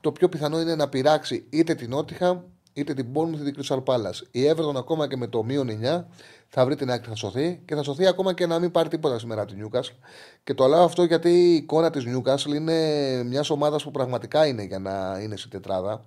το 0.01 0.11
πιο 0.11 0.29
πιθανό 0.29 0.61
είναι 0.61 0.75
να 0.75 0.89
πειράξει 0.89 1.45
είτε 1.49 1.75
την 1.75 1.89
Νότιχα 1.89 2.45
είτε 2.73 2.93
την 2.93 3.07
Bournemouth 3.13 3.39
είτε 3.39 3.51
την 3.51 3.63
Crystal 3.63 3.83
Palace. 3.83 4.21
Η 4.31 4.41
Everton 4.49 4.75
ακόμα 4.75 5.07
και 5.07 5.17
με 5.17 5.27
το 5.27 5.43
μείον 5.43 5.69
9 5.83 6.03
θα 6.47 6.65
βρει 6.65 6.75
την 6.75 6.91
άκρη, 6.91 7.09
θα 7.09 7.15
σωθεί 7.15 7.61
και 7.65 7.75
θα 7.75 7.83
σωθεί 7.83 8.07
ακόμα 8.07 8.33
και 8.33 8.45
να 8.45 8.59
μην 8.59 8.71
πάρει 8.71 8.89
τίποτα 8.89 9.19
σήμερα 9.19 9.41
από 9.41 9.51
την 9.51 9.67
Newcastle. 9.67 9.95
Και 10.43 10.53
το 10.53 10.67
λέω 10.67 10.83
αυτό 10.83 11.03
γιατί 11.03 11.29
η 11.29 11.55
εικόνα 11.55 11.89
της 11.89 12.03
Newcastle 12.07 12.53
είναι 12.53 13.23
μιας 13.23 13.49
ομάδας 13.49 13.83
που 13.83 13.91
πραγματικά 13.91 14.45
είναι 14.47 14.63
για 14.63 14.79
να 14.79 15.19
είναι 15.21 15.37
σε 15.37 15.47
τετράδα. 15.47 16.05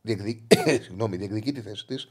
Διεκδι... 0.00 0.46
Συγγνώμη, 0.84 1.16
διεκδικεί 1.16 1.52
τη 1.52 1.60
θέση 1.60 1.86
της. 1.86 2.08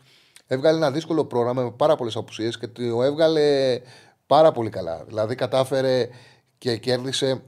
Έβγαλε 0.47 0.77
ένα 0.77 0.91
δύσκολο 0.91 1.25
πρόγραμμα 1.25 1.63
με 1.63 1.71
πάρα 1.71 1.95
πολλές 1.95 2.15
απουσίες 2.15 2.57
και 2.57 2.67
το 2.67 3.03
έβγαλε 3.03 3.79
πάρα 4.25 4.51
πολύ 4.51 4.69
καλά. 4.69 5.03
Δηλαδή 5.07 5.35
κατάφερε 5.35 6.09
και 6.57 6.77
κέρδισε 6.77 7.41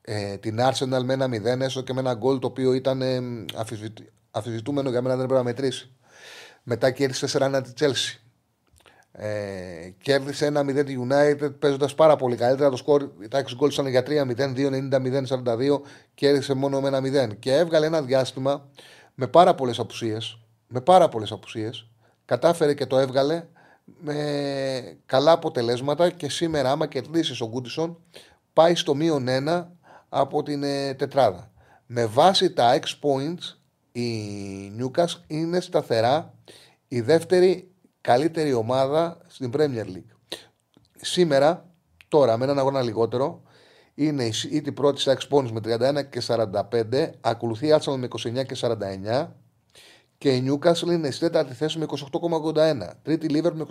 ε, 0.00 0.36
την 0.36 0.58
Arsenal 0.60 1.02
με 1.04 1.12
ένα 1.12 1.28
0 1.56 1.60
έστω 1.60 1.80
και 1.82 1.92
με 1.92 2.00
ένα 2.00 2.14
γκολ 2.14 2.38
το 2.38 2.46
οποίο 2.46 2.72
ήταν 2.72 3.02
ε, 3.02 3.20
αφιζητούμενο 4.36 4.90
για 4.90 5.02
μένα 5.02 5.16
δεν 5.16 5.26
πρέπει 5.26 5.40
να 5.40 5.48
μετρήσει. 5.48 5.90
Μετά 6.62 6.90
κέρδισε 6.90 7.26
4-1 7.32 7.60
τη 7.64 7.72
Chelsea. 7.78 8.20
Ε, 9.12 9.90
κέρδισε 10.02 10.46
ένα 10.46 10.60
0 10.60 10.84
τη 10.86 10.96
United 11.08 11.58
παίζοντας 11.58 11.94
πάρα 11.94 12.16
πολύ 12.16 12.36
καλύτερα. 12.36 12.70
Το 12.70 12.76
σκορ, 12.76 13.08
τα 13.28 13.38
6 13.38 13.54
γκολ 13.54 13.70
ήταν 13.70 13.86
για 13.86 14.02
3-0, 14.06 14.54
2-90-0-42. 14.54 15.80
Κέρδισε 16.14 16.54
μόνο 16.54 16.80
με 16.80 16.88
ένα 16.88 17.28
0. 17.28 17.36
Και 17.38 17.54
έβγαλε 17.54 17.86
ένα 17.86 18.02
διάστημα 18.02 18.68
με 19.14 19.26
πάρα 19.26 19.54
πολλές 19.54 19.78
απουσίες. 19.78 20.38
Με 20.68 20.80
πάρα 20.80 21.08
πολλές 21.08 21.32
απουσίες. 21.32 21.88
Κατάφερε 22.24 22.74
και 22.74 22.86
το 22.86 22.98
έβγαλε 22.98 23.46
με 24.00 24.98
καλά 25.06 25.32
αποτελέσματα 25.32 26.10
και 26.10 26.28
σήμερα, 26.28 26.70
άμα 26.70 26.86
κερδίσεις 26.86 27.40
ο 27.40 27.48
Γκούντισον, 27.48 27.98
πάει 28.52 28.74
στο 28.74 28.94
μείον 28.94 29.26
1 29.28 29.66
από 30.08 30.42
την 30.42 30.62
ε, 30.62 30.94
τετράδα. 30.94 31.50
Με 31.86 32.06
βάση 32.06 32.52
τα 32.52 32.78
X 32.78 32.84
points, 32.84 33.56
η 34.00 34.72
Newcastle 34.78 35.20
είναι 35.26 35.60
σταθερά 35.60 36.34
η 36.88 37.00
δεύτερη 37.00 37.70
καλύτερη 38.00 38.52
ομάδα 38.52 39.18
στην 39.26 39.50
Premier 39.56 39.84
League. 39.84 40.38
Σήμερα, 40.96 41.70
τώρα 42.08 42.36
με 42.36 42.44
έναν 42.44 42.58
αγώνα 42.58 42.82
λιγότερο, 42.82 43.42
είναι 43.94 44.24
η 44.24 44.32
City 44.42 44.74
πρώτη 44.74 45.00
στα 45.00 45.16
Exponents 45.18 45.50
με 45.50 45.60
31 45.64 46.08
και 46.10 46.22
45, 46.26 47.10
ακολουθεί 47.20 47.66
η 47.66 47.74
Arsenal 47.80 47.96
με 47.96 48.08
29 48.40 48.46
και 48.46 48.56
49 48.60 49.28
και 50.18 50.34
η 50.34 50.44
Newcastle 50.48 50.90
είναι 50.90 51.10
στη 51.10 51.20
τέταρτη 51.20 51.54
θέση 51.54 51.78
με 51.78 51.86
28,81. 52.54 52.90
Τρίτη 53.02 53.26
Liverpool 53.30 53.52
με 53.52 53.66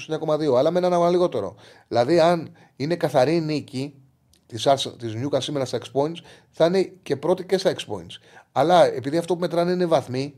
29,2, 0.49 0.55
αλλά 0.57 0.71
με 0.71 0.77
έναν 0.77 0.93
αγώνα 0.93 1.09
λιγότερο. 1.09 1.55
Δηλαδή, 1.87 2.19
αν 2.19 2.51
είναι 2.75 2.95
καθαρή 2.95 3.39
νίκη 3.39 4.04
της 4.45 4.67
της 4.97 5.13
Newcastle 5.15 5.41
σήμερα 5.41 5.65
στα 5.65 5.77
Exponents, 5.77 6.17
θα 6.51 6.65
είναι 6.65 6.83
και 7.03 7.15
πρώτη 7.15 7.45
και 7.45 7.57
στα 7.57 7.75
Exponents. 7.75 8.19
Αλλά 8.51 8.85
επειδή 8.85 9.17
αυτό 9.17 9.33
που 9.33 9.39
μετράνε 9.39 9.71
είναι 9.71 9.85
βαθμοί, 9.85 10.35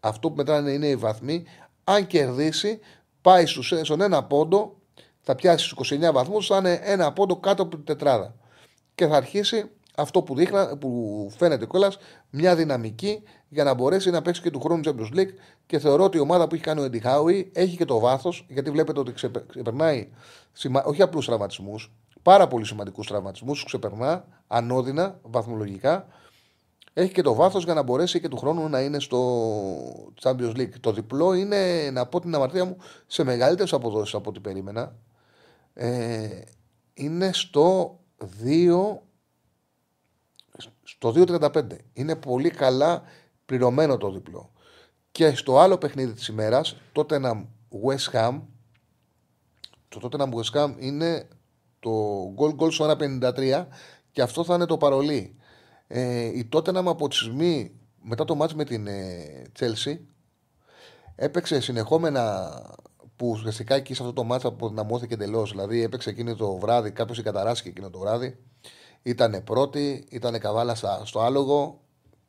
αυτό 0.00 0.30
που 0.30 0.36
μετράνε 0.36 0.70
είναι 0.70 0.86
οι 0.86 0.96
βαθμοί, 0.96 1.44
αν 1.84 2.06
κερδίσει, 2.06 2.80
πάει 3.20 3.46
στον 3.82 4.00
ένα 4.00 4.24
πόντο, 4.24 4.76
θα 5.20 5.34
πιάσει 5.34 5.64
στους 5.64 5.90
29 5.92 6.12
βαθμούς, 6.12 6.46
θα 6.46 6.56
είναι 6.56 6.80
ένα 6.82 7.12
πόντο 7.12 7.36
κάτω 7.36 7.62
από 7.62 7.76
την 7.76 7.84
τετράδα. 7.84 8.34
Και 8.94 9.06
θα 9.06 9.16
αρχίσει 9.16 9.70
αυτό 9.96 10.22
που, 10.22 10.34
δείχνα, 10.34 10.76
που 10.76 11.30
φαίνεται 11.36 11.66
κιόλας 11.66 11.98
μια 12.30 12.56
δυναμική 12.56 13.22
για 13.48 13.64
να 13.64 13.74
μπορέσει 13.74 14.10
να 14.10 14.22
παίξει 14.22 14.42
και 14.42 14.50
του 14.50 14.60
χρόνου 14.60 14.80
Champions 14.84 15.18
League. 15.18 15.32
Και 15.66 15.78
θεωρώ 15.78 16.04
ότι 16.04 16.16
η 16.16 16.20
ομάδα 16.20 16.48
που 16.48 16.54
έχει 16.54 16.64
κάνει 16.64 16.80
ο 16.80 16.84
Εντιχάουι 16.84 17.50
έχει 17.54 17.76
και 17.76 17.84
το 17.84 17.98
βάθος, 17.98 18.46
γιατί 18.48 18.70
βλέπετε 18.70 19.00
ότι 19.00 19.12
ξεπερνάει 19.12 20.08
όχι 20.84 21.02
απλούς 21.02 21.26
τραυματισμούς, 21.26 21.92
πάρα 22.26 22.46
πολύ 22.46 22.64
σημαντικούς 22.64 23.06
τραυματισμούς, 23.06 23.64
ξεπερνά 23.64 24.24
ανώδυνα 24.46 25.18
βαθμολογικά 25.22 26.06
έχει 26.92 27.12
και 27.12 27.22
το 27.22 27.34
βάθος 27.34 27.64
για 27.64 27.74
να 27.74 27.82
μπορέσει 27.82 28.20
και 28.20 28.28
του 28.28 28.36
χρόνου 28.36 28.68
να 28.68 28.80
είναι 28.80 29.00
στο 29.00 30.12
Champions 30.22 30.56
League. 30.56 30.72
Το 30.80 30.92
διπλό 30.92 31.34
είναι, 31.34 31.90
να 31.90 32.06
πω 32.06 32.20
την 32.20 32.34
αμαρτία 32.34 32.64
μου, 32.64 32.76
σε 33.06 33.24
μεγαλύτερες 33.24 33.72
αποδόσεις 33.72 34.14
από 34.14 34.30
ό,τι 34.30 34.40
περίμενα. 34.40 34.96
Ε, 35.74 36.40
είναι 36.94 37.32
στο 37.32 37.98
2. 38.44 38.98
Στο 40.82 41.12
2.35. 41.16 41.66
Είναι 41.92 42.16
πολύ 42.16 42.50
καλά 42.50 43.02
πληρωμένο 43.46 43.96
το 43.96 44.10
διπλό. 44.10 44.52
Και 45.10 45.34
στο 45.34 45.58
άλλο 45.58 45.78
παιχνίδι 45.78 46.12
της 46.12 46.28
ημέρας, 46.28 46.76
τότε 46.92 47.14
ένα 47.14 47.48
West 47.84 48.16
Ham, 48.16 48.40
το 49.88 49.98
τότε 49.98 50.16
να 50.16 50.28
West 50.32 50.60
Ham 50.60 50.74
είναι 50.78 51.28
το 51.80 51.90
goal 52.38 52.62
goal 52.62 52.72
στο 52.72 52.96
1,53 53.20 53.66
και 54.12 54.22
αυτό 54.22 54.44
θα 54.44 54.54
είναι 54.54 54.66
το 54.66 54.76
παρολί. 54.76 55.36
Ε, 55.86 56.24
η 56.24 56.44
τότε 56.44 56.72
να 56.72 56.90
από 56.90 57.08
τη 57.08 57.14
στιγμή 57.14 57.72
μετά 58.02 58.24
το 58.24 58.34
μάτς 58.34 58.54
με 58.54 58.64
την 58.64 58.86
ε, 58.86 59.42
Chelsea 59.58 59.98
έπαιξε 61.16 61.60
συνεχόμενα 61.60 62.50
που 63.16 63.28
ουσιαστικά 63.28 63.74
εκεί 63.74 63.94
σε 63.94 64.02
αυτό 64.02 64.14
το 64.14 64.24
μάτς 64.24 64.44
αποδυναμώθηκε 64.44 65.14
εντελώς. 65.14 65.50
Δηλαδή 65.50 65.82
έπαιξε 65.82 66.10
εκείνο 66.10 66.34
το 66.34 66.56
βράδυ, 66.56 66.90
κάποιος 66.90 67.22
καταράστηκε 67.22 67.68
εκείνο 67.68 67.90
το 67.90 67.98
βράδυ. 67.98 68.38
Ήταν 69.02 69.44
πρώτη, 69.44 70.06
ήταν 70.10 70.38
καβάλα 70.38 70.74
στο 71.04 71.20
άλογο 71.20 71.80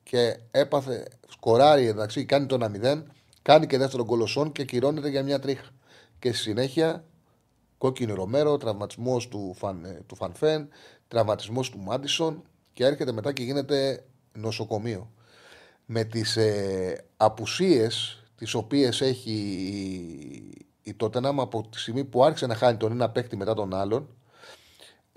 και 0.03 0.39
έπαθε, 0.51 1.07
σκοράρει 1.27 1.87
εντάξει, 1.87 2.25
κάνει 2.25 2.45
το 2.45 2.57
1-0, 2.81 3.03
κάνει 3.41 3.67
και 3.67 3.77
δεύτερο 3.77 4.03
γκολοσόν 4.03 4.51
και 4.51 4.65
κυρώνεται 4.65 5.09
για 5.09 5.23
μια 5.23 5.39
τρίχα. 5.39 5.65
Και 6.19 6.33
στη 6.33 6.41
συνέχεια 6.41 7.03
κόκκινη 7.77 8.13
Ρομέρο, 8.13 8.57
τραυματισμός 8.57 9.27
του, 9.27 9.53
Φαν, 9.57 9.85
ε, 9.85 10.03
του 10.05 10.15
Φανφέν, 10.15 10.67
τραυματισμός 11.07 11.69
του 11.69 11.79
Μάντισον 11.79 12.43
και 12.73 12.85
έρχεται 12.85 13.11
μετά 13.11 13.33
και 13.33 13.43
γίνεται 13.43 14.05
νοσοκομείο. 14.33 15.11
Με 15.85 16.03
τις 16.03 16.37
ε, 16.37 17.05
απουσίες 17.17 18.23
τις 18.35 18.53
οποίες 18.53 19.01
έχει 19.01 19.31
η, 19.31 20.89
η 20.89 20.93
Τότεναμ 20.93 21.41
από 21.41 21.67
τη 21.71 21.79
στιγμή 21.79 22.03
που 22.03 22.23
άρχισε 22.23 22.45
να 22.45 22.55
χάνει 22.55 22.77
τον 22.77 22.91
ένα 22.91 23.09
παίκτη 23.09 23.37
μετά 23.37 23.53
τον 23.53 23.73
άλλον 23.73 24.17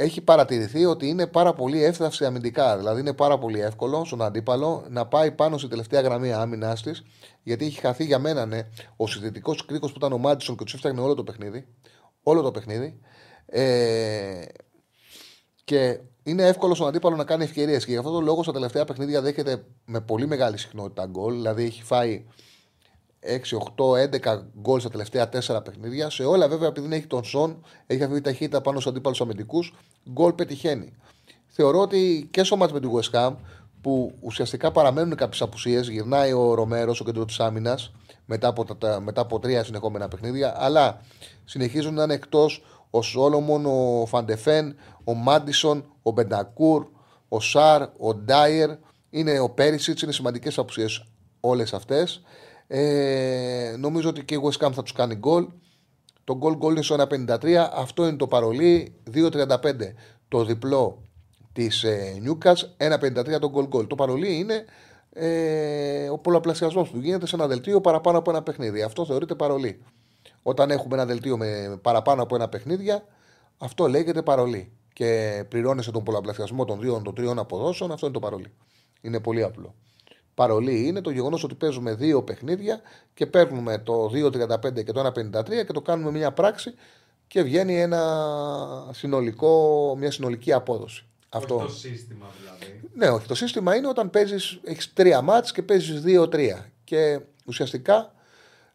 έχει 0.03 0.21
παρατηρηθεί 0.21 0.85
ότι 0.85 1.09
είναι 1.09 1.27
πάρα 1.27 1.53
πολύ 1.53 1.85
εύθραυστη 1.85 2.25
αμυντικά. 2.25 2.77
Δηλαδή 2.77 3.01
είναι 3.01 3.13
πάρα 3.13 3.39
πολύ 3.39 3.61
εύκολο 3.61 4.05
στον 4.05 4.23
αντίπαλο 4.23 4.85
να 4.89 5.07
πάει 5.07 5.31
πάνω 5.31 5.59
στη 5.59 5.69
τελευταία 5.69 6.01
γραμμή 6.01 6.33
άμυνα 6.33 6.75
της, 6.75 7.03
γιατί 7.43 7.65
έχει 7.65 7.81
χαθεί 7.81 8.05
για 8.05 8.19
μένα 8.19 8.47
ναι, 8.47 8.69
ο 8.97 9.07
συνδετικός 9.07 9.65
κρίκος 9.65 9.91
που 9.91 9.97
ήταν 9.99 10.13
ο 10.13 10.19
Μάντισον 10.19 10.57
και 10.57 10.65
τους 10.65 10.75
έφτιαχνε 10.75 11.01
όλο 11.01 11.15
το 11.15 11.25
παιχνίδι. 11.25 11.67
Όλο 12.23 12.43
το 12.43 12.51
παιχνίδι. 12.51 13.01
Ε, 13.47 14.45
και 15.65 16.01
είναι 16.23 16.47
εύκολο 16.47 16.75
στον 16.75 16.89
αντίπαλο 16.89 17.17
να 17.17 17.25
κάνει 17.25 17.45
ευκαιρίες. 17.45 17.85
Και 17.85 17.91
γι' 17.91 17.99
αυτό 17.99 18.11
το 18.11 18.21
λόγο 18.21 18.43
στα 18.43 18.53
τελευταία 18.53 18.85
παιχνίδια 18.85 19.21
δέχεται 19.21 19.65
με 19.85 20.01
πολύ 20.01 20.27
μεγάλη 20.27 20.59
συχνότητα 20.59 21.07
γκολ. 21.07 21.35
Δηλαδή 21.35 21.65
έχει 21.65 21.83
φάει 21.83 22.25
6, 23.21 23.59
8, 23.77 23.95
11 23.97 24.43
γκολ 24.61 24.81
στα 24.81 24.91
τελευταία 24.91 25.29
4 25.29 25.65
παιχνίδια. 25.65 26.11
Σε 26.11 26.25
όλα 26.25 26.49
βέβαια, 26.49 26.69
επειδή 26.69 26.89
δεν 26.89 26.99
έχει 26.99 27.07
τον 27.07 27.25
Σον, 27.25 27.65
έχει 27.87 28.03
αυτή 28.03 28.21
ταχύτητα 28.21 28.61
πάνω 28.61 28.81
στους 28.81 28.93
αντίπαλους 28.93 29.21
αμυντικούς, 29.21 29.75
γκολ 30.11 30.33
πετυχαίνει. 30.33 30.97
Θεωρώ 31.47 31.81
ότι 31.81 32.29
και 32.31 32.45
στο 32.45 32.57
μάτς 32.57 32.73
με 32.73 32.81
τη 32.81 32.89
West 32.93 33.11
Ham, 33.19 33.35
που 33.81 34.15
ουσιαστικά 34.21 34.73
παραμένουν 34.73 35.17
κάποιες 35.17 35.43
απουσίες, 35.43 35.89
γυρνάει 35.89 36.33
ο 36.33 36.55
Ρομέρος 36.55 36.97
στο 36.97 37.05
κέντρο 37.05 37.25
της 37.25 37.41
άμυνας 37.41 37.93
μετά, 38.31 38.49
από 38.49 38.67
μετά 39.03 39.21
από 39.21 39.39
τρία 39.39 39.65
συνεχόμενα 39.65 40.09
παιχνίδια, 40.09 40.55
αλλά 40.57 41.01
συνεχίζουν 41.45 41.95
να 41.95 42.03
είναι 42.03 42.15
εκτός 42.15 42.65
ο 42.91 43.03
Σόλομον, 43.03 43.67
ο 43.67 44.07
Φαντεφέν, 44.07 44.77
ο 45.05 45.15
Μάντισον, 45.15 45.85
ο 46.03 46.11
Μπεντακούρ, 46.11 46.87
ο 47.29 47.41
Σάρ, 47.41 47.83
ο 47.83 48.15
Ντάιερ. 48.15 48.71
Είναι 49.11 49.41
ο 49.41 49.51
Πέρισιτ, 49.51 50.01
είναι 50.01 50.13
σημαντικές 50.13 50.59
απουσίες 50.59 51.05
όλες 51.41 51.75
αυτές. 51.75 52.23
Ε, 52.67 53.75
νομίζω 53.79 54.09
ότι 54.09 54.25
και 54.25 54.35
η 54.35 54.41
West 54.43 54.67
Ham 54.67 54.73
θα 54.73 54.83
τους 54.83 54.93
κάνει 54.93 55.15
γκολ. 55.15 55.47
Το 56.25 56.37
γκολ 56.37 56.57
γκολ 56.57 56.73
είναι 56.73 56.83
στο 56.83 56.95
1,53. 56.95 57.55
Αυτό 57.75 58.07
είναι 58.07 58.17
το 58.17 58.27
παρολί. 58.27 58.95
2,35 59.15 59.57
το 60.29 60.45
διπλό 60.45 61.03
της 61.53 61.83
ε, 61.83 62.19
Νιούκα. 62.21 62.57
1,53 62.77 63.39
το 63.41 63.51
γκολ 63.51 63.67
γκολ. 63.67 63.87
Το 63.87 63.95
παρολί 63.95 64.37
είναι 64.39 64.65
ε, 65.13 66.09
ο 66.09 66.19
πολλαπλασιασμός 66.19 66.91
του. 66.91 66.99
Γίνεται 66.99 67.27
σε 67.27 67.37
ένα 67.37 67.47
δελτίο 67.47 67.81
παραπάνω 67.81 68.19
από 68.19 68.31
ένα 68.31 68.43
παιχνίδι. 68.43 68.83
Αυτό 68.83 69.07
θεωρείται 69.07 69.35
παρολί. 69.35 69.83
Όταν 70.43 70.71
έχουμε 70.71 70.95
ένα 70.95 71.07
δελτίο 71.07 71.37
με 71.37 71.79
παραπάνω 71.83 72.23
από 72.23 72.35
ένα 72.35 72.49
παιχνίδια, 72.49 73.05
αυτό 73.59 73.87
λέγεται 73.89 74.23
παρολί. 74.23 74.73
Και 74.93 75.45
πληρώνεσαι 75.49 75.91
τον 75.91 76.03
πολλαπλασιασμό 76.03 76.65
των 76.65 76.81
δύο, 76.81 77.01
των 77.05 77.15
τριών 77.15 77.39
αποδόσεων, 77.39 77.93
αυτό 77.93 78.07
είναι 78.07 78.15
το 78.15 78.21
παρολί. 78.21 78.53
Είναι 79.01 79.21
πολύ 79.21 79.43
απλό 79.43 79.75
παρολί 80.41 80.87
είναι 80.87 81.01
το 81.01 81.11
γεγονός 81.11 81.45
ότι 81.45 81.55
παίζουμε 81.55 81.95
δύο 81.95 82.23
παιχνίδια 82.23 82.81
και 83.15 83.27
παίρνουμε 83.27 83.79
το 83.79 84.11
2,35 84.15 84.85
και 84.85 84.93
το 84.93 85.13
1,53 85.33 85.67
και 85.67 85.73
το 85.73 85.81
κάνουμε 85.81 86.11
μια 86.11 86.33
πράξη 86.33 86.75
και 87.27 87.43
βγαίνει 87.43 87.81
ένα 87.81 88.03
συνολικό, 88.91 89.95
μια 89.99 90.11
συνολική 90.11 90.53
απόδοση. 90.53 91.05
Όχι 91.33 91.45
Αυτό. 91.45 91.57
το 91.57 91.69
σύστημα 91.69 92.27
δηλαδή. 92.41 92.81
Ναι, 92.95 93.09
όχι. 93.09 93.27
Το 93.27 93.35
σύστημα 93.35 93.77
είναι 93.77 93.89
όταν 93.89 94.11
παίζεις, 94.11 94.61
έχεις 94.65 94.93
τρία 94.93 95.23
μάτς 95.23 95.53
και 95.53 95.63
παίζεις 95.63 96.01
δύο-τρία. 96.01 96.73
Και 96.85 97.21
ουσιαστικά 97.47 98.13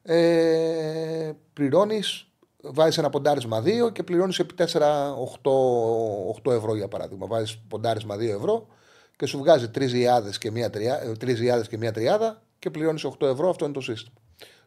ε, 0.03 1.31
πληρώνεις, 1.53 2.27
βάζεις 2.61 2.97
ένα 2.97 3.09
ποντάρισμα 3.09 3.63
2 3.65 3.91
και 3.91 4.03
πληρώνεις 4.03 4.39
επί 4.39 4.53
4-8 4.57 6.51
ευρώ 6.51 6.75
για 6.75 6.87
παράδειγμα. 6.87 7.27
Βάζεις 7.27 7.57
ποντάρισμα 7.67 8.15
2 8.15 8.19
ευρώ 8.19 8.67
και 9.15 9.25
σου 9.25 9.37
βγάζει 9.37 9.69
τρεις 9.69 9.93
γιάδε 9.93 10.29
και, 10.39 10.51
μία 10.51 10.69
τριά, 10.69 11.01
ε, 11.01 11.61
και 11.69 11.77
μία 11.77 11.91
τριάδα 11.91 12.41
και 12.59 12.69
πληρώνεις 12.69 13.05
8 13.05 13.27
ευρώ. 13.27 13.49
Αυτό 13.49 13.65
είναι 13.65 13.73
το 13.73 13.81
σύστημα. 13.81 14.15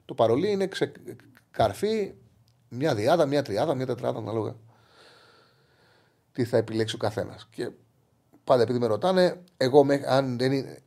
Το 0.05 0.15
παρολί 0.15 0.51
είναι 0.51 0.67
ξε... 0.67 0.93
καρφί, 1.51 2.15
μία 2.69 2.95
διάδα, 2.95 3.27
μία 3.27 3.43
τριάδα, 3.43 3.75
μία 3.75 3.87
τετράδα, 3.87 4.19
ανάλογα 4.19 4.57
τι 6.39 6.45
θα 6.45 6.57
επιλέξει 6.57 6.95
ο 6.95 6.99
καθένας. 6.99 7.49
Και 7.51 7.71
πάντα 8.45 8.63
επειδή 8.63 8.79
με 8.79 8.87
ρωτάνε, 8.87 9.41
εγώ 9.57 9.87
αν 10.07 10.39
δεν 10.39 10.53
είναι, 10.53 10.79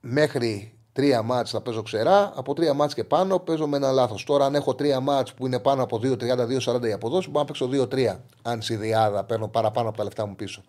μέχρι 0.00 0.78
τρία 0.92 1.22
μάτς 1.22 1.50
θα 1.50 1.60
παίζω 1.60 1.82
ξερά, 1.82 2.32
από 2.34 2.54
τρία 2.54 2.74
μάτς 2.74 2.94
και 2.94 3.04
πάνω 3.04 3.38
παίζω 3.38 3.66
με 3.66 3.76
ένα 3.76 3.90
λάθος. 3.90 4.24
Τώρα, 4.24 4.44
αν 4.44 4.54
έχω 4.54 4.74
τρία 4.74 5.00
μάτς 5.00 5.34
που 5.34 5.46
είναι 5.46 5.58
πάνω 5.58 5.82
από 5.82 6.00
2-30-2-40 6.02 6.88
η 6.88 6.92
αποδόση, 6.92 7.30
μπορώ 7.30 7.40
να 7.40 7.44
παίξω 7.44 7.68
2-3. 7.72 8.20
Αν 8.42 8.62
στη 8.62 8.76
διάδα 8.76 9.24
παίρνω 9.24 9.48
παραπάνω 9.48 9.88
από 9.88 9.96
τα 9.96 10.04
λεφτά 10.04 10.26
μου 10.26 10.34
πίσω. 10.34 10.62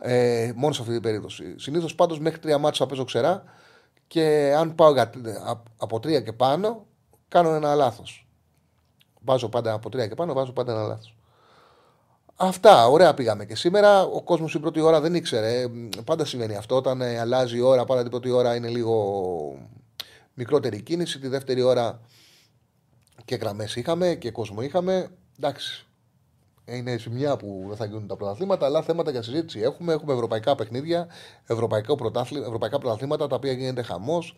Ε, 0.00 0.52
μόνο 0.56 0.72
σε 0.72 0.80
αυτή 0.80 0.92
την 0.92 1.02
περίπτωση. 1.02 1.58
Συνήθως 1.58 1.94
πάντως 1.94 2.20
μέχρι 2.20 2.38
τρία 2.38 2.58
μάτια 2.58 2.78
θα 2.78 2.86
παίζω 2.86 3.04
ξερά 3.04 3.44
και 4.06 4.54
αν 4.56 4.74
πάω 4.74 4.94
από 5.76 6.00
τρία 6.00 6.20
και 6.20 6.32
πάνω, 6.32 6.86
κάνω 7.28 7.54
ένα 7.54 7.74
λάθος. 7.74 8.28
Βάζω 9.20 9.48
πάντα 9.48 9.72
από 9.72 9.90
τρία 9.90 10.06
και 10.06 10.14
πάνω, 10.14 10.32
βάζω 10.32 10.52
πάντα 10.52 10.72
ένα 10.72 10.82
λάθος. 10.82 11.16
Αυτά, 12.44 12.86
ωραία 12.88 13.14
πήγαμε 13.14 13.44
και 13.44 13.56
σήμερα. 13.56 14.02
Ο 14.02 14.22
κόσμος 14.22 14.52
την 14.52 14.60
πρώτη 14.60 14.80
ώρα 14.80 15.00
δεν 15.00 15.14
ήξερε. 15.14 15.64
Πάντα 16.04 16.24
συμβαίνει 16.24 16.56
αυτό. 16.56 16.76
Όταν 16.76 17.00
ε, 17.00 17.18
αλλάζει 17.18 17.56
η 17.56 17.60
ώρα, 17.60 17.84
πάντα 17.84 18.00
την 18.02 18.10
πρώτη 18.10 18.30
ώρα 18.30 18.54
είναι 18.54 18.68
λίγο 18.68 19.68
μικρότερη 20.34 20.82
κίνηση. 20.82 21.18
Τη 21.18 21.28
δεύτερη 21.28 21.62
ώρα 21.62 22.00
και 23.24 23.34
γραμμές 23.34 23.76
είχαμε 23.76 24.14
και 24.14 24.30
κόσμο 24.30 24.62
είχαμε. 24.62 25.08
Εντάξει, 25.38 25.86
είναι 26.64 26.96
σημεία 26.96 27.36
που 27.36 27.64
δεν 27.68 27.76
θα 27.76 27.84
γίνουν 27.84 28.06
τα 28.06 28.16
πρωταθλήματα, 28.16 28.66
αλλά 28.66 28.82
θέματα 28.82 29.10
για 29.10 29.22
συζήτηση 29.22 29.60
έχουμε. 29.60 29.92
Έχουμε 29.92 30.12
ευρωπαϊκά 30.12 30.54
παιχνίδια, 30.54 31.08
ευρωπαϊκά, 31.46 31.94
ευρωπαϊκά 32.46 32.78
πρωταθλήματα 32.78 33.26
τα 33.26 33.36
οποία 33.36 33.52
γίνεται 33.52 33.82
χαμός. 33.82 34.36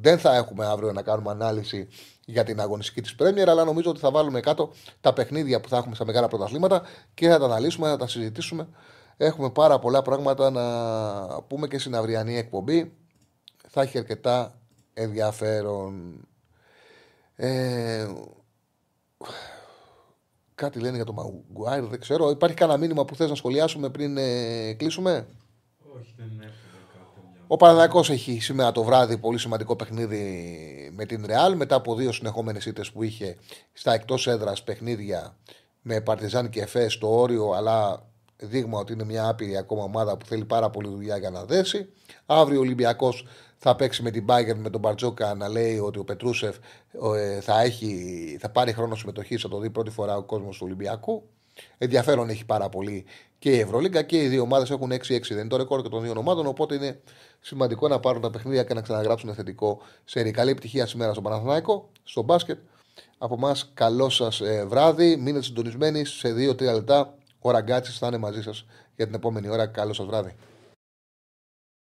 Δεν 0.00 0.18
θα 0.18 0.36
έχουμε 0.36 0.66
αύριο 0.66 0.92
να 0.92 1.02
κάνουμε 1.02 1.30
ανάλυση 1.30 1.88
για 2.30 2.44
την 2.44 2.60
αγωνιστική 2.60 3.00
της 3.00 3.14
Πρέμιερ, 3.14 3.48
αλλά 3.48 3.64
νομίζω 3.64 3.90
ότι 3.90 4.00
θα 4.00 4.10
βάλουμε 4.10 4.40
κάτω 4.40 4.70
τα 5.00 5.12
παιχνίδια 5.12 5.60
που 5.60 5.68
θα 5.68 5.76
έχουμε 5.76 5.94
στα 5.94 6.04
μεγάλα 6.04 6.28
πρωταθλήματα 6.28 6.82
και 7.14 7.28
θα 7.28 7.38
τα 7.38 7.44
αναλύσουμε, 7.44 7.88
θα 7.88 7.96
τα 7.96 8.06
συζητήσουμε. 8.06 8.68
Έχουμε 9.16 9.50
πάρα 9.50 9.78
πολλά 9.78 10.02
πράγματα 10.02 10.50
να 10.50 11.42
πούμε 11.42 11.66
και 11.68 11.78
στην 11.78 11.94
αυριανή 11.94 12.36
εκπομπή. 12.36 12.92
Θα 13.68 13.82
έχει 13.82 13.98
αρκετά 13.98 14.54
ενδιαφέρον. 14.94 16.24
Ε, 17.36 18.06
Κάτι 20.60 20.78
λένε 20.80 20.96
για 20.96 21.04
το 21.04 21.12
Μαγκουάιρ, 21.12 21.84
δεν 21.84 22.00
ξέρω. 22.00 22.30
Υπάρχει 22.30 22.56
κανένα 22.56 22.78
μήνυμα 22.78 23.04
που 23.04 23.14
θες 23.14 23.28
να 23.28 23.34
σχολιάσουμε 23.34 23.90
πριν 23.90 24.16
ε, 24.16 24.72
κλείσουμε; 24.72 25.26
Όχι, 25.96 26.14
δεν 26.16 26.30
είναι 26.30 26.52
Ο 27.52 27.56
Παναδάκο 27.56 27.98
έχει 27.98 28.40
σήμερα 28.40 28.72
το 28.72 28.82
βράδυ 28.82 29.18
πολύ 29.18 29.38
σημαντικό 29.38 29.76
παιχνίδι 29.76 30.90
με 30.92 31.04
την 31.04 31.26
Ρεάλ 31.26 31.56
μετά 31.56 31.74
από 31.74 31.94
δύο 31.94 32.12
συνεχόμενες 32.12 32.66
ήττες 32.66 32.92
που 32.92 33.02
είχε 33.02 33.36
στα 33.72 33.92
εκτός 33.92 34.26
έδρας 34.26 34.62
παιχνίδια 34.62 35.36
με 35.82 36.00
Παρτιζάν 36.00 36.48
και 36.48 36.60
Εφέ 36.60 36.88
στο 36.88 37.20
όριο, 37.20 37.50
αλλά 37.50 38.06
δείγμα 38.36 38.78
ότι 38.78 38.92
είναι 38.92 39.04
μια 39.04 39.28
άπειρη 39.28 39.56
ακόμα 39.56 39.82
ομάδα 39.82 40.16
που 40.16 40.26
θέλει 40.26 40.44
πάρα 40.44 40.70
πολύ 40.70 40.88
δουλειά 40.88 41.16
για 41.16 41.30
να 41.30 41.44
δέσει. 41.44 41.92
Αύριο 42.26 42.58
ο 42.58 42.62
Ολυμπιακός 42.62 43.26
θα 43.58 43.76
παίξει 43.76 44.02
με 44.02 44.10
την 44.10 44.24
Bayern 44.28 44.56
με 44.56 44.70
τον 44.70 44.80
Μπαρτζόκα 44.80 45.34
να 45.34 45.48
λέει 45.48 45.78
ότι 45.78 45.98
ο 45.98 46.04
Πετρούσεφ 46.04 46.56
ε, 47.16 47.40
θα, 47.40 47.60
έχει, 47.60 48.36
θα 48.40 48.50
πάρει 48.50 48.72
χρόνο 48.72 48.94
συμμετοχής, 48.94 49.42
θα 49.42 49.48
το 49.48 49.58
δει 49.58 49.70
πρώτη 49.70 49.90
φορά 49.90 50.16
ο 50.16 50.22
κόσμος 50.22 50.56
του 50.56 50.62
Ολυμπιακού. 50.66 51.22
Ενδιαφέρον 51.78 52.28
έχει 52.28 52.44
πάρα 52.44 52.68
πολύ 52.68 53.04
και 53.40 53.50
η 53.50 53.58
Ευρωλίγκα 53.58 54.02
και 54.02 54.22
οι 54.22 54.26
δύο 54.26 54.42
ομάδες 54.42 54.70
έχουν 54.70 54.92
6-6. 54.92 54.98
Δεν 55.28 55.38
είναι 55.38 55.48
το 55.48 55.56
ρεκόρ 55.56 55.82
και 55.82 55.88
των 55.88 56.02
δύο 56.02 56.12
ομάδων. 56.16 56.46
Οπότε 56.46 56.74
είναι 56.74 57.00
σημαντικό 57.40 57.88
να 57.88 58.00
πάρουν 58.00 58.22
τα 58.22 58.30
παιχνίδια 58.30 58.64
και 58.64 58.74
να 58.74 58.80
ξαναγράψουν 58.80 59.34
θετικό 59.34 59.80
σε 60.04 60.30
Καλή 60.30 60.50
επιτυχία 60.50 60.86
σήμερα 60.86 61.12
στο 61.12 61.22
Παναθηναϊκό, 61.22 61.88
στο 62.02 62.22
μπάσκετ. 62.22 62.58
Από 63.18 63.34
εμάς, 63.34 63.70
καλό 63.74 64.08
σας 64.08 64.40
ε, 64.40 64.64
βράδυ. 64.68 65.16
Μείνετε 65.16 65.44
συντονισμένοι 65.44 66.04
σε 66.04 66.28
2-3 66.32 66.60
λεπτά. 66.60 67.14
Ο 67.40 67.50
Ραγκάτσης 67.50 67.98
θα 67.98 68.06
είναι 68.06 68.18
μαζί 68.18 68.42
σας 68.42 68.66
για 68.96 69.06
την 69.06 69.14
επόμενη 69.14 69.48
ώρα. 69.48 69.66
Καλό 69.66 69.92
σας 69.92 70.06
βράδυ. 70.06 70.34